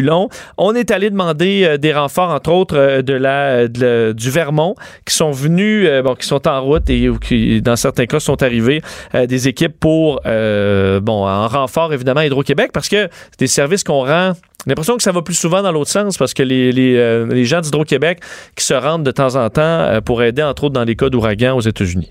On 0.57 0.74
est 0.74 0.90
allé 0.90 1.11
demander 1.11 1.64
euh, 1.64 1.76
des 1.76 1.92
renforts, 1.92 2.30
entre 2.30 2.51
autres, 2.51 2.76
euh, 2.76 4.12
du 4.12 4.30
Vermont, 4.30 4.74
qui 5.05 5.14
sont 5.14 5.30
venus, 5.30 5.86
euh, 5.88 6.03
bon, 6.03 6.14
qui 6.14 6.26
sont 6.26 6.47
en 6.49 6.62
route 6.62 6.88
et 6.90 7.11
qui, 7.20 7.62
dans 7.62 7.76
certains 7.76 8.07
cas, 8.07 8.20
sont 8.20 8.42
arrivés 8.42 8.82
des 9.14 9.49
équipes 9.49 9.78
pour, 9.78 10.20
bon, 10.24 11.26
en 11.26 11.49
renfort, 11.49 11.92
évidemment, 11.92 12.20
à 12.20 12.26
Hydro-Québec, 12.26 12.70
parce 12.72 12.88
que 12.88 13.09
c'est 13.30 13.40
des 13.40 13.47
services 13.47 13.84
qu'on 13.84 14.05
rend. 14.05 14.32
L'impression 14.66 14.97
que 14.97 15.03
ça 15.03 15.12
va 15.12 15.22
plus 15.22 15.34
souvent 15.34 15.62
dans 15.62 15.70
l'autre 15.70 15.90
sens 15.90 16.16
parce 16.16 16.34
que 16.34 16.42
les, 16.42 17.44
gens 17.44 17.61
d'Hydro-Québec 17.61 18.20
qui 18.57 18.64
se 18.64 18.74
rendent 18.74 19.05
de 19.05 19.12
temps 19.12 19.36
en 19.36 19.49
temps 19.49 20.01
pour 20.05 20.22
aider, 20.22 20.42
entre 20.42 20.64
autres, 20.64 20.74
dans 20.74 20.84
les 20.84 20.97
cas 20.97 21.09
d'ouragan 21.09 21.57
aux 21.57 21.61
États-Unis. 21.61 22.11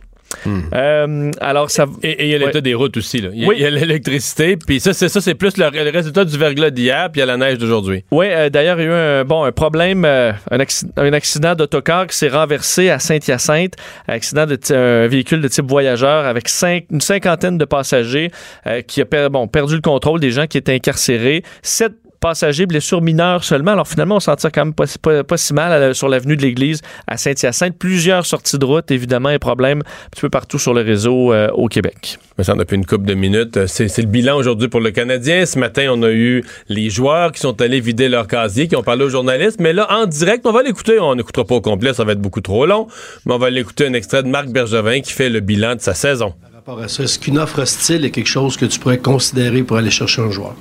Euh, 0.74 1.32
alors, 1.42 1.70
ça. 1.72 1.86
Et 2.04 2.12
et 2.12 2.24
il 2.26 2.30
y 2.30 2.36
a 2.36 2.38
l'état 2.38 2.56
Ouais. 2.56 2.62
des 2.62 2.74
routes 2.74 2.98
aussi. 2.98 3.22
Là. 3.22 3.30
Il 3.34 3.42
y 3.42 3.46
a- 3.46 3.48
Oui. 3.48 3.56
il 3.58 3.64
y 3.64 3.66
a 3.66 3.70
l'électricité, 3.70 4.58
puis 4.58 4.80
ça, 4.80 4.94
c'est 4.94 5.10
ça, 5.10 5.22
c'est 5.22 5.36
plus 5.36 5.58
le, 5.58 5.70
le 5.72 5.90
résultat 5.92 6.26
du 6.26 6.38
verglas 6.38 6.70
d'hier, 6.70 7.10
puis 7.12 7.20
il 7.20 7.22
y 7.22 7.24
a 7.24 7.26
la 7.26 7.38
neige 7.38 7.58
d'aujourd'hui. 7.58 8.04
Oui, 8.12 8.28
euh, 8.30 8.50
d'ailleurs, 8.50 8.80
il 8.80 8.84
y 8.84 8.88
a 8.88 8.90
eu 8.90 8.94
un, 9.22 9.26
bon, 9.26 9.44
un 9.44 9.52
problème, 9.52 10.06
euh, 10.06 10.32
un, 10.52 10.58
acci- 10.60 10.86
un 10.98 11.14
accident 11.14 11.56
d'autocar 11.56 12.08
qui 12.08 12.16
s'est 12.18 12.30
renversé 12.30 12.90
à 12.90 13.00
Saint-Hyacinthe. 13.00 13.74
Accident 14.08 14.46
de 14.46 14.58
un 14.74 15.08
véhicule 15.08 15.42
de 15.42 15.48
type 15.48 15.66
voyageur 15.70 16.26
avec 16.26 16.48
cinq- 16.50 16.86
une 16.92 17.02
cinquantaine 17.02 17.58
de 17.58 17.66
passagers 17.66 18.32
euh, 18.68 18.82
qui 18.82 19.02
a 19.02 19.06
per- 19.06 19.28
bon, 19.32 19.48
perdu 19.48 19.76
le 19.76 19.82
contrôle 19.82 20.20
des 20.20 20.32
gens 20.32 20.48
qui 20.48 20.58
étaient 20.58 20.74
incarcérés. 20.74 21.44
Sept 21.62 21.92
passagers, 22.26 22.66
blessures 22.66 23.04
mineures 23.04 23.44
seulement. 23.44 23.74
Alors 23.74 23.88
finalement, 23.88 24.16
on 24.16 24.20
s'en 24.20 24.36
tire 24.36 24.52
quand 24.52 24.66
même 24.66 24.74
pas, 24.74 25.38
si 25.38 25.54
mal 25.54 25.94
sur 25.94 26.10
l'avenue 26.10 26.36
de 26.36 26.42
l'Église 26.42 26.82
à 27.06 27.18
Saint-Hyacinthe. 27.18 27.78
Plusieurs 27.78 28.26
sorties 28.26 28.58
de 28.58 28.66
route, 28.66 28.90
évidemment, 28.90 29.30
et 29.30 29.38
problèmes 29.38 29.82
un 29.82 30.10
petit 30.10 30.22
peu 30.22 30.30
partout 30.32 30.58
sur 30.58 30.74
le 30.74 30.82
réseau 30.82 31.32
euh, 31.32 31.50
au 31.54 31.68
Québec. 31.68 32.18
Ça, 32.42 32.56
depuis 32.56 32.78
une 32.78 32.86
couple 32.88 33.06
de 33.06 33.14
minutes. 33.14 33.58
Euh, 33.58 33.68
c'est 33.68 33.96
le 34.00 34.08
bilan 34.08 34.38
aujourd'hui 34.38 34.70
pour 34.70 34.80
le 34.80 34.90
Canadien. 34.90 35.46
Ce 35.46 35.60
matin, 35.60 35.88
on 35.92 36.02
a 36.02 36.10
eu 36.10 36.44
les 36.68 36.90
joueurs 36.90 37.32
qui 37.32 37.42
sont 37.42 37.62
allés 37.62 37.80
vider 37.80 38.10
leur 38.10 38.26
casier, 38.26 38.68
qui 38.68 38.76
ont 38.76 38.82
parlé 38.82 39.06
aux 39.06 39.10
journalistes. 39.10 39.60
Mais 39.60 39.72
là, 39.72 39.86
en 39.92 40.08
direct, 40.08 40.48
on 40.48 40.52
va 40.52 40.64
l'écouter. 40.64 40.98
On 41.00 41.14
n'écoutera 41.14 41.46
pas 41.46 41.56
au 41.56 41.62
complet, 41.62 41.94
ça 41.94 42.06
va 42.06 42.14
être 42.14 42.22
beaucoup 42.22 42.42
trop 42.42 42.66
long. 42.66 42.88
Mais 43.28 43.36
on 43.36 43.38
va 43.38 43.52
l'écouter 43.52 43.86
un 43.86 43.94
extrait 43.94 44.24
de 44.24 44.30
Marc 44.30 44.48
Bergevin 44.48 45.02
qui 45.02 45.14
fait 45.14 45.30
le 45.30 45.42
bilan 45.42 45.76
de 45.76 45.82
sa 45.82 45.94
saison. 45.94 46.34
Par 46.66 46.78
rapport 46.78 46.86
à 46.86 46.88
ça, 46.88 47.04
est-ce 47.04 47.20
qu'une 47.20 47.38
offre 47.38 47.64
style 47.66 48.06
est 48.06 48.10
quelque 48.10 48.26
chose 48.26 48.58
que 48.58 48.66
tu 48.66 48.80
pourrais 48.80 48.98
considérer 48.98 49.62
pour 49.62 49.78
aller 49.78 49.92
chercher 49.92 50.24
un 50.24 50.32
joueur? 50.32 50.56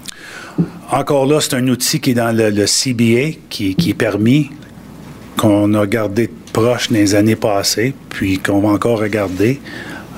Encore 0.90 1.24
là, 1.24 1.40
c'est 1.40 1.54
un 1.54 1.66
outil 1.66 1.98
qui 1.98 2.10
est 2.10 2.14
dans 2.14 2.36
le, 2.36 2.50
le 2.50 2.66
CBA, 2.66 3.38
qui, 3.48 3.74
qui 3.74 3.88
est 3.88 3.94
permis, 3.94 4.50
qu'on 5.38 5.72
a 5.72 5.86
gardé 5.86 6.28
proche 6.52 6.90
dans 6.90 6.96
les 6.96 7.14
années 7.14 7.36
passées, 7.36 7.94
puis 8.10 8.38
qu'on 8.38 8.60
va 8.60 8.68
encore 8.68 8.98
regarder. 8.98 9.62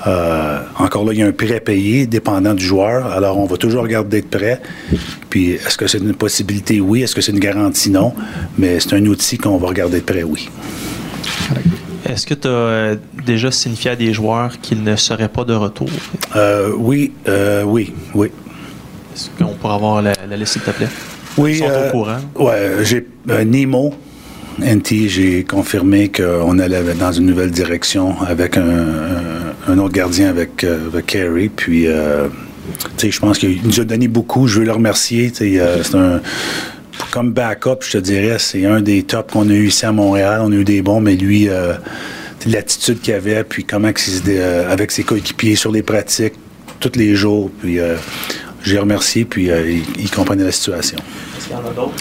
Euh, 0.05 0.59
encore 0.77 1.05
là, 1.05 1.13
il 1.13 1.19
y 1.19 1.23
a 1.23 1.27
un 1.27 1.31
prêt 1.31 1.61
payé 1.61 2.05
dépendant 2.05 2.53
du 2.53 2.65
joueur. 2.65 3.07
Alors, 3.07 3.37
on 3.37 3.45
va 3.45 3.55
toujours 3.55 3.83
regarder 3.83 4.21
de 4.21 4.27
près. 4.27 4.61
Puis, 5.29 5.51
est-ce 5.51 5.77
que 5.77 5.87
c'est 5.87 5.99
une 5.99 6.15
possibilité? 6.15 6.81
Oui. 6.81 7.03
Est-ce 7.03 7.15
que 7.15 7.21
c'est 7.21 7.31
une 7.31 7.39
garantie? 7.39 7.91
Non. 7.91 8.13
Mais 8.57 8.81
c'est 8.81 8.91
un 8.91 9.05
outil 9.05 9.37
qu'on 9.37 9.55
va 9.55 9.69
regarder 9.69 10.01
de 10.01 10.05
près, 10.05 10.23
oui. 10.23 10.49
Est-ce 12.05 12.25
que 12.25 12.33
tu 12.33 12.47
as 12.47 12.95
déjà 13.25 13.51
signifié 13.51 13.91
à 13.91 13.95
des 13.95 14.13
joueurs 14.13 14.59
qu'ils 14.61 14.83
ne 14.83 14.95
seraient 14.95 15.29
pas 15.29 15.43
de 15.43 15.53
retour? 15.53 15.89
Euh, 16.35 16.71
oui, 16.77 17.11
euh, 17.27 17.63
oui, 17.63 17.93
oui. 18.13 18.29
Est-ce 19.15 19.29
qu'on 19.37 19.53
pourrait 19.53 19.75
avoir 19.75 20.01
la, 20.01 20.13
la 20.29 20.37
liste, 20.37 20.53
s'il 20.53 20.61
te 20.61 20.71
plaît? 20.71 20.87
Oui, 21.37 21.53
Ils 21.53 21.57
sont 21.59 21.65
euh, 21.69 21.87
au 21.87 21.91
courant. 21.91 22.17
Ouais, 22.35 22.71
j'ai 22.83 23.05
euh, 23.29 23.43
Nemo, 23.43 23.93
NT, 24.59 25.07
j'ai 25.07 25.43
confirmé 25.43 26.09
qu'on 26.09 26.57
allait 26.59 26.81
dans 26.95 27.11
une 27.11 27.27
nouvelle 27.27 27.51
direction 27.51 28.19
avec 28.21 28.57
un, 28.57 29.77
autre 29.77 29.93
gardien 29.93 30.29
avec, 30.29 30.63
euh, 30.63 30.87
avec 30.87 31.05
Carey. 31.07 31.49
Puis, 31.55 31.87
euh, 31.87 32.27
tu 32.97 33.07
sais, 33.07 33.11
je 33.11 33.19
pense 33.19 33.37
qu'il 33.37 33.61
nous 33.63 33.79
a 33.79 33.83
donné 33.83 34.07
beaucoup. 34.07 34.47
Je 34.47 34.59
veux 34.59 34.65
le 34.65 34.71
remercier. 34.71 35.29
Tu 35.29 35.37
sais, 35.37 35.59
euh, 35.59 35.83
c'est 35.83 35.95
un 35.95 36.21
comme 37.11 37.31
backup, 37.31 37.77
je 37.81 37.91
te 37.93 37.97
dirais, 37.97 38.37
c'est 38.39 38.65
un 38.65 38.81
des 38.81 39.03
tops 39.03 39.31
qu'on 39.31 39.49
a 39.49 39.53
eu 39.53 39.67
ici 39.67 39.85
à 39.85 39.91
Montréal. 39.91 40.41
On 40.43 40.51
a 40.51 40.55
eu 40.55 40.63
des 40.63 40.81
bons, 40.81 41.01
mais 41.01 41.15
lui, 41.15 41.49
euh, 41.49 41.73
l'attitude 42.45 43.01
qu'il 43.01 43.13
avait, 43.13 43.43
puis 43.43 43.63
comment 43.63 43.91
euh, 44.27 44.71
avec 44.71 44.91
ses 44.91 45.03
coéquipiers 45.03 45.55
sur 45.55 45.71
les 45.71 45.83
pratiques 45.83 46.35
tous 46.79 46.91
les 46.95 47.15
jours. 47.15 47.49
Puis, 47.59 47.79
euh, 47.79 47.95
j'ai 48.63 48.79
remercié, 48.79 49.25
puis 49.25 49.49
euh, 49.49 49.79
il 49.97 50.11
comprenait 50.11 50.43
la 50.43 50.51
situation. 50.51 50.97
Est-ce 51.49 51.55
qu'il 51.55 51.65
y 51.65 51.67
en 51.67 51.71
a 51.71 51.73
d'autres? 51.73 51.95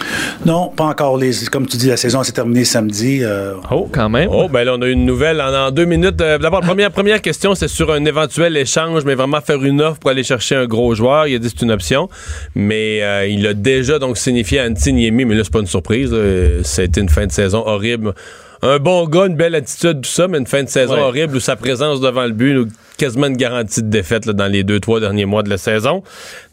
Non, 0.44 0.68
pas 0.74 0.84
encore. 0.84 1.16
Les, 1.18 1.30
comme 1.52 1.66
tu 1.66 1.76
dis, 1.76 1.88
la 1.88 1.96
saison 1.96 2.22
s'est 2.22 2.32
terminée 2.32 2.64
samedi. 2.64 3.20
euh, 3.22 3.54
Oh, 3.70 3.88
quand 3.92 4.08
même. 4.08 4.28
Oh, 4.32 4.48
ben 4.48 4.64
là, 4.64 4.74
on 4.76 4.82
a 4.82 4.88
une 4.88 5.04
nouvelle 5.04 5.40
en, 5.40 5.52
en 5.66 5.70
deux 5.70 5.84
minutes. 5.84 6.20
Euh, 6.20 6.38
D'abord, 6.38 6.60
première, 6.62 6.90
première 6.90 7.22
question, 7.22 7.54
c'est 7.54 7.68
sur 7.68 7.92
un 7.92 8.04
éventuel 8.04 8.56
échange, 8.56 9.04
mais 9.04 9.14
vraiment 9.14 9.40
faire 9.40 9.62
une 9.62 9.80
offre 9.80 10.00
pour 10.00 10.10
aller 10.10 10.24
chercher 10.24 10.56
un 10.56 10.66
gros 10.66 10.94
joueur. 10.94 11.26
Il 11.28 11.36
a 11.36 11.38
dit 11.38 11.48
que 11.52 11.54
c'est 11.58 11.64
une 11.64 11.70
option, 11.72 12.08
mais 12.54 13.02
euh, 13.02 13.26
il 13.26 13.46
a 13.46 13.54
déjà 13.54 13.98
donc 13.98 14.16
signifié 14.18 14.60
à 14.60 14.66
Antti 14.66 14.92
Niemi, 14.92 15.24
mais 15.24 15.34
là, 15.34 15.44
c'est 15.44 15.52
pas 15.52 15.60
une 15.60 15.66
surprise. 15.66 16.12
là. 16.12 16.62
Ça 16.62 16.82
a 16.82 16.84
été 16.84 17.00
une 17.00 17.08
fin 17.08 17.26
de 17.26 17.32
saison 17.32 17.62
horrible. 17.66 18.14
Un 18.62 18.78
bon 18.78 19.06
gars, 19.06 19.26
une 19.26 19.36
belle 19.36 19.54
attitude, 19.54 20.00
tout 20.02 20.10
ça, 20.10 20.28
mais 20.28 20.38
une 20.38 20.46
fin 20.46 20.62
de 20.62 20.68
saison 20.68 20.94
Ouais. 20.94 21.00
horrible 21.00 21.36
où 21.36 21.40
sa 21.40 21.56
présence 21.56 22.00
devant 22.00 22.24
le 22.24 22.32
but, 22.32 22.54
nous, 22.54 22.66
quasiment 22.96 23.26
une 23.26 23.36
garantie 23.36 23.82
de 23.82 23.88
défaite 23.90 24.24
là, 24.24 24.32
dans 24.32 24.46
les 24.50 24.64
deux, 24.64 24.80
trois 24.80 24.98
derniers 25.00 25.26
mois 25.26 25.42
de 25.42 25.50
la 25.50 25.58
saison. 25.58 26.02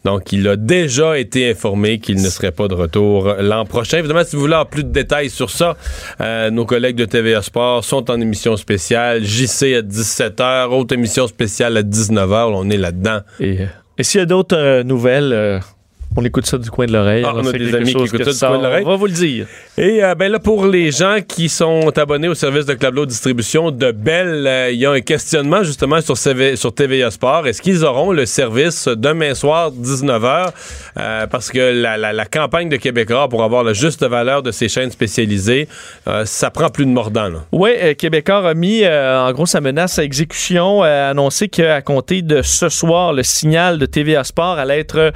Donc, 0.04 0.30
il 0.32 0.46
a 0.46 0.56
déjà 0.56 1.18
été 1.18 1.50
informé 1.50 1.98
qu'il 1.98 2.20
ne 2.20 2.28
serait 2.28 2.52
pas 2.52 2.68
de 2.68 2.74
retour 2.74 3.34
l'an 3.40 3.64
prochain. 3.64 3.98
Évidemment, 3.98 4.22
si 4.24 4.36
vous 4.36 4.42
voulez 4.42 4.52
avoir 4.52 4.68
plus 4.68 4.84
de 4.84 4.90
détails 4.90 5.30
sur 5.30 5.48
ça, 5.50 5.76
euh, 6.20 6.50
nos 6.50 6.66
collègues 6.66 6.96
de 6.96 7.06
TVA 7.06 7.40
Sport 7.40 7.82
sont 7.84 8.10
en 8.10 8.20
émission 8.20 8.56
spéciale. 8.58 9.24
JC 9.24 9.74
à 9.76 9.80
17h, 9.82 10.68
autre 10.70 10.92
émission 10.94 11.26
spéciale 11.26 11.76
à 11.78 11.82
19h. 11.82 12.50
On 12.54 12.68
est 12.68 12.76
là-dedans. 12.76 13.20
Et, 13.40 13.60
euh, 13.62 13.66
et 13.96 14.02
s'il 14.02 14.18
y 14.20 14.22
a 14.22 14.26
d'autres 14.26 14.56
euh, 14.58 14.82
nouvelles, 14.82 15.32
euh, 15.32 15.58
on 16.16 16.24
écoute 16.24 16.46
ça 16.46 16.58
du 16.58 16.70
coin 16.70 16.86
de 16.86 16.92
l'oreille. 16.92 17.24
Ah, 17.26 17.32
on 17.34 17.46
a 17.46 17.52
des 17.52 17.74
amis 17.74 17.94
qui 17.94 18.02
écoutent 18.04 18.24
ça 18.24 18.46
du 18.46 18.52
coin 18.52 18.58
de 18.58 18.64
l'oreille. 18.64 18.84
On 18.86 18.90
va 18.90 18.96
vous 18.96 19.06
le 19.06 19.12
dire. 19.12 19.46
Et 19.76 20.04
euh, 20.04 20.14
ben 20.14 20.30
là, 20.30 20.38
pour 20.38 20.66
les 20.66 20.90
gens 20.92 21.16
qui 21.26 21.48
sont 21.48 21.90
abonnés 21.98 22.28
au 22.28 22.34
service 22.34 22.66
de 22.66 22.74
Club 22.74 23.04
Distribution 23.06 23.70
de 23.70 23.90
Bell, 23.90 24.46
euh, 24.46 24.70
il 24.72 24.78
y 24.78 24.86
a 24.86 24.90
un 24.92 25.00
questionnement 25.00 25.62
justement 25.64 26.00
sur, 26.00 26.16
CV 26.16 26.56
sur 26.56 26.72
TVA 26.74 27.10
Sport. 27.10 27.46
Est-ce 27.46 27.60
qu'ils 27.60 27.84
auront 27.84 28.12
le 28.12 28.26
service 28.26 28.86
demain 28.88 29.34
soir, 29.34 29.70
19h? 29.72 30.48
Euh, 30.98 31.26
parce 31.26 31.50
que 31.50 31.58
la, 31.82 31.96
la- 31.96 32.12
la 32.12 32.26
campagne 32.26 32.68
de 32.68 32.76
Québécois 32.76 33.28
pour 33.28 33.42
avoir 33.42 33.64
la 33.64 33.72
juste 33.72 34.04
valeur 34.04 34.42
de 34.42 34.50
ces 34.52 34.68
chaînes 34.68 34.90
spécialisées, 34.92 35.68
euh, 36.06 36.24
ça 36.24 36.50
prend 36.50 36.68
plus 36.68 36.86
de 36.86 36.90
mordant. 36.90 37.30
Oui, 37.52 37.70
euh, 37.82 37.94
Québécois 37.94 38.48
a 38.48 38.54
mis 38.54 38.82
euh, 38.84 39.20
en 39.26 39.32
gros 39.32 39.46
sa 39.46 39.60
menace 39.60 39.98
à 39.98 40.04
exécution, 40.04 40.82
a 40.82 41.08
annoncé 41.08 41.48
qu'à 41.48 41.80
compter 41.82 42.22
de 42.22 42.42
ce 42.42 42.68
soir, 42.68 43.12
le 43.12 43.22
signal 43.22 43.78
de 43.78 43.86
TVA 43.86 44.22
Sport 44.24 44.58
allait 44.58 44.78
être, 44.80 44.98
euh, 44.98 45.10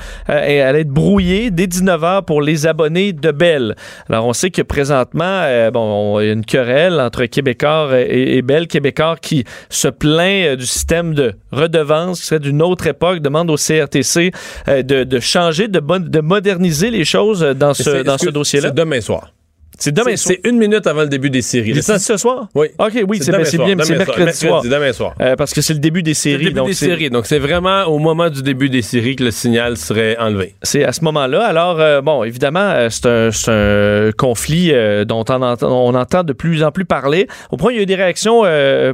allait 0.68 0.80
être 0.80 0.87
brouillé 0.88 1.50
dès 1.50 1.66
19h 1.66 2.24
pour 2.24 2.42
les 2.42 2.66
abonnés 2.66 3.12
de 3.12 3.30
Bell. 3.30 3.76
Alors, 4.08 4.26
on 4.26 4.32
sait 4.32 4.50
que 4.50 4.62
présentement, 4.62 5.24
euh, 5.24 5.70
bon, 5.70 6.20
il 6.20 6.26
y 6.26 6.30
a 6.30 6.32
une 6.32 6.44
querelle 6.44 7.00
entre 7.00 7.24
Québécois 7.26 7.90
et, 7.94 8.36
et 8.36 8.42
Bell. 8.42 8.66
Québécois 8.66 9.16
qui 9.20 9.44
se 9.68 9.88
plaint 9.88 10.46
euh, 10.46 10.56
du 10.56 10.66
système 10.66 11.14
de 11.14 11.34
redevance 11.52 12.20
qui 12.20 12.26
serait 12.26 12.40
d'une 12.40 12.62
autre 12.62 12.86
époque, 12.86 13.20
demande 13.20 13.50
au 13.50 13.56
CRTC 13.56 14.32
euh, 14.68 14.82
de, 14.82 15.04
de 15.04 15.20
changer, 15.20 15.68
de, 15.68 16.20
moderniser 16.20 16.90
les 16.90 17.04
choses 17.04 17.40
dans 17.40 17.74
ce, 17.74 18.02
dans 18.02 18.16
dossier-là. 18.16 18.68
C'est 18.68 18.74
demain 18.74 19.00
soir? 19.00 19.32
C'est 19.78 19.92
demain 19.92 20.10
C'est- 20.10 20.16
soir. 20.16 20.36
C'est 20.42 20.48
une 20.50 20.58
minute 20.58 20.86
avant 20.86 21.02
le 21.02 21.08
début 21.08 21.30
des 21.30 21.40
séries. 21.42 21.70
Il 21.70 21.78
est 21.78 21.82
Ça, 21.82 21.96
dit 21.98 22.04
ce 22.04 22.16
soir? 22.16 22.48
Oui. 22.54 22.66
OK, 22.78 22.92
oui, 23.08 23.18
c'est 23.18 23.26
c'est 23.32 23.56
soir, 23.56 23.66
bien, 23.66 23.76
c'est 23.84 23.96
mercredi 23.96 24.32
soir. 24.36 24.62
demain 24.64 24.92
soir. 24.92 25.14
Euh, 25.20 25.36
parce 25.36 25.54
que 25.54 25.60
c'est 25.60 25.72
le 25.72 25.78
début 25.78 26.02
des 26.02 26.14
C'est 26.14 26.30
séries. 26.30 26.38
le 26.38 26.48
début 26.50 26.54
donc 26.56 26.68
des 26.68 26.74
c'est- 26.74 26.86
séries. 26.86 27.10
Donc, 27.10 27.26
c'est 27.26 27.38
vraiment 27.38 27.84
au 27.84 27.98
moment 27.98 28.28
du 28.28 28.42
début 28.42 28.68
des 28.68 28.82
séries 28.82 29.14
que 29.16 29.24
le 29.24 29.30
signal 29.30 29.76
serait 29.76 30.16
enlevé. 30.18 30.54
C'est 30.62 30.84
à 30.84 30.92
ce 30.92 31.02
moment-là. 31.04 31.44
Alors, 31.46 31.80
euh, 31.80 32.00
bon, 32.00 32.24
évidemment, 32.24 32.58
euh, 32.60 32.88
c'est 32.90 33.06
un, 33.06 33.30
c'est 33.30 33.50
un 33.52 34.10
conflit 34.16 34.72
dont 35.06 35.24
on 35.28 35.42
entend, 35.42 35.70
on 35.70 35.94
entend 35.94 36.24
de 36.24 36.32
plus 36.32 36.62
en 36.64 36.72
plus 36.72 36.84
parler. 36.84 37.28
Au 37.52 37.56
point, 37.56 37.72
il 37.72 37.76
y 37.76 37.78
a 37.78 37.82
eu 37.82 37.86
des 37.86 37.94
réactions 37.94 38.42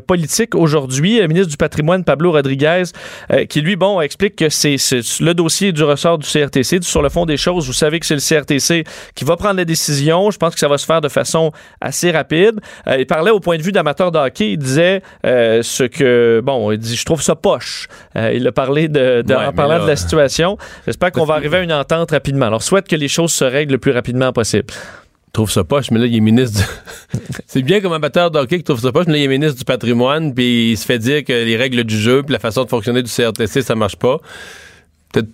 politiques 0.06 0.54
aujourd'hui. 0.54 1.18
Le 1.20 1.26
ministre 1.28 1.48
du 1.50 1.56
patrimoine, 1.56 2.04
Pablo 2.04 2.32
Rodriguez, 2.32 2.82
qui, 3.48 3.60
lui, 3.60 3.76
bon, 3.76 4.00
explique 4.00 4.36
que 4.36 4.48
c'est 4.48 4.76
c'est 4.78 5.00
le 5.20 5.32
dossier 5.34 5.72
du 5.72 5.82
ressort 5.82 6.18
du 6.18 6.26
CRTC. 6.28 6.78
Sur 6.82 7.02
le 7.02 7.08
fond 7.08 7.24
des 7.26 7.36
choses, 7.36 7.66
vous 7.66 7.72
savez 7.72 8.00
que 8.00 8.06
c'est 8.06 8.14
le 8.14 8.20
CRTC 8.20 8.84
qui 9.14 9.24
va 9.24 9.36
prendre 9.36 9.56
la 9.56 9.64
décision. 9.64 10.30
Je 10.30 10.36
pense 10.38 10.54
que 10.54 10.60
ça 10.60 10.68
va 10.68 10.73
va 10.74 10.78
se 10.78 10.86
faire 10.86 11.00
de 11.00 11.08
façon 11.08 11.52
assez 11.80 12.10
rapide. 12.10 12.60
Euh, 12.86 12.96
il 12.98 13.06
parlait 13.06 13.30
au 13.30 13.40
point 13.40 13.56
de 13.56 13.62
vue 13.62 13.72
d'amateur 13.72 14.10
de 14.12 14.18
hockey. 14.18 14.52
Il 14.52 14.58
disait 14.58 15.02
euh, 15.24 15.62
ce 15.62 15.84
que, 15.84 16.40
bon, 16.44 16.70
il 16.72 16.78
dit, 16.78 16.96
je 16.96 17.04
trouve 17.04 17.22
ça 17.22 17.34
poche. 17.34 17.88
Euh, 18.16 18.32
il 18.34 18.46
a 18.46 18.52
parlé 18.52 18.88
de, 18.88 19.22
de- 19.22 19.34
Ouais, 19.34 19.46
en 19.46 19.52
parlant 19.52 19.78
là- 19.78 19.84
de 19.84 19.88
la 19.88 19.96
situation. 19.96 20.58
J'espère 20.86 21.12
qu'on 21.12 21.24
va 21.24 21.34
arriver 21.34 21.58
à 21.58 21.62
une 21.62 21.72
entente 21.72 22.10
rapidement. 22.10 22.46
Alors, 22.46 22.62
souhaite 22.62 22.88
que 22.88 22.96
les 22.96 23.08
choses 23.08 23.32
se 23.32 23.44
règlent 23.44 23.72
le 23.72 23.78
plus 23.78 23.92
rapidement 23.92 24.32
possible. 24.32 24.66
trouve 25.32 25.50
ça 25.50 25.64
poche, 25.64 25.90
mais 25.90 25.98
là, 25.98 26.06
il 26.06 26.14
est 26.16 26.20
ministre 26.20 26.60
du... 26.60 27.18
C'est 27.46 27.62
bien 27.62 27.80
comme 27.80 27.92
amateur 27.92 28.30
de 28.30 28.38
hockey 28.38 28.58
qui 28.58 28.62
trouve 28.64 28.80
ça 28.80 28.92
poche, 28.92 29.06
mais 29.06 29.14
là, 29.14 29.18
il 29.18 29.24
est 29.24 29.28
ministre 29.28 29.58
du 29.58 29.64
patrimoine, 29.64 30.32
puis 30.34 30.72
il 30.72 30.76
se 30.76 30.84
fait 30.86 30.98
dire 30.98 31.24
que 31.24 31.32
les 31.32 31.56
règles 31.56 31.82
du 31.84 31.98
jeu, 31.98 32.22
puis 32.22 32.32
la 32.32 32.38
façon 32.38 32.64
de 32.64 32.68
fonctionner 32.68 33.02
du 33.02 33.10
CRTC, 33.10 33.62
ça 33.62 33.74
marche 33.74 33.96
pas. 33.96 34.18
Peut-être 35.12 35.28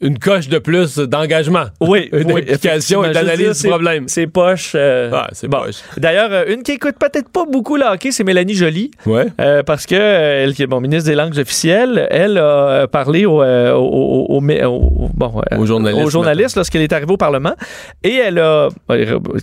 une 0.00 0.18
coche 0.18 0.48
de 0.48 0.58
plus 0.58 0.96
d'engagement. 0.96 1.64
Oui, 1.80 2.08
Une 2.12 2.32
oui, 2.32 2.40
implication 2.42 3.04
et 3.04 3.12
d'analyse 3.12 3.52
c'est- 3.52 3.64
du 3.64 3.68
problème. 3.70 4.04
C'est 4.08 4.26
poche. 4.26 4.72
euh, 4.74 5.10
Ah, 5.12 5.28
c'est 5.32 5.46
bon. 5.48 5.58
poche. 5.62 5.76
D'ailleurs, 5.98 6.30
euh, 6.32 6.44
une 6.48 6.62
qui 6.62 6.72
écoute 6.72 6.94
peut-être 6.98 7.28
pas 7.30 7.44
beaucoup 7.44 7.76
le 7.76 7.84
hockey, 7.84 8.10
c'est 8.10 8.24
Mélanie 8.24 8.54
Joly. 8.54 8.90
Ouais. 9.06 9.26
Euh, 9.40 9.62
parce 9.62 9.86
que 9.86 9.94
elle 9.94 10.54
qui 10.54 10.62
est 10.62 10.66
bon, 10.66 10.80
ministre 10.80 11.08
des 11.10 11.14
langues 11.16 11.36
officielles, 11.38 12.06
elle 12.10 12.38
a 12.38 12.86
parlé 12.88 13.26
au, 13.26 13.42
euh, 13.42 13.72
au- 13.74 14.40
bon, 14.40 15.42
Aux 15.58 15.66
journalistes, 16.10 16.56
lorsqu'elle 16.56 16.82
est 16.82 16.92
arrivée 16.92 17.12
au 17.12 17.16
Parlement. 17.16 17.54
Et 18.02 18.14
elle 18.14 18.38
a 18.38 18.68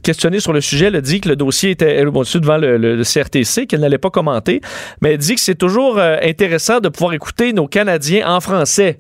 questionné 0.03 0.39
sur 0.39 0.53
le 0.53 0.61
sujet. 0.61 0.87
Elle 0.87 0.95
a 0.95 1.01
dit 1.01 1.21
que 1.21 1.29
le 1.29 1.35
dossier 1.35 1.71
était 1.71 2.03
bon, 2.05 2.23
devant 2.23 2.57
le, 2.57 2.77
le- 2.77 2.95
le 2.95 3.03
CRTC, 3.03 3.67
qu'elle 3.67 3.79
n'allait 3.81 3.97
pas 3.97 4.09
commenter. 4.09 4.61
Mais 5.01 5.11
elle 5.13 5.17
dit 5.19 5.35
que 5.35 5.41
c'est 5.41 5.55
toujours 5.55 5.99
intéressant 5.99 6.79
de 6.79 6.89
pouvoir 6.89 7.13
écouter 7.13 7.53
nos 7.53 7.67
Canadiens 7.67 8.27
en 8.27 8.39
français. 8.39 8.99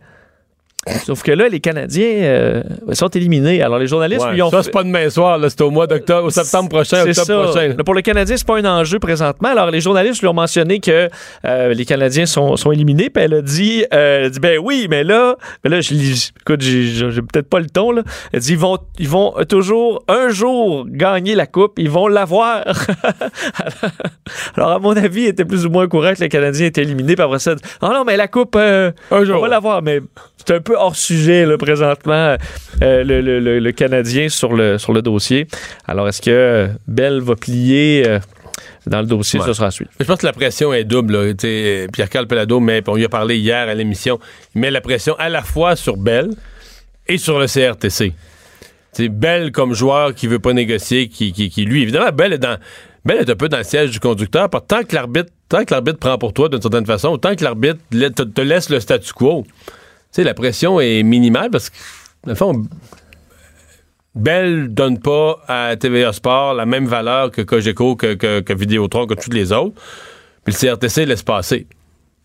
Sauf 1.05 1.21
que 1.23 1.31
là, 1.31 1.49
les 1.49 1.59
Canadiens 1.59 2.07
euh, 2.21 2.63
sont 2.93 3.09
éliminés. 3.09 3.61
Alors, 3.61 3.77
les 3.77 3.87
journalistes 3.87 4.25
Ouais, 4.25 4.33
lui 4.33 4.41
ont 4.41 4.49
ça, 4.49 4.63
c'est 4.63 4.71
pas 4.71 4.83
demain 4.83 5.09
soir, 5.09 5.39
c'est 5.49 5.61
au 5.61 5.69
mois 5.69 5.87
d'octobre, 5.87 6.27
au 6.27 6.29
septembre 6.29 6.69
prochain, 6.69 7.01
octobre 7.01 7.25
ça. 7.25 7.37
prochain. 7.51 7.67
Là, 7.77 7.83
pour 7.83 7.93
le 7.93 8.01
Canadien, 8.01 8.37
c'est 8.37 8.47
pas 8.47 8.57
un 8.57 8.65
enjeu 8.65 8.99
présentement. 8.99 9.49
Alors, 9.49 9.69
les 9.69 9.81
journalistes 9.81 10.21
lui 10.21 10.27
ont 10.27 10.33
mentionné 10.33 10.79
que 10.79 11.09
euh, 11.45 11.73
les 11.73 11.85
Canadiens 11.85 12.25
sont, 12.25 12.55
sont 12.55 12.71
éliminés. 12.71 13.09
Puis 13.09 13.23
elle 13.23 13.33
a 13.33 13.41
dit, 13.41 13.83
euh, 13.93 14.19
elle 14.19 14.25
a 14.25 14.29
dit 14.29 14.39
ben 14.39 14.59
oui, 14.63 14.87
mais 14.89 15.03
là, 15.03 15.35
mais 15.63 15.69
là, 15.69 15.81
je 15.81 15.93
écoute, 15.93 16.61
j'ai 16.61 17.21
peut-être 17.21 17.49
pas 17.49 17.59
le 17.59 17.67
ton 17.67 17.91
là. 17.91 18.03
Elle 18.31 18.39
dit 18.39 18.53
ils 18.53 18.59
vont, 18.59 18.77
ils 18.97 19.09
vont 19.09 19.33
toujours 19.47 20.03
un 20.07 20.29
jour 20.29 20.85
gagner 20.87 21.35
la 21.35 21.47
coupe, 21.47 21.73
ils 21.77 21.89
vont 21.89 22.07
l'avoir. 22.07 22.63
Alors, 24.55 24.71
à 24.71 24.79
mon 24.79 24.95
avis, 24.95 25.23
il 25.23 25.27
était 25.27 25.45
plus 25.45 25.65
ou 25.65 25.69
moins 25.69 25.87
courant 25.87 26.13
que 26.13 26.21
les 26.21 26.29
Canadiens 26.29 26.67
étaient 26.67 26.83
éliminés. 26.83 27.15
Puis 27.15 27.23
après 27.23 27.39
ça, 27.39 27.55
oh 27.81 27.87
non, 27.87 28.03
mais 28.05 28.15
la 28.15 28.27
coupe, 28.27 28.55
on 28.55 28.91
va 29.11 29.47
l'avoir. 29.47 29.81
Mais 29.81 29.99
c'est 30.47 30.55
un 30.55 30.61
peu 30.61 30.75
hors 30.75 30.95
sujet 30.95 31.45
là, 31.45 31.57
présentement 31.57 32.37
euh, 32.81 33.03
le, 33.03 33.21
le- 33.21 33.39
le- 33.39 33.59
le 33.59 33.71
Canadien 33.73 34.29
sur 34.29 34.53
le, 34.53 34.77
sur 34.77 34.93
le 34.93 35.01
dossier. 35.01 35.47
Alors, 35.87 36.07
est-ce 36.07 36.21
que 36.21 36.31
euh, 36.31 36.67
Bell 36.87 37.19
va 37.19 37.35
plier 37.35 38.03
euh, 38.07 38.19
dans 38.85 39.01
le 39.01 39.07
dossier? 39.07 39.39
Ouais. 39.39 39.45
Ce 39.45 39.53
sera 39.53 39.67
à 39.67 39.71
suivre. 39.71 39.91
Je 39.99 40.05
pense 40.05 40.19
que 40.19 40.25
la 40.25 40.33
pression 40.33 40.73
est 40.73 40.83
double. 40.85 41.35
sais, 41.39 41.87
Pierre-Carl 41.91 42.27
Pelado, 42.27 42.59
mais 42.59 42.81
on 42.87 42.95
lui 42.95 43.05
a 43.05 43.09
parlé 43.09 43.37
hier 43.37 43.67
à 43.67 43.73
l'émission, 43.73 44.19
il 44.55 44.61
met 44.61 44.71
la 44.71 44.81
pression 44.81 45.15
à 45.19 45.29
la 45.29 45.41
fois 45.41 45.75
sur 45.75 45.97
Bell 45.97 46.29
et 47.07 47.17
sur 47.17 47.39
le 47.39 47.47
CRTC. 47.47 48.13
C'est 48.93 49.09
Bell 49.09 49.51
comme 49.51 49.73
joueur 49.73 50.15
qui 50.15 50.27
veut 50.27 50.39
pas 50.39 50.53
négocier, 50.53 51.07
qui, 51.09 51.31
qui, 51.33 51.49
qui, 51.49 51.65
lui, 51.65 51.83
évidemment, 51.83 52.11
Bell 52.11 52.33
est 52.33 52.37
dans. 52.39 52.57
Bell 53.05 53.19
est 53.19 53.29
un 53.29 53.35
peu 53.35 53.47
dans 53.47 53.57
le 53.57 53.63
siège 53.63 53.91
du 53.91 53.99
conducteur. 53.99 54.49
Tant 54.67 54.83
que 54.83 54.93
l'arbitre, 54.95 55.29
tant 55.47 55.63
que 55.63 55.73
l'arbitre 55.73 55.99
prend 55.99 56.17
pour 56.17 56.33
toi 56.33 56.49
d'une 56.49 56.61
certaine 56.61 56.85
façon, 56.85 57.17
tant 57.17 57.35
que 57.35 57.43
l'arbitre 57.43 57.79
la- 57.91 58.09
te, 58.09 58.23
te 58.23 58.41
laisse 58.41 58.69
le 58.69 58.79
statu 58.81 59.13
quo, 59.13 59.45
sais, 60.11 60.23
la 60.23 60.33
pression 60.33 60.79
est 60.79 61.03
minimale 61.03 61.49
parce 61.51 61.69
que, 61.69 61.75
dans 62.23 62.29
le 62.31 62.35
fond, 62.35 62.63
Bell 64.15 64.67
donne 64.69 64.99
pas 64.99 65.39
à 65.47 65.75
TVA 65.75 66.11
Sport 66.11 66.55
la 66.55 66.65
même 66.65 66.87
valeur 66.87 67.29
que 67.31 67.41
Cogeco, 67.43 67.95
que, 67.95 68.15
que, 68.15 68.39
que 68.39 68.53
Vidéotron, 68.53 69.05
que 69.05 69.13
tous 69.13 69.31
les 69.31 69.51
autres. 69.51 69.75
Puis 70.43 70.55
le 70.59 70.73
CRTC 70.75 71.05
laisse 71.05 71.21
passer. 71.23 71.67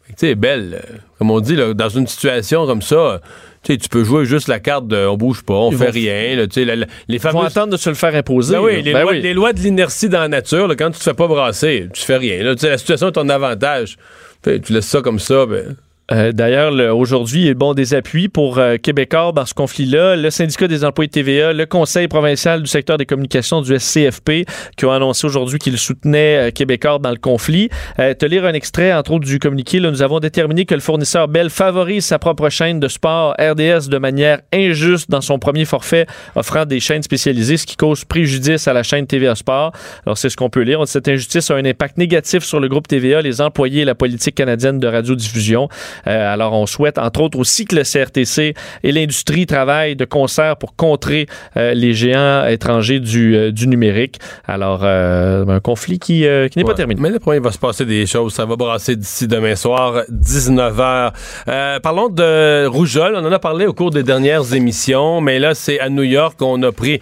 Tu 0.08 0.14
sais, 0.16 0.34
Bell, 0.34 0.74
euh, 0.82 0.96
comme 1.18 1.30
on 1.30 1.40
dit, 1.40 1.54
là, 1.56 1.74
dans 1.74 1.88
une 1.88 2.06
situation 2.06 2.66
comme 2.66 2.82
ça, 2.82 3.20
tu 3.62 3.76
peux 3.90 4.04
jouer 4.04 4.24
juste 4.24 4.48
la 4.48 4.58
carte 4.58 4.86
de 4.88 5.06
on 5.06 5.16
bouge 5.16 5.42
pas, 5.42 5.54
on 5.54 5.70
Ils 5.70 5.78
fait 5.78 5.90
rien. 5.90 6.36
là, 6.36 6.46
la- 6.56 6.76
la- 6.76 6.86
les 7.08 7.16
Ils 7.16 7.20
vont 7.30 7.42
attendre 7.42 7.72
de 7.72 7.76
se 7.76 7.88
le 7.88 7.94
faire 7.94 8.14
imposer. 8.14 8.54
ben 8.54 8.60
oui, 8.60 8.82
les, 8.82 8.92
Ben 8.92 9.02
lois, 9.02 9.12
oui. 9.12 9.20
les 9.20 9.34
lois 9.34 9.52
de 9.52 9.60
l'inertie 9.60 10.08
dans 10.08 10.20
la 10.20 10.28
nature, 10.28 10.66
là, 10.68 10.74
quand 10.74 10.90
tu 10.90 10.98
te 10.98 11.04
fais 11.04 11.14
pas 11.14 11.28
brasser, 11.28 11.88
tu 11.92 12.02
fais 12.02 12.16
rien. 12.16 12.42
là. 12.42 12.54
La 12.62 12.78
situation 12.78 13.08
est 13.08 13.12
ton 13.12 13.28
avantage. 13.28 13.96
Tu 14.42 14.60
laisses 14.72 14.86
ça 14.88 15.00
comme 15.02 15.18
ça, 15.20 15.46
ben. 15.46 15.76
Euh, 16.12 16.30
D'ailleurs, 16.32 16.70
le- 16.70 16.92
aujourd'hui, 16.92 17.42
il 17.42 17.48
est 17.48 17.54
bon 17.54 17.74
des 17.74 17.94
appuis 17.94 18.28
pour 18.28 18.58
euh, 18.58 18.76
Québécois 18.76 19.32
dans 19.34 19.46
ce 19.46 19.54
conflit-là. 19.54 20.16
Le 20.16 20.30
syndicat 20.30 20.68
des 20.68 20.84
employés 20.84 21.08
de 21.08 21.12
TVA, 21.12 21.52
le 21.52 21.64
Conseil 21.66 22.06
provincial 22.08 22.60
du 22.62 22.66
secteur 22.68 22.98
des 22.98 23.06
communications 23.06 23.62
du 23.62 23.74
SCFP, 23.78 24.44
qui 24.76 24.84
ont 24.84 24.92
annoncé 24.92 25.26
aujourd'hui 25.26 25.58
qu'ils 25.58 25.78
soutenaient 25.78 26.48
euh, 26.48 26.50
Québécois 26.50 26.98
dans 27.00 27.10
le 27.10 27.16
conflit. 27.16 27.70
Euh, 27.98 28.14
te 28.14 28.26
lire 28.26 28.44
un 28.44 28.52
extrait, 28.52 28.92
entre 28.92 29.12
autres, 29.12 29.24
du 29.26 29.38
communiqué. 29.38 29.80
Là, 29.80 29.90
nous 29.90 30.02
avons 30.02 30.20
déterminé 30.20 30.66
que 30.66 30.74
le 30.74 30.80
fournisseur 30.80 31.28
Bell 31.28 31.48
favorise 31.50 32.04
sa 32.04 32.18
propre 32.18 32.48
chaîne 32.50 32.78
de 32.78 32.88
sport 32.88 33.34
RDS 33.40 33.88
de 33.88 33.98
manière 33.98 34.40
injuste 34.52 35.08
dans 35.10 35.20
son 35.22 35.38
premier 35.38 35.64
forfait, 35.64 36.06
offrant 36.36 36.66
des 36.66 36.80
chaînes 36.80 37.02
spécialisées, 37.02 37.56
ce 37.56 37.66
qui 37.66 37.76
cause 37.76 38.04
préjudice 38.04 38.68
à 38.68 38.72
la 38.72 38.82
chaîne 38.82 39.06
TVA 39.06 39.34
Sport. 39.34 39.72
Alors, 40.04 40.18
c'est 40.18 40.28
ce 40.28 40.36
qu'on 40.36 40.50
peut 40.50 40.62
lire. 40.62 40.86
Cette 40.86 41.08
injustice 41.08 41.50
a 41.50 41.54
un 41.54 41.64
impact 41.64 41.96
négatif 41.96 42.42
sur 42.44 42.60
le 42.60 42.68
groupe 42.68 42.86
TVA, 42.88 43.22
les 43.22 43.40
employés 43.40 43.82
et 43.82 43.84
la 43.86 43.94
politique 43.94 44.34
canadienne 44.34 44.78
de 44.78 44.86
radiodiffusion. 44.86 45.68
Euh, 46.06 46.32
alors, 46.32 46.52
on 46.52 46.66
souhaite, 46.66 46.98
entre 46.98 47.20
autres, 47.20 47.38
aussi 47.38 47.64
que 47.64 47.76
le 47.76 47.82
CRTC 47.82 48.54
et 48.82 48.92
l'industrie 48.92 49.46
travaillent 49.46 49.96
de 49.96 50.04
concert 50.04 50.56
pour 50.56 50.76
contrer 50.76 51.26
euh, 51.56 51.74
les 51.74 51.94
géants 51.94 52.44
étrangers 52.46 53.00
du, 53.00 53.36
euh, 53.36 53.52
du 53.52 53.66
numérique. 53.68 54.18
Alors, 54.46 54.80
euh, 54.82 55.46
un 55.46 55.60
conflit 55.60 55.98
qui, 55.98 56.26
euh, 56.26 56.48
qui 56.48 56.58
n'est 56.58 56.64
pas 56.64 56.74
terminé. 56.74 57.00
Mais 57.00 57.10
le 57.10 57.18
premier, 57.18 57.38
il 57.38 57.42
va 57.42 57.52
se 57.52 57.58
passer 57.58 57.84
des 57.84 58.06
choses. 58.06 58.32
Ça 58.34 58.44
va 58.44 58.56
brasser 58.56 58.96
d'ici 58.96 59.26
demain 59.26 59.56
soir, 59.56 60.02
19h. 60.10 61.12
Euh, 61.48 61.80
parlons 61.80 62.08
de 62.08 62.66
Rougeole. 62.66 63.14
On 63.16 63.24
en 63.24 63.32
a 63.32 63.38
parlé 63.38 63.66
au 63.66 63.72
cours 63.72 63.90
des 63.90 64.02
dernières 64.02 64.54
émissions, 64.54 65.20
mais 65.20 65.38
là, 65.38 65.54
c'est 65.54 65.80
à 65.80 65.88
New 65.88 66.02
York 66.02 66.38
qu'on 66.38 66.62
a 66.62 66.72
pris. 66.72 67.00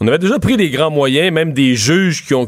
On 0.00 0.06
avait 0.06 0.18
déjà 0.18 0.38
pris 0.38 0.56
des 0.56 0.70
grands 0.70 0.92
moyens, 0.92 1.32
même 1.32 1.52
des 1.52 1.74
juges 1.74 2.24
qui 2.24 2.32
ont, 2.32 2.46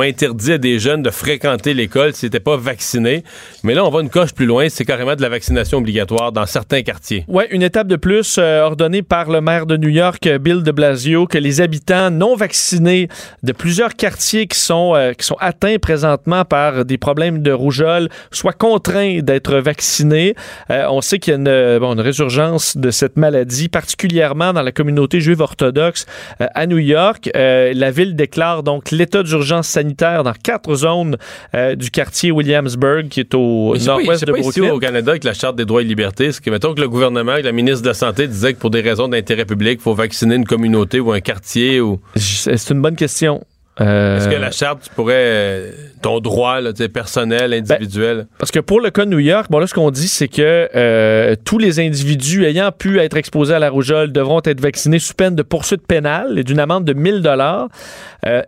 interdit 0.00 0.52
à 0.52 0.58
des 0.58 0.78
jeunes 0.78 1.02
de 1.02 1.10
fréquenter 1.10 1.74
l'école 1.74 2.14
s'ils 2.14 2.28
n'étaient 2.28 2.38
pas 2.38 2.56
vaccinés. 2.56 3.24
Mais 3.64 3.74
là, 3.74 3.84
on 3.84 3.90
va 3.90 4.00
une 4.00 4.10
coche 4.10 4.32
plus 4.32 4.46
loin. 4.46 4.68
C'est 4.68 4.84
carrément 4.84 5.16
de 5.16 5.20
la 5.20 5.28
vaccination 5.28 5.78
obligatoire 5.78 6.30
dans 6.30 6.46
certains 6.46 6.82
quartiers. 6.82 7.24
Oui, 7.26 7.42
une 7.50 7.62
étape 7.62 7.88
de 7.88 7.96
plus 7.96 8.36
euh, 8.38 8.62
ordonnée 8.62 9.02
par 9.02 9.28
le 9.28 9.40
maire 9.40 9.66
de 9.66 9.76
New 9.76 9.88
York, 9.88 10.28
Bill 10.38 10.62
de 10.62 10.70
Blasio, 10.70 11.26
que 11.26 11.36
les 11.36 11.60
habitants 11.60 12.12
non 12.12 12.36
vaccinés 12.36 13.08
de 13.42 13.50
plusieurs 13.50 13.96
quartiers 13.96 14.46
qui 14.46 14.60
sont, 14.60 14.94
euh, 14.94 15.12
atteints 15.40 15.78
présentement 15.78 16.44
par 16.44 16.84
des 16.84 16.96
problèmes 16.96 17.42
de 17.42 17.50
rougeole 17.50 18.08
soient 18.30 18.52
contraints 18.52 19.18
d'être 19.18 19.56
vaccinés. 19.56 20.36
Euh, 20.70 20.86
on 20.90 21.00
sait 21.00 21.18
qu'il 21.18 21.32
y 21.32 21.34
a 21.34 21.38
une, 21.40 21.48
une 21.48 22.00
résurgence 22.00 22.76
de 22.76 22.92
cette 22.92 23.16
maladie, 23.16 23.68
particulièrement 23.68 24.52
dans 24.52 24.62
la 24.62 24.70
communauté 24.70 25.20
juive 25.20 25.40
orthodoxe 25.40 26.06
à 26.38 26.66
New 26.68 26.78
York. 26.78 26.83
Euh, 26.92 27.72
la 27.74 27.90
ville 27.90 28.16
déclare 28.16 28.62
donc 28.62 28.90
l'état 28.90 29.22
d'urgence 29.22 29.68
sanitaire 29.68 30.22
dans 30.22 30.32
quatre 30.32 30.74
zones 30.74 31.16
euh, 31.54 31.74
du 31.74 31.90
quartier 31.90 32.30
Williamsburg, 32.30 33.08
qui 33.08 33.20
est 33.20 33.34
au 33.34 33.76
nord-ouest 33.76 34.24
de 34.24 34.32
pas 34.32 34.38
ici 34.38 34.60
Brooklyn. 34.60 34.74
au 34.74 34.78
Canada 34.78 35.12
avec 35.12 35.24
la 35.24 35.34
Charte 35.34 35.56
des 35.56 35.64
droits 35.64 35.82
et 35.82 35.84
libertés. 35.84 36.32
C'est 36.32 36.42
que, 36.42 36.50
mettons 36.50 36.74
que 36.74 36.80
le 36.80 36.88
gouvernement, 36.88 37.36
la 37.42 37.52
ministre 37.52 37.82
de 37.82 37.88
la 37.88 37.94
Santé 37.94 38.26
disait 38.28 38.54
que 38.54 38.58
pour 38.58 38.70
des 38.70 38.80
raisons 38.80 39.08
d'intérêt 39.08 39.44
public, 39.44 39.78
il 39.80 39.82
faut 39.82 39.94
vacciner 39.94 40.34
une 40.34 40.46
communauté 40.46 41.00
ou 41.00 41.12
un 41.12 41.20
quartier 41.20 41.80
ou. 41.80 42.00
C'est 42.16 42.70
une 42.70 42.82
bonne 42.82 42.96
question. 42.96 43.44
Euh, 43.80 44.18
Est-ce 44.18 44.28
que 44.28 44.36
la 44.40 44.50
charte, 44.52 44.82
tu 44.84 44.90
pourrais. 44.94 45.14
euh, 45.16 45.70
ton 46.00 46.20
droit 46.20 46.60
là, 46.60 46.70
personnel, 46.92 47.50
Ben, 47.50 47.58
individuel? 47.76 48.26
Parce 48.38 48.50
que 48.52 48.60
pour 48.60 48.80
le 48.80 48.90
cas 48.90 49.04
de 49.04 49.10
New 49.10 49.18
York, 49.18 49.46
bon 49.50 49.58
là, 49.58 49.66
ce 49.66 49.74
qu'on 49.74 49.90
dit, 49.90 50.06
c'est 50.06 50.28
que 50.28 50.68
euh, 50.76 51.34
tous 51.44 51.58
les 51.58 51.80
individus 51.80 52.44
ayant 52.44 52.70
pu 52.72 53.00
être 53.00 53.16
exposés 53.16 53.54
à 53.54 53.58
la 53.58 53.70
rougeole 53.70 54.12
devront 54.12 54.40
être 54.44 54.60
vaccinés 54.60 54.98
sous 54.98 55.14
peine 55.14 55.34
de 55.34 55.42
poursuite 55.42 55.86
pénale 55.86 56.38
et 56.38 56.44
d'une 56.44 56.60
amende 56.60 56.84
de 56.84 56.92
1000 56.92 57.20
dollars. 57.22 57.68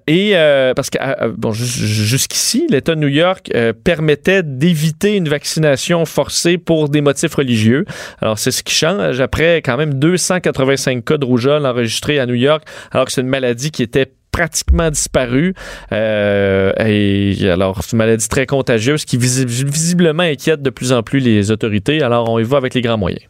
et 0.07 0.33
euh, 0.35 0.75
parce 0.75 0.91
que 0.91 0.99
euh, 1.01 1.33
bon, 1.37 1.51
jus- 1.53 1.65
jusqu'ici, 1.87 2.67
l'État 2.71 2.95
de 2.95 3.01
New 3.01 3.09
York 3.09 3.51
euh, 3.55 3.73
permettait 3.73 4.43
d'éviter 4.45 5.17
une 5.17 5.29
vaccination 5.29 6.05
forcée 6.05 6.59
pour 6.59 6.89
des 6.89 7.01
motifs 7.01 7.35
religieux. 7.35 7.85
Alors 8.21 8.39
c'est 8.39 8.51
ce 8.51 8.63
qui 8.63 8.75
change 8.75 9.21
après 9.21 9.57
quand 9.57 9.77
même 9.77 9.95
285 9.95 11.05
cas 11.05 11.17
de 11.19 11.25
rougeole 11.25 11.67
enregistrés 11.67 12.19
à 12.21 12.27
New 12.27 12.35
York, 12.35 12.63
alors 12.93 13.07
que 13.07 13.13
c'est 13.13 13.23
une 13.23 13.29
maladie 13.29 13.71
qui 13.71 13.83
était 13.83 14.13
pratiquement 14.37 14.91
disparu. 14.91 15.55
Euh, 15.93 16.71
et 16.79 17.49
alors, 17.51 17.83
c'est 17.83 17.93
une 17.93 17.99
maladie 17.99 18.29
très 18.29 18.45
contagieuse 18.45 19.07
qui 19.07 19.17
visi- 19.17 19.47
visiblement 19.47 20.25
inquiète 20.25 20.61
de 20.61 20.69
plus 20.69 20.93
en 20.93 21.03
plus 21.03 21.21
les 21.21 21.51
autorités. 21.51 22.03
Alors, 22.03 22.29
on 22.31 22.39
y 22.39 22.43
va 22.43 22.59
avec 22.59 22.75
les 22.75 22.83
grands 22.83 22.99
moyens. 22.99 23.23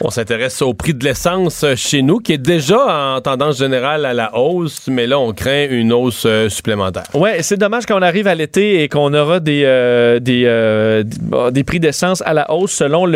On 0.00 0.10
s'intéresse 0.10 0.62
au 0.62 0.74
prix 0.74 0.94
de 0.94 1.04
l'essence 1.04 1.64
chez 1.74 2.02
nous, 2.02 2.20
qui 2.20 2.32
est 2.32 2.38
déjà 2.38 3.16
en 3.16 3.20
tendance 3.20 3.58
générale 3.58 4.04
à 4.04 4.14
la 4.14 4.36
hausse, 4.38 4.86
mais 4.86 5.08
là, 5.08 5.18
on 5.18 5.32
craint 5.32 5.66
une 5.68 5.92
hausse 5.92 6.22
euh, 6.24 6.48
supplémentaire. 6.48 7.02
Ouais, 7.14 7.42
c'est 7.42 7.56
dommage 7.56 7.84
qu'on 7.84 8.00
arrive 8.00 8.28
à 8.28 8.36
l'été 8.36 8.84
et 8.84 8.88
qu'on 8.88 9.12
aura 9.12 9.40
des, 9.40 9.62
euh, 9.64 10.20
des, 10.20 10.44
euh, 10.46 11.02
des 11.50 11.64
prix 11.64 11.80
d'essence 11.80 12.22
à 12.24 12.32
la 12.32 12.52
hausse 12.52 12.70
selon 12.70 13.06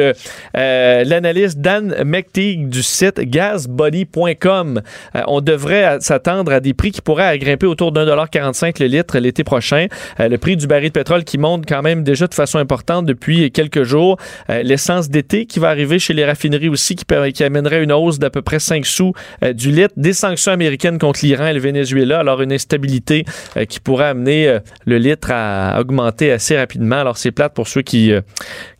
l'analyste 0.55 1.61
Dan 1.61 1.95
McTeague 2.05 2.69
du 2.69 2.83
site 2.83 3.21
gasbody.com. 3.21 4.83
On 5.29 5.41
devrait 5.41 5.99
s'attendre 6.01 6.53
à 6.53 6.59
des 6.59 6.75
prix 6.75 6.91
qui 6.91 7.01
pourraient 7.01 7.39
grimper 7.39 7.67
autour 7.67 7.93
d'un 7.93 8.07
dollar 8.07 8.29
45 8.29 8.81
le 8.81 8.87
litre 8.87 9.19
l'été 9.19 9.45
prochain. 9.45 9.87
Le 10.19 10.37
prix 10.37 10.57
du 10.57 10.67
baril 10.67 10.89
de 10.89 10.93
pétrole 10.93 11.23
qui 11.23 11.39
monte 11.39 11.65
quand 11.67 11.83
même 11.83 12.03
déjà 12.03 12.27
de 12.27 12.35
façon 12.35 12.59
importante 12.59 13.07
depuis 13.07 13.53
quelques 13.53 13.85
jours. 13.85 14.17
L'essence 14.49 15.09
d'été 15.09 15.47
qui 15.47 15.61
va 15.61 15.69
arriver 15.69 16.01
chez 16.01 16.13
les 16.13 16.25
raffineries 16.25 16.72
aussi 16.73 16.97
qui, 16.97 17.05
amènerait 17.45 17.83
une 17.83 17.93
hausse 17.93 18.19
d'à 18.19 18.31
peu 18.31 18.43
près 18.43 18.59
5 18.59 18.85
sous 18.87 19.13
euh, 19.45 19.53
du 19.53 19.71
litre. 19.71 19.95
Des 19.97 20.13
sanctions 20.13 20.53
américaines 20.53 20.99
contre 20.99 21.21
l'Iran 21.23 21.47
et 21.47 21.53
le 21.53 21.61
Venezuela. 21.61 22.21
Alors 22.21 22.41
une 22.43 22.53
instabilité 22.53 23.25
euh, 23.57 23.65
qui 23.65 23.81
pourrait 23.81 24.07
amener 24.07 24.49
euh, 24.49 24.59
le 24.87 24.99
litre 24.99 25.29
à 25.31 25.79
augmenter 25.81 26.33
assez 26.33 26.57
rapidement. 26.57 26.97
Alors 26.97 27.17
c'est 27.17 27.31
plate 27.31 27.55
pour 27.55 27.69
ceux 27.69 27.83
qui, 27.83 28.13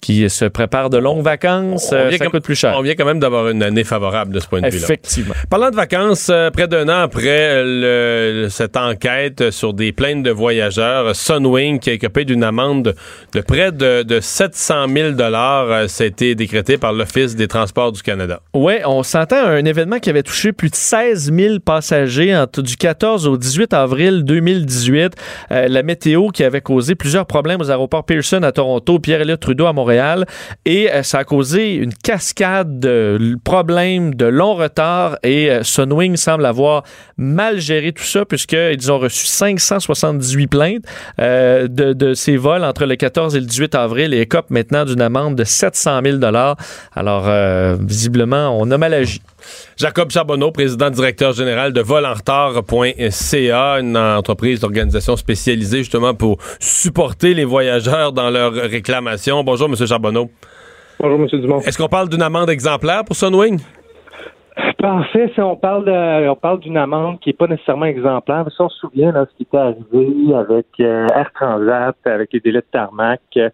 qui 0.01 0.29
se 0.29 0.45
préparent 0.45 0.91
de 0.91 0.99
longues 0.99 1.23
vacances. 1.23 1.93
On 1.93 2.09
vient 2.09 2.19
ça 2.19 2.25
comme- 2.25 2.33
coûte 2.33 2.45
plus 2.45 2.55
cher. 2.55 2.75
On 2.77 2.83
vient 2.83 2.95
quand 2.95 3.05
même 3.05 3.21
d'avoir 3.21 3.49
une 3.49 3.63
année 3.63 3.85
favorable 3.85 4.33
de 4.35 4.41
ce 4.41 4.47
point 4.47 4.61
de 4.61 4.69
vue-là. 4.69 4.85
Effectivement. 4.85 5.35
Parlant 5.51 5.71
de 5.71 5.77
vacances, 5.77 6.31
près 6.53 6.69
d'un 6.69 6.89
an 6.89 7.03
après 7.03 7.63
le- 7.65 8.49
cette 8.51 8.77
enquête 8.77 9.51
sur 9.51 9.75
des 9.75 9.93
plaintes 9.93 10.23
de 10.23 10.31
voyageurs, 10.31 11.15
Sunwing, 11.15 11.79
qui 11.79 11.91
a 11.91 11.93
été 11.93 12.09
payé 12.09 12.25
d'une 12.25 12.45
amende 12.45 12.95
de 13.33 13.41
près 13.41 13.73
de, 13.73 14.03
de 14.03 14.21
700 14.21 14.87
000 14.89 15.09
euh, 15.21 15.89
ça 15.89 16.05
a 16.05 16.07
été 16.07 16.35
décrété 16.35 16.79
par 16.79 16.93
l'Office 16.93 17.35
des 17.35 17.49
transports 17.49 17.82
du 17.91 18.03
Canada. 18.03 18.41
Oui, 18.55 18.75
on 18.87 19.03
s'entend 19.03 19.45
à 19.45 19.49
un 19.49 19.65
événement 19.65 19.99
qui 19.99 20.11
avait 20.11 20.23
touché 20.23 20.53
plus 20.53 20.69
de 20.69 20.77
16 20.77 21.33
000 21.33 21.59
passagers 21.61 22.37
entre, 22.37 22.63
du 22.63 22.77
14 22.77 23.27
au 23.27 23.37
18 23.37 23.73
avril 23.73 24.25
2018. 24.25 25.15
Euh, 25.51 25.69
la 25.69 25.83
météo 25.83 26.29
qui 26.29 26.45
avait 26.45 26.61
causé 26.61 26.95
plusieurs 26.95 27.27
problèmes 27.27 27.61
aux 27.61 27.71
aéroports 27.71 28.05
Pearson 28.05 28.43
à 28.43 28.53
Toronto, 28.53 28.99
Pierre-Éliott 28.99 29.41
Trudeau 29.41 29.67
à 29.67 29.73
Montréal. 29.73 30.27
Et 30.65 30.93
euh, 30.93 31.03
ça 31.03 31.21
a 31.21 31.25
causé 31.25 31.75
une 31.75 31.95
cascade 31.95 32.79
de 32.79 33.39
problèmes, 33.43 34.15
de 34.15 34.27
longs 34.27 34.55
retards. 34.55 35.17
Et 35.23 35.51
euh, 35.51 35.63
Sunwing 35.63 36.17
semble 36.17 36.47
avoir 36.47 36.85
mal 37.17 37.59
géré 37.59 37.93
tout 37.93 38.05
ça 38.05 38.25
puisqu'ils 38.25 38.93
ont 38.93 38.99
reçu 38.99 39.27
578 39.27 40.47
plaintes 40.47 40.85
de, 41.19 42.15
ces 42.15 42.37
vols 42.37 42.65
entre 42.65 42.85
le 42.85 42.97
14 42.97 43.35
et 43.37 43.41
le 43.41 43.47
18 43.47 43.75
avril 43.75 44.13
et 44.13 44.21
écopent 44.21 44.51
maintenant 44.51 44.85
d'une 44.85 45.01
amende 45.01 45.37
de 45.37 45.45
700 45.45 46.01
000 46.05 46.19
Alors, 46.95 47.72
visiblement, 47.81 48.57
on 48.59 48.71
a 48.71 48.79
mal 48.79 48.95
agi. 48.95 49.21
Jacob 49.77 50.11
Charbonneau, 50.11 50.51
président 50.53 50.91
directeur 50.91 51.33
général 51.33 51.73
de 51.73 51.81
volenretard.ca, 51.81 53.81
une 53.81 53.97
entreprise 53.97 54.61
d'organisation 54.61 55.17
spécialisée 55.17 55.79
justement 55.79 56.15
pour 56.15 56.39
supporter 56.61 57.35
les 57.35 57.45
voyageurs 57.45 58.13
dans 58.13 58.31
leurs 58.31 58.53
réclamations. 58.53 59.43
Bonjour, 59.45 59.69
M. 59.69 59.75
Charbonneau. 59.87 60.31
Bonjour, 61.01 61.21
M. 61.21 61.41
Dumont. 61.41 61.61
Est-ce 61.61 61.79
qu'on 61.79 61.89
parle 61.89 62.09
d'une 62.09 62.23
amende 62.23 62.51
exemplaire 62.51 63.05
pour 63.05 63.17
Sunwing? 63.17 63.59
En 64.85 65.03
fait, 65.05 65.31
si 65.35 65.41
on 65.41 65.57
parle 65.57 65.87
de- 65.87 66.29
on 66.29 66.37
parle 66.37 66.61
d'une 66.61 66.77
amende 66.77 67.19
qui 67.21 67.31
n'est 67.31 67.35
pas 67.35 67.47
nécessairement 67.47 67.87
exemplaire, 67.87 68.45
si 68.55 68.61
on 68.61 68.69
se 68.69 68.79
souvient 68.81 69.11
là, 69.13 69.25
ce 69.31 69.37
qui 69.37 69.45
était 69.45 69.57
arrivé 69.57 70.35
avec 70.35 70.67
euh, 70.81 71.07
Air 71.15 71.31
Transat, 71.35 71.97
avec 72.05 72.31
les 72.33 72.41
délais 72.41 72.61
de 72.61 72.67
tarmac. 72.71 73.21
euh, 73.39 73.49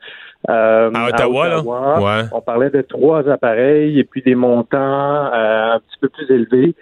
À 0.46 1.08
Ottawa, 1.08 1.48
là? 1.48 1.60
Ouais. 1.62 2.28
On 2.32 2.40
parlait 2.40 2.70
de 2.70 2.82
trois 2.82 3.28
appareils 3.28 3.98
et 3.98 4.04
puis 4.04 4.22
des 4.22 4.34
montants 4.34 4.78
euh, 4.78 5.74
un 5.74 5.80
petit 5.80 5.98
peu 6.00 6.08
plus 6.08 6.30
élevés. 6.30 6.74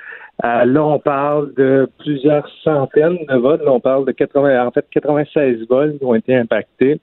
Euh, 0.44 0.64
là, 0.66 0.84
on 0.84 0.98
parle 0.98 1.54
de 1.54 1.88
plusieurs 1.98 2.46
centaines 2.62 3.18
de 3.28 3.36
vols. 3.36 3.62
Là, 3.64 3.72
on 3.72 3.80
parle 3.80 4.04
de 4.04 4.12
80, 4.12 4.66
en 4.66 4.70
fait, 4.70 4.84
96 4.90 5.66
vols 5.68 5.96
qui 5.98 6.04
ont 6.04 6.14
été 6.14 6.36
impactés. 6.36 7.00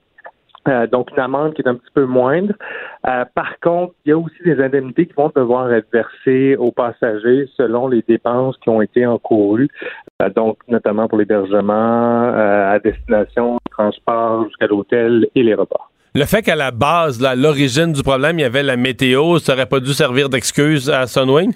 Euh, 0.66 0.86
donc, 0.86 1.10
une 1.10 1.20
amende 1.20 1.52
qui 1.54 1.60
est 1.60 1.68
un 1.68 1.74
petit 1.74 1.90
peu 1.92 2.06
moindre. 2.06 2.54
Euh, 3.06 3.24
par 3.34 3.58
contre, 3.60 3.92
il 4.04 4.10
y 4.10 4.12
a 4.12 4.18
aussi 4.18 4.42
des 4.44 4.62
indemnités 4.62 5.06
qui 5.06 5.12
vont 5.12 5.30
devoir 5.34 5.70
être 5.72 5.88
versées 5.92 6.56
aux 6.56 6.72
passagers 6.72 7.48
selon 7.56 7.86
les 7.88 8.02
dépenses 8.06 8.56
qui 8.58 8.70
ont 8.70 8.80
été 8.80 9.04
encourues, 9.04 9.68
Euh, 10.22 10.30
donc 10.30 10.58
notamment 10.68 11.08
pour 11.08 11.18
l'hébergement 11.18 12.22
euh, 12.32 12.74
à 12.74 12.78
destination, 12.78 13.54
le 13.54 13.70
transport 13.70 14.44
jusqu'à 14.46 14.68
l'hôtel 14.68 15.26
et 15.34 15.42
les 15.42 15.54
repas. 15.54 15.90
Le 16.16 16.26
fait 16.26 16.42
qu'à 16.42 16.54
la 16.54 16.70
base, 16.70 17.20
là, 17.20 17.30
à 17.30 17.34
l'origine 17.34 17.92
du 17.92 18.04
problème, 18.04 18.38
il 18.38 18.42
y 18.42 18.44
avait 18.44 18.62
la 18.62 18.76
météo, 18.76 19.40
ça 19.40 19.54
aurait 19.54 19.66
pas 19.66 19.80
dû 19.80 19.92
servir 19.92 20.28
d'excuse 20.28 20.88
à 20.88 21.08
Sunwing? 21.08 21.52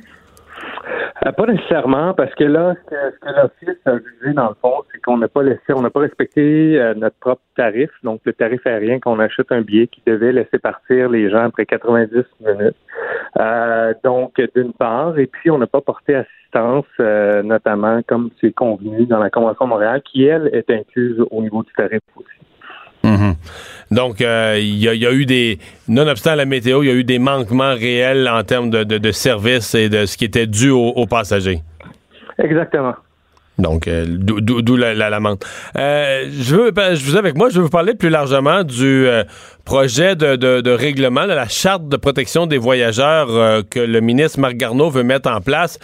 Euh, 1.25 1.31
pas 1.31 1.47
nécessairement, 1.47 2.13
parce 2.13 2.35
que 2.35 2.43
là, 2.43 2.75
ce 2.75 2.91
que, 2.91 3.19
que 3.21 3.41
l'Office 3.41 3.81
a 3.87 3.93
jugé, 3.99 4.35
dans 4.35 4.49
le 4.49 4.57
fond, 4.61 4.83
c'est 4.91 5.01
qu'on 5.01 5.19
n'a 5.19 5.29
pas 5.29 5.45
laissé, 5.45 5.73
on 5.77 5.81
n'a 5.81 5.91
pas 5.91 6.01
respecté 6.01 6.77
euh, 6.77 6.93
notre 6.95 7.15
propre 7.21 7.43
tarif, 7.57 7.89
donc 8.03 8.21
le 8.25 8.33
tarif 8.33 8.67
aérien 8.67 8.99
qu'on 8.99 9.21
achète 9.21 9.53
un 9.53 9.61
billet 9.61 9.87
qui 9.87 10.03
devait 10.05 10.33
laisser 10.33 10.59
partir 10.59 11.09
les 11.09 11.31
gens 11.31 11.45
après 11.45 11.65
90 11.65 12.25
minutes. 12.41 12.75
Euh, 13.39 13.95
donc, 14.03 14.43
d'une 14.57 14.73
part, 14.73 15.21
et 15.21 15.29
puis 15.29 15.53
on 15.53 15.59
n'a 15.59 15.69
pas 15.69 15.83
porté 15.83 16.17
assistance, 16.17 16.87
notamment 16.99 18.01
comme 18.09 18.31
c'est 18.41 18.51
convenu 18.51 19.07
dans 19.07 19.21
la 19.21 19.31
Convention 19.31 19.69
Montréal, 19.69 20.03
qui, 20.03 20.25
elle, 20.25 20.51
est 20.53 20.69
incluse 20.69 21.23
au 21.31 21.43
niveau 21.43 21.63
du 21.63 21.73
tarif 21.75 22.01
aussi. 22.17 22.48
Donc, 23.91 24.21
euh, 24.21 24.59
il 24.61 24.77
y, 24.77 24.89
a- 24.89 25.13
eu 25.13 25.25
des, 25.25 25.59
nonobstant 25.89 26.35
la 26.35 26.45
météo, 26.45 26.83
il 26.83 26.87
y 26.89 26.91
a 26.91 26.95
eu 26.95 27.05
des 27.05 27.19
manquements 27.19 27.75
réels 27.75 28.29
en 28.29 28.43
termes 28.45 28.69
de, 28.71 28.85
de, 28.85 29.13
services 29.13 29.75
et 29.75 29.89
de 29.89 30.05
ce 30.05 30.17
qui 30.19 30.27
était 30.27 30.47
dû 30.47 30.71
aux 30.71 31.07
passagers. 31.07 31.61
Exactement. 32.39 32.95
Donc, 33.59 33.89
euh, 33.89 34.05
d'où 34.09 34.77
la, 34.77 34.95
la-. 34.95 35.19
Euh, 35.77 36.29
je 36.31 36.55
veux, 36.55 36.71
ben, 36.71 36.95
je 36.95 37.05
vous 37.05 37.17
avec 37.17 37.37
moi, 37.37 37.49
je 37.51 37.57
veux 37.57 37.63
vous 37.65 37.69
parler 37.71 37.95
plus 37.95 38.09
largement 38.09 38.63
du 38.63 39.07
euh, 39.09 39.25
projet 39.65 40.15
de, 40.15 40.37
de- 40.37 40.61
de 40.61 40.71
règlement, 40.71 41.27
de 41.27 41.33
la 41.33 41.49
charte 41.49 41.89
de 41.89 41.97
protection 41.97 42.47
des 42.47 42.57
voyageurs 42.57 43.27
euh, 43.31 43.63
que 43.69 43.81
le 43.81 44.01
ministre 44.01 44.39
Marc 44.39 44.55
Garneau 44.55 44.91
veut 44.91 45.03
mettre 45.03 45.29
en 45.29 45.41
place. 45.41 45.79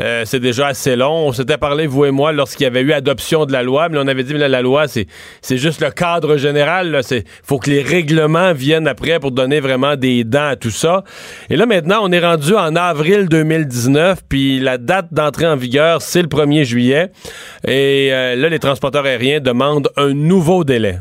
Euh, 0.00 0.22
c'est 0.24 0.40
déjà 0.40 0.68
assez 0.68 0.96
long. 0.96 1.28
On 1.28 1.32
s'était 1.32 1.58
parlé, 1.58 1.86
vous 1.86 2.06
et 2.06 2.10
moi, 2.10 2.32
lorsqu'il 2.32 2.64
y 2.64 2.66
avait 2.66 2.80
eu 2.80 2.92
adoption 2.92 3.44
de 3.44 3.52
la 3.52 3.62
loi, 3.62 3.90
mais 3.90 3.98
on 3.98 4.06
avait 4.08 4.24
dit, 4.24 4.32
mais 4.32 4.48
la 4.48 4.62
loi, 4.62 4.88
c'est, 4.88 5.06
c'est 5.42 5.58
juste 5.58 5.82
le 5.82 5.90
cadre 5.90 6.38
général. 6.38 6.98
Il 7.10 7.22
faut 7.42 7.58
que 7.58 7.68
les 7.70 7.82
règlements 7.82 8.54
viennent 8.54 8.88
après 8.88 9.20
pour 9.20 9.32
donner 9.32 9.60
vraiment 9.60 9.96
des 9.96 10.24
dents 10.24 10.48
à 10.48 10.56
tout 10.56 10.70
ça. 10.70 11.04
Et 11.50 11.56
là, 11.56 11.66
maintenant, 11.66 11.98
on 12.02 12.10
est 12.10 12.20
rendu 12.24 12.54
en 12.54 12.74
avril 12.74 13.28
2019, 13.28 14.20
puis 14.28 14.60
la 14.60 14.78
date 14.78 15.08
d'entrée 15.12 15.46
en 15.46 15.56
vigueur, 15.56 16.00
c'est 16.00 16.22
le 16.22 16.28
1er 16.28 16.64
juillet. 16.64 17.10
Et 17.66 18.10
euh, 18.12 18.36
là, 18.36 18.48
les 18.48 18.58
transporteurs 18.58 19.04
aériens 19.04 19.40
demandent 19.40 19.88
un 19.96 20.14
nouveau 20.14 20.64
délai. 20.64 20.96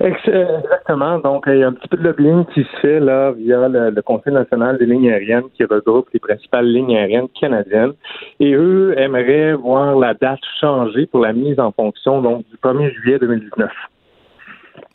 Euh, 0.00 0.10
Exactement. 0.58 1.18
Donc, 1.18 1.44
il 1.46 1.58
y 1.58 1.62
a 1.62 1.68
un 1.68 1.72
petit 1.72 1.88
peu 1.88 1.96
de 1.96 2.02
lobbying 2.02 2.44
qui 2.54 2.62
se 2.62 2.80
fait 2.80 3.00
là 3.00 3.32
via 3.32 3.68
le, 3.68 3.90
le 3.90 4.02
Conseil 4.02 4.32
national 4.32 4.78
des 4.78 4.86
lignes 4.86 5.10
aériennes 5.10 5.48
qui 5.56 5.64
regroupe 5.64 6.08
les 6.12 6.20
principales 6.20 6.66
lignes 6.66 6.96
aériennes 6.96 7.28
canadiennes. 7.40 7.92
Et 8.38 8.52
eux 8.52 8.94
aimeraient 8.98 9.54
voir 9.54 9.96
la 9.96 10.14
date 10.14 10.40
changer 10.60 11.06
pour 11.06 11.20
la 11.20 11.32
mise 11.32 11.58
en 11.58 11.72
fonction 11.72 12.20
donc 12.20 12.44
du 12.48 12.56
1er 12.62 12.92
juillet 12.94 13.18
2019. 13.18 13.70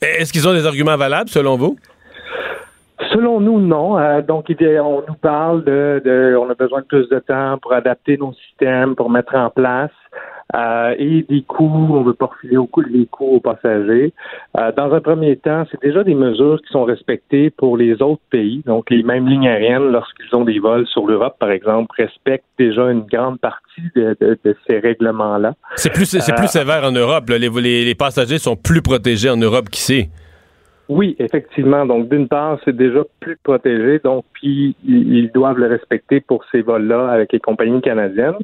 Est-ce 0.02 0.32
qu'ils 0.32 0.48
ont 0.48 0.54
des 0.54 0.66
arguments 0.66 0.98
valables, 0.98 1.30
selon 1.30 1.58
vous? 1.58 1.78
Selon 3.12 3.40
nous, 3.40 3.60
non. 3.60 3.98
Euh, 3.98 4.22
donc, 4.22 4.46
on 4.50 5.04
nous 5.08 5.14
parle 5.22 5.64
de, 5.64 6.02
de- 6.06 6.36
on 6.38 6.50
a 6.50 6.54
besoin 6.54 6.82
de 6.82 6.86
plus 6.86 7.10
de 7.10 7.20
temps 7.20 7.58
pour 7.62 7.74
adapter 7.74 8.18
nos 8.18 8.34
systèmes, 8.34 8.96
pour 8.96 9.10
mettre 9.10 9.36
en 9.36 9.50
place. 9.50 9.92
euh, 10.54 10.94
et 11.00 11.26
des 11.30 11.44
coûts, 11.44 11.72
on 11.94 12.02
veut 12.04 12.14
pas 12.14 12.26
refiler 12.26 12.58
au 12.58 12.66
coût 12.68 12.82
les 12.82 13.06
coûts 13.06 13.36
aux 13.38 13.40
passagers. 13.40 14.12
Euh, 14.60 14.72
dans 14.76 14.92
un 14.94 15.00
premier 15.00 15.38
temps, 15.38 15.64
c'est 15.72 15.82
déjà 15.82 16.04
des 16.04 16.14
mesures 16.14 16.60
qui 16.62 16.70
sont 16.74 16.84
respectées 16.84 17.50
pour 17.52 17.78
les 17.78 18.02
autres 18.02 18.22
pays. 18.30 18.62
Donc, 18.66 18.90
les 18.90 19.02
mêmes 19.02 19.28
lignes 19.30 19.48
aériennes, 19.48 19.90
lorsqu'ils 19.94 20.36
ont 20.36 20.44
des 20.44 20.60
vols 20.60 20.86
sur 20.88 21.08
l'Europe, 21.08 21.38
par 21.40 21.52
exemple, 21.52 21.90
respectent 21.98 22.44
déjà 22.60 22.92
une 22.92 23.06
grande 23.06 23.40
partie 23.40 23.82
de, 23.96 24.18
de- 24.20 24.38
de 24.44 24.56
ces 24.68 24.80
règlements-là. 24.80 25.54
C'est 25.78 25.94
plus, 25.94 26.04
c'est 26.06 26.34
Euh, 26.34 26.36
plus 26.36 26.48
sévère 26.50 26.84
en 26.84 26.92
Europe. 26.92 27.30
là. 27.30 27.38
Les, 27.38 27.48
les- 27.50 27.86
les 27.86 27.96
passagers 27.96 28.38
sont 28.38 28.58
plus 28.58 28.82
protégés 28.82 29.30
en 29.30 29.38
Europe 29.38 29.70
qu'ici. 29.70 30.10
Oui, 30.92 31.16
effectivement. 31.20 31.86
Donc, 31.86 32.10
d'une 32.10 32.28
part, 32.28 32.60
c'est 32.66 32.76
déjà 32.76 33.04
plus 33.22 33.38
protégé, 33.38 34.00
donc 34.00 34.26
puis 34.34 34.76
ils, 34.86 35.32
doivent 35.34 35.58
le 35.58 35.68
respecter 35.68 36.20
pour 36.20 36.44
ces 36.52 36.62
vols-là 36.62 37.08
avec 37.08 37.32
les 37.32 37.40
compagnies 37.40 37.80
canadiennes. 37.80 38.36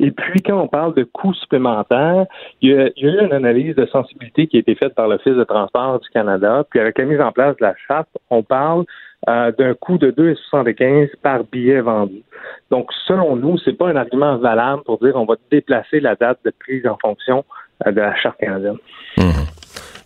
Et 0.00 0.10
puis, 0.10 0.42
quand 0.42 0.60
on 0.60 0.66
parle 0.66 0.94
de 0.94 1.04
coûts 1.04 1.32
supplémentaires, 1.34 2.26
il 2.60 2.72
y, 2.72 2.74
a, 2.74 2.88
eu 2.96 3.24
une 3.24 3.32
analyse 3.32 3.76
de 3.76 3.86
sensibilité 3.86 4.48
qui 4.48 4.56
a 4.56 4.60
été 4.60 4.74
faite 4.74 4.96
par 4.96 5.06
l'Office 5.06 5.36
de 5.36 5.44
transport 5.44 6.00
du 6.00 6.08
Canada. 6.08 6.64
Puis, 6.68 6.80
avec 6.80 6.98
la 6.98 7.04
mise 7.04 7.20
en 7.20 7.30
place 7.30 7.56
de 7.58 7.66
la 7.66 7.74
charte, 7.86 8.08
on 8.30 8.42
parle 8.42 8.84
euh, 9.28 9.52
d'un 9.52 9.74
coût 9.74 9.96
de 9.96 10.10
2,75 10.10 11.10
par 11.22 11.44
billet 11.44 11.82
vendu. 11.82 12.24
Donc, 12.72 12.90
selon 13.06 13.36
nous, 13.36 13.58
c'est 13.58 13.78
pas 13.78 13.86
un 13.86 13.94
argument 13.94 14.38
valable 14.38 14.82
pour 14.82 14.98
dire 14.98 15.14
on 15.14 15.24
va 15.24 15.36
déplacer 15.52 16.00
la 16.00 16.16
date 16.16 16.40
de 16.44 16.52
prise 16.58 16.84
en 16.84 16.98
fonction 17.00 17.44
euh, 17.86 17.92
de 17.92 18.00
la 18.00 18.16
charte 18.16 18.40
canadienne. 18.40 18.78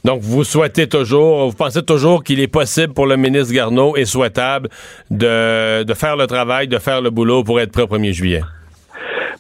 Donc, 0.07 0.21
vous 0.21 0.45
souhaitez 0.45 0.89
toujours, 0.89 1.49
vous 1.49 1.57
pensez 1.57 1.83
toujours 1.83 2.23
qu'il 2.23 2.39
est 2.39 2.47
possible 2.47 2.95
pour 2.95 3.07
le 3.07 3.17
ministre 3.17 3.53
Garneau 3.53 3.97
et 3.97 4.05
souhaitable 4.05 4.69
de, 5.11 5.83
de 5.83 5.95
faire 5.95 6.17
le 6.17 6.29
travail, 6.29 6.69
de 6.69 6.79
faire 6.79 7.01
le 7.03 7.11
boulot 7.11 7.43
pour 7.43 7.59
être 7.59 7.73
prêt 7.73 7.83
au 7.83 7.87
1er 7.87 8.13
juillet? 8.13 8.41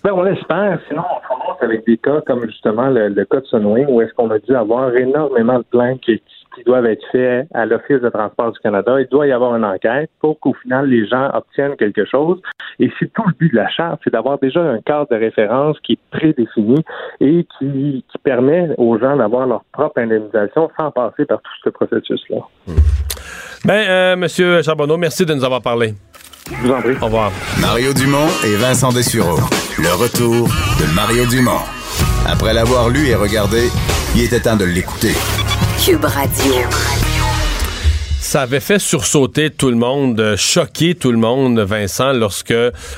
Ben, 0.02 0.10
on 0.12 0.22
l'espère. 0.22 0.80
Sinon, 0.88 1.02
on 1.02 1.34
commence 1.34 1.62
avec 1.62 1.86
des 1.86 1.96
cas 1.98 2.20
comme 2.26 2.46
justement 2.46 2.88
le, 2.88 3.24
cas 3.26 3.38
de 3.40 3.46
Sunwing, 3.46 3.86
où 3.88 4.02
est-ce 4.02 4.12
qu'on 4.14 4.28
a 4.30 4.40
dû 4.40 4.56
avoir 4.56 4.92
énormément 4.96 5.58
de 5.58 5.64
plaintes 5.70 6.00
qui, 6.00 6.20
qui 6.56 6.64
doivent 6.64 6.86
être 6.86 7.04
faits 7.12 7.46
à 7.54 7.66
l'Office 7.66 8.00
de 8.00 8.08
transport 8.08 8.52
du 8.52 8.58
Canada. 8.60 9.00
Il 9.00 9.06
doit 9.08 9.26
y 9.26 9.32
avoir 9.32 9.54
une 9.54 9.64
enquête 9.64 10.10
pour 10.20 10.40
qu'au 10.40 10.54
final, 10.54 10.88
les 10.88 11.06
gens 11.06 11.30
obtiennent 11.34 11.76
quelque 11.76 12.04
chose. 12.04 12.40
Et 12.80 12.90
c'est 12.98 13.12
tout 13.12 13.24
le 13.26 13.34
but 13.38 13.50
de 13.52 13.56
la 13.56 13.68
charte, 13.68 14.00
c'est 14.02 14.12
d'avoir 14.12 14.38
déjà 14.38 14.60
un 14.60 14.80
cadre 14.80 15.06
de 15.10 15.16
référence 15.16 15.76
qui 15.82 15.92
est 15.92 15.98
prédéfini 16.10 16.82
et 17.20 17.46
qui, 17.58 18.04
qui 18.10 18.18
permet 18.24 18.70
aux 18.78 18.98
gens 18.98 19.16
d'avoir 19.16 19.46
leur 19.46 19.64
propre 19.72 20.00
indemnisation 20.00 20.70
sans 20.76 20.90
passer 20.90 21.24
par 21.26 21.38
tout 21.38 21.52
ce 21.64 21.70
processus-là. 21.70 22.38
Ben, 23.64 23.88
euh, 23.88 24.16
Monsieur 24.16 24.62
Charbonneau, 24.62 24.96
merci 24.96 25.24
de 25.24 25.34
nous 25.34 25.44
avoir 25.44 25.62
parlé. 25.62 25.94
Je 26.48 26.54
vous 26.66 26.72
en 26.72 26.80
prie. 26.80 26.96
Au 27.00 27.06
revoir. 27.06 27.32
Mario 27.60 27.92
Dumont 27.92 28.28
et 28.46 28.56
Vincent 28.56 28.90
Dessureau. 28.90 29.38
Le 29.78 29.92
retour 30.00 30.46
de 30.46 30.94
Mario 30.94 31.26
Dumont. 31.26 31.64
Après 32.28 32.54
l'avoir 32.54 32.88
lu 32.88 33.08
et 33.08 33.14
regardé, 33.14 33.68
il 34.14 34.24
était 34.24 34.40
temps 34.40 34.56
de 34.56 34.64
l'écouter. 34.64 35.12
Cube 35.86 36.08
Radio. 36.08 37.05
Ça 38.26 38.42
avait 38.42 38.58
fait 38.58 38.80
sursauter 38.80 39.50
tout 39.50 39.70
le 39.70 39.76
monde, 39.76 40.18
euh, 40.18 40.36
choquer 40.36 40.96
tout 40.96 41.12
le 41.12 41.16
monde, 41.16 41.60
Vincent, 41.60 42.12
lorsque 42.12 42.52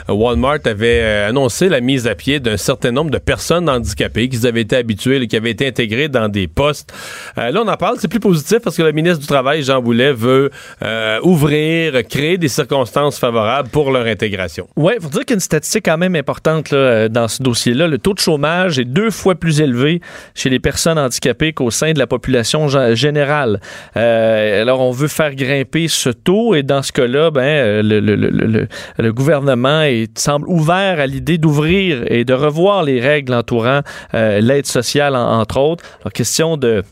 Walmart 0.08 0.60
avait 0.64 1.00
euh, 1.02 1.28
annoncé 1.28 1.68
la 1.68 1.82
mise 1.82 2.06
à 2.06 2.14
pied 2.14 2.40
d'un 2.40 2.56
certain 2.56 2.92
nombre 2.92 3.10
de 3.10 3.18
personnes 3.18 3.68
handicapées 3.68 4.30
qui 4.30 4.46
avaient 4.46 4.62
été 4.62 4.76
habituées, 4.76 5.28
qui 5.28 5.36
avaient 5.36 5.50
été 5.50 5.66
intégrées 5.68 6.08
dans 6.08 6.28
des 6.30 6.48
postes. 6.48 6.94
Euh, 7.36 7.50
là, 7.50 7.60
on 7.62 7.68
en 7.68 7.76
parle, 7.76 7.98
c'est 8.00 8.08
plus 8.08 8.20
positif 8.20 8.60
parce 8.64 8.74
que 8.74 8.82
le 8.82 8.92
ministre 8.92 9.20
du 9.20 9.26
Travail, 9.26 9.62
Jean 9.62 9.82
Boulet, 9.82 10.14
veut 10.14 10.50
euh, 10.82 11.20
ouvrir, 11.22 12.02
créer 12.08 12.38
des 12.38 12.48
circonstances 12.48 13.18
favorables 13.18 13.68
pour 13.68 13.92
leur 13.92 14.06
intégration. 14.06 14.66
Oui, 14.76 14.94
il 14.96 15.02
faut 15.02 15.10
dire 15.10 15.26
qu'il 15.26 15.42
statistique 15.42 15.84
quand 15.84 15.98
même 15.98 16.16
importante 16.16 16.72
dans 16.72 17.28
ce 17.28 17.42
dossier-là. 17.42 17.86
Le 17.86 17.98
taux 17.98 18.14
de 18.14 18.18
chômage 18.18 18.78
est 18.78 18.86
deux 18.86 19.10
fois 19.10 19.34
plus 19.34 19.60
élevé 19.60 20.00
chez 20.34 20.48
les 20.48 20.58
personnes 20.58 20.98
handicapées 20.98 21.52
qu'au 21.52 21.70
sein 21.70 21.92
de 21.92 21.98
la 21.98 22.06
population 22.06 22.66
générale. 22.94 23.60
Euh, 23.96 24.62
alors, 24.62 24.80
on 24.80 24.90
veut 24.90 25.08
faire 25.18 25.34
grimper 25.34 25.88
ce 25.88 26.10
taux 26.10 26.54
et 26.54 26.62
dans 26.62 26.82
ce 26.82 26.92
cas-là, 26.92 27.32
ben, 27.32 27.42
euh, 27.42 28.68
le, 28.98 29.12
gouvernement 29.12 29.84
semble 30.16 30.48
ouvert 30.48 31.00
à 31.00 31.06
l'idée 31.06 31.38
d'ouvrir 31.38 32.04
et 32.06 32.24
de 32.24 32.32
revoir 32.32 32.84
les 32.84 33.00
règles 33.00 33.34
entourant 33.34 33.80
euh, 34.14 34.40
l'aide 34.40 34.66
sociale, 34.66 35.16
en- 35.16 35.40
entre 35.40 35.58
autres. 35.58 35.84
Alors, 36.02 36.12
question 36.12 36.56
de 36.56 36.84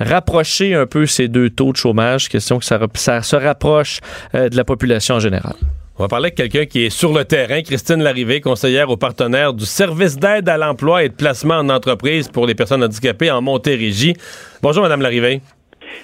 rapprocher 0.00 0.74
un 0.74 0.86
peu 0.86 1.06
ces 1.06 1.28
deux 1.28 1.48
taux 1.50 1.70
de 1.72 1.76
chômage, 1.76 2.28
question 2.28 2.58
que 2.58 2.64
ça 2.64 3.22
se 3.22 3.36
rapproche 3.36 4.00
euh, 4.34 4.48
de 4.48 4.56
la 4.56 4.64
population 4.64 5.14
en 5.16 5.20
général. 5.20 5.54
On 5.98 6.02
va 6.04 6.08
parler 6.08 6.26
avec 6.28 6.36
quelqu'un 6.36 6.64
qui 6.64 6.86
est 6.86 6.90
sur 6.90 7.12
le 7.12 7.24
terrain, 7.24 7.60
Christine 7.62 8.02
Larrivée, 8.02 8.40
conseillère 8.40 8.88
aux 8.90 8.96
partenaires 8.96 9.52
du 9.52 9.66
service 9.66 10.16
d'aide 10.16 10.48
à 10.48 10.56
l'emploi 10.56 11.04
et 11.04 11.10
de 11.10 11.14
placement 11.14 11.58
en 11.58 11.68
entreprise 11.68 12.28
pour 12.28 12.46
les 12.46 12.54
personnes 12.54 12.82
handicapées 12.82 13.30
en 13.30 13.42
Montérégie. 13.42 14.14
Bonjour, 14.62 14.82
Madame 14.82 15.02
Larrivée. 15.02 15.42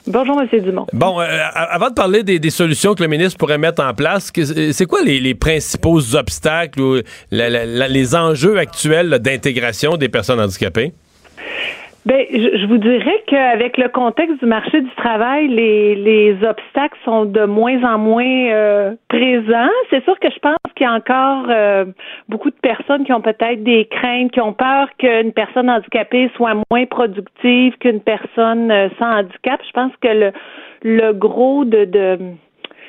Bonjour, 0.06 0.40
M. 0.40 0.60
Dumont. 0.62 0.86
Bon, 0.92 1.20
euh, 1.20 1.24
avant 1.52 1.88
de 1.88 1.94
parler 1.94 2.22
des, 2.22 2.50
solutions 2.50 2.94
que 2.94 3.02
le 3.02 3.08
ministre 3.08 3.38
pourrait 3.38 3.58
mettre 3.58 3.82
en 3.82 3.92
place, 3.94 4.32
c'est 4.34 4.86
quoi 4.86 5.02
les, 5.02 5.34
principaux 5.34 6.14
obstacles 6.14 6.80
ou 6.80 7.00
les 7.30 8.14
enjeux 8.14 8.58
actuels 8.58 9.10
d'intégration 9.18 9.96
des 9.96 10.08
personnes 10.08 10.40
handicapées? 10.40 10.92
Je, 12.08 12.58
je 12.58 12.66
vous 12.66 12.78
dirais 12.78 13.24
qu'avec 13.26 13.76
le 13.78 13.88
contexte 13.88 14.38
du 14.38 14.46
marché 14.46 14.80
du 14.80 14.90
travail, 14.96 15.48
les, 15.48 15.96
les 15.96 16.34
obstacles 16.44 16.98
sont 17.04 17.24
de 17.24 17.44
moins 17.46 17.82
en 17.82 17.98
moins 17.98 18.24
euh, 18.24 18.94
présents. 19.08 19.72
C'est 19.90 20.04
sûr 20.04 20.18
que 20.20 20.30
je 20.30 20.38
pense 20.38 20.56
qu'il 20.76 20.86
y 20.86 20.88
a 20.88 20.92
encore 20.92 21.46
euh, 21.50 21.84
beaucoup 22.28 22.50
de 22.50 22.56
personnes 22.62 23.04
qui 23.04 23.12
ont 23.12 23.20
peut-être 23.20 23.64
des 23.64 23.86
craintes, 23.86 24.30
qui 24.30 24.40
ont 24.40 24.52
peur 24.52 24.88
qu'une 24.98 25.32
personne 25.32 25.68
handicapée 25.68 26.30
soit 26.36 26.54
moins 26.70 26.86
productive 26.86 27.76
qu'une 27.78 28.00
personne 28.00 28.70
euh, 28.70 28.88
sans 29.00 29.18
handicap. 29.18 29.60
Je 29.66 29.72
pense 29.72 29.92
que 30.00 30.08
le, 30.08 30.32
le 30.82 31.12
gros 31.12 31.64
de, 31.64 31.86
de 31.86 32.18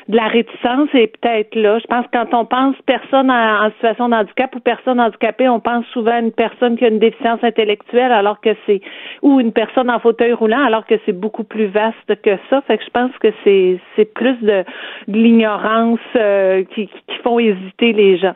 de 0.07 0.15
la 0.15 0.27
réticence 0.27 0.89
est 0.93 1.07
peut-être 1.07 1.55
là. 1.55 1.79
Je 1.79 1.87
pense 1.87 2.05
que 2.05 2.11
quand 2.11 2.33
on 2.33 2.45
pense 2.45 2.75
personne 2.85 3.29
en, 3.29 3.69
situation 3.71 4.09
de 4.09 4.15
handicap 4.15 4.55
ou 4.55 4.59
personne 4.59 4.99
handicapée, 4.99 5.49
on 5.49 5.59
pense 5.59 5.85
souvent 5.87 6.11
à 6.11 6.19
une 6.19 6.31
personne 6.31 6.77
qui 6.77 6.85
a 6.85 6.87
une 6.87 6.99
déficience 6.99 7.43
intellectuelle 7.43 8.11
alors 8.11 8.39
que 8.41 8.49
c'est 8.65 8.81
ou 9.21 9.39
une 9.39 9.51
personne 9.51 9.89
en 9.89 9.99
fauteuil 9.99 10.33
roulant 10.33 10.63
alors 10.63 10.85
que 10.85 10.95
c'est 11.05 11.13
beaucoup 11.13 11.43
plus 11.43 11.67
vaste 11.67 12.21
que 12.23 12.37
ça. 12.49 12.61
Fait 12.67 12.77
que 12.77 12.83
je 12.85 12.89
pense 12.89 13.11
que 13.19 13.27
c'est 13.43 13.79
c'est 13.95 14.13
plus 14.13 14.37
de, 14.41 14.63
l'ignorance 15.07 15.99
euh, 16.15 16.63
qui, 16.73 16.87
qui 16.87 17.17
font 17.23 17.39
hésiter 17.39 17.93
les 17.93 18.17
gens. 18.17 18.35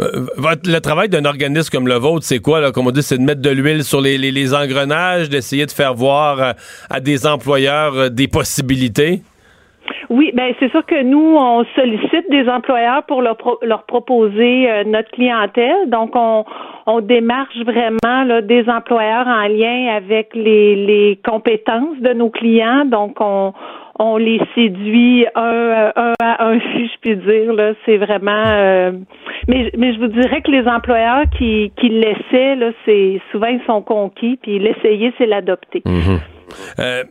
Euh, 0.00 0.26
le 0.64 0.78
travail 0.78 1.08
d'un 1.08 1.24
organisme 1.24 1.70
comme 1.70 1.86
le 1.86 1.94
vôtre, 1.94 2.24
c'est 2.24 2.38
quoi, 2.38 2.60
là, 2.60 2.72
comme 2.72 2.86
on 2.86 2.90
dit, 2.90 3.02
c'est 3.02 3.18
de 3.18 3.22
mettre 3.22 3.42
de 3.42 3.50
l'huile 3.50 3.84
sur 3.84 4.00
les, 4.00 4.16
les- 4.18 4.54
engrenages, 4.54 5.28
d'essayer 5.28 5.66
de 5.66 5.70
faire 5.70 5.94
voir 5.94 6.40
euh, 6.40 6.52
à 6.90 7.00
des 7.00 7.26
employeurs 7.26 8.10
des 8.10 8.28
possibilités? 8.28 9.22
Oui, 10.10 10.30
ben 10.34 10.54
c'est 10.58 10.70
sûr 10.70 10.84
que 10.86 11.02
nous, 11.02 11.36
on 11.36 11.64
sollicite 11.76 12.30
des 12.30 12.48
employeurs 12.48 13.04
pour 13.04 13.22
leur, 13.22 13.36
leur 13.62 13.84
proposer 13.84 14.70
euh, 14.70 14.84
notre 14.84 15.10
clientèle. 15.10 15.88
Donc, 15.88 16.10
on, 16.14 16.44
on 16.86 17.00
démarche 17.00 17.56
vraiment 17.64 18.24
là, 18.24 18.42
des 18.42 18.68
employeurs 18.68 19.26
en 19.26 19.48
lien 19.48 19.94
avec 19.94 20.34
les, 20.34 20.76
les 20.76 21.20
compétences 21.24 21.98
de 22.00 22.12
nos 22.12 22.30
clients. 22.30 22.84
Donc, 22.84 23.16
on, 23.20 23.52
on 24.02 24.16
les 24.16 24.40
séduit 24.54 25.26
un, 25.34 25.92
à 26.20 26.44
un, 26.46 26.58
si 26.74 26.86
je 26.86 26.92
puis 27.00 27.16
dire. 27.16 27.74
C'est 27.86 27.96
vraiment. 27.98 28.44
euh, 28.46 28.92
mais, 29.48 29.70
mais 29.76 29.94
je 29.94 29.98
vous 29.98 30.08
dirais 30.08 30.42
que 30.42 30.50
les 30.50 30.66
employeurs 30.66 31.24
qui, 31.38 31.72
qui 31.80 31.88
l'essaient, 31.88 32.56
là, 32.56 32.70
c'est 32.84 33.20
souvent 33.30 33.46
ils 33.48 33.60
sont 33.66 33.82
conquis. 33.82 34.38
Puis 34.42 34.58
l'essayer, 34.58 35.12
c'est 35.18 35.26
l'adopter. 35.26 35.82
Euh, 36.78 37.04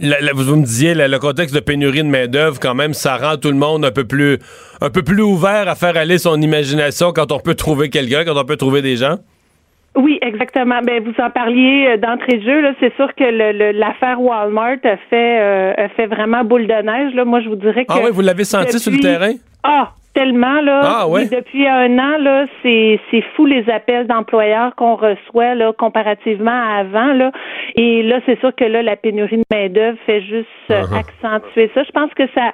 la- 0.00 0.20
la- 0.20 0.32
vous 0.32 0.56
me 0.56 0.62
disiez, 0.64 0.94
le 0.94 1.18
contexte 1.18 1.54
de 1.54 1.60
pénurie 1.60 1.98
de 2.02 2.08
main-d'œuvre, 2.08 2.58
quand 2.60 2.74
même, 2.74 2.94
ça 2.94 3.16
rend 3.18 3.36
tout 3.36 3.50
le 3.50 3.56
monde 3.58 3.84
un 3.84 3.90
peu 3.90 4.04
plus 4.06 5.22
ouvert 5.22 5.68
à 5.68 5.74
faire 5.74 5.96
aller 5.98 6.16
son 6.18 6.40
imagination 6.40 7.12
quand 7.12 7.30
on 7.32 7.38
peut 7.40 7.54
trouver 7.54 7.90
quelqu'un, 7.90 8.24
quand 8.24 8.40
on 8.40 8.44
peut 8.44 8.56
trouver 8.56 8.80
des 8.82 8.96
gens? 8.96 9.16
Oui, 9.96 10.18
exactement. 10.22 10.80
Ben, 10.84 11.02
vous 11.02 11.14
en 11.22 11.30
parliez 11.30 11.88
euh, 11.88 11.96
d'entrée 11.96 12.38
de 12.38 12.42
jeu. 12.44 12.60
Là, 12.60 12.72
c'est 12.78 12.94
sûr 12.94 13.12
que 13.14 13.24
le- 13.24 13.72
l'affaire 13.72 14.20
Walmart 14.20 14.76
a 14.84 14.96
fait 15.10 15.40
euh, 15.40 15.72
a 15.76 15.88
fait 15.90 16.06
vraiment 16.06 16.44
boule 16.44 16.66
de 16.66 16.74
neige. 16.74 17.12
Là, 17.14 17.24
moi, 17.24 17.40
je 17.40 17.48
vous 17.48 17.56
dirais 17.56 17.84
que. 17.84 17.92
Ah 17.92 17.98
oui, 18.04 18.10
vous 18.12 18.20
l'avez 18.20 18.44
senti 18.44 18.78
sur 18.78 18.92
le 18.92 18.98
terrain? 19.00 19.32
Ah, 19.64 19.90
tellement 20.14 20.60
là. 20.60 20.80
Ah, 20.84 21.08
ouais? 21.08 21.22
Oui, 21.22 21.28
Depuis 21.36 21.66
un 21.66 21.98
an 21.98 22.18
là, 22.18 22.46
c'est 22.62 23.00
c'est 23.10 23.22
fou 23.34 23.46
les 23.46 23.68
appels 23.68 24.06
d'employeurs 24.06 24.74
qu'on 24.76 24.94
reçoit 24.94 25.54
là 25.56 25.72
comparativement 25.72 26.50
à 26.52 26.78
avant 26.80 27.12
là. 27.12 27.32
Et 27.74 28.02
là, 28.04 28.20
c'est 28.26 28.38
sûr 28.40 28.54
que 28.54 28.64
là, 28.64 28.82
la 28.82 28.96
pénurie 28.96 29.38
de 29.38 29.44
main 29.52 29.68
d'œuvre 29.68 29.98
fait 30.06 30.20
juste 30.22 30.46
euh, 30.70 30.82
Uh-huh. 30.82 30.98
accentuer 31.00 31.70
ça. 31.74 31.82
Je 31.82 31.90
pense 31.90 32.12
que 32.14 32.22
ça 32.34 32.52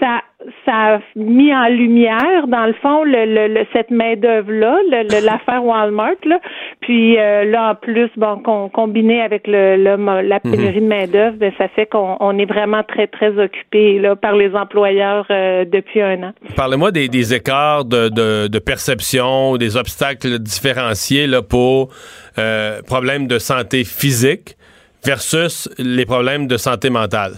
ça 0.00 0.22
ça 0.64 0.72
a 0.94 0.98
mis 1.16 1.54
en 1.54 1.68
lumière, 1.68 2.46
dans 2.48 2.64
le 2.64 2.72
fond, 2.72 3.04
le, 3.04 3.26
le, 3.26 3.48
le- 3.52 3.66
cette 3.74 3.90
main-d'œuvre-là, 3.90 4.78
l'affaire 5.22 5.62
Walmart. 5.62 6.14
Là. 6.24 6.40
Puis 6.80 7.18
euh, 7.18 7.44
là, 7.44 7.72
en 7.72 7.74
plus, 7.74 8.08
bon, 8.16 8.38
com- 8.38 8.70
combiné 8.70 9.20
avec 9.20 9.46
le, 9.46 9.76
le- 9.76 10.22
la 10.26 10.40
pénurie 10.40 10.80
de 10.80 10.86
main-d'œuvre, 10.86 11.36
ben, 11.36 11.52
ça 11.58 11.68
fait 11.68 11.84
qu'on 11.84 12.16
on 12.20 12.38
est 12.38 12.46
vraiment 12.46 12.82
très, 12.82 13.06
très 13.06 13.38
occupé 13.38 13.98
là, 13.98 14.16
par 14.16 14.34
les 14.34 14.54
employeurs 14.54 15.26
euh, 15.30 15.66
depuis 15.66 16.00
un 16.00 16.22
an. 16.22 16.32
Parlez-moi 16.56 16.90
des, 16.90 17.08
des 17.08 17.34
écarts 17.34 17.84
de, 17.84 18.08
de- 18.08 18.48
de 18.48 18.58
perception, 18.58 19.56
des 19.58 19.76
obstacles 19.76 20.38
différenciés 20.38 21.26
là, 21.26 21.42
pour 21.42 21.90
euh, 22.38 22.80
problèmes 22.86 23.26
de 23.26 23.38
santé 23.38 23.84
physique 23.84 24.56
versus 25.04 25.68
les 25.78 26.06
problèmes 26.06 26.46
de 26.46 26.56
santé 26.56 26.88
mentale. 26.88 27.32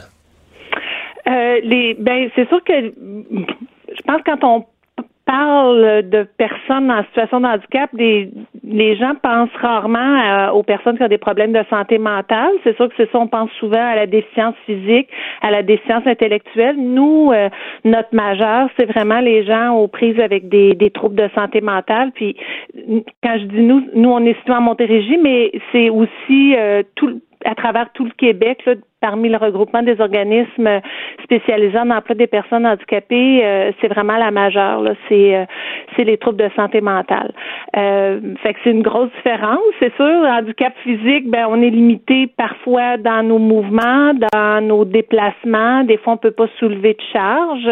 Euh, 1.28 1.60
les, 1.62 1.94
ben, 1.94 2.30
c'est 2.34 2.48
sûr 2.48 2.62
que 2.64 2.72
je 2.72 4.02
pense 4.04 4.20
quand 4.24 4.42
on 4.44 4.64
parle 5.24 6.02
de 6.08 6.26
personnes 6.36 6.90
en 6.90 7.04
situation 7.04 7.40
de 7.40 7.46
handicap, 7.46 7.90
les 7.94 8.96
gens 8.96 9.14
pensent 9.22 9.54
rarement 9.60 9.98
euh, 9.98 10.50
aux 10.50 10.62
personnes 10.62 10.96
qui 10.96 11.04
ont 11.04 11.08
des 11.08 11.18
problèmes 11.18 11.52
de 11.52 11.62
santé 11.70 11.98
mentale. 11.98 12.52
C'est 12.64 12.76
sûr 12.76 12.88
que 12.88 12.94
c'est 12.96 13.10
ça, 13.10 13.18
on 13.18 13.28
pense 13.28 13.50
souvent 13.52 13.82
à 13.82 13.94
la 13.94 14.06
déficience 14.06 14.54
physique, 14.66 15.08
à 15.40 15.50
la 15.50 15.62
déficience 15.62 16.06
intellectuelle. 16.06 16.76
Nous, 16.76 17.30
euh, 17.32 17.48
notre 17.84 18.14
majeur, 18.14 18.68
c'est 18.78 18.86
vraiment 18.86 19.20
les 19.20 19.44
gens 19.44 19.76
aux 19.76 19.88
prises 19.88 20.18
avec 20.18 20.48
des, 20.48 20.76
troubles 20.92 21.16
de 21.16 21.28
santé 21.34 21.60
mentale. 21.60 22.10
Puis, 22.14 22.36
quand 23.22 23.38
je 23.38 23.44
dis 23.44 23.62
nous, 23.62 23.86
nous, 23.94 24.10
on 24.10 24.24
est 24.24 24.36
situé 24.38 24.52
en 24.52 24.60
Montérégie, 24.60 25.18
mais 25.18 25.52
c'est 25.70 25.88
aussi 25.88 26.54
euh, 26.56 26.82
tout 26.96 27.20
à 27.44 27.54
travers 27.54 27.90
tout 27.92 28.04
le 28.04 28.12
Québec, 28.12 28.62
là, 28.66 28.74
parmi 29.00 29.28
le 29.28 29.36
regroupement 29.36 29.82
des 29.82 30.00
organismes 30.00 30.80
spécialisés 31.24 31.78
en 31.78 31.90
emploi 31.90 32.14
des 32.14 32.28
personnes 32.28 32.64
handicapées, 32.64 33.44
euh, 33.44 33.72
c'est 33.80 33.88
vraiment 33.88 34.16
la 34.16 34.30
majeure. 34.30 34.80
Là, 34.80 34.94
c'est, 35.08 35.36
euh, 35.36 35.44
c'est 35.96 36.04
les 36.04 36.16
troubles 36.16 36.38
de 36.38 36.48
santé 36.54 36.80
mentale. 36.80 37.32
Euh, 37.76 38.20
fait 38.42 38.54
que 38.54 38.60
c'est 38.62 38.70
une 38.70 38.82
grosse 38.82 39.10
différence. 39.16 39.58
C'est 39.80 39.94
sûr, 39.96 40.06
handicap 40.06 40.72
physique, 40.84 41.28
ben 41.28 41.46
on 41.48 41.60
est 41.60 41.70
limité 41.70 42.28
parfois 42.36 42.96
dans 42.96 43.22
nos 43.24 43.38
mouvements, 43.38 44.14
dans 44.14 44.64
nos 44.64 44.84
déplacements. 44.84 45.82
Des 45.82 45.96
fois, 45.96 46.14
on 46.14 46.16
peut 46.16 46.30
pas 46.30 46.48
soulever 46.58 46.94
de 46.94 47.02
charge. 47.12 47.68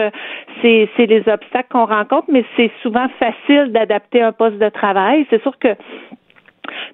C'est, 0.63 0.89
c'est 0.97 1.07
les 1.07 1.21
obstacles 1.29 1.69
qu'on 1.71 1.87
rencontre, 1.87 2.27
mais 2.29 2.45
c'est 2.57 2.73
souvent 2.83 3.07
facile 3.21 3.71
d'adapter 3.73 4.21
un 4.21 4.33
poste 4.33 4.59
de 4.59 4.69
travail. 4.69 5.27
C'est 5.31 5.41
sûr 5.43 5.57
que 5.59 5.77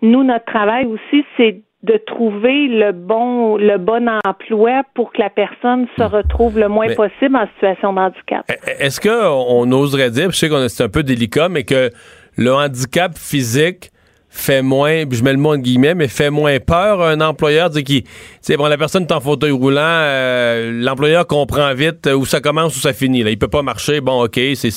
nous, 0.03 0.23
notre 0.23 0.44
travail 0.44 0.85
aussi, 0.85 1.24
c'est 1.36 1.61
de 1.86 2.00
trouver 2.06 2.66
le 2.68 2.92
bon 2.92 3.56
le 3.56 3.78
bon 3.78 4.08
emploi 4.26 4.82
pour 4.94 5.12
que 5.12 5.20
la 5.20 5.30
personne 5.30 5.86
se 5.96 6.02
retrouve 6.02 6.58
le 6.58 6.68
moins 6.68 6.88
Mais- 6.88 6.94
possible 6.94 7.36
en 7.36 7.46
situation 7.54 7.92
de 7.92 7.98
handicap. 8.00 8.44
Est-ce 8.78 9.00
qu'on 9.00 9.70
oserait 9.72 10.10
dire, 10.10 10.30
je 10.30 10.36
sais 10.36 10.48
que 10.48 10.68
c'est 10.68 10.82
un 10.84 10.88
peu 10.88 11.02
délicat, 11.02 11.48
mais 11.48 11.64
que 11.64 11.90
le 12.36 12.52
handicap 12.52 13.16
physique 13.16 13.90
fait 14.28 14.60
moins, 14.60 15.04
je 15.10 15.22
mets 15.22 15.32
le 15.32 15.38
mot 15.38 15.54
en 15.54 15.58
guillemets, 15.58 15.94
mais 15.94 16.08
fait 16.08 16.28
moins 16.30 16.58
peur 16.60 17.00
à 17.00 17.10
un 17.10 17.20
employeur, 17.22 17.70
dire 17.70 17.82
qui, 17.84 18.04
sais, 18.42 18.56
bon, 18.56 18.66
la 18.66 18.76
personne 18.76 19.04
est 19.04 19.12
en 19.12 19.20
fauteuil 19.20 19.52
roulant, 19.52 19.80
euh, 19.80 20.72
l'employeur 20.82 21.26
comprend 21.26 21.72
vite 21.72 22.06
où 22.14 22.26
ça 22.26 22.40
commence, 22.40 22.76
où 22.76 22.80
ça 22.80 22.92
finit, 22.92 23.22
là. 23.22 23.30
Il 23.30 23.38
peut 23.38 23.48
pas 23.48 23.62
marcher, 23.62 24.00
bon, 24.02 24.24
ok, 24.24 24.38
c'est, 24.54 24.70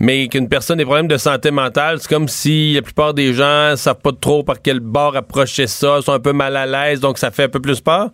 mais 0.00 0.28
qu'une 0.28 0.48
personne 0.48 0.78
ait 0.78 0.82
des 0.82 0.86
problèmes 0.86 1.08
de 1.08 1.16
santé 1.16 1.50
mentale, 1.50 1.98
c'est 1.98 2.12
comme 2.12 2.28
si 2.28 2.74
la 2.74 2.82
plupart 2.82 3.14
des 3.14 3.32
gens 3.32 3.74
savent 3.76 4.00
pas 4.02 4.12
trop 4.18 4.42
par 4.42 4.56
quel 4.62 4.80
bord 4.80 5.16
approcher 5.16 5.66
ça, 5.66 6.00
sont 6.00 6.12
un 6.12 6.20
peu 6.20 6.32
mal 6.32 6.56
à 6.56 6.66
l'aise, 6.66 7.00
donc 7.00 7.18
ça 7.18 7.30
fait 7.30 7.44
un 7.44 7.48
peu 7.48 7.60
plus 7.60 7.80
peur? 7.80 8.10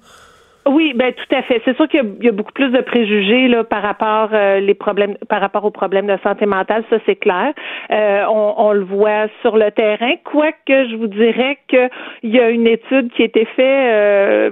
Oui, 0.67 0.95
ben 0.95 1.13
tout 1.13 1.37
à 1.37 1.43
fait. 1.43 1.61
C'est 1.67 1.77
sûr 1.77 1.87
qu'il 1.89 2.03
y 2.23 2.29
a- 2.29 2.33
beaucoup 2.33 2.53
plus 2.53 2.71
de 2.71 2.81
préjugés 2.81 3.49
là 3.49 3.65
par 3.65 3.83
rapport 3.83 4.31
euh, 4.33 4.61
les 4.61 4.73
problèmes 4.73 5.15
par 5.29 5.43
rapport 5.43 5.63
aux 5.67 5.71
problèmes 5.71 6.07
de 6.07 6.17
santé 6.23 6.47
mentale, 6.47 6.85
ça 6.89 6.97
c'est 7.05 7.17
clair. 7.17 7.53
Euh, 7.91 8.23
on, 8.31 8.55
on 8.57 8.73
le 8.73 8.83
voit 8.85 9.27
sur 9.43 9.59
le 9.59 9.71
terrain. 9.71 10.15
Quoique 10.25 10.89
je 10.89 10.97
vous 10.97 11.09
dirais 11.09 11.59
qu'il 11.69 12.31
y 12.31 12.39
a 12.39 12.49
une 12.49 12.67
étude 12.67 13.13
qui 13.13 13.21
a 13.21 13.25
été 13.27 13.45
faite 13.57 13.59
euh, 13.93 14.51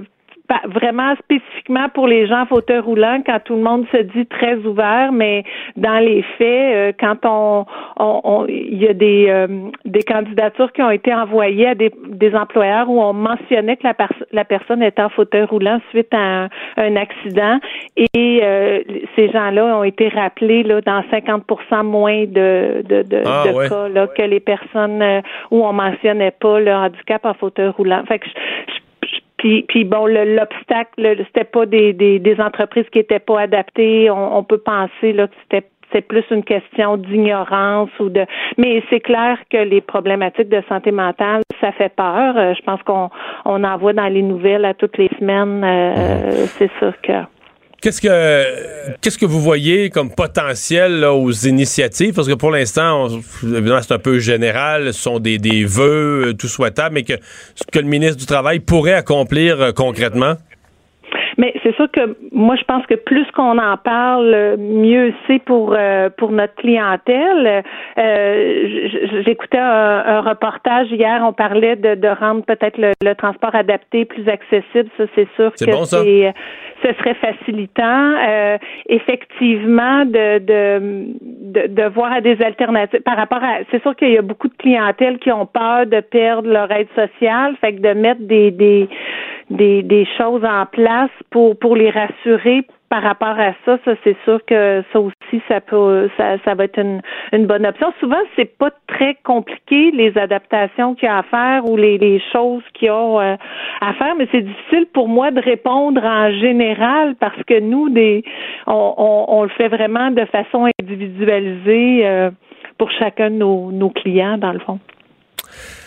vraiment 0.67 1.15
spécifiquement 1.17 1.89
pour 1.95 2.07
les 2.07 2.27
gens 2.27 2.47
fauteuil 2.47 2.79
roulant 2.81 3.21
quand 3.25 3.39
tout 3.45 3.55
le 3.57 3.63
monde 3.63 3.87
se 3.93 3.99
dit 3.99 4.27
très 4.27 4.57
ouvert, 4.57 5.13
mais 5.13 5.45
dans 5.77 5.99
les 5.99 6.23
faits, 6.39 6.75
euh, 6.75 6.93
quand 6.99 7.17
on 7.25 7.65
on- 7.99 8.21
on- 8.25 8.47
il 8.49 8.83
y 8.83 8.89
a 8.89 8.93
des 8.95 9.27
euh, 9.29 9.47
des 9.85 10.03
candidatures 10.03 10.73
qui 10.73 10.83
ont 10.83 10.91
été 10.91 11.13
envoyées 11.15 11.69
à 11.69 11.75
des, 11.75 11.93
des 12.09 12.35
employeurs 12.35 12.89
où 12.89 13.01
on 13.01 13.13
mentionnait 13.13 13.77
que 13.77 13.85
la, 13.85 13.95
pers- 13.95 14.25
la 14.33 14.45
personne 14.45 14.83
était 14.83 15.03
en 15.03 15.09
fauteuil 15.09 15.45
roulant 15.45 15.81
suite 15.91 16.13
à 16.13 16.19
un, 16.45 16.49
un 16.77 16.97
accident 16.97 17.59
et 17.97 18.41
euh, 18.43 18.81
ces 19.17 19.31
gens-là 19.31 19.77
ont 19.79 19.85
été 19.85 20.09
rappelés 20.09 20.63
là 20.63 20.81
dans 20.81 21.03
50% 21.13 21.83
moins 21.85 22.25
de 22.25 22.83
de, 22.89 23.03
de, 23.03 23.23
Ah, 23.27 23.45
de 23.47 23.53
ouais. 23.55 23.69
cas 23.69 23.89
là, 23.89 24.07
que 24.09 24.23
les 24.23 24.41
personnes 24.41 25.03
euh, 25.03 25.21
où 25.51 25.65
on 25.65 25.73
mentionnait 25.73 26.33
pas 26.33 26.59
le 26.61 26.73
handicap 26.73 27.25
en 27.25 27.35
fauteuil 27.35 27.69
roulant. 27.69 28.03
Fait 28.07 28.19
que 28.19 28.27
puis, 29.43 29.65
puis 29.69 29.85
bon, 29.85 30.07
le- 30.07 30.37
l'obstacle, 30.37 30.93
le- 30.99 31.17
c'était 31.27 31.43
pas 31.43 31.67
des, 31.67 31.93
des, 31.93 32.21
des 32.21 32.41
entreprises 32.41 32.89
qui 32.93 33.01
étaient 33.01 33.19
pas 33.19 33.41
adaptées. 33.41 34.09
On, 34.09 34.39
on 34.39 34.45
peut 34.45 34.59
penser 34.59 35.13
là 35.13 35.27
que 35.27 35.35
c'était 35.43 35.67
c'est 35.93 36.01
plus 36.01 36.25
une 36.31 36.43
question 36.43 36.97
d'ignorance 36.97 37.91
ou 38.01 38.09
de 38.09 38.25
mais 38.57 38.83
c'est 38.89 39.01
clair 39.01 39.37
que 39.51 39.59
les 39.59 39.83
problématiques 39.83 40.49
de 40.49 40.63
santé 40.67 40.91
mentale 40.91 41.43
ça 41.61 41.71
fait 41.73 41.95
peur. 41.95 42.35
Euh, 42.39 42.55
je 42.55 42.63
pense 42.63 42.81
qu'on 42.85 43.11
on 43.45 43.63
en 43.65 43.77
voit 43.77 43.93
dans 43.93 44.07
les 44.07 44.23
nouvelles 44.23 44.65
à 44.65 44.73
toutes 44.75 44.97
les 44.97 45.11
semaines. 45.19 45.63
Euh, 45.65 46.47
c'est 46.57 46.71
sûr 46.79 46.95
que 47.03 47.13
Qu'est-ce 47.83 48.01
que 48.01 48.95
qu'est-ce 49.01 49.19
que 49.19 49.27
vous 49.27 49.41
voyez 49.41 49.91
comme 49.91 50.15
potentiel 50.15 51.05
aux 51.05 51.33
initiatives? 51.33 52.15
Parce 52.15 52.29
que 52.29 52.35
pour 52.35 52.53
l'instant, 52.53 53.09
évidemment, 53.43 53.83
c'est 53.83 53.93
un 53.93 53.99
peu 53.99 54.21
général, 54.21 54.95
ce 54.95 55.03
sont 55.03 55.19
des, 55.19 55.39
des 55.39 55.65
vœux, 55.65 56.29
euh, 56.29 56.33
tout 56.33 56.47
souhaitable, 56.47 56.95
mais 56.95 57.03
que 57.03 57.15
que 57.73 57.81
le 57.81 57.87
ministre 57.87 58.19
du 58.19 58.27
Travail 58.27 58.61
pourrait 58.61 58.95
accomplir 58.95 59.61
euh, 59.61 59.73
concrètement? 59.73 60.37
Mais 61.39 61.55
c'est 61.63 61.75
sûr 61.77 61.91
que 61.91 62.17
moi, 62.33 62.57
je 62.57 62.65
pense 62.65 62.85
que 62.87 62.95
plus 62.95 63.25
qu'on 63.33 63.59
en 63.59 63.77
parle, 63.77 64.57
mieux 64.59 65.13
c'est 65.27 65.43
pour 65.43 65.75
euh, 65.77 66.11
pour 66.17 66.31
notre 66.31 66.55
clientèle. 66.57 67.63
Euh, 67.99 69.23
J'écoutais 69.25 69.59
un, 69.59 70.03
un 70.07 70.21
reportage 70.21 70.91
hier, 70.91 71.23
on 71.27 71.33
parlait 71.33 71.77
de, 71.77 71.95
de 71.95 72.09
rendre 72.09 72.45
peut-être 72.45 72.79
le, 72.79 72.93
le 73.03 73.15
transport 73.15 73.55
adapté 73.55 74.05
plus 74.05 74.29
accessible. 74.29 74.89
Ça, 74.97 75.05
c'est 75.15 75.29
sûr 75.37 75.53
que 75.53 75.65
bon, 75.71 75.85
c'est- 76.05 76.35
ce 76.83 76.93
serait 76.95 77.15
facilitant. 77.15 78.15
Euh, 78.29 78.59
effectivement, 78.89 80.05
de, 80.05 80.39
de, 80.39 81.07
de, 81.21 81.67
de 81.69 81.89
voir 81.95 82.13
à 82.13 82.21
des 82.21 82.43
alternatives 82.43 83.03
par 83.03 83.17
rapport 83.17 83.43
à. 83.43 83.59
C'est 83.71 83.81
sûr 83.83 83.95
qu'il 83.97 84.11
y 84.11 84.19
a 84.19 84.23
beaucoup 84.23 84.49
de 84.49 84.57
clientèles 84.59 85.19
qui 85.19 85.31
ont 85.31 85.47
peur 85.47 85.87
de 85.87 86.01
perdre 86.01 86.49
leur 86.51 86.71
aide 86.73 86.89
sociale, 86.95 87.55
fait 87.61 87.75
que 87.75 87.81
de 87.81 87.93
mettre 87.95 88.23
des 88.23 88.51
des 88.51 88.89
des, 89.53 90.07
choses 90.19 90.45
en 90.45 90.67
place 90.67 91.11
pour 91.31 91.59
pour 91.59 91.77
les 91.77 91.91
rassurer 91.91 92.67
par 92.89 93.03
rapport 93.03 93.39
à 93.39 93.53
ça, 93.65 93.79
ça 93.85 93.93
c'est 94.05 94.17
sûr 94.25 94.45
que 94.45 94.83
ça 94.93 95.01
aussi 95.01 95.43
ça 95.49 95.61
peut 95.61 96.11
ça, 96.17 96.37
ça 96.45 96.55
va 96.55 96.65
être 96.65 96.79
une, 96.79 97.47
bonne 97.47 97.67
option. 97.67 97.93
Souvent 98.01 98.21
c'est 98.37 98.57
pas 98.59 98.71
très 98.87 99.17
compliqué 99.25 99.91
les 99.93 100.17
adaptations 100.19 100.95
qu'il 100.95 101.07
y 101.07 101.09
a 101.09 101.19
à 101.19 101.23
faire 101.23 101.69
ou 101.69 101.77
les, 101.77 102.23
choses 102.33 102.63
qu'il 102.75 102.87
y 102.87 102.91
a 102.91 102.95
euh, 102.95 103.37
à 103.81 103.93
faire, 103.95 104.15
mais 104.17 104.29
c'est 104.31 104.43
difficile 104.43 104.87
pour 104.93 105.09
moi 105.09 105.31
de 105.31 105.41
répondre 105.41 106.03
en 106.05 106.31
général 106.33 107.15
parce 107.19 107.43
que 107.45 107.61
nous 107.61 107.89
des 107.89 108.25
on, 108.67 108.95
on, 109.29 109.43
le 109.43 109.51
fait 109.51 109.69
vraiment 109.69 110.11
de 110.11 110.25
façon 110.27 110.69
individualisée 110.81 112.07
euh, 112.07 112.31
pour 112.79 112.91
chacun 112.91 113.31
de 113.31 113.37
nos 113.37 113.91
clients 113.91 114.39
dans 114.39 114.53
le 114.53 114.61
fond. 114.61 114.79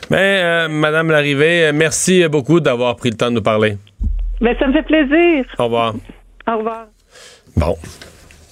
Mais, 0.10 0.40
euh, 0.44 0.68
Madame 0.70 1.10
Larrivée, 1.10 1.72
merci 1.74 2.28
beaucoup 2.28 2.60
d'avoir 2.60 2.96
pris 2.96 3.10
le 3.10 3.18
temps 3.18 3.30
de 3.30 3.36
nous 3.36 3.42
parler. 3.42 3.78
Mais 4.42 4.56
ça 4.60 4.68
me 4.68 4.74
fait 4.74 4.84
plaisir. 4.84 5.46
Au 5.58 5.64
revoir. 5.66 5.96
Au 6.48 6.58
revoir. 6.58 6.86
Bon, 7.56 7.76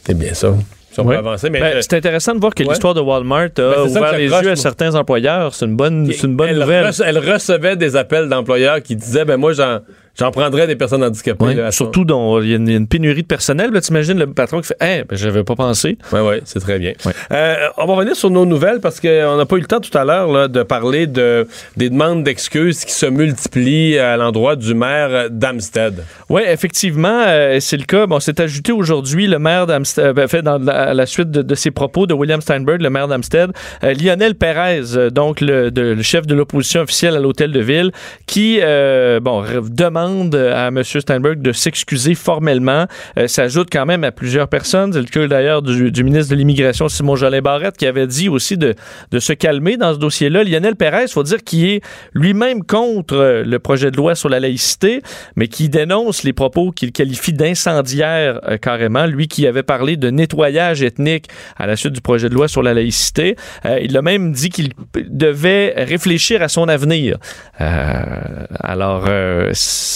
c'est 0.05 0.17
bien 0.17 0.33
ça. 0.33 0.53
Si 0.91 0.99
on 0.99 1.03
peut 1.03 1.09
Ouais. 1.09 1.15
avancer, 1.17 1.49
mais 1.49 1.59
Ben, 1.59 1.77
euh, 1.77 1.81
c'est 1.81 1.95
intéressant 1.95 2.35
de 2.35 2.39
voir 2.39 2.53
que 2.53 2.63
Ouais. 2.63 2.69
l'histoire 2.69 2.93
de 2.93 3.01
Walmart 3.01 3.45
a 3.45 3.49
Ben, 3.55 3.81
ouvert 3.87 4.13
les 4.17 4.29
yeux 4.29 4.51
à 4.51 4.55
certains 4.55 4.93
employeurs. 4.95 5.53
C'est 5.55 5.65
une 5.65 5.75
bonne, 5.75 6.11
c'est 6.11 6.27
une 6.27 6.35
bonne 6.35 6.49
elle, 6.49 6.59
nouvelle. 6.59 6.91
elle 7.05 7.17
recevait 7.17 7.75
des 7.75 7.95
appels 7.95 8.29
d'employeurs 8.29 8.81
qui 8.81 8.95
disaient 8.95 9.25
ben 9.25 9.37
moi 9.37 9.53
j'en 9.53 9.79
j'en 10.19 10.31
prendrais 10.31 10.67
des 10.67 10.75
personnes 10.75 11.03
handicapées. 11.03 11.43
Ouais, 11.45 11.53
là, 11.55 11.71
surtout 11.71 12.05
dans 12.05 12.41
il 12.41 12.49
y, 12.49 12.53
a 12.53 12.57
une- 12.57 12.67
il 12.67 12.71
y 12.71 12.75
a 12.75 12.77
une 12.77 12.87
pénurie 12.87 13.21
de 13.23 13.27
personnel. 13.27 13.71
Là, 13.71 13.81
t'imagines 13.81 14.17
le 14.17 14.27
patron 14.27 14.61
qui 14.61 14.67
fait 14.67 14.77
Eh, 14.81 15.03
ben, 15.03 15.15
j'avais 15.17 15.43
pas 15.43 15.55
pensé. 15.55 15.97
Oui, 16.11 16.19
oui, 16.23 16.35
c'est 16.45 16.59
très 16.59 16.79
bien. 16.79 16.93
Euh, 17.31 17.55
on 17.77 17.85
va 17.85 17.93
revenir 17.95 18.15
sur 18.15 18.29
nos 18.29 18.45
nouvelles 18.45 18.79
parce 18.79 18.99
qu'on 18.99 19.37
n'a 19.37 19.45
pas 19.45 19.55
eu 19.55 19.59
le 19.61 19.65
temps 19.65 19.79
tout 19.79 19.95
à 19.97 20.03
l'heure 20.05 20.49
de 20.49 20.63
parler 20.63 21.07
de, 21.07 21.47
des 21.77 21.89
demandes 21.89 22.23
d'excuses 22.23 22.85
qui 22.85 22.91
se 22.93 23.05
multiplient 23.05 23.97
à 23.99 24.17
l'endroit 24.17 24.55
du 24.55 24.73
maire 24.73 25.29
d'Amstead. 25.29 26.03
Oui, 26.29 26.41
effectivement, 26.47 27.23
euh, 27.27 27.57
c'est 27.59 27.77
le 27.77 27.85
cas. 27.85 28.05
Bon, 28.05 28.19
c'est 28.19 28.39
ajouté 28.39 28.71
aujourd'hui 28.71 29.27
le 29.27 29.39
maire 29.39 29.67
d'Amstead, 29.67 30.05
euh, 30.05 30.13
ben, 30.13 30.27
fait 30.27 30.41
dans 30.41 30.57
la, 30.57 30.73
à 30.89 30.93
la 30.93 31.05
suite 31.05 31.31
de, 31.31 31.41
de 31.41 31.55
ses 31.55 31.71
propos 31.71 32.05
de 32.07 32.13
William 32.13 32.41
Steinberg, 32.41 32.81
le 32.81 32.89
maire 32.89 33.07
d'Amstead, 33.07 33.51
Lionel 33.81 34.35
Pérez, 34.35 35.09
donc 35.11 35.41
le, 35.41 35.71
de- 35.71 35.93
le 35.93 36.01
chef 36.01 36.25
de 36.27 36.35
l'opposition 36.35 36.81
officielle 36.81 37.15
à 37.15 37.19
l'hôtel 37.19 37.51
de 37.51 37.59
ville, 37.59 37.91
qui 38.27 38.59
bon 38.59 39.43
re- 39.43 39.69
demande 40.03 40.35
à 40.35 40.67
M. 40.67 40.83
Steinberg 40.83 41.41
de 41.41 41.51
s'excuser 41.51 42.15
formellement. 42.15 42.85
Euh, 43.17 43.27
S'ajoute 43.27 43.69
quand 43.71 43.85
même 43.85 44.03
à 44.03 44.11
plusieurs 44.11 44.47
personnes. 44.47 44.93
C'est 44.93 44.99
le 44.99 45.05
cas 45.05 45.27
d'ailleurs 45.27 45.61
du, 45.61 46.03
ministre 46.03 46.31
de 46.31 46.35
l'immigration 46.35 46.89
Simon 46.89 47.15
Jolin 47.15 47.41
Barrette 47.41 47.77
qui 47.77 47.85
avait 47.85 48.07
dit 48.07 48.29
aussi 48.29 48.57
de, 48.57 48.75
se 49.17 49.33
calmer 49.33 49.77
dans 49.77 49.93
ce 49.93 49.99
dossier-là. 49.99 50.43
Lionel 50.43 50.75
Pérez, 50.75 51.07
faut 51.07 51.23
dire 51.23 51.43
qu'il 51.43 51.65
est 51.65 51.81
lui-même 52.13 52.63
contre 52.63 53.15
euh, 53.15 53.43
le 53.43 53.59
projet 53.59 53.91
de 53.91 53.97
loi 53.97 54.15
sur 54.15 54.29
la 54.29 54.39
laïcité, 54.39 55.01
mais 55.35 55.47
qui 55.47 55.69
dénonce 55.69 56.23
les 56.23 56.33
propos 56.33 56.71
qu'il 56.71 56.91
qualifie 56.91 57.33
d'incendiaires 57.33 58.39
euh, 58.47 58.57
carrément. 58.57 59.05
Lui 59.05 59.27
qui 59.27 59.47
avait 59.47 59.63
parlé 59.63 59.97
de 59.97 60.09
nettoyage 60.09 60.83
ethnique 60.83 61.27
à 61.57 61.67
la 61.67 61.75
suite 61.75 61.93
du 61.93 62.01
projet 62.01 62.29
de 62.29 62.33
loi 62.33 62.47
sur 62.47 62.63
la 62.63 62.73
laïcité. 62.73 63.35
Euh, 63.65 63.79
il 63.81 63.95
a 63.97 64.01
même 64.01 64.31
dit 64.31 64.49
qu'il 64.49 64.69
devait 64.95 65.73
réfléchir 65.77 66.41
à 66.41 66.47
son 66.47 66.67
avenir. 66.67 67.17
Alors, 67.59 69.07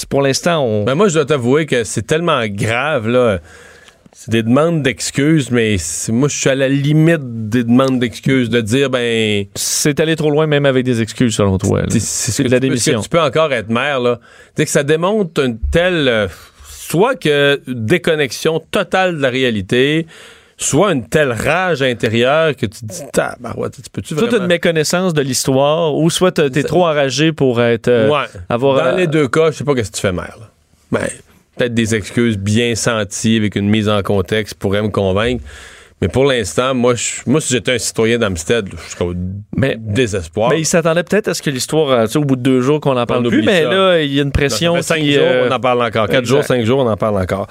pour 0.06 0.22
l'instant, 0.22 0.64
on... 0.64 0.84
Ben 0.84 0.96
moi, 0.96 1.08
je 1.08 1.16
dois 1.16 1.26
t'avouer 1.26 1.66
que 1.66 1.84
c'est 1.84 2.06
tellement 2.06 2.46
grave, 2.48 3.08
là. 3.08 3.40
C'est 4.14 4.32
des 4.32 4.42
demandes 4.44 4.82
d'excuses, 4.82 5.52
mais 5.52 5.78
moi, 6.10 6.28
je 6.28 6.36
suis 6.38 6.50
à 6.50 6.56
la 6.56 6.68
limite 6.70 7.50
des 7.50 7.64
demandes 7.64 8.00
d'excuses, 8.00 8.50
de 8.50 8.62
dire, 8.62 8.90
ben. 8.90 9.46
C'est 9.56 10.00
allé 10.00 10.16
trop 10.16 10.32
loin, 10.32 10.48
même 10.48 10.66
avec 10.66 10.84
des 10.86 11.02
excuses, 11.02 11.36
selon 11.36 11.58
toi. 11.60 11.84
C'est 11.90 12.44
de 12.44 12.50
la 12.50 12.56
peux- 12.60 12.62
que 12.66 12.70
démission. 12.70 13.02
tu 13.02 13.10
peux 13.10 13.22
encore 13.22 13.54
être 13.54 13.70
maire, 13.70 14.00
là. 14.00 14.20
C'est 14.56 14.66
que 14.66 14.72
ça 14.72 14.84
démontre 14.84 15.44
une 15.44 15.60
telle. 15.60 16.08
euh, 16.08 16.28
soit 16.64 17.16
que 17.16 17.62
déconnexion 17.68 18.60
totale 18.72 19.18
de 19.18 19.22
la 19.22 19.30
réalité, 19.30 20.08
soit 20.58 20.92
une 20.92 21.08
telle 21.08 21.32
rage 21.32 21.82
intérieure 21.84 22.56
que 22.56 22.66
tu 22.66 22.82
te 22.82 22.86
dis, 22.86 23.04
tabarouette, 23.14 23.76
tu 23.76 23.90
peux-tu 23.92 24.16
Soit 24.16 24.32
une 24.34 24.48
méconnaissance 24.48 25.14
de 25.14 25.22
l'histoire, 25.22 25.96
ou 25.96 26.10
soit 26.10 26.32
t'es 26.32 26.64
trop 26.64 26.86
enragé 26.86 27.32
pour 27.32 27.62
être... 27.62 27.88
euh, 27.88 28.10
ouais. 28.10 28.26
avoir, 28.50 28.84
Dans 28.84 28.86
euh, 28.92 28.98
les 28.98 29.08
deux 29.08 29.28
cas, 29.28 29.52
je 29.52 29.58
sais 29.58 29.64
pas 29.64 29.76
qu'est-ce 29.76 29.92
que 29.92 29.96
tu 29.96 30.02
fais, 30.02 30.12
maire, 30.12 30.36
là. 30.40 30.50
Ben, 30.92 31.08
peut-être 31.58 31.74
des 31.74 31.96
excuses 31.96 32.38
bien 32.38 32.76
senties 32.76 33.38
avec 33.38 33.56
une 33.56 33.70
mise 33.70 33.90
en 33.90 34.02
contexte 34.02 34.56
pourrait 34.56 34.82
me 34.82 34.90
convaincre. 34.90 35.44
Mais 36.02 36.08
pour 36.10 36.26
l'instant, 36.26 36.76
moi, 36.76 36.94
je- 36.94 37.22
moi, 37.26 37.42
si 37.42 37.52
j'étais 37.54 37.74
un 37.74 37.78
citoyen 37.80 38.20
d'Amstead, 38.20 38.70
je 38.72 38.92
serais 38.92 39.06
au 39.06 39.14
désespoir. 39.80 40.52
Mais 40.52 40.60
il 40.60 40.66
s'attendait 40.66 41.02
peut-être 41.04 41.30
à 41.30 41.34
ce 41.34 41.42
que 41.42 41.50
l'histoire, 41.50 41.90
euh, 41.90 42.06
tu 42.06 42.12
sais, 42.12 42.20
au 42.20 42.24
bout 42.24 42.36
de 42.36 42.42
deux 42.44 42.62
jours 42.62 42.80
qu'on 42.80 42.96
en 42.96 43.06
parle 43.08 43.26
On 43.26 43.30
plus, 43.30 43.42
mais 43.42 43.64
ça. 43.64 43.70
là, 43.70 44.00
il 44.02 44.14
y 44.14 44.20
a 44.20 44.22
une 44.24 44.32
pression. 44.32 44.74
Ça 44.74 44.78
fait 44.78 44.84
cinq 44.84 45.00
qui, 45.00 45.14
jours, 45.14 45.24
euh, 45.26 45.48
on 45.50 45.52
en 45.54 45.60
parle 45.60 45.82
encore. 45.82 46.06
Quatre 46.08 46.20
exact. 46.20 46.26
jours, 46.26 46.44
cinq 46.44 46.64
jours, 46.66 46.80
on 46.80 46.88
en 46.88 46.98
parle 46.98 47.18
encore. 47.20 47.48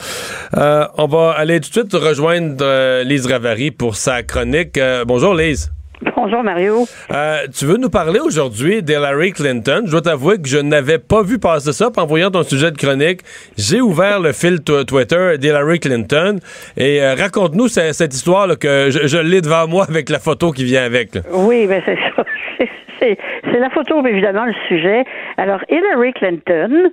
Euh, 0.57 0.87
on 0.97 1.07
va 1.09 1.33
aller 1.33 1.61
tout 1.61 1.71
de 1.71 1.75
suite 1.75 1.93
rejoindre 1.95 2.57
euh, 2.61 3.03
Lise 3.03 3.27
Ravary 3.27 3.73
pour 3.73 3.97
sa 3.97 4.23
chronique. 4.23 4.79
Euh, 4.79 5.05
bonjour, 5.05 5.35
Lise. 5.35 5.73
Bonjour 6.17 6.43
Mario. 6.43 6.85
Euh, 7.11 7.47
tu 7.57 7.65
veux 7.65 7.77
nous 7.79 7.89
parler 7.89 8.21
aujourd'hui 8.21 8.83
d'Hillary 8.83 9.33
Clinton? 9.33 9.83
Je 9.87 9.91
dois 9.93 10.03
t'avouer 10.03 10.37
que 10.41 10.49
je 10.49 10.59
n'avais 10.59 10.99
pas 10.99 11.23
vu 11.23 11.39
passer 11.39 11.73
ça. 11.73 11.89
En 11.97 12.07
voyant 12.07 12.31
ton 12.31 12.43
sujet 12.43 12.71
de 12.71 12.77
chronique, 12.77 13.21
j'ai 13.57 13.81
ouvert 13.81 14.21
le 14.21 14.33
fil 14.33 14.61
Twitter 14.63 15.39
d'Hillary 15.39 15.81
Clinton. 15.81 16.39
Et 16.77 17.03
euh, 17.03 17.15
raconte-nous 17.15 17.69
ce- 17.69 17.93
cette 17.93 18.15
histoire 18.15 18.47
là, 18.47 18.57
que 18.57 18.91
je, 18.91 19.07
je 19.07 19.19
l'ai 19.19 19.41
devant 19.41 19.67
moi 19.69 19.85
avec 19.89 20.11
la 20.11 20.19
photo 20.19 20.51
qui 20.53 20.65
vient 20.65 20.85
avec. 20.85 21.15
là. 21.15 21.23
Oui, 21.33 21.67
ben 21.67 21.81
c'est 21.85 21.97
ça. 22.17 22.25
C'est- 22.99 23.19
la 23.59 23.71
photo, 23.71 24.03
mais 24.03 24.11
évidemment, 24.11 24.45
le 24.45 24.55
sujet. 24.69 25.05
Alors, 25.39 25.61
Hillary 25.71 26.13
Clinton, 26.15 26.91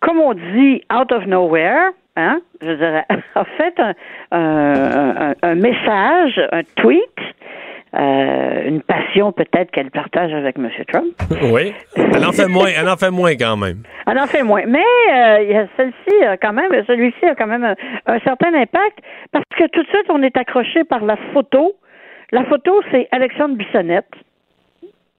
comme 0.00 0.18
on 0.18 0.32
dit, 0.34 0.82
out 0.92 1.12
of 1.12 1.26
nowhere, 1.26 1.90
hein, 2.16 2.40
je 2.62 2.72
dirais, 2.72 3.04
a 3.34 3.44
fait 3.58 3.74
un, 3.78 3.94
un, 4.32 5.30
un- 5.30 5.34
un 5.42 5.54
message, 5.54 6.40
un 6.52 6.62
tweet, 6.76 7.02
euh, 7.94 8.68
une 8.68 8.82
passion 8.82 9.32
peut-être 9.32 9.70
qu'elle 9.70 9.90
partage 9.90 10.32
avec 10.34 10.58
M. 10.58 10.68
Trump. 10.92 11.14
oui. 11.52 11.72
Elle 11.96 12.24
en 12.24 12.32
fait 12.32 12.48
moins. 12.48 12.68
Elle 12.76 12.88
en 12.88 12.96
fait 12.96 13.10
moins 13.10 13.34
quand 13.36 13.56
même. 13.56 13.82
Elle 14.06 14.18
en 14.18 14.26
fait 14.26 14.42
moins. 14.42 14.62
Mais 14.66 14.84
euh, 15.12 15.66
celle-ci 15.76 16.24
a 16.24 16.36
quand 16.36 16.52
même, 16.52 16.70
celui-ci 16.86 17.24
a 17.24 17.34
quand 17.34 17.46
même 17.46 17.64
un, 17.64 17.74
un 18.06 18.18
certain 18.20 18.52
impact 18.54 18.98
parce 19.32 19.44
que 19.56 19.66
tout 19.68 19.82
de 19.82 19.88
suite 19.88 20.06
on 20.08 20.22
est 20.22 20.36
accroché 20.36 20.84
par 20.84 21.04
la 21.04 21.16
photo. 21.32 21.74
La 22.32 22.44
photo, 22.44 22.82
c'est 22.90 23.08
Alexandre 23.12 23.56
Bissonnette. 23.56 24.10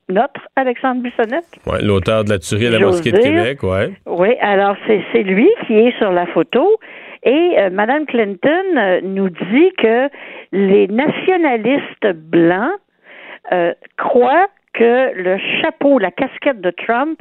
Notre 0.10 0.42
Alexandre 0.56 1.02
Bissonnette. 1.02 1.46
Ouais, 1.66 1.82
L'auteur 1.82 2.24
de 2.24 2.30
la 2.30 2.40
tuerie 2.40 2.68
à 2.68 2.72
la 2.72 2.80
mosquée 2.80 3.12
de. 3.12 3.18
Québec, 3.18 3.64
ouais. 3.64 3.92
Oui, 4.06 4.36
alors 4.40 4.76
c'est 4.88 5.24
lui 5.24 5.50
qui 5.66 5.74
est 5.74 5.98
sur 5.98 6.12
la 6.12 6.26
photo 6.28 6.78
et 7.28 7.60
euh, 7.60 7.70
Madame 7.70 8.06
Clinton 8.06 8.66
euh, 8.78 9.02
nous 9.04 9.30
dit 9.30 9.72
que 9.78 10.10
les 10.54 10.88
nationalistes 10.88 12.14
blancs 12.14 12.80
euh, 13.52 13.74
croient 13.98 14.48
que 14.74 15.12
le 15.14 15.38
chapeau, 15.62 16.00
la 16.00 16.12
casquette 16.12 16.62
de 16.62 16.72
Trump, 16.72 17.20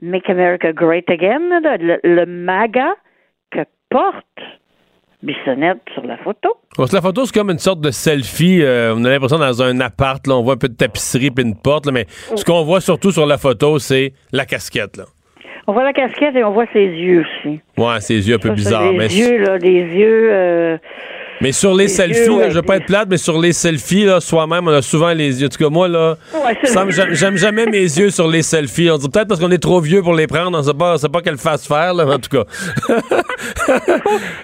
Make 0.00 0.30
America 0.30 0.72
Great 0.72 1.10
Again, 1.10 1.60
le, 1.60 1.98
le 2.04 2.24
MAGA 2.26 2.94
que 3.50 3.60
porte 3.90 4.24
Bissonnette 5.22 5.80
sur 5.94 6.06
la 6.06 6.16
photo. 6.18 6.54
Bon, 6.76 6.86
c'est 6.86 6.94
la 6.94 7.02
photo, 7.02 7.24
c'est 7.24 7.34
comme 7.34 7.50
une 7.50 7.58
sorte 7.58 7.80
de 7.80 7.90
selfie. 7.90 8.62
euh, 8.62 8.94
on 8.96 9.04
a 9.04 9.10
l'impression 9.10 9.38
dans 9.38 9.62
un 9.62 9.80
appart, 9.80 10.24
là, 10.28 10.36
on 10.36 10.42
voit 10.42 10.54
un 10.54 10.58
peu 10.58 10.68
de 10.68 10.76
tapisserie 10.76 11.32
puis 11.32 11.44
une 11.44 11.56
porte, 11.56 11.86
là, 11.86 11.92
mais 11.92 12.06
ce 12.36 12.44
qu'on 12.44 12.62
voit 12.62 12.80
surtout 12.80 13.10
sur 13.10 13.26
la 13.26 13.38
photo, 13.38 13.80
c'est 13.80 14.12
la 14.30 14.44
casquette. 14.44 14.96
Là. 14.96 15.04
On 15.70 15.74
voit 15.74 15.84
la 15.84 15.92
casquette 15.92 16.34
et 16.34 16.42
on 16.44 16.50
voit 16.52 16.64
ses 16.72 16.86
yeux 16.86 17.20
aussi. 17.20 17.60
Ouais, 17.76 18.00
ses 18.00 18.26
yeux 18.26 18.36
un 18.36 18.38
peu 18.38 18.50
bizarres. 18.50 18.90
Des 18.90 18.96
Mais, 18.96 19.06
yeux, 19.08 19.36
là, 19.44 19.58
des 19.58 19.68
yeux. 19.82 20.28
euh, 20.32 20.78
mais 21.40 21.52
sur 21.52 21.74
les 21.74 21.84
les 21.84 21.88
selfies, 21.88 22.20
yeux, 22.20 22.28
là, 22.30 22.36
ouais. 22.36 22.50
je 22.50 22.54
veux 22.56 22.62
pas 22.62 22.76
être 22.76 22.86
plate, 22.86 23.08
mais 23.10 23.16
sur 23.16 23.38
les 23.40 23.52
selfies, 23.52 24.04
là, 24.04 24.20
soi-même, 24.20 24.66
on 24.68 24.72
a 24.72 24.82
souvent 24.82 25.12
les 25.12 25.40
yeux. 25.40 25.46
En 25.46 25.50
tout 25.50 25.58
cas, 25.64 25.70
moi, 25.70 25.88
là, 25.88 26.16
Ouais, 26.34 26.56
j'aime 27.12 27.36
jamais 27.36 27.66
mes 27.66 27.78
yeux 27.98 28.10
sur 28.10 28.28
les 28.28 28.42
selfies. 28.42 28.90
On 28.90 28.98
dit 28.98 29.08
peut-être 29.08 29.28
parce 29.28 29.40
qu'on 29.40 29.50
est 29.50 29.62
trop 29.62 29.80
vieux 29.80 30.02
pour 30.02 30.14
les 30.14 30.26
prendre, 30.26 30.58
on 30.58 30.62
sait 30.62 30.74
pas, 30.74 30.94
on 30.94 30.98
sait 30.98 31.08
pas 31.08 31.22
quelle 31.22 31.38
face 31.38 31.66
faire, 31.66 31.94
là, 31.94 32.04
mais 32.04 32.14
en 32.14 32.18
tout 32.18 32.30
cas. 32.36 32.44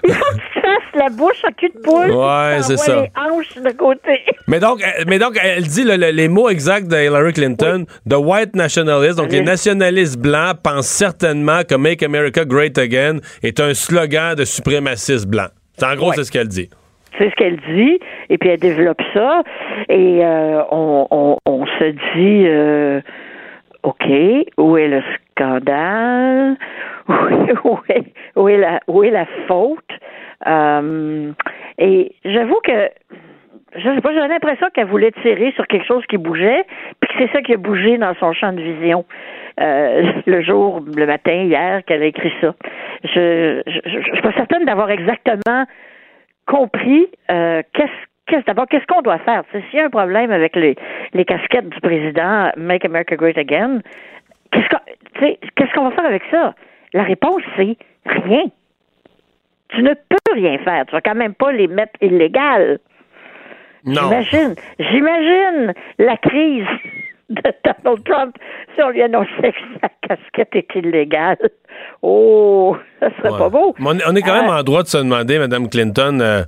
Il 0.03 0.13
faut 0.13 0.25
que 0.25 0.53
tu 0.53 0.61
fasses 0.61 0.93
la 0.95 1.09
bouche 1.09 1.43
en 1.47 1.51
cul 1.53 1.69
de 1.69 1.79
poule. 1.81 2.11
Ouais, 2.11 2.59
c'est 2.61 2.77
ça. 2.77 3.01
les 3.01 3.11
hanches 3.15 3.55
de 3.63 3.71
côté. 3.71 4.21
Mais 4.47 4.59
donc, 4.59 4.81
euh, 4.83 5.03
mais 5.07 5.19
donc 5.19 5.37
elle 5.41 5.63
dit 5.67 5.83
le- 5.83 5.97
le- 5.97 6.11
les 6.11 6.27
mots 6.27 6.49
exacts 6.49 6.87
de 6.87 6.95
Hillary 6.97 7.33
Clinton, 7.33 7.85
the 8.09 8.15
white 8.15 8.55
nationalists, 8.55 9.17
donc 9.17 9.31
les 9.31 9.41
nationalistes 9.41 10.17
blancs 10.17 10.57
pensent 10.63 10.87
certainement 10.87 11.61
que 11.67 11.75
Make 11.75 12.03
America 12.03 12.45
Great 12.45 12.77
Again 12.77 13.17
est 13.43 13.59
un 13.59 13.73
slogan 13.73 14.35
de 14.35 14.45
suprémacistes 14.45 15.27
blancs. 15.27 15.49
En 15.83 15.95
gros, 15.95 16.09
Ouais. 16.09 16.15
c'est 16.15 16.23
ce 16.25 16.31
qu'elle 16.31 16.47
dit. 16.47 16.69
C'est 17.17 17.29
ce 17.29 17.35
qu'elle 17.35 17.57
dit, 17.73 17.99
et 18.29 18.37
puis 18.37 18.49
elle 18.49 18.59
développe 18.59 19.01
ça, 19.13 19.43
et 19.89 20.25
euh, 20.25 20.61
on, 20.71 21.37
on, 21.45 21.65
se 21.65 21.85
dit, 22.15 22.43
euh, 22.47 23.01
OK, 23.83 24.05
où 24.57 24.77
est 24.77 24.87
le 24.87 25.01
scandale? 25.31 26.57
Où 28.35 28.49
est, 28.49 28.57
la, 28.57 28.79
où 28.87 29.03
est 29.03 29.11
la 29.11 29.27
faute? 29.47 29.91
Euh, 30.47 31.31
et 31.77 32.11
j'avoue 32.25 32.59
que 32.63 32.89
je 33.75 33.93
sais 33.93 34.01
pas, 34.01 34.11
j'ai 34.11 34.27
l'impression 34.27 34.67
qu'elle 34.73 34.87
voulait 34.87 35.11
tirer 35.21 35.51
sur 35.55 35.67
quelque 35.67 35.85
chose 35.85 36.03
qui 36.07 36.17
bougeait, 36.17 36.65
puis 36.99 37.09
que 37.09 37.15
c'est 37.19 37.31
ça 37.31 37.41
qui 37.41 37.53
a 37.53 37.57
bougé 37.57 37.97
dans 37.97 38.15
son 38.15 38.33
champ 38.33 38.53
de 38.53 38.61
vision 38.61 39.05
le 39.57 40.41
jour, 40.41 40.83
le 40.95 41.05
matin, 41.05 41.43
hier, 41.43 41.83
qu'elle 41.85 42.01
a 42.01 42.05
écrit 42.05 42.33
ça. 42.41 42.55
Je 43.03 43.61
je, 43.67 43.79
je, 43.85 43.99
je 43.99 44.11
suis 44.11 44.21
pas 44.21 44.33
certaine 44.33 44.65
d'avoir 44.65 44.89
exactement 44.89 45.65
compris 46.45 47.07
euh, 47.31 47.61
qu'est-ce 47.73 47.91
qu'est-ce 48.27 48.45
d'abord 48.45 48.67
qu'est-ce 48.67 48.85
qu'on 48.87 49.01
doit 49.01 49.19
faire? 49.19 49.43
S'il 49.51 49.79
y 49.79 49.81
a 49.81 49.85
un 49.85 49.89
problème 49.89 50.31
avec 50.31 50.55
les, 50.55 50.75
les 51.13 51.25
casquettes 51.25 51.69
du 51.69 51.79
président 51.79 52.51
Make 52.57 52.85
America 52.85 53.15
Great 53.15 53.37
Again, 53.37 53.79
qu'est-ce 54.51 54.69
qu'on 54.69 55.29
qu'est-ce 55.55 55.73
qu'on 55.73 55.89
va 55.89 55.95
faire 55.95 56.05
avec 56.05 56.23
ça? 56.31 56.53
La 56.93 57.03
réponse, 57.03 57.41
c'est 57.55 57.77
rien. 58.05 58.45
Tu 59.69 59.83
ne 59.83 59.93
peux 59.93 60.33
rien 60.33 60.57
faire. 60.59 60.85
Tu 60.85 60.91
vas 60.93 61.01
quand 61.01 61.15
même 61.15 61.33
pas 61.33 61.51
les 61.51 61.67
mettre 61.67 61.93
illégales. 62.01 62.79
Non. 63.85 64.01
J'imagine, 64.03 64.55
j'imagine 64.79 65.73
la 65.99 66.17
crise 66.17 66.65
de 67.29 67.41
Donald 67.83 68.03
Trump 68.05 68.35
si 68.75 68.81
on 68.83 68.89
lui 68.89 69.01
annonçait 69.01 69.51
que 69.51 69.79
sa 69.81 69.89
casquette 70.07 70.49
est 70.55 70.75
illégale. 70.79 71.37
Oh, 72.01 72.75
ça 72.99 73.09
serait 73.17 73.31
Ouais. 73.31 73.37
pas 73.37 73.49
beau. 73.49 73.75
Mais 73.79 73.89
on, 74.07 74.15
est- 74.15 74.21
quand 74.21 74.33
même 74.33 74.49
Euh, 74.49 74.59
en 74.59 74.63
droit 74.63 74.83
de 74.83 74.87
se 74.87 74.97
demander, 74.97 75.39
Mme 75.39 75.69
Clinton, 75.69 76.19
euh, 76.21 76.43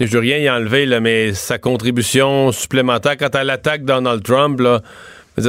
je 0.00 0.06
veux 0.06 0.18
rien 0.20 0.38
y 0.38 0.50
enlever, 0.50 0.84
là, 0.86 1.00
mais 1.00 1.32
sa 1.32 1.58
contribution 1.58 2.50
supplémentaire 2.52 3.16
quand 3.16 3.34
elle 3.34 3.50
attaque 3.50 3.84
Donald 3.84 4.22
Trump, 4.22 4.60
là, 4.60 4.80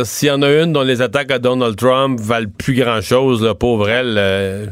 s'il 0.03 0.27
y 0.29 0.31
en 0.31 0.41
a 0.41 0.49
une 0.63 0.73
dont 0.73 0.83
les 0.83 1.01
attaques 1.01 1.31
à 1.31 1.39
Donald 1.39 1.75
Trump 1.75 2.19
valent 2.19 2.49
plus 2.57 2.73
grand-chose, 2.75 3.53
pauvre 3.59 3.89
elle, 3.89 4.15
euh, 4.17 4.65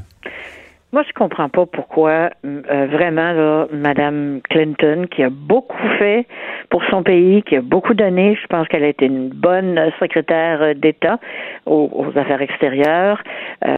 Moi, 0.95 1.03
je 1.05 1.11
comprends 1.11 1.49
pas 1.49 1.65
pourquoi 1.65 2.29
euh, 2.45 2.87
vraiment 2.89 3.33
là, 3.33 3.67
Madame 3.73 4.39
Clinton, 4.49 5.07
qui 5.11 5.23
a 5.23 5.29
beaucoup 5.29 5.89
fait 5.99 6.25
pour 6.69 6.85
son 6.85 7.03
pays, 7.03 7.43
qui 7.43 7.57
a 7.57 7.61
beaucoup 7.61 7.93
donné, 7.93 8.37
je 8.41 8.47
pense 8.47 8.65
qu'elle 8.69 8.85
a 8.85 8.87
été 8.87 9.07
une 9.07 9.27
bonne 9.27 9.91
secrétaire 9.99 10.61
euh, 10.61 10.73
d'État 10.73 11.19
aux, 11.65 12.05
affaires 12.15 12.41
extérieures. 12.41 13.21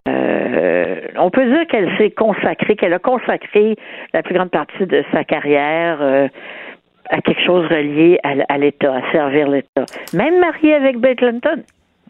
Euh, 0.08 0.96
on 1.18 1.32
peut 1.32 1.48
dire 1.48 1.66
qu'elle 1.66 1.90
s'est 1.98 2.12
consacrée, 2.12 2.76
qu'elle 2.76 2.94
a 2.94 3.00
consacré 3.00 3.76
la 4.14 4.22
plus 4.22 4.36
grande 4.36 4.52
partie 4.52 4.86
de 4.86 5.04
sa 5.12 5.24
carrière. 5.24 6.00
à 7.10 7.22
quelque 7.22 7.42
chose 7.44 7.66
relié 7.66 8.20
à, 8.22 8.34
à 8.48 8.60
l'État, 8.60 8.94
à 8.94 9.12
servir 9.12 9.48
l'État. 9.48 9.86
Même 10.14 10.40
mariée 10.40 10.76
avec 10.76 11.00
Bill 11.00 11.16
Clinton. 11.16 11.64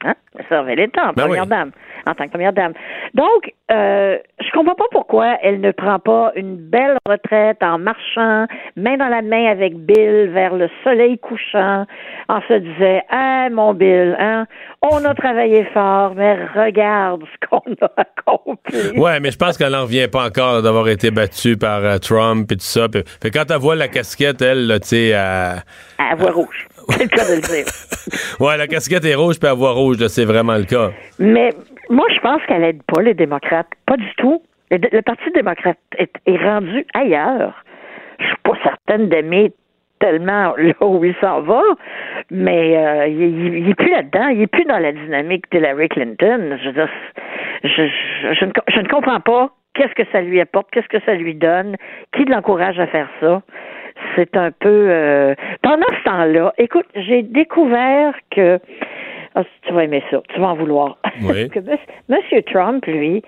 Hein? 0.06 0.14
Servait 0.50 0.76
l'État 0.76 1.10
en 1.10 1.14
Ben 1.14 1.24
première 1.26 1.44
oui. 1.44 1.50
dame, 1.50 1.72
en 2.06 2.14
tant 2.14 2.26
que 2.26 2.30
première 2.30 2.54
dame. 2.54 2.74
Donc, 3.16 3.52
euh, 3.72 4.18
je 4.40 4.52
comprends 4.52 4.76
pas 4.76 4.86
pourquoi 4.92 5.38
elle 5.42 5.60
ne 5.62 5.72
prend 5.72 5.98
pas 5.98 6.32
une 6.36 6.56
belle 6.58 6.98
retraite 7.08 7.58
en 7.64 7.80
marchant, 7.80 8.46
main 8.76 8.98
dans 8.98 9.08
la 9.08 9.24
main 9.24 9.46
avec 9.48 9.76
Bill 9.76 10.30
vers 10.32 10.54
le 10.54 10.70
soleil 10.84 11.18
couchant, 11.18 11.86
en 12.30 12.42
se 12.48 12.54
disant, 12.54 13.02
ah, 13.10 13.48
mon 13.52 13.74
Bill, 13.74 14.16
hein, 14.20 14.46
on 14.84 15.04
a 15.06 15.16
travaillé 15.16 15.66
fort, 15.74 16.14
mais 16.16 16.38
regarde 16.56 17.24
ce 17.24 17.48
qu'on 17.48 17.74
a 17.82 17.92
accompli. 17.98 19.00
Ouais, 19.00 19.20
mais 19.20 19.32
je 19.32 19.38
pense 19.38 19.58
qu'elle 19.58 19.72
n'en 19.72 19.82
revient 19.84 20.08
pas 20.08 20.28
encore 20.28 20.62
d'avoir 20.62 20.88
été 20.90 21.10
battue 21.10 21.58
par 21.58 21.84
euh, 21.84 21.98
Trump 21.98 22.52
et 22.52 22.56
tout 22.56 22.62
ça. 22.62 22.88
Puis- 22.88 23.04
quand 23.32 23.50
elle 23.50 23.58
voit 23.58 23.76
la 23.76 23.88
casquette, 23.88 24.42
elle, 24.44 24.78
tu 24.82 24.88
sais, 24.90 25.08
elle- 25.08 25.64
À 25.98 26.16
voix 26.16 26.32
rouge. 26.32 26.68
C'est 26.90 27.04
le 27.04 27.10
cas 27.10 27.26
de 27.30 27.36
le 27.36 27.42
dire. 27.42 27.66
ouais, 28.40 28.58
la 28.58 28.68
casquette 28.68 29.06
est 29.06 29.16
rouge 29.16 29.40
puis 29.40 29.50
elle 29.50 29.58
voit 29.58 29.72
rouge, 29.72 30.00
là, 30.00 30.08
c'est 30.10 30.26
vraiment 30.26 30.56
le 30.56 30.64
cas. 30.64 30.92
Mais 31.20 31.50
moi, 31.90 32.06
je 32.14 32.20
pense 32.20 32.42
qu'elle 32.48 32.64
aide 32.64 32.82
pas 32.84 33.02
les 33.02 33.14
démocrates. 33.14 33.68
Pas 33.86 33.98
du 33.98 34.10
tout. 34.18 34.42
Le, 34.72 34.78
le 34.92 35.02
Parti 35.02 35.30
démocrate 35.34 35.78
est, 35.98 36.12
est 36.26 36.38
rendu 36.38 36.86
ailleurs. 36.94 37.64
Je 38.20 38.26
suis 38.26 38.36
pas 38.44 38.54
certaine 38.64 39.10
d'aimer 39.10 39.52
tellement 40.00 40.54
là 40.58 40.74
où 40.82 41.04
il 41.04 41.16
s'en 41.22 41.42
va, 41.42 41.62
mais 42.30 42.78
euh, 42.78 43.08
il, 43.08 43.22
il- 43.22 43.58
il 43.60 43.70
est 43.70 43.74
plus 43.76 43.90
là-dedans. 43.92 44.28
Il 44.28 44.42
est 44.42 44.48
plus 44.48 44.66
dans 44.66 44.78
la 44.80 44.92
dynamique 44.92 45.46
d'Hillary 45.52 45.90
Clinton. 45.90 46.58
Je 46.62 46.68
veux 46.68 46.74
dire, 46.74 46.90
je, 47.64 47.70
je- 47.70 48.34
je 48.40 48.46
ne, 48.46 48.52
je 48.74 48.80
ne 48.80 48.88
comprends 48.90 49.20
pas 49.22 49.50
qu'est-ce 49.78 49.94
que 49.94 50.04
ça 50.12 50.22
lui 50.22 50.42
apporte, 50.42 50.70
qu'est-ce 50.72 50.88
que 50.88 51.00
ça 51.06 51.14
lui 51.14 51.36
donne, 51.36 51.78
qui 52.14 52.26
l'encourage 52.26 52.80
à 52.80 52.88
faire 52.88 53.10
ça. 53.22 53.42
C'est 54.16 54.36
un 54.36 54.52
peu... 54.52 54.88
euh, 54.90 55.36
Pendant 55.62 55.86
ce 56.00 56.04
temps-là, 56.04 56.54
écoute, 56.58 56.88
j'ai 56.96 57.24
découvert 57.24 58.14
que... 58.32 58.60
Ah, 59.36 59.44
tu 59.68 59.74
vas 59.74 59.84
aimer 59.84 60.04
ça, 60.10 60.20
tu 60.34 60.40
vas 60.40 60.48
en 60.48 60.56
vouloir. 60.56 60.98
Oui. 61.22 61.48
que. 61.54 61.60
Monsieur 62.10 62.42
Trump, 62.44 62.84
lui, 62.88 63.22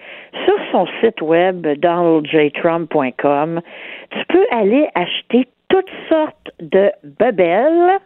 sur 0.45 0.55
son 0.71 0.88
site 1.01 1.21
web 1.21 1.67
donaldjtrump.com, 1.77 3.61
tu 4.11 4.26
peux 4.27 4.45
aller 4.51 4.88
acheter 4.95 5.47
toutes 5.69 5.91
sortes 6.09 6.51
de 6.59 6.91
bebelles, 7.19 7.99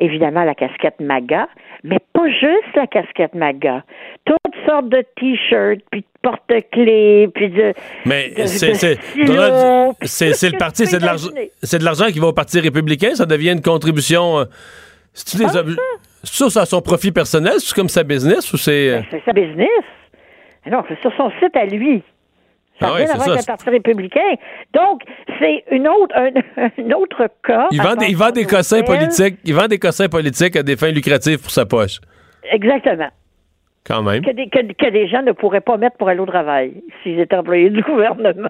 évidemment 0.00 0.44
la 0.44 0.54
casquette 0.54 0.98
MAGA, 1.00 1.48
mais 1.84 1.98
pas 2.12 2.28
juste 2.28 2.74
la 2.74 2.86
casquette 2.86 3.34
MAGA. 3.34 3.84
Toutes 4.24 4.36
sortes 4.66 4.88
de 4.88 5.04
t-shirts, 5.16 5.80
puis 5.90 6.00
de 6.00 6.06
porte-clés, 6.22 7.28
puis 7.34 7.48
de. 7.50 7.72
Mais 8.06 8.32
c'est 8.46 8.70
le 10.50 10.58
parti, 10.58 10.86
c'est 10.86 10.98
de 11.78 11.84
l'argent 11.84 12.06
qui 12.06 12.18
va 12.18 12.26
au 12.28 12.32
parti 12.32 12.60
républicain, 12.60 13.14
ça 13.14 13.26
devient 13.26 13.52
une 13.52 13.62
contribution 13.62 14.38
euh, 14.40 14.44
c'est-tu 15.12 15.38
des 15.44 15.56
ob- 15.56 15.76
c'est 16.22 16.50
ça 16.50 16.62
à 16.62 16.66
son 16.66 16.80
profit 16.82 17.12
personnel, 17.12 17.54
c'est 17.58 17.74
comme 17.74 17.88
sa 17.88 18.02
business 18.04 18.52
ou 18.52 18.56
c'est 18.56 18.90
euh, 18.90 19.00
C'est 19.10 19.22
sa 19.24 19.32
business. 19.32 19.68
Non, 20.70 20.82
c'est 20.88 21.00
sur 21.00 21.12
son 21.16 21.30
site 21.40 21.56
à 21.56 21.64
lui. 21.64 22.02
Ça 22.80 22.86
Ah 22.86 22.86
n'a 22.86 22.92
ouais, 22.94 23.04
rien 23.04 23.04
à 23.04 23.08
c'est 23.08 23.16
voir 23.16 23.24
ça. 23.26 23.32
avec 23.32 23.40
le 23.42 23.46
Parti 23.46 23.70
républicain. 23.70 24.34
Donc, 24.72 25.02
c'est 25.38 25.64
une 25.70 25.86
autre, 25.88 26.14
un, 26.16 26.30
un 26.78 26.90
autre 26.92 27.28
cas. 27.44 27.68
il 27.70 27.80
vend 27.82 27.94
des, 27.94 28.06
il 28.06 28.16
vend 28.16 28.30
des 28.30 28.44
cossins 28.44 28.82
politiques, 28.82 29.38
il 29.44 29.54
vend 29.54 29.66
des 29.68 29.78
cossins 29.78 30.08
politiques 30.08 30.56
à 30.56 30.62
des 30.62 30.76
fins 30.76 30.90
lucratives 30.90 31.40
pour 31.40 31.50
sa 31.50 31.66
poche. 31.66 32.00
Exactement. 32.50 33.08
Quand 33.86 34.02
même. 34.02 34.22
Que 34.22 34.30
des, 34.32 34.48
que, 34.48 34.60
que 34.74 34.90
des 34.90 35.08
gens 35.08 35.22
ne 35.22 35.32
pourraient 35.32 35.62
pas 35.62 35.76
mettre 35.78 35.96
pour 35.96 36.08
aller 36.08 36.20
au 36.20 36.26
travail 36.26 36.74
s'ils 37.02 37.18
étaient 37.18 37.36
employés 37.36 37.70
du 37.70 37.82
gouvernement. 37.82 38.48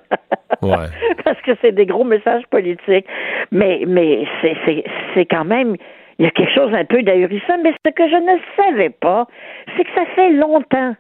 Ouais. 0.61 0.86
Parce 1.24 1.40
que 1.43 1.52
c'est 1.62 1.73
des 1.73 1.86
gros 1.86 2.05
messages 2.05 2.43
politiques. 2.51 3.07
Mais, 3.52 3.85
mais 3.86 4.27
c'est 4.43 5.27
quand 5.27 5.44
même. 5.44 5.77
Il 6.19 6.24
y 6.24 6.28
a 6.28 6.32
quelque 6.32 6.52
chose 6.52 6.74
un 6.74 6.85
peu 6.85 7.02
d'ahurissant. 7.02 7.55
Mais 7.62 7.73
ce 7.86 7.90
que 7.93 8.09
je 8.09 8.16
ne 8.16 8.39
savais 8.57 8.90
pas, 8.90 9.27
c'est 9.77 9.85
que 9.85 9.90
ça 9.94 10.05
fait 10.15 10.31
longtemps 10.32 10.94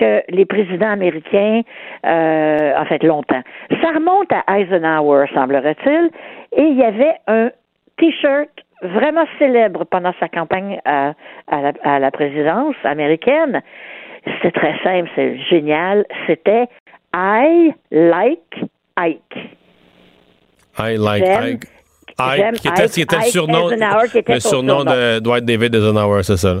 que 0.00 0.22
les 0.28 0.46
présidents 0.46 0.90
américains, 0.90 1.60
euh, 2.06 2.72
en 2.76 2.84
fait 2.86 3.02
longtemps, 3.02 3.42
ça 3.82 3.88
remonte 3.94 4.30
à 4.32 4.58
Eisenhower, 4.58 5.26
semblerait-il, 5.34 6.10
et 6.56 6.62
il 6.62 6.76
y 6.78 6.82
avait 6.84 7.14
un 7.26 7.50
T-shirt 7.98 8.48
vraiment 8.82 9.26
célèbre 9.38 9.84
pendant 9.84 10.12
sa 10.18 10.28
campagne 10.28 10.80
à, 10.86 11.12
à, 11.48 11.60
la, 11.60 11.72
à 11.84 11.98
la 11.98 12.10
présidence 12.10 12.74
américaine. 12.84 13.60
C'était 14.24 14.52
très 14.58 14.74
simple, 14.82 15.08
c'est 15.14 15.38
génial. 15.50 16.04
C'était 16.26 16.64
I 17.14 17.72
like 17.90 18.54
Ike. 18.96 19.36
I 20.78 20.96
like 20.96 21.24
Ike. 21.24 21.64
Ike, 22.18 22.52
qui 22.60 22.68
était, 22.68 22.82
Ike- 22.82 22.90
qui 22.92 23.00
était 23.02 23.16
le 23.16 23.22
Ike 23.22 23.30
surnom, 23.32 23.68
qui 24.10 24.18
était 24.18 24.34
le 24.34 24.40
surnom 24.40 24.78
surnom. 24.80 24.92
de 24.92 25.18
Dwight 25.20 25.44
David 25.44 25.74
Eisenhower, 25.74 26.22
c'est 26.22 26.36
ça. 26.36 26.54
là. 26.54 26.60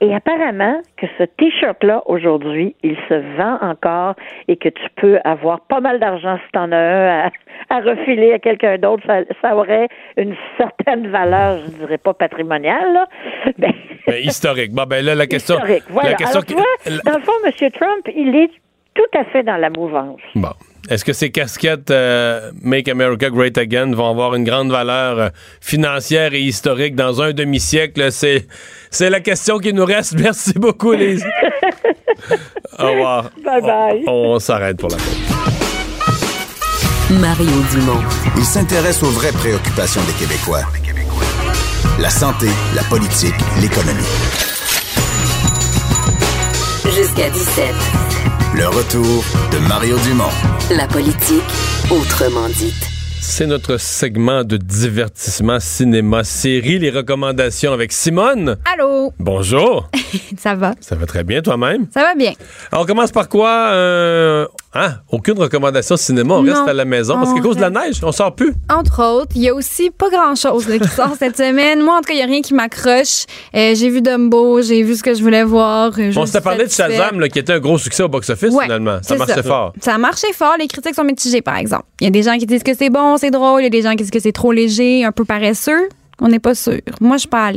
Et 0.00 0.14
apparemment 0.14 0.80
que 0.96 1.06
ce 1.18 1.24
T-shirt-là, 1.24 2.02
aujourd'hui, 2.06 2.74
il 2.82 2.96
se 3.08 3.14
vend 3.36 3.58
encore 3.62 4.14
et 4.48 4.56
que 4.56 4.68
tu 4.68 4.84
peux 4.96 5.18
avoir 5.24 5.60
pas 5.62 5.80
mal 5.80 5.98
d'argent 6.00 6.36
si 6.44 6.52
t'en 6.52 6.72
as 6.72 6.76
un 6.76 7.26
à, 7.26 7.30
à 7.70 7.80
refiler 7.80 8.32
à 8.32 8.38
quelqu'un 8.38 8.76
d'autre. 8.76 9.02
Ça, 9.06 9.20
ça 9.40 9.56
aurait 9.56 9.88
une 10.16 10.34
certaine 10.58 11.08
valeur, 11.08 11.60
je 11.64 11.70
dirais 11.78 11.98
pas 11.98 12.12
patrimoniale, 12.12 12.92
là. 12.92 13.08
mais 13.58 13.74
Mais 14.06 14.22
historique. 14.22 14.72
Bon, 14.72 14.84
ben 14.84 15.04
là, 15.04 15.14
la 15.14 15.26
question. 15.26 15.54
historique. 15.56 15.84
Voilà. 15.88 16.10
La 16.10 16.16
question 16.16 16.40
Alors, 16.40 16.46
tu 16.46 16.54
vois, 16.54 17.00
dans 17.04 17.18
le 17.18 17.24
fond, 17.24 17.32
M. 17.44 17.70
Trump, 17.70 18.08
il 18.14 18.36
est 18.36 18.50
tout 18.94 19.18
à 19.18 19.24
fait 19.24 19.42
dans 19.42 19.56
la 19.56 19.70
mouvance. 19.70 20.20
Bon. 20.34 20.52
Est-ce 20.90 21.04
que 21.04 21.14
ces 21.14 21.30
casquettes 21.30 21.90
euh, 21.90 22.50
Make 22.62 22.88
America 22.88 23.30
Great 23.30 23.56
Again 23.56 23.92
vont 23.94 24.10
avoir 24.10 24.34
une 24.34 24.44
grande 24.44 24.70
valeur 24.70 25.18
euh, 25.18 25.28
financière 25.60 26.34
et 26.34 26.40
historique 26.42 26.94
dans 26.94 27.22
un 27.22 27.32
demi-siècle? 27.32 28.12
C'est, 28.12 28.46
c'est 28.90 29.08
la 29.08 29.20
question 29.20 29.58
qui 29.58 29.72
nous 29.72 29.84
reste. 29.84 30.14
Merci 30.20 30.52
beaucoup, 30.54 30.92
Lise. 30.92 31.24
Au 32.78 32.90
revoir. 32.90 33.30
Bye 33.42 33.62
bye. 33.62 34.04
On, 34.06 34.34
on 34.34 34.38
s'arrête 34.38 34.78
pour 34.78 34.90
la 34.90 34.98
fin. 34.98 35.54
Mario 37.14 37.62
Dumont. 37.72 38.02
Il 38.36 38.44
s'intéresse 38.44 39.02
aux 39.02 39.10
vraies 39.10 39.32
préoccupations 39.32 40.02
des 40.02 40.12
Québécois. 40.24 40.62
La 41.98 42.10
santé, 42.10 42.48
la 42.74 42.82
politique, 42.82 43.34
l'économie. 43.60 44.02
Jusqu'à 46.94 47.30
17. 47.30 48.13
Le 48.56 48.68
retour 48.68 49.24
de 49.50 49.58
Mario 49.66 49.98
Dumont. 49.98 50.30
La 50.70 50.86
politique, 50.86 51.42
autrement 51.90 52.48
dite. 52.48 52.93
C'est 53.26 53.46
notre 53.46 53.78
segment 53.78 54.44
de 54.44 54.56
divertissement, 54.58 55.58
cinéma, 55.58 56.22
série, 56.24 56.78
les 56.78 56.90
recommandations 56.90 57.72
avec 57.72 57.90
Simone. 57.90 58.58
Allô? 58.72 59.12
Bonjour. 59.18 59.88
Ça 60.38 60.54
va? 60.54 60.74
Ça 60.80 60.94
va 60.94 61.06
très 61.06 61.24
bien, 61.24 61.40
toi-même? 61.40 61.86
Ça 61.92 62.02
va 62.02 62.14
bien. 62.14 62.32
Alors, 62.70 62.84
on 62.84 62.86
commence 62.86 63.10
par 63.10 63.28
quoi? 63.28 63.48
Euh, 63.72 64.46
hein? 64.74 64.96
Aucune 65.10 65.38
recommandation 65.38 65.96
cinéma. 65.96 66.34
On 66.34 66.42
Non. 66.42 66.52
reste 66.54 66.68
à 66.68 66.72
la 66.74 66.84
maison. 66.84 67.14
Parce 67.14 67.32
qu'à 67.34 67.40
cause 67.40 67.56
de 67.56 67.62
la 67.62 67.70
neige, 67.70 67.96
on 68.04 68.12
sort 68.12 68.34
plus. 68.36 68.52
Entre 68.70 69.02
autres, 69.02 69.32
il 69.34 69.42
y 69.42 69.48
a 69.48 69.54
aussi 69.54 69.90
pas 69.90 70.10
grand-chose 70.10 70.66
qui 70.66 70.88
sort 70.88 71.14
cette 71.18 71.36
semaine. 71.36 71.80
Moi, 71.82 71.94
en 71.96 72.00
tout 72.02 72.08
cas, 72.08 72.12
il 72.12 72.18
n'y 72.18 72.22
a 72.22 72.26
rien 72.26 72.42
qui 72.42 72.54
m'accroche. 72.54 73.24
Euh, 73.56 73.74
j'ai 73.74 73.88
vu 73.88 74.00
Dumbo, 74.02 74.60
j'ai 74.62 74.82
vu 74.84 74.94
ce 74.94 75.02
que 75.02 75.14
je 75.14 75.22
voulais 75.22 75.44
voir. 75.44 75.90
euh, 75.98 76.10
je 76.12 76.18
On 76.20 76.26
s'était 76.26 76.38
suis 76.38 76.44
parlé 76.44 76.66
de. 76.66 76.70
Shazam, 76.70 77.18
là, 77.18 77.28
qui 77.30 77.38
était 77.40 77.54
un 77.54 77.58
gros 77.60 77.78
succès 77.78 78.02
au 78.04 78.08
box-office, 78.08 78.52
Ouais, 78.52 78.64
finalement. 78.64 78.98
Ça 79.02 79.16
marchait 79.16 79.42
fort. 79.42 79.72
Ça 79.80 79.94
a 79.94 79.98
marché 79.98 80.28
fort. 80.34 80.54
Les 80.60 80.68
critiques 80.68 80.94
sont 80.94 81.04
mitigées, 81.04 81.42
par 81.42 81.56
exemple. 81.56 81.84
Il 82.00 82.04
y 82.04 82.08
a 82.08 82.10
des 82.10 82.22
gens 82.22 82.36
qui 82.36 82.46
disent 82.46 82.62
que 82.62 82.74
c'est 82.76 82.90
bon, 82.90 83.13
c'est 83.16 83.30
drôle. 83.30 83.60
Il 83.60 83.64
y 83.64 83.66
a 83.66 83.70
des 83.70 83.82
gens 83.82 83.90
qui 83.90 83.98
disent 83.98 84.10
que 84.10 84.20
c'est 84.20 84.32
trop 84.32 84.52
léger, 84.52 85.04
un 85.04 85.12
peu 85.12 85.24
paresseux. 85.24 85.88
On 86.20 86.28
n'est 86.28 86.38
pas 86.38 86.54
sûr. 86.54 86.80
Moi, 87.00 87.16
je 87.16 87.20
suis 87.20 87.28
pas. 87.28 87.52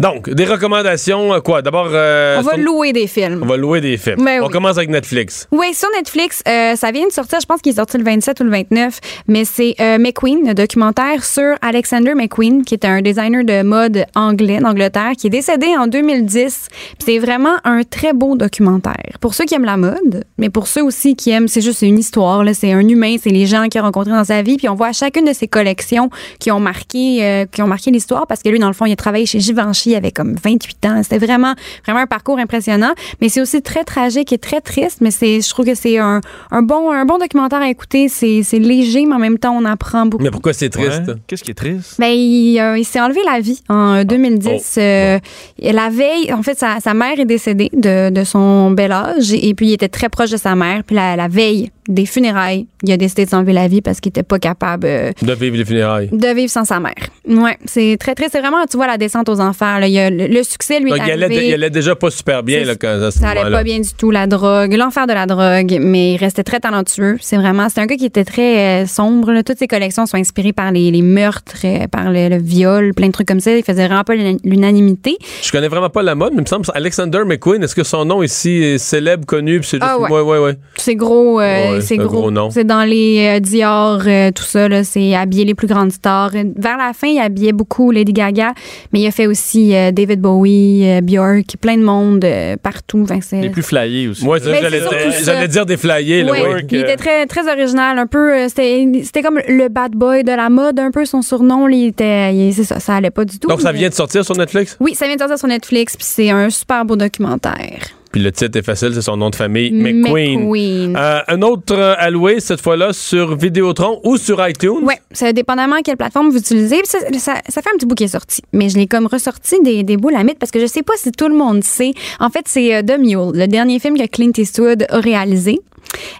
Donc, 0.00 0.28
des 0.28 0.44
recommandations, 0.44 1.32
euh, 1.34 1.40
quoi? 1.40 1.62
D'abord... 1.62 1.88
euh, 1.92 2.38
On 2.38 2.42
va 2.42 2.56
louer 2.56 2.92
des 2.92 3.06
films. 3.06 3.40
On 3.42 3.46
va 3.46 3.56
louer 3.56 3.80
des 3.80 3.96
films. 3.96 4.24
Ben 4.24 4.40
on 4.42 4.46
oui. 4.46 4.52
commence 4.52 4.76
avec 4.76 4.90
Netflix. 4.90 5.46
Oui, 5.52 5.72
sur 5.72 5.88
Netflix, 5.96 6.42
euh, 6.48 6.74
ça 6.74 6.90
vient 6.90 7.06
de 7.06 7.12
sortir, 7.12 7.38
je 7.40 7.46
pense 7.46 7.60
qu'il 7.60 7.72
est 7.72 7.76
sorti 7.76 7.96
le 7.98 8.04
27 8.04 8.40
ou 8.40 8.44
le 8.44 8.50
29, 8.50 8.98
mais 9.28 9.44
c'est 9.44 9.74
euh, 9.80 9.98
McQueen, 9.98 10.46
le 10.48 10.54
documentaire 10.54 11.24
sur 11.24 11.54
Alexander 11.62 12.14
McQueen, 12.14 12.64
qui 12.64 12.74
est 12.74 12.84
un 12.84 13.02
designer 13.02 13.44
de 13.44 13.62
mode 13.62 14.04
anglais 14.16 14.58
d'Angleterre, 14.58 15.12
qui 15.16 15.28
est 15.28 15.30
décédé 15.30 15.68
en 15.78 15.86
2010. 15.86 16.68
Puis 16.70 16.96
C'est 17.04 17.18
vraiment 17.18 17.54
un 17.62 17.82
très 17.84 18.12
beau 18.12 18.36
documentaire. 18.36 19.18
Pour 19.20 19.34
ceux 19.34 19.44
qui 19.44 19.54
aiment 19.54 19.64
la 19.64 19.76
mode, 19.76 20.24
mais 20.38 20.50
pour 20.50 20.66
ceux 20.66 20.82
aussi 20.82 21.14
qui 21.14 21.30
aiment, 21.30 21.46
c'est 21.48 21.60
juste 21.60 21.82
une 21.82 21.98
histoire, 22.00 22.42
là, 22.42 22.52
c'est 22.52 22.72
un 22.72 22.80
humain, 22.88 23.14
c'est 23.22 23.30
les 23.30 23.46
gens 23.46 23.68
qu'il 23.68 23.80
a 23.80 23.84
rencontrés 23.84 24.10
dans 24.12 24.24
sa 24.24 24.42
vie, 24.42 24.56
puis 24.56 24.68
on 24.68 24.74
voit 24.74 24.90
chacune 24.92 25.24
de 25.24 25.32
ses 25.32 25.46
collections 25.46 26.10
qui 26.40 26.50
ont 26.50 26.60
marqué, 26.60 27.46
qui 27.52 27.62
ont 27.62 27.66
marqué 27.68 27.92
l'histoire, 27.92 28.26
parce 28.26 28.42
que 28.42 28.48
lui, 28.48 28.58
dans 28.58 28.66
le 28.66 28.72
fond, 28.74 28.86
il 28.86 28.92
a 28.92 28.96
travaillé 28.96 29.26
chez 29.26 29.38
Givenchy, 29.40 29.83
il 29.90 29.94
avait 29.96 30.12
comme 30.12 30.34
28 30.42 30.86
ans. 30.86 31.02
C'était 31.02 31.18
vraiment, 31.24 31.54
vraiment 31.84 32.00
un 32.00 32.06
parcours 32.06 32.38
impressionnant, 32.38 32.92
mais 33.20 33.28
c'est 33.28 33.40
aussi 33.40 33.62
très 33.62 33.84
tragique 33.84 34.32
et 34.32 34.38
très 34.38 34.60
triste, 34.60 34.98
mais 35.00 35.10
c'est, 35.10 35.40
je 35.40 35.48
trouve 35.50 35.66
que 35.66 35.74
c'est 35.74 35.98
un, 35.98 36.20
un 36.50 36.62
bon, 36.62 36.90
un 36.90 37.04
bon 37.04 37.18
documentaire 37.18 37.60
à 37.60 37.68
écouter. 37.68 38.08
C'est, 38.08 38.42
c'est 38.42 38.58
léger, 38.58 39.06
mais 39.06 39.14
en 39.14 39.18
même 39.18 39.38
temps, 39.38 39.56
on 39.56 39.64
apprend 39.64 40.06
beaucoup. 40.06 40.22
Mais 40.24 40.30
pourquoi 40.30 40.52
c'est 40.52 40.70
triste? 40.70 41.02
Ouais. 41.08 41.14
Qu'est-ce 41.26 41.42
qui 41.44 41.50
est 41.50 41.54
triste? 41.54 41.96
Ben, 41.98 42.12
il, 42.12 42.58
euh, 42.60 42.78
il 42.78 42.84
s'est 42.84 43.00
enlevé 43.00 43.20
la 43.24 43.40
vie 43.40 43.62
en 43.68 43.94
euh, 43.96 44.04
2010. 44.04 44.74
euh, 44.78 45.18
La 45.62 45.88
veille, 45.90 46.32
en 46.32 46.42
fait, 46.42 46.58
sa, 46.58 46.80
sa 46.80 46.94
mère 46.94 47.18
est 47.18 47.24
décédée 47.24 47.70
de, 47.72 48.10
de 48.10 48.24
son 48.24 48.70
bel 48.70 48.92
âge 48.92 49.32
et, 49.32 49.48
et 49.48 49.54
puis 49.54 49.68
il 49.68 49.72
était 49.72 49.88
très 49.88 50.08
proche 50.08 50.30
de 50.30 50.36
sa 50.36 50.54
mère. 50.54 50.82
Puis 50.84 50.96
la, 50.96 51.16
la 51.16 51.28
veille 51.28 51.70
des 51.88 52.06
funérailles, 52.06 52.66
il 52.82 52.92
a 52.92 52.96
décidé 52.96 53.26
de 53.26 53.30
s'enlever 53.30 53.52
la 53.52 53.68
vie 53.68 53.82
parce 53.82 54.00
qu'il 54.00 54.08
était 54.10 54.22
pas 54.22 54.38
capable 54.38 54.86
euh, 54.86 55.12
De 55.20 55.32
vivre 55.34 55.56
les 55.56 55.64
funérailles. 55.66 56.08
de 56.10 56.28
vivre 56.34 56.50
sans 56.50 56.64
sa 56.64 56.80
mère. 56.80 56.94
Ouais, 57.28 57.58
c'est 57.66 57.96
très 58.00 58.14
très, 58.14 58.28
c'est 58.30 58.40
vraiment, 58.40 58.64
tu 58.70 58.76
vois, 58.78 58.86
la 58.86 58.96
descente 58.96 59.28
aux 59.28 59.40
enfers. 59.40 59.73
Là. 59.78 59.86
Il 59.88 59.92
y 59.92 59.98
a 59.98 60.10
le, 60.10 60.26
le 60.26 60.42
succès 60.42 60.80
lui 60.80 60.90
Donc, 60.90 61.00
est 61.00 61.06
il 61.06 61.10
allait, 61.12 61.24
arrivé. 61.26 61.48
il 61.48 61.54
allait 61.54 61.70
déjà 61.70 61.94
pas 61.94 62.10
super 62.10 62.42
bien 62.42 62.60
C'est- 62.60 62.64
là, 62.64 62.74
quand, 62.76 62.88
à 63.02 63.10
ce 63.10 63.18
Ça 63.18 63.28
allait 63.30 63.50
pas 63.50 63.62
bien 63.62 63.80
du 63.80 63.88
tout, 63.96 64.10
la 64.10 64.26
drogue, 64.26 64.72
l'enfer 64.74 65.06
de 65.06 65.12
la 65.12 65.26
drogue, 65.26 65.78
mais 65.80 66.14
il 66.14 66.16
restait 66.16 66.42
très 66.44 66.60
talentueux. 66.60 67.16
C'est 67.20 67.36
vraiment, 67.36 67.68
c'est 67.68 67.80
un 67.80 67.86
gars 67.86 67.96
qui 67.96 68.06
était 68.06 68.24
très 68.24 68.82
euh, 68.82 68.86
sombre. 68.86 69.32
là. 69.32 69.42
Toutes 69.42 69.58
ses 69.58 69.66
collections 69.68 70.06
sont 70.06 70.16
inspirées 70.16 70.52
par 70.52 70.70
les, 70.72 70.90
les 70.90 71.02
meurtres, 71.02 71.56
euh, 71.64 71.86
par 71.88 72.10
le, 72.10 72.28
le 72.28 72.38
viol, 72.38 72.92
plein 72.94 73.08
de 73.08 73.12
trucs 73.12 73.28
comme 73.28 73.40
ça. 73.40 73.56
Il 73.56 73.62
faisait 73.64 73.86
vraiment 73.86 74.04
pas 74.04 74.14
l'una- 74.14 74.38
l'unanimité. 74.44 75.16
Je 75.42 75.50
connais 75.52 75.68
vraiment 75.68 75.90
pas 75.90 76.02
la 76.02 76.14
mode, 76.14 76.32
mais 76.32 76.38
il 76.38 76.42
me 76.42 76.46
semble 76.46 76.64
Alexander 76.74 77.20
McQueen, 77.26 77.62
est-ce 77.62 77.74
que 77.74 77.84
son 77.84 78.04
nom 78.04 78.22
ici 78.22 78.50
est 78.62 78.78
célèbre, 78.78 79.24
connu, 79.26 79.60
c'est 79.62 79.76
juste 79.78 79.82
Ah 79.82 79.98
ouais. 79.98 80.10
ouais, 80.10 80.20
ouais, 80.20 80.38
ouais. 80.38 80.54
C'est 80.76 80.94
gros, 80.96 81.40
euh, 81.40 81.74
Ouais, 81.74 81.80
c'est 81.80 81.96
gros. 81.96 82.08
gros 82.08 82.30
nom. 82.30 82.50
C'est 82.50 82.64
dans 82.64 82.84
les 82.84 83.36
euh, 83.36 83.40
Dior, 83.40 84.00
tout 84.34 84.42
ça. 84.42 84.68
C'est 84.84 85.14
habillé 85.14 85.44
les 85.44 85.54
plus 85.54 85.66
grandes 85.66 85.92
stars. 85.92 86.32
Vers 86.32 86.76
la 86.76 86.92
fin, 86.92 87.06
il 87.08 87.18
habillait 87.20 87.52
beaucoup 87.52 87.90
Lady 87.90 88.12
Gaga, 88.12 88.52
mais 88.92 89.00
il 89.00 89.06
a 89.06 89.10
fait 89.10 89.26
aussi 89.26 89.63
euh, 89.72 89.90
David 89.92 90.20
Bowie, 90.20 90.82
euh, 90.88 91.00
Björk, 91.00 91.56
plein 91.60 91.76
de 91.76 91.82
monde 91.84 92.24
euh, 92.24 92.56
partout. 92.62 93.00
Enfin, 93.04 93.20
c'est- 93.22 93.40
Les 93.40 93.50
plus 93.50 93.62
flyés 93.62 94.08
aussi. 94.08 94.24
Moi, 94.24 94.38
j'allais 94.38 94.80
dire, 94.80 94.90
ça. 94.90 95.10
j'allais 95.24 95.48
dire 95.48 95.64
des 95.66 95.76
flyers. 95.76 96.24
Là, 96.24 96.32
Ouais, 96.32 96.42
ouais. 96.54 96.66
Il 96.70 96.80
était 96.80 96.96
très, 96.96 97.26
très 97.26 97.48
original, 97.50 97.98
un 97.98 98.06
peu. 98.06 98.48
C'était 98.48 98.86
c'était 99.04 99.22
comme 99.22 99.40
le 99.46 99.68
bad 99.68 99.92
boy 99.92 100.24
de 100.24 100.32
la 100.32 100.50
mode, 100.50 100.78
un 100.80 100.90
peu 100.90 101.04
son 101.04 101.22
surnom. 101.22 101.66
là, 101.66 101.76
il 101.76 101.86
était, 101.88 102.34
il- 102.34 102.52
c'est 102.52 102.64
ça, 102.64 102.80
ça 102.80 102.96
allait 102.96 103.10
pas 103.10 103.24
du 103.24 103.38
tout. 103.38 103.48
Donc, 103.48 103.60
ça 103.60 103.72
vient 103.72 103.88
de 103.88 103.94
sortir 103.94 104.24
sur 104.24 104.36
Netflix? 104.36 104.76
Oui, 104.80 104.94
ça 104.94 105.06
vient 105.06 105.14
de 105.14 105.20
sortir 105.20 105.38
sur 105.38 105.48
Netflix, 105.48 105.96
puis 105.96 106.06
c'est 106.08 106.30
un 106.30 106.50
super 106.50 106.84
beau 106.84 106.96
documentaire. 106.96 107.80
Puis 108.14 108.22
le 108.22 108.30
titre 108.30 108.56
est 108.56 108.62
facile, 108.62 108.92
c'est 108.94 109.02
son 109.02 109.16
nom 109.16 109.28
de 109.28 109.34
famille, 109.34 109.72
McQueen. 109.72 110.38
McQueen. 110.44 110.96
Euh, 110.96 111.18
un 111.26 111.42
autre 111.42 111.74
euh, 111.74 111.94
alloué, 111.98 112.38
cette 112.38 112.60
fois-là, 112.60 112.92
sur 112.92 113.34
Vidéotron 113.36 114.00
ou 114.04 114.16
sur 114.18 114.46
iTunes? 114.48 114.78
Oui, 114.82 114.94
c'est 115.10 115.32
dépendamment 115.32 115.82
quelle 115.84 115.96
plateforme 115.96 116.30
vous 116.30 116.38
utilisez. 116.38 116.80
Ça, 116.84 117.00
ça- 117.18 117.40
ça 117.48 117.60
fait 117.60 117.70
un 117.74 117.76
petit 117.76 117.86
bout 117.86 117.96
qui 117.96 118.04
est 118.04 118.06
sorti. 118.08 118.40
Mais 118.52 118.68
je 118.68 118.76
l'ai 118.78 118.86
comme 118.86 119.06
ressorti 119.06 119.56
des, 119.64 119.82
des 119.82 119.96
boules 119.96 120.14
à 120.14 120.22
mythe 120.22 120.38
parce 120.38 120.52
que 120.52 120.60
je 120.60 120.66
sais 120.66 120.84
pas 120.84 120.94
si 120.96 121.10
tout 121.10 121.26
le 121.26 121.34
monde 121.34 121.64
sait. 121.64 121.90
En 122.20 122.30
fait, 122.30 122.44
c'est 122.46 122.76
euh, 122.76 122.82
The 122.82 123.00
Mule, 123.00 123.32
le 123.34 123.46
dernier 123.48 123.80
film 123.80 123.98
que 123.98 124.06
Clint 124.06 124.30
Eastwood 124.38 124.86
a 124.90 125.00
réalisé. 125.00 125.58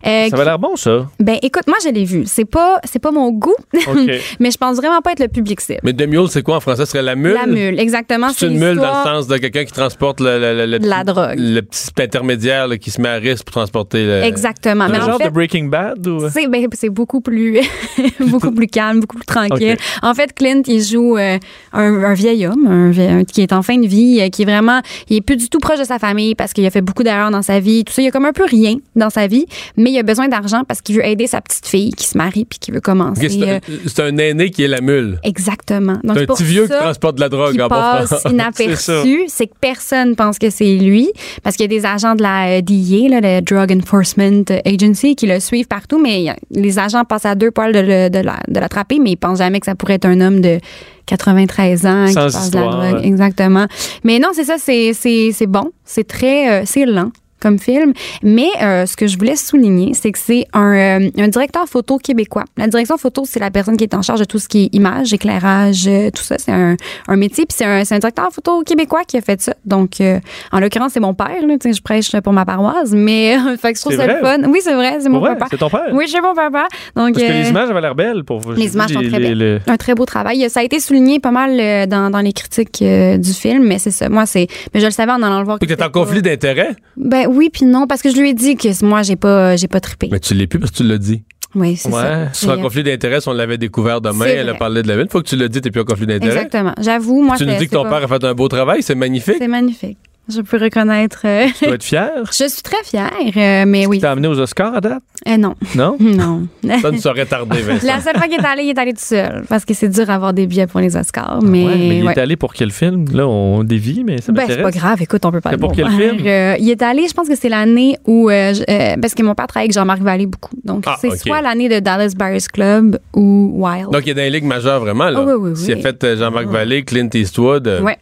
Euh, 0.06 0.28
Ça 0.28 0.36
avait 0.36 0.44
l'air 0.44 0.58
bon, 0.58 0.76
ça. 0.76 1.06
Ben 1.20 1.36
écoute, 1.42 1.64
moi 1.66 1.76
je 1.84 1.88
l'ai 1.90 2.04
vu. 2.04 2.24
C'est 2.26 2.44
pas 2.44 2.80
c'est 2.84 2.98
pas 2.98 3.10
mon 3.10 3.30
goût, 3.30 3.54
mais 4.40 4.50
je 4.50 4.56
pense 4.58 4.76
vraiment 4.76 5.00
pas 5.00 5.12
être 5.12 5.20
le 5.20 5.28
public 5.28 5.60
cible. 5.60 5.80
Mais 5.82 5.92
The 5.92 6.06
Mule, 6.06 6.28
c'est 6.28 6.42
quoi 6.42 6.56
en 6.56 6.60
français? 6.60 6.84
Ce 6.84 6.92
serait 6.92 7.02
la 7.02 7.14
mule? 7.16 7.32
La 7.34 7.46
mule, 7.46 7.78
exactement. 7.80 8.28
C'est 8.36 8.46
une 8.46 8.58
mule 8.58 8.76
dans 8.76 8.98
le 8.98 9.04
sens 9.04 9.26
de 9.26 9.36
quelqu'un 9.38 9.64
qui 9.64 9.72
transporte 9.72 10.20
le, 10.20 10.38
le- 10.38 10.54
le- 10.54 10.66
le 10.66 10.78
De 10.78 10.88
la 10.88 11.04
drogue. 11.04 11.34
Le 11.38 11.60
petit 11.62 11.90
intermédiaire 12.00 12.68
là, 12.68 12.76
qui 12.78 12.90
se 12.90 13.00
met 13.00 13.08
à 13.08 13.14
risque 13.14 13.44
pour 13.44 13.52
transporter 13.52 14.04
le. 14.04 14.22
Exactement. 14.24 14.88
Mais 14.88 14.98
Le 14.98 15.02
en 15.04 15.06
genre 15.06 15.18
fait, 15.18 15.24
de 15.28 15.30
Breaking 15.30 15.64
Bad 15.66 16.06
ou? 16.06 16.28
C'est 16.30 16.46
ben, 16.48 16.66
c'est 16.74 16.90
beaucoup 16.90 17.20
plus 17.20 17.60
beaucoup 18.20 18.50
plus 18.52 18.66
calme, 18.66 19.00
beaucoup 19.00 19.16
plus 19.16 19.26
tranquille. 19.26 19.76
En 20.02 20.14
fait, 20.14 20.32
Clint, 20.34 20.62
il 20.66 20.82
joue 20.82 21.16
euh, 21.16 21.38
un, 21.72 22.04
un 22.04 22.14
vieil 22.14 22.46
homme, 22.46 22.66
un 22.66 23.24
qui 23.24 23.40
est 23.42 23.52
en 23.52 23.62
fin 23.62 23.78
de 23.78 23.86
vie, 23.86 24.20
euh, 24.20 24.28
qui 24.28 24.42
est 24.42 24.44
vraiment, 24.44 24.80
il 25.08 25.16
est 25.16 25.20
plus 25.20 25.36
du 25.36 25.48
tout 25.48 25.58
proche 25.58 25.78
de 25.78 25.84
sa 25.84 25.98
famille 25.98 26.34
parce 26.34 26.52
qu'il 26.52 26.64
a 26.66 26.70
fait 26.70 26.80
beaucoup 26.82 27.02
d'erreurs 27.02 27.30
dans 27.30 27.42
sa 27.42 27.60
vie, 27.60 27.84
tout 27.84 27.92
ça. 27.92 28.02
Il 28.02 28.06
y 28.06 28.08
a 28.08 28.10
comme 28.10 28.24
un 28.26 28.32
peu 28.32 28.44
rien 28.44 28.76
dans 28.96 29.10
sa 29.10 29.26
vie, 29.26 29.46
mais 29.76 29.90
il 29.90 29.98
a 29.98 30.02
besoin 30.02 30.28
d'argent 30.28 30.62
parce 30.66 30.80
qu'il 30.82 30.96
veut 30.96 31.04
aider 31.06 31.26
sa 31.26 31.40
petite 31.40 31.66
fille 31.66 31.92
qui 31.92 32.06
se 32.06 32.16
marie 32.18 32.44
puis 32.44 32.58
qui 32.58 32.70
veut 32.70 32.80
commencer. 32.80 33.24
Ok, 33.26 33.30
c'est 33.30 33.42
un- 33.42 33.54
euh, 33.54 33.60
c'est 33.86 34.00
un, 34.02 34.16
aîné 34.18 34.50
qui 34.50 34.62
est 34.64 34.68
la 34.68 34.80
mule. 34.80 35.18
Exactement. 35.22 35.98
Donc, 36.04 36.16
un 36.18 36.26
petit 36.26 36.44
vieux 36.44 36.66
ça 36.66 36.74
qui 36.76 36.80
transporte 36.82 37.14
de 37.16 37.20
la 37.20 37.28
drogue 37.28 37.54
qui 37.54 37.62
en 37.62 37.68
passe 37.68 38.14
inaperçu, 38.30 39.24
c'est 39.28 39.46
que 39.46 39.54
personne 39.60 40.16
pense 40.16 40.38
que 40.38 40.50
c'est 40.50 40.74
lui 40.76 41.10
parce 41.42 41.56
qu'il 41.56 41.64
y 41.70 41.74
a 41.74 41.80
des 41.80 41.86
agents 41.86 42.14
de 42.14 42.22
la 42.22 42.58
euh, 42.58 42.60
DEA, 42.60 43.08
là, 43.08 43.20
le 43.20 43.40
Drug 43.40 43.72
Enforcement 43.72 44.44
Agency, 44.64 45.16
qui 45.16 45.26
le 45.26 45.40
suivent 45.40 45.66
partout, 45.68 46.00
mais 46.00 46.26
les 46.50 46.78
agents 46.78 47.04
passent 47.04 47.26
à 47.26 47.34
deux 47.34 47.50
poils 47.50 47.72
de, 47.72 47.80
le- 47.80 48.08
de 48.10 48.18
la- 48.20 48.40
de 48.48 48.60
l'attraper, 48.60 48.98
mais 49.00 49.12
ils 49.12 49.16
pensent 49.16 49.38
jamais 49.38 49.60
que 49.60 49.66
ça 49.66 49.74
pourrait 49.74 49.94
être 49.94 50.06
un 50.06 50.20
homme 50.20 50.40
de 50.40 50.58
93 51.06 51.86
ans 51.86 52.06
qui 52.08 52.14
passe 52.14 52.50
de 52.50 52.58
la 52.58 52.62
drogue. 52.66 52.94
ouais. 53.00 53.06
Exactement. 53.06 53.66
Mais 54.04 54.18
non, 54.18 54.28
c'est 54.32 54.44
ça, 54.44 54.56
c'est, 54.58 54.92
c'est, 54.94 55.30
c'est 55.32 55.46
bon, 55.46 55.70
c'est 55.84 56.06
très, 56.06 56.50
euh, 56.50 56.62
c'est 56.64 56.86
lent 56.86 57.10
comme 57.44 57.58
film. 57.58 57.92
Mais 58.22 58.48
euh, 58.62 58.86
ce 58.86 58.96
que 58.96 59.06
je 59.06 59.16
voulais 59.18 59.36
souligner, 59.36 59.92
c'est 59.94 60.10
que 60.10 60.18
c'est 60.18 60.46
un, 60.54 60.74
euh, 61.02 61.10
un 61.18 61.28
directeur 61.28 61.66
photo 61.68 61.98
québécois. 61.98 62.44
La 62.56 62.66
direction 62.66 62.96
photo, 62.96 63.24
c'est 63.26 63.38
la 63.38 63.50
personne 63.50 63.76
qui 63.76 63.84
est 63.84 63.94
en 63.94 64.02
charge 64.02 64.20
de 64.20 64.24
tout 64.24 64.38
ce 64.38 64.48
qui 64.48 64.64
est 64.64 64.74
image, 64.74 65.12
éclairage, 65.12 65.84
euh, 65.86 66.10
tout 66.10 66.22
ça. 66.22 66.36
C'est 66.38 66.50
un, 66.52 66.76
un 67.06 67.16
métier. 67.16 67.44
Puis 67.46 67.54
c'est 67.58 67.64
un, 67.66 67.82
directeur 67.98 68.30
photo 68.32 68.62
québécois 68.62 69.02
qui 69.06 69.16
a 69.18 69.20
fait 69.20 69.40
ça. 69.40 69.54
Donc, 69.64 70.00
euh, 70.00 70.18
en 70.52 70.58
l'occurrence, 70.60 70.92
c'est 70.94 71.00
mon 71.00 71.14
père. 71.14 71.28
Là, 71.46 71.54
Tu 71.60 71.68
sais, 71.68 71.72
je 71.74 71.82
prêche 71.82 72.10
pour 72.24 72.32
ma 72.32 72.44
paroisse. 72.44 72.90
Mais 72.92 73.36
fait 73.60 73.72
que 73.72 73.78
je 73.78 73.82
trouve 73.84 73.96
ça 73.96 74.06
le 74.06 74.14
vrai? 74.14 74.38
fun. 74.40 74.48
Oui, 74.50 74.60
c'est 74.62 74.74
vrai. 74.74 74.98
C'est 75.00 75.08
mon 75.08 75.20
vrai? 75.20 75.34
papa. 75.34 75.46
C'est 75.50 75.58
ton 75.58 75.68
père? 75.70 75.90
Oui, 75.92 76.06
c'est 76.08 76.20
mon 76.20 76.34
papa. 76.34 76.66
Donc, 76.96 77.14
Parce 77.14 77.26
que 77.26 77.30
euh, 77.30 77.42
les 77.42 77.48
images 77.50 77.70
avaient 77.70 77.80
l'air 77.80 77.94
belles 77.94 78.24
pour 78.24 78.40
vous. 78.40 78.52
les 78.52 78.74
images 78.74 78.90
sont 78.90 79.00
très 79.02 79.18
belles. 79.20 79.38
les- 79.38 79.58
Un 79.70 79.76
très 79.76 79.94
beau 79.94 80.06
travail. 80.06 80.48
Ça 80.48 80.60
a 80.60 80.62
été 80.62 80.80
souligné 80.80 81.20
pas 81.20 81.30
mal 81.30 81.58
euh, 81.60 81.86
dans, 81.86 82.10
dans 82.10 82.20
les 82.20 82.32
critiques 82.32 82.80
euh, 82.82 83.18
du 83.18 83.32
film, 83.32 83.64
mais 83.66 83.78
c'est 83.78 83.90
ça. 83.90 84.08
Moi, 84.08 84.24
c'est. 84.26 84.46
Mais 84.72 84.80
je 84.80 84.86
le 84.86 84.90
savais 84.92 85.12
en 85.12 85.22
allant 85.22 85.38
le 85.40 85.44
voir. 85.44 85.58
Que 85.58 85.66
t'es 85.66 85.82
en 85.82 85.90
conflit 85.90 86.22
d'intérêts? 86.22 86.74
Ben 86.96 87.26
oui, 87.34 87.50
puis 87.52 87.64
non, 87.66 87.86
parce 87.86 88.02
que 88.02 88.10
je 88.10 88.16
lui 88.16 88.30
ai 88.30 88.34
dit 88.34 88.56
que 88.56 88.84
moi, 88.84 89.02
j'ai 89.02 89.16
pas, 89.16 89.56
j'ai 89.56 89.68
pas 89.68 89.80
trippé. 89.80 90.08
Mais 90.10 90.20
tu 90.20 90.34
l'es 90.34 90.46
plus 90.46 90.58
parce 90.58 90.70
que 90.70 90.76
tu 90.78 90.84
l'as 90.84 90.98
dit. 90.98 91.22
Oui, 91.54 91.76
c'est 91.76 91.90
ça. 91.90 92.26
Tu 92.32 92.40
seras 92.40 92.54
en 92.54 92.56
Et, 92.56 92.60
euh, 92.60 92.62
conflit 92.64 92.82
d'intérêts 92.82 93.20
si 93.20 93.28
on 93.28 93.32
l'avait 93.32 93.58
découvert 93.58 94.00
demain. 94.00 94.24
Elle 94.26 94.48
a 94.48 94.54
parlé 94.54 94.82
de 94.82 94.88
la 94.88 94.94
ville. 94.94 95.04
Une 95.04 95.10
fois 95.10 95.22
que 95.22 95.28
tu 95.28 95.36
l'as 95.36 95.46
dit, 95.48 95.60
t'es 95.60 95.70
plus 95.70 95.82
en 95.82 95.84
conflit 95.84 96.06
d'intérêts. 96.06 96.34
Exactement. 96.34 96.74
J'avoue, 96.80 97.22
moi, 97.22 97.36
Tu 97.36 97.46
nous 97.46 97.54
dis 97.56 97.66
que 97.66 97.74
ton 97.74 97.84
pas- 97.84 98.00
père 98.00 98.04
a 98.04 98.08
fait 98.18 98.24
un 98.24 98.34
beau 98.34 98.48
travail, 98.48 98.82
c'est 98.82 98.96
magnifique. 98.96 99.36
C'est 99.38 99.46
magnifique. 99.48 99.98
Je 100.26 100.40
peux 100.40 100.56
reconnaître. 100.58 101.20
euh, 101.26 101.46
Tu 101.58 101.66
dois 101.66 101.74
être 101.74 101.82
fier. 101.84 102.10
je 102.26 102.48
suis 102.48 102.62
très 102.62 102.82
fière, 102.84 103.10
euh, 103.36 103.64
mais 103.66 103.86
oui. 103.86 103.98
T'as 104.00 104.12
amené 104.12 104.26
aux 104.28 104.38
Oscars 104.38 104.74
à 104.74 104.80
date? 104.80 105.02
Euh, 105.28 105.36
non. 105.36 105.54
Non? 105.76 105.96
Non. 106.00 106.46
Ça 106.80 106.90
ne 106.90 106.96
saurait 106.98 107.26
tarder, 107.26 107.60
Vincent. 107.62 107.86
La 107.86 108.00
seule 108.00 108.16
fois 108.16 108.26
qu'il 108.26 108.40
est 108.40 108.44
allé, 108.46 108.62
il 108.64 108.70
est 108.70 108.78
allé 108.78 108.92
tout 108.94 109.00
seul. 109.02 109.44
Parce 109.48 109.64
que 109.64 109.74
c'est 109.74 109.88
dur 109.88 110.06
d'avoir 110.06 110.32
des 110.32 110.46
billets 110.46 110.66
pour 110.66 110.80
les 110.80 110.96
Oscars. 110.96 111.40
Mais, 111.42 111.64
Ouais, 111.66 111.76
mais 111.76 111.98
il 111.98 112.04
ouais. 112.06 112.12
est 112.12 112.18
allé 112.18 112.36
pour 112.36 112.54
quel 112.54 112.70
film? 112.70 113.04
Là, 113.12 113.26
on 113.28 113.64
dévie, 113.64 114.02
mais 114.04 114.20
ça 114.22 114.32
Ben, 114.32 114.42
c'est 114.46 114.56
m'intéresse. 114.56 114.72
pas 114.74 114.78
grave, 114.78 115.02
écoute, 115.02 115.24
on 115.26 115.30
peut 115.30 115.40
pas 115.42 115.50
C'est 115.50 115.56
le 115.56 115.60
pour 115.60 115.72
quel 115.72 115.88
film? 115.90 116.16
Il 116.20 116.70
est 116.70 116.82
allé, 116.82 117.06
je 117.08 117.12
pense 117.14 117.28
que 117.28 117.36
c'est 117.36 117.48
l'année 117.50 117.96
où. 118.06 118.30
je- 118.30 118.98
parce 119.00 119.14
que 119.14 119.22
mon 119.22 119.34
père 119.34 119.46
travaille 119.46 119.66
avec 119.66 119.74
Jean-Marc 119.74 120.00
Vallée 120.00 120.26
beaucoup. 120.26 120.56
Donc, 120.64 120.84
Ah, 120.86 120.96
c'est 121.00 121.14
soit 121.18 121.42
l'année 121.42 121.68
de 121.68 121.80
Dallas 121.80 122.14
Buyers 122.18 122.38
Club 122.52 122.98
ou 123.14 123.52
Wild. 123.56 123.90
Donc, 123.90 124.02
il 124.06 124.10
est 124.10 124.14
dans 124.14 124.22
les 124.22 124.30
ligues 124.30 124.44
majeures, 124.44 124.80
vraiment. 124.80 125.10
Là. 125.10 125.20
Oh, 125.20 125.24
oui, 125.26 125.34
oui, 125.38 125.50
oui. 125.50 125.56
S'il 125.56 125.72
a 125.74 125.76
fait 125.76 126.16
Jean-Marc 126.16 126.46
Vallée, 126.46 126.82
Clint 126.84 127.08
Eastwood. 127.12 127.80
Ouais. 127.82 127.98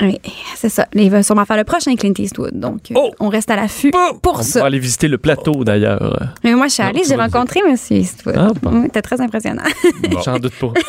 Oui, 0.00 0.18
c'est 0.56 0.68
ça. 0.68 0.86
Il 0.94 1.10
va 1.10 1.22
sûrement 1.22 1.44
faire 1.44 1.56
le 1.56 1.64
prochain 1.64 1.94
Clint 1.96 2.12
Eastwood. 2.18 2.58
Donc, 2.58 2.90
euh, 2.90 2.94
Oh! 2.96 3.10
on 3.20 3.28
reste 3.28 3.50
à 3.50 3.56
l'affût 3.56 3.90
pour 4.22 4.38
On 4.40 4.42
ça. 4.42 4.60
va 4.60 4.66
aller 4.66 4.78
visiter 4.78 5.08
le 5.08 5.18
plateau, 5.18 5.64
d'ailleurs. 5.64 6.28
Mais 6.44 6.54
moi, 6.54 6.68
je 6.68 6.74
suis 6.74 6.82
allée, 6.82 7.02
j'ai 7.08 7.14
rencontré 7.16 7.60
M. 7.66 7.76
Eastwood. 7.90 8.34
Ah, 8.38 8.48
bon. 8.62 8.82
C'était 8.84 9.02
très 9.02 9.20
impressionnant. 9.20 9.62
Bon. 10.10 10.20
J'en 10.22 10.38
doute 10.38 10.54
pas. 10.54 10.72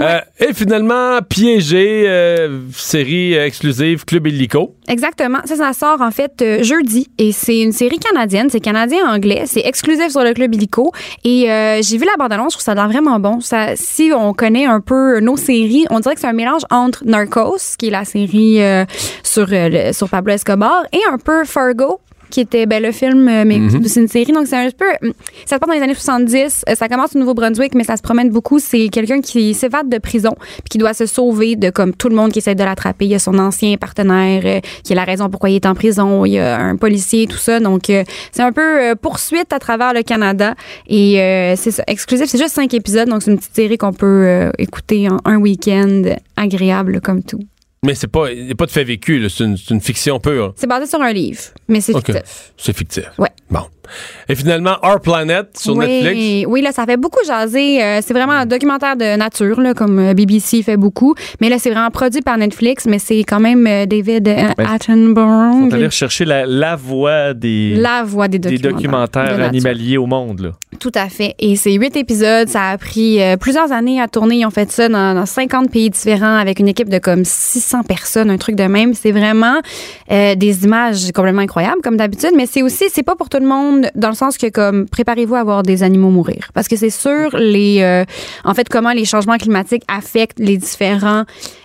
Euh, 0.00 0.20
et 0.40 0.52
finalement, 0.52 1.20
Piégé, 1.22 2.04
euh, 2.06 2.60
série 2.72 3.34
exclusive 3.34 4.04
Club 4.04 4.26
Illico. 4.26 4.74
Exactement. 4.88 5.38
Ça, 5.44 5.56
ça 5.56 5.72
sort 5.72 6.00
en 6.00 6.10
fait 6.10 6.42
euh, 6.42 6.62
jeudi 6.62 7.08
et 7.18 7.32
c'est 7.32 7.60
une 7.60 7.72
série 7.72 7.98
canadienne. 7.98 8.48
C'est 8.50 8.60
canadien-anglais. 8.60 9.44
C'est 9.46 9.60
exclusif 9.60 10.08
sur 10.10 10.22
le 10.24 10.34
club 10.34 10.54
illico. 10.54 10.92
Et 11.22 11.50
euh, 11.50 11.80
j'ai 11.82 11.96
vu 11.96 12.04
la 12.04 12.12
bande-annonce. 12.18 12.52
Je 12.54 12.58
trouve 12.58 12.64
ça 12.64 12.72
a 12.72 12.74
l'air 12.74 12.88
vraiment 12.88 13.18
bon. 13.20 13.40
Ça, 13.40 13.76
si 13.76 14.10
on 14.14 14.32
connaît 14.34 14.66
un 14.66 14.80
peu 14.80 15.20
nos 15.20 15.36
séries, 15.36 15.86
on 15.90 16.00
dirait 16.00 16.14
que 16.16 16.20
c'est 16.20 16.26
un 16.26 16.32
mélange 16.32 16.62
entre 16.70 17.04
Narcos, 17.06 17.76
qui 17.78 17.88
est 17.88 17.90
la 17.90 18.04
série 18.04 18.23
euh, 18.32 18.84
sur, 19.22 19.46
euh, 19.52 19.68
le- 19.68 19.92
sur 19.92 20.08
Pablo 20.08 20.32
Escobar, 20.34 20.84
et 20.92 21.00
un 21.12 21.18
peu 21.18 21.44
Fargo 21.44 22.00
qui 22.30 22.40
était 22.40 22.66
ben, 22.66 22.82
le 22.82 22.90
film, 22.90 23.28
euh, 23.28 23.44
mais 23.46 23.58
Mhm. 23.60 23.84
c'est 23.86 24.00
une 24.00 24.08
série, 24.08 24.32
donc 24.32 24.48
c'est 24.48 24.56
un 24.56 24.68
peu... 24.76 24.86
Ça 25.46 25.54
se 25.54 25.60
passe 25.60 25.68
dans 25.68 25.74
les 25.74 25.82
années 25.82 25.94
70, 25.94 26.64
euh, 26.68 26.74
ça 26.74 26.88
commence 26.88 27.14
au 27.14 27.18
Nouveau-Brunswick, 27.20 27.76
mais 27.76 27.84
ça 27.84 27.96
se 27.96 28.02
promène 28.02 28.30
beaucoup. 28.30 28.58
C'est 28.58 28.88
quelqu'un 28.88 29.20
qui 29.20 29.54
s'évade 29.54 29.88
de 29.88 29.98
prison, 29.98 30.34
puis 30.40 30.62
qui 30.70 30.78
doit 30.78 30.94
se 30.94 31.06
sauver 31.06 31.54
de 31.54 31.70
comme 31.70 31.94
tout 31.94 32.08
le 32.08 32.16
monde 32.16 32.32
qui 32.32 32.40
essaie 32.40 32.56
de 32.56 32.64
l'attraper. 32.64 33.04
Il 33.04 33.12
y 33.12 33.14
a 33.14 33.20
son 33.20 33.38
ancien 33.38 33.76
partenaire, 33.76 34.42
euh, 34.46 34.60
qui 34.82 34.94
est 34.94 34.96
la 34.96 35.04
raison 35.04 35.28
pourquoi 35.30 35.50
il 35.50 35.56
est 35.56 35.66
en 35.66 35.76
prison. 35.76 36.24
Il 36.24 36.32
y 36.32 36.38
a 36.40 36.58
un 36.58 36.74
policier, 36.74 37.28
tout 37.28 37.36
ça. 37.36 37.60
Donc, 37.60 37.88
euh, 37.88 38.02
c'est 38.32 38.42
un 38.42 38.50
peu 38.50 38.82
euh, 38.82 38.94
poursuite 38.96 39.52
à 39.52 39.60
travers 39.60 39.92
le 39.94 40.02
Canada. 40.02 40.54
Et 40.88 41.54
c'est 41.56 41.82
exclusif. 41.86 42.26
C'est 42.28 42.38
juste 42.38 42.54
cinq 42.54 42.74
épisodes, 42.74 43.08
donc 43.08 43.22
c'est 43.22 43.30
une 43.30 43.38
petite 43.38 43.54
série 43.54 43.78
qu'on 43.78 43.92
peut 43.92 44.50
écouter 44.58 45.08
en 45.08 45.18
un 45.24 45.36
week-end, 45.36 46.02
agréable 46.36 47.00
comme 47.00 47.22
tout. 47.22 47.38
Mais 47.84 47.94
c'est 47.94 48.08
pas, 48.08 48.32
il 48.32 48.46
n'y 48.46 48.52
a 48.52 48.54
pas 48.54 48.64
de 48.64 48.70
fait 48.70 48.82
vécu, 48.82 49.18
là. 49.18 49.28
c'est 49.28 49.44
une, 49.44 49.80
fiction 49.80 50.18
pure. 50.18 50.54
C'est 50.56 50.66
basé 50.66 50.86
sur 50.86 51.02
un 51.02 51.12
livre, 51.12 51.40
mais 51.68 51.82
c'est 51.82 51.92
fictif. 51.92 52.52
C'est 52.56 52.74
fictif. 52.74 53.04
Ouais. 53.18 53.28
Bon. 53.50 53.60
Et 54.26 54.34
finalement, 54.34 54.76
Our 54.82 55.00
Planet 55.00 55.48
sur 55.58 55.76
oui, 55.76 55.86
Netflix. 55.86 56.46
Oui, 56.48 56.62
là, 56.62 56.72
ça 56.72 56.86
fait 56.86 56.96
beaucoup 56.96 57.22
jaser. 57.26 57.82
Euh, 57.82 58.00
c'est 58.02 58.14
vraiment 58.14 58.32
un 58.32 58.46
documentaire 58.46 58.96
de 58.96 59.16
nature, 59.16 59.60
là, 59.60 59.74
comme 59.74 59.98
euh, 59.98 60.14
BBC 60.14 60.62
fait 60.62 60.78
beaucoup. 60.78 61.14
Mais 61.42 61.50
là, 61.50 61.58
c'est 61.58 61.70
vraiment 61.70 61.90
produit 61.90 62.22
par 62.22 62.38
Netflix, 62.38 62.86
mais 62.86 62.98
c'est 62.98 63.18
quand 63.24 63.40
même 63.40 63.66
euh, 63.66 63.84
David 63.84 64.26
euh, 64.28 64.48
Attenborough. 64.56 65.64
On 65.64 65.68
va 65.68 65.76
aller 65.76 65.86
rechercher 65.86 66.24
la, 66.24 66.46
la 66.46 66.76
voix 66.76 67.34
des, 67.34 67.74
La 67.76 68.02
voix 68.02 68.28
des 68.28 68.38
des 68.38 68.56
documentaires. 68.56 69.36
de 69.36 69.42
animaliers 69.42 69.98
au 69.98 70.06
monde. 70.06 70.40
Là. 70.40 70.52
Tout 70.78 70.92
à 70.94 71.08
fait. 71.08 71.34
Et 71.38 71.56
c'est 71.56 71.72
huit 71.72 71.96
épisodes. 71.96 72.48
Ça 72.48 72.70
a 72.70 72.78
pris 72.78 73.20
euh, 73.20 73.36
plusieurs 73.36 73.72
années 73.72 74.00
à 74.00 74.08
tourner. 74.08 74.36
Ils 74.36 74.46
ont 74.46 74.50
fait 74.50 74.70
ça 74.70 74.88
dans, 74.88 75.14
dans 75.14 75.26
50 75.26 75.70
pays 75.70 75.90
différents 75.90 76.36
avec 76.36 76.58
une 76.58 76.68
équipe 76.68 76.88
de 76.88 76.98
comme 76.98 77.24
600 77.24 77.82
personnes, 77.84 78.30
un 78.30 78.38
truc 78.38 78.56
de 78.56 78.64
même. 78.64 78.94
C'est 78.94 79.12
vraiment 79.12 79.60
euh, 80.10 80.34
des 80.34 80.64
images 80.64 81.12
complètement 81.12 81.42
incroyables, 81.42 81.80
comme 81.82 81.96
d'habitude. 81.96 82.32
Mais 82.36 82.46
c'est 82.46 82.62
aussi, 82.62 82.84
c'est 82.90 83.02
pas 83.02 83.16
pour 83.16 83.28
tout 83.28 83.38
le 83.38 83.46
monde, 83.46 83.86
dans 83.94 84.08
le 84.08 84.14
sens 84.14 84.36
que 84.36 84.48
comme 84.48 84.88
préparez-vous 84.88 85.34
à 85.34 85.44
voir 85.44 85.62
des 85.62 85.82
animaux 85.82 86.10
mourir, 86.10 86.50
parce 86.54 86.68
que 86.68 86.76
c'est 86.76 86.90
sur 86.90 87.36
les, 87.36 87.80
euh, 87.82 88.04
en 88.44 88.54
fait, 88.54 88.68
comment 88.68 88.92
les 88.92 89.04
changements 89.04 89.38
climatiques 89.38 89.84
affectent 89.88 90.38
les 90.38 90.56
différents 90.56 91.24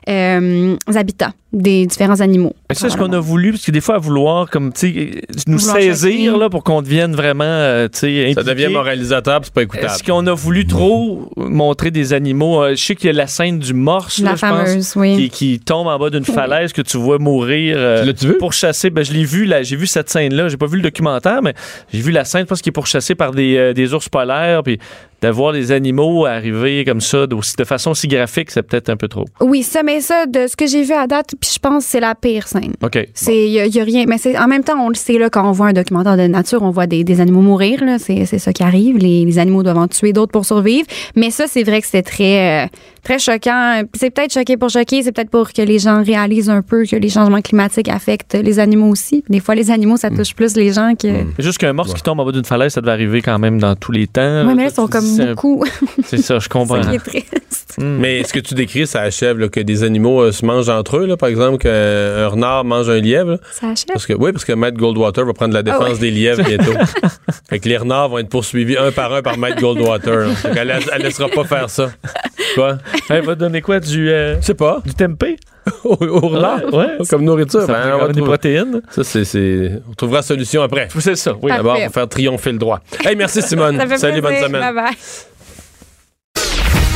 euh, 0.09 0.75
habitats 0.95 1.33
des 1.51 1.87
différents 1.87 2.21
animaux. 2.21 2.53
Ça, 2.71 2.87
est-ce 2.87 2.95
qu'on 2.97 3.11
a 3.11 3.19
voulu, 3.19 3.51
parce 3.51 3.65
que 3.65 3.71
des 3.71 3.81
fois, 3.81 3.95
à 3.95 3.97
vouloir 3.97 4.49
comme, 4.51 4.71
tu 4.71 4.79
sais, 4.79 5.21
nous 5.47 5.57
Vouloir 5.57 5.77
saisir 5.77 6.37
là, 6.37 6.47
pour 6.47 6.63
qu'on 6.63 6.83
devienne 6.83 7.15
vraiment, 7.15 7.43
euh, 7.43 7.87
tu 7.87 7.99
sais, 8.01 8.33
Ça 8.35 8.43
devient 8.43 8.67
moralisateur, 8.67 9.39
puis 9.41 9.45
c'est 9.47 9.53
pas 9.55 9.63
écoutable. 9.63 9.87
Est-ce 9.87 10.03
qu'on 10.03 10.27
a 10.27 10.33
voulu 10.33 10.67
trop 10.67 11.31
montrer 11.37 11.89
des 11.89 12.13
animaux? 12.13 12.61
Euh, 12.61 12.75
je 12.75 12.83
sais 12.83 12.95
qu'il 12.95 13.07
y 13.07 13.09
a 13.09 13.13
la 13.13 13.25
scène 13.25 13.57
du 13.57 13.73
morse, 13.73 14.19
La 14.19 14.31
là, 14.31 14.35
je 14.35 14.41
pense, 14.41 14.67
fameuse, 14.67 14.93
oui. 14.95 15.15
qui, 15.15 15.29
qui 15.29 15.59
tombe 15.59 15.87
en 15.87 15.97
bas 15.97 16.11
d'une 16.11 16.23
falaise 16.25 16.71
que 16.71 16.83
tu 16.83 16.97
vois 16.97 17.17
mourir. 17.17 17.75
euh, 17.79 18.13
Tu 18.13 18.27
vu? 18.27 18.37
Pourchassé. 18.37 18.91
Ben, 18.91 19.03
je 19.03 19.11
l'ai 19.13 19.25
vu, 19.25 19.45
là, 19.45 19.63
j'ai 19.63 19.75
vu 19.75 19.87
cette 19.87 20.09
scène-là. 20.11 20.49
J'ai 20.49 20.57
pas 20.57 20.67
vu 20.67 20.75
le 20.77 20.83
documentaire, 20.83 21.41
mais 21.41 21.55
j'ai 21.91 22.01
vu 22.01 22.11
la 22.11 22.25
scène, 22.25 22.41
je 22.41 22.45
pense 22.47 22.61
qu'il 22.61 22.69
est 22.69 22.73
pourchassé 22.73 23.15
par 23.15 23.31
des, 23.31 23.57
euh, 23.57 23.73
des 23.73 23.91
ours 23.95 24.07
polaires, 24.07 24.61
puis 24.63 24.77
d'avoir 25.21 25.51
les 25.51 25.71
animaux 25.73 26.25
arriver 26.25 26.85
comme 26.85 27.01
ça, 27.01 27.27
de, 27.27 27.35
de 27.35 27.63
façon 27.65 27.91
aussi 27.91 28.07
graphique, 28.07 28.51
c'est 28.51 28.61
peut-être 28.63 28.87
un 28.89 28.95
peu 28.95 29.09
trop. 29.09 29.25
Oui, 29.41 29.63
ça, 29.63 29.83
mais 29.83 29.98
ça, 30.01 30.25
de 30.25 30.47
ce 30.47 30.55
que 30.55 30.67
j'ai 30.67 30.83
vu 30.83 30.93
à 30.93 31.07
date, 31.07 31.33
puis 31.39 31.49
je 31.53 31.59
pense 31.59 31.85
que 31.85 31.91
c'est 31.91 31.99
la 31.99 32.15
pire 32.15 32.47
scène. 32.47 32.73
OK. 32.83 32.97
C'est 33.13 33.45
il 33.45 33.51
y, 33.51 33.79
a- 33.79 33.83
rien, 33.83 34.05
mais 34.07 34.17
c'est 34.17 34.37
en 34.37 34.47
même 34.47 34.63
temps 34.63 34.79
on 34.83 34.89
le 34.89 34.95
sait 34.95 35.17
là 35.17 35.29
quand 35.29 35.47
on 35.47 35.51
voit 35.51 35.67
un 35.67 35.73
documentaire 35.73 36.17
de 36.17 36.27
nature, 36.27 36.61
on 36.63 36.71
voit 36.71 36.87
des, 36.87 37.03
des 37.03 37.21
animaux 37.21 37.41
mourir 37.41 37.83
là, 37.83 37.97
c'est 37.99 38.25
c'est 38.25 38.39
ça 38.39 38.51
qui 38.53 38.63
arrive. 38.63 38.97
Les, 38.97 39.25
les 39.25 39.39
animaux 39.39 39.63
doivent 39.63 39.77
en 39.77 39.87
tuer 39.87 40.13
d'autres 40.13 40.31
pour 40.31 40.45
survivre. 40.45 40.87
Mais 41.15 41.31
ça 41.31 41.45
c'est 41.47 41.63
vrai 41.63 41.79
que 41.81 41.85
c'était 41.85 42.01
très 42.03 42.65
euh, 42.65 42.67
très 43.03 43.19
choquant. 43.19 43.81
Puis 43.91 43.99
C'est 43.99 44.09
peut-être 44.09 44.33
choqué 44.33 44.57
pour 44.57 44.69
choquer, 44.69 45.03
c'est 45.03 45.11
peut-être 45.11 45.29
pour 45.29 45.51
que 45.53 45.61
les 45.61 45.79
gens 45.79 46.03
réalisent 46.03 46.49
un 46.49 46.61
peu 46.61 46.85
que 46.85 46.95
les 46.95 47.09
changements 47.09 47.41
climatiques 47.41 47.89
affectent 47.89 48.35
les 48.35 48.59
animaux 48.59 48.87
aussi. 48.89 49.23
Des 49.29 49.39
fois 49.39 49.55
les 49.55 49.71
animaux 49.71 49.97
ça 49.97 50.09
touche 50.09 50.33
plus 50.35 50.55
les 50.55 50.71
gens 50.73 50.93
que. 50.95 51.07
C'est 51.37 51.43
juste 51.43 51.57
qu'un 51.57 51.73
morse 51.73 51.93
qui 51.93 52.01
tombe 52.01 52.19
en 52.19 52.25
bas 52.25 52.31
d'une 52.31 52.45
falaise, 52.45 52.73
ça 52.73 52.81
devait 52.81 52.91
arriver 52.91 53.21
quand 53.21 53.39
même 53.39 53.59
dans 53.59 53.75
tous 53.75 53.91
les 53.91 54.07
temps. 54.07 54.45
Oui, 54.47 54.53
mais 54.55 54.63
là 54.63 54.69
ils 54.69 54.75
sont 54.75 54.87
comme 54.87 55.05
C'est 55.05 55.27
beaucoup. 55.29 55.63
C'est 56.03 56.17
ça, 56.17 56.39
je 56.39 56.49
comprends. 56.49 56.81
Ça 56.83 56.89
qui 56.89 56.95
est 56.95 56.99
triste. 56.99 57.75
Mais 57.77 58.23
ce 58.23 58.33
que 58.33 58.39
tu 58.39 58.55
décris, 58.55 58.87
ça 58.87 59.01
achève 59.01 59.37
là, 59.37 59.47
que 59.47 59.59
des 59.59 59.83
animaux 59.83 60.21
euh, 60.21 60.31
se 60.31 60.45
mangent 60.45 60.69
entre 60.69 60.97
eux, 60.97 61.05
là, 61.05 61.15
par 61.17 61.29
exemple, 61.29 61.59
qu'un 61.59 62.27
renard 62.27 62.65
mange 62.65 62.89
un 62.89 62.99
lièvre. 62.99 63.31
là. 63.31 63.37
Ça 63.51 63.67
achève. 63.69 63.85
Parce 63.93 64.05
que, 64.05 64.13
oui, 64.13 64.31
parce 64.31 64.43
que 64.43 64.51
Matt 64.53 64.75
Goldwater 64.75 65.25
va 65.25 65.33
prendre 65.33 65.53
la 65.53 65.63
défense 65.63 65.83
Ah 65.87 65.91
ouais. 65.93 65.97
des 65.99 66.11
lièvres 66.11 66.43
bientôt. 66.43 66.73
fait 67.49 67.59
que 67.59 67.69
les 67.69 67.77
renards 67.77 68.09
vont 68.09 68.17
être 68.17 68.27
poursuivis 68.29 68.75
un 68.77 68.91
par 68.91 69.13
un 69.13 69.21
par 69.21 69.37
Matt 69.37 69.59
Goldwater. 69.61 70.29
elle 70.55 71.01
laissera 71.01 71.29
pas 71.29 71.43
faire 71.45 71.69
ça. 71.69 71.89
Quoi? 72.59 72.77
Elle 73.09 73.25
va 73.25 73.35
donner 73.35 73.61
quoi? 73.61 73.79
Du, 73.79 74.09
euh, 74.09 74.39
Je 74.41 74.45
sais 74.45 74.53
pas. 74.53 74.81
du 74.85 74.93
tempeh? 74.93 75.37
Au, 75.83 75.93
au? 75.95 76.35
Ouais, 76.77 76.97
Comme 77.09 77.23
nourriture. 77.23 77.61
Ça 77.61 77.67
Ben, 77.73 77.93
on 77.95 77.99
va 77.99 78.07
des 78.07 78.13
trouver- 78.13 78.23
protéines. 78.27 78.81
Ça, 78.89 79.03
c'est, 79.03 79.71
On 79.89 79.93
trouvera 79.93 80.21
solution 80.21 80.61
après. 80.63 80.87
C'est 80.99 81.15
ça, 81.15 81.33
oui. 81.41 81.51
D'abord, 81.51 81.77
pour 81.79 81.93
faire 81.93 82.07
triompher 82.09 82.51
le 82.53 82.57
droit. 82.57 82.79
Hey, 83.05 83.15
merci 83.15 83.41
Simone. 83.41 83.79
Salut, 83.97 84.21
bonne 84.21 84.35
semaine. 84.37 84.61
Bye 84.61 84.73
bye. 84.73 84.97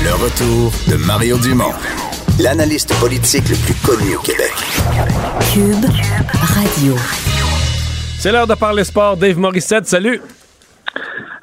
Le 0.03 0.11
retour 0.15 0.71
de 0.89 0.95
Mario 1.05 1.37
Dumont, 1.37 1.71
l'analyste 2.39 2.93
politique 2.99 3.47
le 3.49 3.55
plus 3.55 3.73
connu 3.85 4.15
au 4.15 4.19
Québec. 4.19 4.51
Cube 5.53 5.85
Radio. 6.41 6.95
C'est 8.19 8.31
l'heure 8.31 8.47
de 8.47 8.55
parler 8.55 8.83
sport. 8.83 9.15
Dave 9.17 9.37
Morissette, 9.37 9.87
salut. 9.87 10.19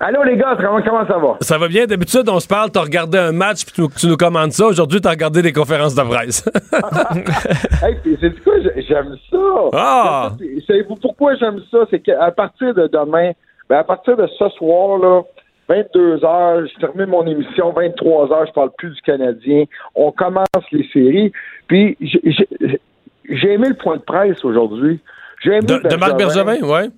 Allô 0.03 0.23
les 0.23 0.37
gars, 0.39 0.57
comment, 0.59 0.81
comment 0.81 1.07
ça 1.07 1.19
va? 1.19 1.37
Ça 1.43 1.59
va 1.59 1.69
bien? 1.69 1.85
D'habitude, 1.87 2.27
on 2.29 2.41
se 2.41 2.49
parle, 2.49 2.71
t'as 2.71 2.81
regardé 2.81 3.19
un 3.19 3.33
match 3.33 3.65
puis 3.67 3.75
tu, 3.75 3.81
nous- 3.83 3.89
tu 3.91 4.07
nous 4.07 4.17
commandes 4.17 4.53
ça. 4.53 4.65
Aujourd'hui, 4.67 4.99
t'as 5.01 5.11
regardé 5.11 5.43
des 5.43 5.53
conférences 5.53 5.95
de 5.95 6.03
presse. 6.03 6.43
hey, 7.83 7.97
c'est 8.19 8.31
du 8.31 8.41
coup, 8.41 8.51
j'aime 8.89 9.15
ça. 9.31 9.39
Ah! 9.75 10.31
Savez-vous 10.67 10.97
pourquoi 10.97 11.35
j'aime 11.37 11.61
ça? 11.71 11.81
C'est 11.91 12.01
qu'à 12.01 12.31
partir 12.31 12.73
de 12.75 12.87
demain, 12.87 13.33
ben 13.69 13.77
à 13.79 13.85
partir 13.85 14.17
de 14.17 14.27
ce 14.39 14.49
soir, 14.57 14.99
là, 14.99 15.21
22 15.69 16.17
h 16.17 16.67
je 16.75 16.81
termine 16.81 17.07
mon 17.07 17.27
émission, 17.27 17.71
23 17.73 18.27
h 18.29 18.47
je 18.49 18.53
parle 18.53 18.71
plus 18.79 18.91
du 18.95 19.01
Canadien. 19.03 19.65
On 19.95 20.13
commence 20.13 20.47
les 20.73 20.89
séries. 20.95 21.31
Puis 21.69 21.99
j'ai- 22.01 23.53
aimé 23.53 23.69
le 23.69 23.75
point 23.77 23.97
de 23.99 24.03
presse 24.03 24.43
aujourd'hui. 24.47 24.99
J'ai 25.45 25.51
aimé 25.51 25.67
De, 25.67 25.89
de 25.89 25.97
Marc 25.97 26.17
Bergevin, 26.17 26.61
ouais. 26.63 26.89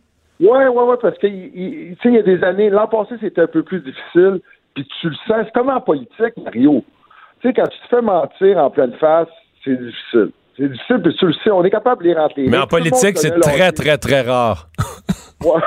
Ouais, 0.43 0.67
ouais, 0.69 0.83
ouais, 0.85 0.97
parce 1.01 1.17
que 1.19 1.27
il- 1.27 1.51
il- 1.55 1.97
tu 1.97 2.03
sais, 2.03 2.09
il 2.09 2.15
y 2.15 2.19
a 2.19 2.23
des 2.23 2.43
années, 2.45 2.69
l'an 2.71 2.87
passé, 2.89 3.15
c'était 3.21 3.43
un 3.43 3.47
peu 3.47 3.63
plus 3.63 3.81
difficile, 3.81 4.41
puis 4.75 4.87
tu 5.01 5.09
le 5.09 5.15
sens. 5.27 5.45
C'est 5.45 5.53
comme 5.53 5.71
en 5.71 5.81
politique, 5.81 6.37
Mario. 6.45 6.85
Tu 7.41 7.49
sais, 7.49 7.55
quand 7.55 7.69
tu 7.69 7.79
te 7.79 7.87
fais 7.89 8.03
mentir 8.03 8.59
en 8.59 8.71
pleine 8.71 8.93
face, 8.95 9.29
c'est 9.65 9.77
difficile. 9.81 10.31
C'est 10.57 10.69
difficile, 10.71 11.01
puis 11.03 11.15
tu 11.17 11.27
le 11.27 11.33
sais, 11.45 11.51
on 11.51 11.65
est 11.65 11.71
capable 11.71 12.03
de 12.03 12.09
les 12.09 12.15
rentrer. 12.15 12.47
Mais 12.49 12.59
en 12.59 12.67
politique, 12.67 13.17
c'est 13.19 13.39
très, 13.41 13.73
très, 13.73 13.97
très 13.99 14.21
rare. 14.23 14.69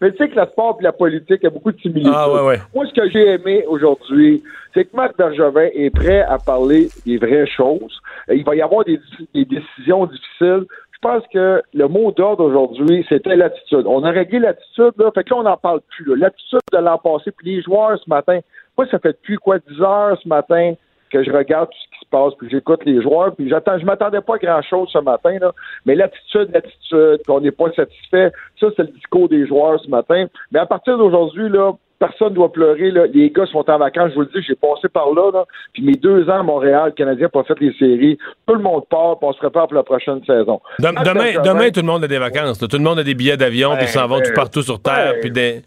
Mais 0.00 0.10
tu 0.12 0.18
sais 0.18 0.28
que 0.28 0.36
le 0.40 0.46
sport 0.46 0.76
et 0.80 0.84
la 0.84 0.92
politique, 0.92 1.38
il 1.40 1.44
y 1.44 1.46
a 1.46 1.50
beaucoup 1.50 1.70
de 1.72 1.78
similitudes. 1.80 2.12
Ah, 2.14 2.30
ouais, 2.32 2.40
ouais. 2.40 2.58
Moi, 2.74 2.84
ce 2.86 2.94
que 2.94 3.08
j'ai 3.10 3.28
aimé 3.34 3.64
aujourd'hui, 3.68 4.42
c'est 4.74 4.84
que 4.86 4.96
Marc 4.96 5.16
Bergevin 5.16 5.68
est 5.74 5.90
prêt 5.90 6.22
à 6.22 6.38
parler 6.38 6.88
des 7.06 7.18
vraies 7.18 7.46
choses. 7.46 8.00
Il 8.32 8.44
va 8.44 8.54
y 8.56 8.62
avoir 8.62 8.84
des, 8.84 8.98
des 9.34 9.44
décisions 9.44 10.06
difficiles. 10.06 10.64
Pense 11.02 11.22
que 11.32 11.62
le 11.72 11.88
mot 11.88 12.12
d'ordre 12.12 12.44
aujourd'hui, 12.44 13.06
c'était 13.08 13.34
l'attitude. 13.34 13.86
On 13.86 14.04
a 14.04 14.10
réglé 14.10 14.38
l'attitude, 14.38 14.92
là, 14.98 15.10
fait 15.14 15.24
que 15.24 15.30
là, 15.30 15.40
on 15.40 15.42
n'en 15.44 15.56
parle 15.56 15.80
plus. 15.88 16.14
L'attitude 16.14 16.60
de 16.72 16.78
l'an 16.78 16.98
passé, 16.98 17.30
puis 17.30 17.56
les 17.56 17.62
joueurs 17.62 17.98
ce 17.98 18.08
matin, 18.08 18.40
moi, 18.76 18.86
ça 18.90 18.98
fait 18.98 19.12
depuis 19.12 19.36
quoi, 19.36 19.58
10 19.58 19.80
heures 19.80 20.18
ce 20.22 20.28
matin 20.28 20.74
que 21.10 21.24
je 21.24 21.30
regarde 21.30 21.70
tout 21.70 21.76
ce 21.76 21.98
qui 21.98 22.04
se 22.04 22.10
passe, 22.10 22.34
puis 22.38 22.48
j'écoute 22.50 22.84
les 22.84 23.02
joueurs, 23.02 23.34
puis 23.34 23.48
j'attends, 23.48 23.78
je 23.78 23.84
m'attendais 23.84 24.20
pas 24.20 24.36
à 24.36 24.38
grand-chose 24.38 24.90
ce 24.92 24.98
matin, 24.98 25.38
là, 25.40 25.52
mais 25.84 25.94
l'attitude, 25.94 26.50
l'attitude, 26.52 27.20
qu'on 27.26 27.40
n'est 27.40 27.50
pas 27.50 27.72
satisfait, 27.72 28.30
ça, 28.60 28.68
c'est 28.76 28.82
le 28.82 28.92
discours 28.92 29.28
des 29.28 29.46
joueurs 29.46 29.80
ce 29.80 29.88
matin. 29.88 30.26
Mais 30.52 30.60
à 30.60 30.66
partir 30.66 30.98
d'aujourd'hui, 30.98 31.48
là, 31.48 31.72
personne 32.00 32.34
doit 32.34 32.50
pleurer, 32.50 32.90
là. 32.90 33.06
Les 33.06 33.30
gars 33.30 33.46
sont 33.46 33.68
en 33.70 33.78
vacances, 33.78 34.10
je 34.10 34.14
vous 34.16 34.22
le 34.22 34.26
dis, 34.34 34.42
j'ai 34.44 34.56
passé 34.56 34.88
par 34.88 35.12
là, 35.14 35.30
là, 35.32 35.44
puis 35.72 35.84
mes 35.84 35.92
deux 35.94 36.28
ans 36.28 36.40
à 36.40 36.42
Montréal, 36.42 36.86
le 36.86 36.92
Canadien 36.92 37.26
n'a 37.26 37.28
pas 37.28 37.44
fait 37.44 37.60
les 37.60 37.72
séries, 37.74 38.18
tout 38.48 38.54
le 38.54 38.60
monde 38.62 38.84
part, 38.90 39.18
puis 39.18 39.28
on 39.28 39.32
se 39.32 39.38
prépare 39.38 39.68
pour 39.68 39.76
la 39.76 39.84
prochaine 39.84 40.20
saison. 40.24 40.60
Dem- 40.80 40.96
demain, 41.04 41.40
demain, 41.44 41.70
tout 41.70 41.80
le 41.80 41.86
monde 41.86 42.02
a 42.02 42.08
des 42.08 42.18
vacances. 42.18 42.60
là. 42.60 42.66
Tout 42.66 42.76
le 42.78 42.82
monde 42.82 42.98
a 42.98 43.04
des 43.04 43.14
billets 43.14 43.36
d'avion, 43.36 43.76
puis 43.76 43.84
ils 43.84 43.88
s'en 43.88 44.08
vont 44.08 44.16
ben, 44.18 44.24
tout 44.24 44.32
partout 44.34 44.62
sur 44.62 44.80
Terre. 44.82 45.12
ben, 45.12 45.20
puis 45.20 45.30
des... 45.30 45.62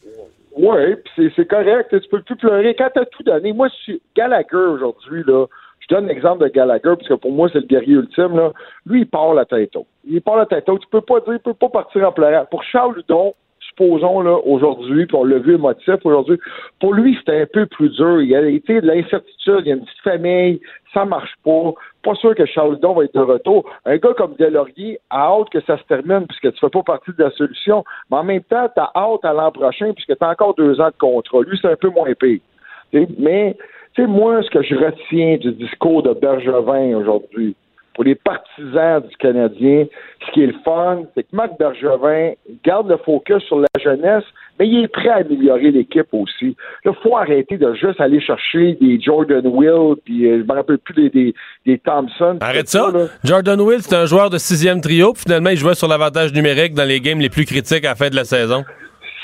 Oui, 0.56 0.96
puis 1.04 1.12
c'est- 1.16 1.32
c'est 1.36 1.48
correct, 1.48 1.90
tu 1.90 2.10
peux 2.10 2.22
plus 2.22 2.36
pleurer. 2.36 2.76
Quand 2.76 2.90
t'as 2.94 3.06
tout 3.06 3.24
donné, 3.24 3.54
moi, 3.54 3.70
je 3.70 3.76
suis 3.84 4.02
Gallagher 4.16 4.56
aujourd'hui, 4.56 5.24
là, 5.26 5.46
je 5.80 5.96
donne 5.96 6.08
l'exemple 6.08 6.44
de 6.44 6.48
Gallagher, 6.50 6.82
parce 6.96 7.08
que 7.08 7.16
pour 7.16 7.32
moi, 7.32 7.50
c'est 7.52 7.60
le 7.60 7.66
guerrier 7.66 7.94
ultime, 7.96 8.38
là. 8.38 8.52
Lui, 8.86 9.02
il 9.02 9.06
part 9.08 9.34
la 9.34 9.46
tête 9.46 9.76
haute. 9.76 9.88
Il 10.08 10.22
part 10.22 10.38
la 10.38 10.46
tête 10.46 10.70
haute. 10.70 10.82
Tu 10.82 10.88
peux 10.90 11.02
pas 11.02 11.20
dire, 11.22 11.34
il 11.34 11.40
peut 11.40 11.54
pas 11.54 11.70
partir 11.70 12.08
en 12.08 12.12
pleurant. 12.12 12.46
Pour 12.50 12.64
Charles 12.64 12.96
Ludon, 12.96 13.34
supposons, 13.74 14.22
là, 14.22 14.38
aujourd'hui, 14.46 15.06
puis 15.06 15.16
on 15.16 15.24
l'a 15.24 15.40
vu 15.40 15.56
émotif 15.56 15.96
aujourd'hui, 16.04 16.38
pour 16.80 16.94
lui, 16.94 17.16
c'était 17.20 17.42
un 17.42 17.46
peu 17.52 17.66
plus 17.66 17.90
dur. 17.90 18.22
Il 18.22 18.30
y 18.30 18.36
a 18.36 18.46
été 18.46 18.82
de 18.82 18.88
l'incertitude, 18.88 19.62
il 19.62 19.68
y 19.68 19.72
a 19.72 19.76
une 19.76 19.84
petite 19.84 20.02
famille, 20.04 20.62
ça 20.94 21.06
marche 21.06 21.34
pas. 21.44 21.74
Pas 22.04 22.16
sûr 22.16 22.36
que 22.36 22.46
Charles 22.46 22.76
Ludon 22.76 22.94
va 22.94 23.06
être 23.06 23.16
de 23.16 23.22
retour. 23.22 23.66
Un 23.86 23.98
gars 23.98 24.14
comme 24.16 24.36
Delaurier 24.38 25.00
a 25.10 25.28
hâte 25.28 25.50
que 25.50 25.62
ça 25.62 25.78
se 25.78 25.84
termine 25.84 26.28
puisque 26.28 26.54
tu 26.54 26.60
fais 26.60 26.70
pas 26.70 26.84
partie 26.84 27.12
de 27.18 27.24
la 27.24 27.32
solution. 27.32 27.84
Mais 28.12 28.18
en 28.18 28.24
même 28.24 28.44
temps, 28.44 28.68
tu 28.74 28.82
as 28.82 28.92
hâte 28.96 29.24
à 29.26 29.34
l'an 29.34 29.52
prochain 29.52 29.94
puisque 29.94 30.18
tu 30.18 30.24
as 30.24 30.30
encore 30.30 30.54
deux 30.56 30.80
ans 30.80 30.90
de 30.90 30.98
contrat. 31.00 31.42
Lui, 31.48 31.58
c'est 31.62 31.72
un 31.72 31.76
peu 31.76 31.90
moins 31.90 32.14
pire. 32.14 32.40
Tu 32.92 33.00
sais, 33.00 33.08
Mais, 33.18 33.56
tu 33.96 34.02
sais, 34.02 34.08
moi, 34.08 34.42
ce 34.44 34.50
que 34.50 34.62
je 34.62 34.76
retiens 34.76 35.38
du 35.38 35.52
discours 35.54 36.04
de 36.04 36.14
Bergevin 36.14 36.96
aujourd'hui, 36.96 37.56
pour 37.94 38.04
les 38.04 38.16
partisans 38.16 39.02
du 39.02 39.16
Canadien, 39.18 39.86
ce 40.26 40.32
qui 40.32 40.44
est 40.44 40.48
le 40.48 40.56
fun, 40.66 41.04
c'est 41.16 41.24
que 41.24 41.36
Marc 41.36 41.58
Bergevin 41.60 42.34
garde 42.64 42.90
le 42.90 42.98
focus 42.98 43.44
sur 43.44 43.60
la 43.60 43.68
jeunesse, 43.82 44.24
mais 44.60 44.68
il 44.68 44.84
est 44.84 44.88
prêt 44.88 45.10
à 45.10 45.16
améliorer 45.18 45.72
l'équipe 45.72 46.08
aussi. 46.12 46.56
Il 46.86 46.92
faut 47.02 47.18
arrêter 47.18 47.58
de 47.58 47.74
juste 47.74 48.00
aller 48.00 48.20
chercher 48.20 48.74
des 48.80 49.00
Jordan 49.00 49.46
Will, 49.46 49.96
puis 50.04 50.28
euh, 50.28 50.40
je 50.40 50.44
me 50.44 50.54
rappelle 50.54 50.80
plus 50.80 50.94
des, 50.94 51.10
des, 51.10 51.34
des 51.66 51.78
Thompson. 51.80 52.38
Arrête 52.42 52.68
ça. 52.68 52.92
Jordan 53.24 53.62
Will, 53.62 53.82
c'est 53.82 53.96
un 53.96 54.06
joueur 54.06 54.30
de 54.30 54.38
sixième 54.38 54.82
trio, 54.82 55.14
puis 55.14 55.24
finalement, 55.24 55.50
il 55.50 55.58
jouait 55.58 55.76
sur 55.76 55.88
l'avantage 55.88 56.34
numérique 56.34 56.74
dans 56.74 56.88
les 56.88 57.00
games 57.00 57.20
les 57.20 57.30
plus 57.30 57.46
critiques 57.46 57.86
à 57.86 57.90
la 57.90 57.96
fin 57.96 58.10
de 58.10 58.16
la 58.16 58.26
saison. 58.26 58.64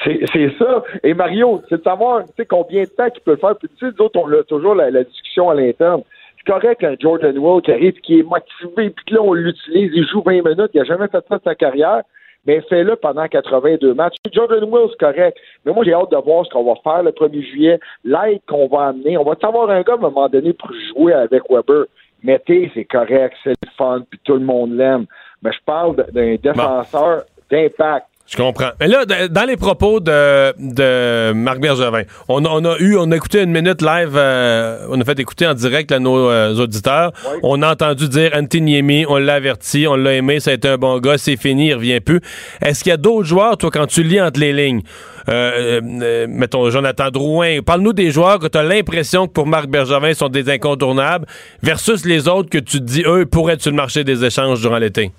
C'est 0.03 0.51
ça. 0.57 0.83
Et 1.03 1.13
Mario, 1.13 1.61
c'est 1.67 1.79
de 1.79 1.83
savoir 1.83 2.23
tu 2.23 2.31
sais, 2.37 2.45
combien 2.45 2.83
de 2.83 2.89
temps 2.89 3.09
qu'il 3.09 3.21
peut 3.21 3.35
faire. 3.35 3.55
Puis 3.57 3.67
tu 3.77 3.85
sais, 3.85 3.93
nous 3.97 4.05
autres, 4.05 4.17
on 4.17 4.31
a 4.31 4.43
toujours 4.43 4.73
la, 4.73 4.89
la 4.89 5.03
discussion 5.03 5.49
à 5.49 5.55
l'interne. 5.55 6.03
C'est 6.39 6.51
correct 6.51 6.81
qu'un 6.81 6.95
Jordan 6.99 7.37
Will 7.37 7.61
qui 7.61 7.71
arrive, 7.71 7.93
qui 8.01 8.19
est 8.19 8.23
motivé, 8.23 8.89
puis 8.89 9.05
que 9.05 9.15
là, 9.15 9.21
on 9.21 9.33
l'utilise, 9.33 9.91
il 9.93 10.07
joue 10.07 10.21
20 10.21 10.41
minutes, 10.43 10.71
il 10.73 10.79
n'a 10.79 10.85
jamais 10.85 11.07
fait 11.07 11.23
ça 11.27 11.37
de 11.37 11.43
sa 11.43 11.55
carrière, 11.55 12.01
mais 12.45 12.61
fais-le 12.69 12.95
pendant 12.95 13.27
82 13.27 13.93
matchs. 13.93 14.15
Jordan 14.31 14.63
Will, 14.63 14.87
c'est 14.89 14.99
correct. 14.99 15.37
Mais 15.65 15.73
moi, 15.73 15.83
j'ai 15.83 15.93
hâte 15.93 16.11
de 16.11 16.17
voir 16.17 16.45
ce 16.45 16.49
qu'on 16.51 16.63
va 16.63 16.75
faire 16.81 17.03
le 17.03 17.11
1er 17.11 17.41
juillet, 17.41 17.79
l'aide 18.03 18.39
qu'on 18.47 18.67
va 18.67 18.87
amener. 18.87 19.17
On 19.17 19.23
va 19.23 19.35
savoir 19.35 19.69
un 19.69 19.81
gars 19.81 19.93
à 19.93 19.97
un 19.97 19.99
moment 19.99 20.29
donné 20.29 20.53
pour 20.53 20.71
jouer 20.89 21.13
avec 21.13 21.43
Weber. 21.49 21.85
Mettez, 22.23 22.71
c'est 22.73 22.85
correct, 22.85 23.35
c'est 23.43 23.55
le 23.63 23.69
fun, 23.77 24.01
puis 24.09 24.19
tout 24.23 24.33
le 24.33 24.39
monde 24.39 24.73
l'aime. 24.73 25.05
Mais 25.41 25.51
je 25.51 25.59
parle 25.65 25.95
d'un 26.11 26.35
défenseur 26.35 27.23
d'impact. 27.49 28.07
Je 28.29 28.37
comprends. 28.37 28.69
Mais 28.79 28.87
là, 28.87 29.05
dans 29.05 29.43
les 29.47 29.57
propos 29.57 29.99
de, 29.99 30.53
de 30.59 31.31
Marc 31.33 31.59
Bergevin, 31.59 32.03
on, 32.27 32.45
a- 32.45 32.49
on 32.49 32.63
a 32.63 32.77
eu, 32.77 32.95
on 32.95 33.11
a 33.11 33.15
écouté 33.15 33.41
une 33.41 33.51
minute 33.51 33.81
live, 33.81 34.11
euh, 34.15 34.85
on 34.89 35.01
a 35.01 35.03
fait 35.03 35.19
écouter 35.19 35.47
en 35.47 35.55
direct 35.55 35.91
à 35.91 35.97
nos 35.97 36.29
euh, 36.29 36.53
auditeurs. 36.53 37.11
On 37.41 37.63
a 37.63 37.71
entendu 37.71 38.07
dire 38.07 38.29
Antiniemi, 38.35 39.05
on 39.09 39.17
l'a 39.17 39.33
averti, 39.33 39.87
on 39.87 39.95
l'a 39.95 40.13
aimé, 40.13 40.39
ça 40.39 40.51
a 40.51 40.53
été 40.53 40.67
un 40.67 40.77
bon 40.77 40.99
gars, 40.99 41.17
c'est 41.17 41.37
fini, 41.37 41.69
il 41.69 41.73
revient 41.73 41.99
plus. 42.01 42.21
Est-ce 42.61 42.83
qu'il 42.83 42.91
y 42.91 42.93
a 42.93 42.97
d'autres 42.97 43.25
joueurs, 43.27 43.57
toi, 43.57 43.71
quand 43.71 43.87
tu 43.87 44.03
lis 44.03 44.21
entre 44.21 44.39
les 44.39 44.53
lignes, 44.53 44.81
euh, 45.27 45.81
euh, 46.01 46.27
mettons 46.29 46.69
Jonathan 46.69 47.09
Drouin, 47.09 47.61
parle-nous 47.65 47.93
des 47.93 48.11
joueurs 48.11 48.37
que 48.37 48.47
tu 48.47 48.59
as 48.59 48.63
l'impression 48.63 49.25
que 49.25 49.33
pour 49.33 49.47
Marc 49.47 49.67
Bergevin 49.67 50.13
sont 50.13 50.29
des 50.29 50.51
incontournables 50.51 51.25
versus 51.63 52.05
les 52.05 52.27
autres 52.27 52.49
que 52.49 52.59
tu 52.59 52.77
te 52.79 52.83
dis, 52.83 53.03
eux, 53.07 53.25
pourraient 53.25 53.53
être 53.53 53.61
sur 53.63 53.71
le 53.71 53.77
marché 53.77 54.03
des 54.03 54.23
échanges 54.23 54.61
durant 54.61 54.77
l'été? 54.77 55.09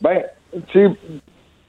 Ben, 0.00 0.22
tu 0.72 0.86
sais, 0.86 0.90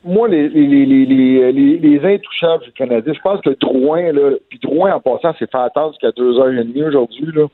moi, 0.03 0.27
les, 0.27 0.47
les, 0.49 0.65
les, 0.67 0.85
les, 0.85 1.05
les, 1.05 1.51
les- 1.51 1.77
les 1.77 2.15
intouchables 2.15 2.63
du 2.63 2.71
Canadien, 2.71 3.13
je 3.13 3.19
pense 3.21 3.41
que 3.41 3.49
Drouin, 3.59 4.11
là, 4.13 4.31
puis 4.49 4.59
Drouin, 4.59 4.93
en 4.93 4.99
passant, 4.99 5.34
s'est 5.34 5.47
fait 5.47 5.57
attendre 5.57 5.91
jusqu'à 5.91 6.11
deux 6.11 6.39
heures 6.39 6.49
et 6.51 6.63
demie 6.63 6.84
aujourd'hui, 6.84 7.27
là. 7.34 7.47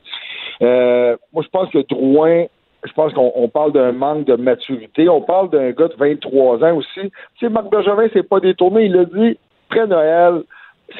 Euh, 0.62 1.16
moi, 1.32 1.42
je 1.42 1.48
pense 1.48 1.68
que 1.70 1.78
Drouin, 1.88 2.44
je 2.84 2.92
pense 2.92 3.12
qu'on 3.12 3.32
on 3.34 3.48
parle 3.48 3.72
d'un 3.72 3.92
manque 3.92 4.26
de 4.26 4.36
maturité. 4.36 5.08
On 5.08 5.20
parle 5.22 5.50
d'un 5.50 5.72
gars 5.72 5.88
de 5.88 5.96
23 5.98 6.62
ans 6.64 6.76
aussi. 6.76 7.00
Tu 7.00 7.10
sais, 7.40 7.48
Marc 7.48 7.68
Bergevin 7.68 8.08
s'est 8.10 8.22
pas 8.22 8.38
détourné. 8.40 8.84
Il 8.84 8.96
a 8.96 9.04
dit, 9.04 9.38
après 9.68 9.86
Noël, 9.88 10.42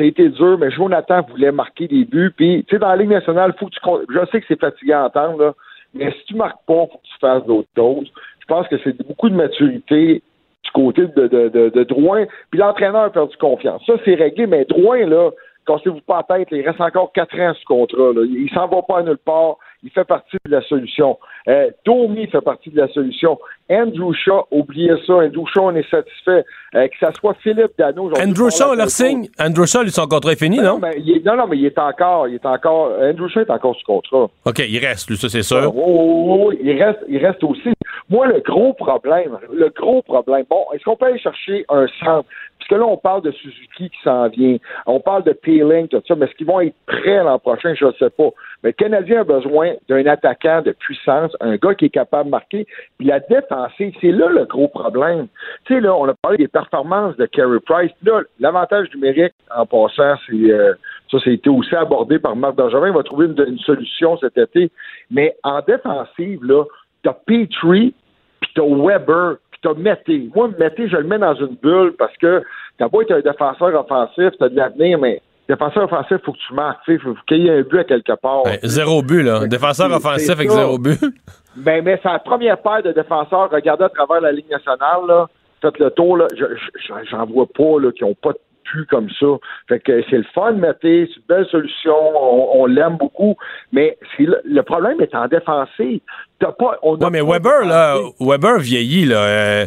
été 0.00 0.28
dur, 0.28 0.58
mais 0.58 0.70
Jonathan 0.72 1.22
voulait 1.30 1.52
marquer 1.52 1.86
des 1.86 2.04
buts. 2.04 2.32
Puis, 2.36 2.64
tu 2.68 2.74
sais, 2.74 2.80
dans 2.80 2.88
la 2.88 2.96
Ligue 2.96 3.10
nationale, 3.10 3.54
faut 3.58 3.66
que 3.66 3.70
tu... 3.70 3.80
Je 4.12 4.26
sais 4.32 4.40
que 4.40 4.46
c'est 4.48 4.60
fatigant 4.60 5.02
à 5.02 5.06
entendre, 5.06 5.40
là, 5.42 5.54
mais 5.94 6.10
si 6.10 6.24
tu 6.26 6.34
marques 6.34 6.58
pas, 6.66 6.74
faut 6.74 6.98
que 6.98 7.06
tu 7.06 7.18
fasses 7.20 7.44
d'autres 7.46 7.68
choses. 7.76 8.10
Je 8.40 8.46
pense 8.46 8.66
que 8.68 8.76
c'est 8.82 8.96
beaucoup 9.06 9.28
de 9.30 9.36
maturité 9.36 10.22
du 10.66 10.72
côté 10.72 11.02
de, 11.06 11.26
de, 11.28 11.48
de, 11.48 11.68
de 11.70 11.84
Drouin. 11.84 12.26
Puis 12.50 12.60
l'entraîneur 12.60 13.04
a 13.04 13.10
perdu 13.10 13.36
confiance. 13.36 13.82
Ça, 13.86 13.94
c'est 14.04 14.14
réglé, 14.14 14.46
mais 14.46 14.64
Drouin, 14.64 15.06
là, 15.06 15.30
cassez-vous 15.66 16.00
pas 16.00 16.24
la 16.28 16.38
tête, 16.38 16.48
il 16.50 16.66
reste 16.66 16.80
encore 16.80 17.12
quatre 17.12 17.38
ans 17.40 17.54
ce 17.54 17.64
contrat. 17.64 18.12
Là. 18.14 18.24
Il 18.24 18.50
s'en 18.54 18.68
va 18.68 18.82
pas 18.82 18.98
à 18.98 19.02
nulle 19.02 19.18
part. 19.18 19.56
il 19.82 19.90
fait 19.90 20.04
partie 20.04 20.36
de 20.44 20.50
la 20.50 20.62
solution. 20.62 21.18
Euh, 21.48 21.70
Domi 21.84 22.26
fait 22.26 22.40
partie 22.40 22.70
de 22.70 22.76
la 22.80 22.88
solution. 22.88 23.38
Andrew 23.70 24.12
Shaw, 24.12 24.46
oubliez 24.50 24.94
ça. 25.06 25.14
Andrew 25.14 25.44
Shaw, 25.46 25.62
on 25.66 25.74
est 25.76 25.88
satisfait. 25.90 26.44
Euh, 26.74 26.88
que 26.88 26.94
ça 27.00 27.12
soit 27.12 27.34
Philippe 27.42 27.72
Dano. 27.78 28.10
Andrew 28.20 28.50
Shaw, 28.50 28.74
leur 28.74 28.90
signe. 28.90 29.28
Andrew 29.38 29.64
Shaw, 29.66 29.82
lui, 29.82 29.90
son 29.90 30.06
contrat 30.06 30.32
est 30.32 30.38
fini, 30.38 30.58
Non, 30.58 30.64
non? 30.74 30.78
mais 30.82 30.94
il 30.98 31.16
est- 31.16 31.24
non, 31.24 31.36
non, 31.36 31.46
mais 31.46 31.56
il 31.56 31.66
est 31.66 31.78
encore, 31.78 32.28
il 32.28 32.34
est 32.34 32.46
encore, 32.46 32.90
Andrew 33.00 33.28
Shaw 33.28 33.40
est 33.42 33.50
encore 33.50 33.74
sous 33.76 33.84
contrat. 33.86 34.28
OK, 34.44 34.58
il 34.58 34.78
reste, 34.84 35.08
lui, 35.08 35.16
ça, 35.16 35.28
c'est 35.28 35.42
sûr. 35.42 35.72
Oui, 35.74 35.82
oui, 35.86 36.44
oui, 36.48 36.58
il 36.62 36.82
reste, 36.82 37.00
il 37.08 37.24
reste 37.24 37.42
aussi. 37.44 37.72
Moi, 38.10 38.26
le 38.28 38.40
gros 38.40 38.72
problème, 38.72 39.38
le 39.52 39.68
gros 39.70 40.02
problème, 40.02 40.44
bon, 40.50 40.64
est-ce 40.74 40.84
qu'on 40.84 40.96
peut 40.96 41.06
aller 41.06 41.18
chercher 41.18 41.64
un 41.68 41.86
centre? 42.04 42.28
Puisque 42.58 42.80
là, 42.80 42.86
on 42.86 42.96
parle 42.96 43.22
de 43.22 43.30
Suzuki 43.32 43.90
qui 43.90 43.96
s'en 44.02 44.28
vient. 44.28 44.56
On 44.86 44.98
parle 44.98 45.22
de 45.24 45.32
Peeling, 45.32 45.88
tout 45.88 46.02
ça, 46.08 46.14
mais 46.16 46.26
est-ce 46.26 46.34
qu'ils 46.34 46.46
vont 46.46 46.60
être 46.60 46.74
prêts 46.86 47.22
l'an 47.22 47.38
prochain? 47.38 47.74
Je 47.74 47.84
ne 47.84 47.92
sais 47.92 48.10
pas. 48.10 48.30
Mais 48.64 48.70
le 48.70 48.72
Canadien 48.72 49.20
a 49.20 49.24
besoin 49.24 49.74
d'un 49.88 50.04
attaquant 50.06 50.62
de 50.62 50.72
puissance, 50.72 51.35
un 51.40 51.56
gars 51.56 51.74
qui 51.74 51.86
est 51.86 51.90
capable 51.90 52.26
de 52.26 52.30
marquer. 52.30 52.66
Puis 52.98 53.08
la 53.08 53.20
défensive, 53.20 53.94
c'est 54.00 54.12
là 54.12 54.28
le 54.28 54.44
gros 54.44 54.68
problème. 54.68 55.28
Tu 55.64 55.74
sais, 55.74 55.80
là, 55.80 55.94
on 55.94 56.08
a 56.08 56.14
parlé 56.14 56.38
des 56.38 56.48
performances 56.48 57.16
de 57.16 57.26
Carey 57.26 57.58
Price. 57.64 57.92
Là, 58.04 58.22
l'avantage 58.40 58.88
numérique, 58.94 59.34
en 59.54 59.66
passant, 59.66 60.14
c'est 60.26 60.50
euh, 60.50 60.74
ça, 61.10 61.18
été 61.26 61.50
aussi 61.50 61.74
abordé 61.74 62.18
par 62.18 62.36
Marc 62.36 62.56
Bergevin. 62.56 62.88
Il 62.88 62.94
va 62.94 63.02
trouver 63.02 63.26
une, 63.26 63.44
une 63.46 63.58
solution 63.58 64.16
cet 64.18 64.36
été. 64.38 64.70
Mais 65.10 65.36
en 65.42 65.60
défensive, 65.60 66.44
là, 66.44 66.64
t'as 67.02 67.12
Petrie, 67.12 67.94
puis 68.40 68.50
t'as 68.54 68.62
Weber, 68.62 69.36
puis 69.50 69.60
t'as 69.62 69.74
Mété. 69.74 70.30
Moi, 70.34 70.50
Mété, 70.58 70.88
je 70.88 70.96
le 70.96 71.04
mets 71.04 71.18
dans 71.18 71.34
une 71.34 71.56
bulle 71.62 71.94
parce 71.98 72.16
que 72.16 72.42
t'as 72.78 72.88
beau 72.88 73.02
être 73.02 73.12
un 73.12 73.20
défenseur 73.20 73.74
offensif, 73.74 74.30
t'as 74.38 74.48
de 74.48 74.56
l'avenir, 74.56 74.98
mais 74.98 75.20
défenseur 75.48 75.84
offensif, 75.84 76.18
faut 76.24 76.32
que 76.32 76.38
tu 76.46 76.54
marques, 76.54 76.80
tu 76.84 76.92
sais, 76.96 77.02
faut 77.02 77.14
qu'il 77.26 77.38
y 77.38 77.48
ait 77.48 77.58
un 77.58 77.62
but 77.62 77.78
à 77.80 77.84
quelque 77.84 78.12
part. 78.20 78.42
Ben, 78.44 78.58
zéro 78.62 79.02
but, 79.02 79.22
là. 79.22 79.46
Défenseur 79.46 79.90
offensif 79.92 80.30
avec 80.30 80.50
ça. 80.50 80.56
zéro 80.56 80.78
but. 80.78 80.98
Ben, 81.56 81.82
mais 81.82 81.98
c'est 82.02 82.10
la 82.12 82.18
première 82.18 82.58
paire 82.60 82.82
de 82.82 82.92
défenseurs, 82.92 83.48
regardez 83.50 83.84
à 83.84 83.88
travers 83.88 84.20
la 84.20 84.30
Ligue 84.30 84.50
nationale, 84.50 85.00
là, 85.08 85.26
faites 85.62 85.78
le 85.78 85.90
tour, 85.90 86.18
là, 86.18 86.26
je- 86.36 86.44
je- 86.44 87.08
j'en 87.10 87.24
vois 87.24 87.46
pas, 87.46 87.80
là, 87.80 87.90
qui 87.92 88.04
ont 88.04 88.14
pas 88.14 88.32
de 88.32 88.38
but 88.74 88.86
comme 88.90 89.08
ça. 89.18 89.26
Fait 89.66 89.80
que 89.80 90.02
c'est 90.10 90.18
le 90.18 90.24
fun, 90.34 90.52
Mété, 90.52 91.08
c'est 91.08 91.16
une 91.16 91.22
belle 91.26 91.46
solution, 91.46 91.94
on, 92.14 92.60
on 92.60 92.66
l'aime 92.66 92.98
beaucoup, 92.98 93.36
mais 93.72 93.96
le, 94.18 94.36
le 94.44 94.62
problème 94.64 95.00
est 95.00 95.14
en 95.14 95.28
défensive. 95.28 96.00
T'as 96.38 96.52
pas, 96.52 96.76
on 96.82 96.96
Ouais, 96.98 97.08
mais 97.10 97.22
Weber, 97.22 97.64
là, 97.64 97.96
Weber 98.20 98.58
vieillit, 98.58 99.06
là. 99.06 99.16
euh, 99.22 99.66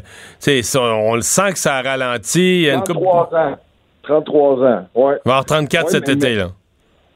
on 0.75 1.15
le 1.15 1.21
sent 1.21 1.53
que 1.53 1.57
ça 1.57 1.81
ralentit. 1.81 2.39
Il 2.57 2.61
y 2.65 2.69
a 2.69 2.73
une 2.75 2.79
coupe- 2.81 3.01
33 3.01 3.29
ans. 3.35 3.57
33 4.03 4.63
ans, 4.63 4.87
ouais. 4.95 5.15
Il 5.25 5.29
va 5.29 5.31
avoir 5.31 5.45
34 5.45 5.85
Ouais, 5.85 5.91
cet 5.91 6.07
mais- 6.07 6.13
été, 6.13 6.35
là. 6.35 6.47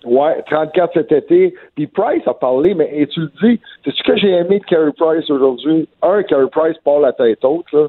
Ouais, 0.05 0.43
34 0.49 0.91
cet 0.95 1.11
été. 1.13 1.53
Puis 1.75 1.87
Price 1.87 2.23
a 2.27 2.33
parlé, 2.33 2.73
mais 2.73 2.89
et 2.93 3.07
tu 3.07 3.21
le 3.21 3.31
dis, 3.41 3.59
c'est 3.85 3.93
ce 3.95 4.03
que 4.03 4.17
j'ai 4.17 4.31
aimé 4.31 4.59
de 4.59 4.65
Carey 4.65 4.91
Price 4.97 5.29
aujourd'hui? 5.29 5.87
Un, 6.01 6.23
Carey 6.23 6.47
Price 6.51 6.77
part 6.83 6.99
la 6.99 7.13
tête 7.13 7.43
haute, 7.45 7.71
là. 7.71 7.87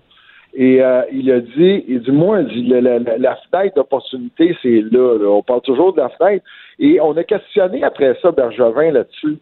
Et 0.57 0.81
euh, 0.81 1.03
il 1.13 1.33
a 1.33 1.41
dit, 1.41 1.85
il 1.89 2.01
dit, 2.03 2.13
moi, 2.13 2.43
il 2.43 2.47
dit, 2.47 2.63
la, 2.69 3.01
la- 3.01 3.37
fenêtre 3.51 3.75
d'opportunité, 3.75 4.57
c'est 4.63 4.83
là, 4.93 5.19
là. 5.19 5.27
On 5.29 5.43
parle 5.43 5.63
toujours 5.63 5.93
de 5.93 6.01
la 6.01 6.09
fenêtre. 6.11 6.45
Et 6.79 7.01
on 7.01 7.17
a 7.17 7.25
questionné 7.25 7.83
après 7.83 8.17
ça 8.23 8.31
Bergevin 8.31 8.93
là-dessus. 8.93 9.39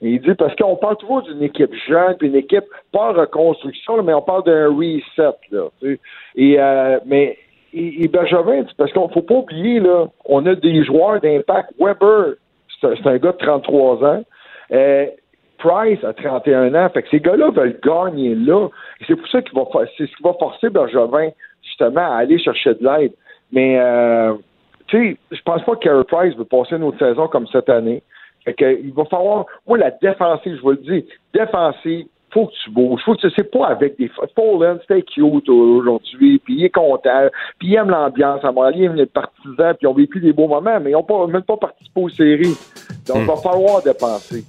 Et 0.00 0.08
il 0.12 0.20
dit, 0.22 0.32
parce 0.34 0.56
qu'on 0.56 0.76
parle 0.76 0.96
toujours 0.96 1.22
d'une 1.22 1.42
équipe 1.42 1.74
jeune, 1.86 2.16
puis 2.16 2.28
une 2.28 2.36
équipe, 2.36 2.64
pas 2.92 3.10
en 3.10 3.12
reconstruction, 3.12 3.96
là, 3.98 4.02
mais 4.02 4.14
on 4.14 4.22
parle 4.22 4.44
d'un 4.44 4.68
reset, 4.74 5.36
là. 5.50 5.64
tu 5.82 5.86
sais. 5.94 6.00
Et, 6.36 6.58
euh, 6.58 6.98
mais, 7.04 7.36
et, 7.74 8.04
et 8.04 8.08
dit, 8.08 8.74
parce 8.78 8.92
qu'on 8.92 9.08
faut 9.08 9.22
pas 9.22 9.34
oublier, 9.34 9.80
là, 9.80 10.06
on 10.26 10.46
a 10.46 10.54
des 10.54 10.84
joueurs 10.84 11.20
d'impact. 11.20 11.72
Weber, 11.78 12.34
c'est 12.80 13.06
un, 13.06 13.18
gars 13.18 13.32
de 13.32 13.38
33 13.38 14.04
ans. 14.04 14.24
Euh, 14.72 15.06
Price 15.58 16.02
a 16.04 16.12
31 16.12 16.74
ans. 16.74 16.88
Fait 16.90 17.02
que 17.02 17.08
ces 17.10 17.20
gars-là 17.20 17.50
veulent 17.50 17.78
gagner 17.82 18.34
là. 18.34 18.68
C'est 19.06 19.16
pour 19.16 19.26
ça 19.28 19.42
qu'il 19.42 19.58
va, 19.58 19.64
c'est 19.96 20.06
ce 20.06 20.16
qui 20.16 20.22
va 20.22 20.34
forcer 20.34 20.70
Bergevin, 20.70 21.30
justement, 21.62 22.00
à 22.00 22.16
aller 22.16 22.38
chercher 22.38 22.74
de 22.74 22.84
l'aide. 22.84 23.12
Mais, 23.50 23.78
euh, 23.80 24.34
tu 24.86 24.96
sais, 24.96 25.16
je 25.32 25.42
pense 25.42 25.62
pas 25.64 25.76
que 25.76 26.02
Price 26.02 26.36
veut 26.36 26.44
passer 26.44 26.76
une 26.76 26.84
autre 26.84 26.98
saison 26.98 27.26
comme 27.28 27.46
cette 27.48 27.68
année. 27.68 28.02
Fait 28.44 28.54
que, 28.54 28.80
il 28.80 28.92
va 28.92 29.04
falloir, 29.06 29.46
moi, 29.66 29.78
la 29.78 29.90
défensive, 29.90 30.56
je 30.56 30.60
vous 30.60 30.72
le 30.72 30.76
dis, 30.76 31.06
défensive, 31.32 32.06
faut 32.34 32.46
que 32.46 32.52
tu 32.64 32.70
bouges. 32.70 33.00
Faut 33.04 33.14
que 33.14 33.20
tu, 33.20 33.32
c'est 33.36 33.50
pas 33.50 33.68
avec 33.68 33.96
des, 33.98 34.10
Poland, 34.34 34.76
c'était 34.82 35.02
cute 35.02 35.48
aujourd'hui, 35.48 36.38
puis 36.44 36.54
il 36.58 36.64
est 36.64 36.70
content, 36.70 37.28
puis 37.58 37.68
il 37.68 37.74
aime 37.76 37.88
l'ambiance 37.90 38.44
à 38.44 38.52
Montréal, 38.52 38.74
il 38.76 38.84
aime 38.84 38.94
les 38.96 39.06
partisans, 39.06 39.72
puis 39.74 39.78
ils 39.82 39.86
ont 39.86 39.94
vécu 39.94 40.20
des 40.20 40.32
beaux 40.32 40.48
moments, 40.48 40.78
mais 40.82 40.90
ils 40.90 40.94
n'ont 40.94 41.02
pas, 41.04 41.26
même 41.28 41.42
pas 41.42 41.56
participé 41.56 42.00
aux 42.00 42.08
séries. 42.10 42.56
Donc, 43.06 43.18
il 43.20 43.24
va 43.26 43.36
falloir 43.36 43.82
dépenser. 43.82 44.44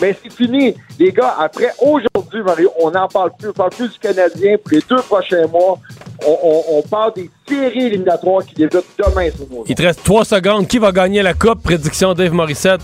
Mais 0.00 0.12
c'est 0.12 0.32
fini. 0.32 0.74
Les 1.00 1.10
gars, 1.10 1.34
après 1.40 1.70
aujourd'hui, 1.82 2.42
Mario, 2.44 2.70
on 2.80 2.90
n'en 2.90 3.08
parle 3.08 3.32
plus. 3.36 3.48
On 3.48 3.52
parle 3.52 3.70
plus 3.70 3.90
du 3.92 3.98
Canadien 3.98 4.56
pour 4.58 4.70
les 4.72 4.80
deux 4.88 5.02
prochains 5.02 5.46
mois. 5.48 5.78
On, 6.24 6.36
on- 6.44 6.78
on 6.78 6.82
parle 6.82 7.14
des 7.14 7.28
séries 7.48 7.86
éliminatoires 7.86 8.44
qui 8.44 8.54
débutent 8.54 8.84
demain 8.96 9.28
nos 9.50 9.64
Il 9.66 9.74
te 9.74 9.82
reste 9.82 10.04
3 10.04 10.24
secondes. 10.24 10.68
Qui 10.68 10.78
va 10.78 10.92
gagner 10.92 11.20
la 11.22 11.34
Coupe? 11.34 11.64
Prédiction 11.64 12.14
Dave 12.14 12.32
Morissette. 12.32 12.82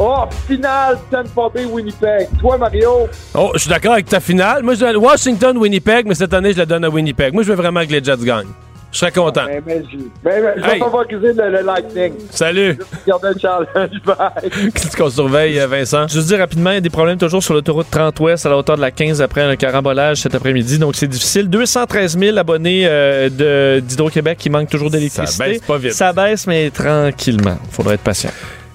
Oh, 0.00 0.24
finale 0.46 0.96
Tampa 1.10 1.48
Bay 1.52 1.64
Winnipeg. 1.64 2.28
Toi, 2.40 2.56
Mario? 2.56 3.08
Oh, 3.34 3.50
je 3.54 3.58
suis 3.60 3.68
d'accord 3.70 3.94
avec 3.94 4.06
ta 4.06 4.20
finale. 4.20 4.62
Moi, 4.62 4.74
je 4.74 4.80
donne 4.80 4.96
Washington-Winnipeg, 4.96 6.06
mais 6.06 6.14
cette 6.14 6.32
année, 6.34 6.52
je 6.52 6.58
la 6.58 6.66
donne 6.66 6.84
à 6.84 6.88
Winnipeg. 6.88 7.34
Moi, 7.34 7.42
je 7.42 7.48
veux 7.48 7.56
vraiment 7.56 7.84
que 7.84 7.90
les 7.92 8.02
Jets 8.02 8.16
gagnent. 8.18 8.46
Je 8.90 8.98
serais 9.00 9.12
content. 9.12 9.42
Je, 9.46 9.60
ben, 9.60 9.84
ben, 10.24 10.52
je 10.56 10.62
vais 10.62 10.72
Hey. 10.74 10.78
favoriser 10.78 11.32
le, 11.34 11.50
le 11.50 11.60
Lightning. 11.62 12.14
Salut! 12.30 12.78
Regardez 13.04 13.28
le 13.34 13.38
challenge. 13.38 13.90
Bye. 14.06 14.70
Qu'est-ce 14.72 14.96
qu'on 14.96 15.10
surveille, 15.10 15.58
euh, 15.60 15.66
Vincent? 15.66 16.06
Je 16.08 16.20
dis 16.20 16.36
rapidement, 16.36 16.70
il 16.70 16.74
y 16.74 16.78
a 16.78 16.80
des 16.80 16.88
problèmes 16.88 17.18
toujours 17.18 17.42
sur 17.42 17.52
l'autoroute 17.52 17.88
30 17.90 18.18
Ouest 18.20 18.46
à 18.46 18.48
la 18.48 18.56
hauteur 18.56 18.76
de 18.76 18.80
la 18.80 18.90
15 18.90 19.20
après 19.20 19.42
un 19.42 19.56
carambolage 19.56 20.18
cet 20.22 20.34
après-midi. 20.34 20.78
Donc, 20.78 20.94
c'est 20.96 21.06
difficile. 21.08 21.50
213 21.50 22.16
000 22.18 22.38
abonnés 22.38 22.84
euh, 22.86 23.28
de- 23.28 23.80
d'Hydro-Québec 23.80 24.38
qui 24.38 24.48
manquent 24.48 24.70
toujours 24.70 24.90
d'électricité. 24.90 25.26
Ça 25.44 25.44
baisse 25.50 25.60
pas 25.62 25.76
vite. 25.76 25.92
Ça 25.92 26.12
baisse, 26.14 26.46
mais 26.46 26.70
tranquillement. 26.70 27.58
Faudra 27.70 27.92
être 27.94 28.00
patient. 28.02 28.30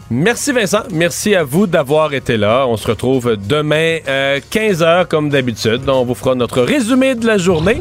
Merci 0.10 0.52
Vincent, 0.52 0.84
merci 0.92 1.34
à 1.34 1.44
vous 1.44 1.66
d'avoir 1.66 2.14
été 2.14 2.38
là. 2.38 2.66
On 2.68 2.78
se 2.78 2.88
retrouve 2.88 3.36
demain 3.38 3.98
15h 4.52 5.08
comme 5.08 5.30
d'habitude. 5.30 5.82
On 5.88 6.06
vous 6.06 6.16
fera 6.16 6.36
notre 6.36 6.62
résumé 6.62 7.16
de 7.16 7.26
la 7.26 7.38
journée. 7.38 7.80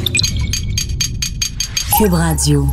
Cube 1.99 2.15
Radio. 2.15 2.67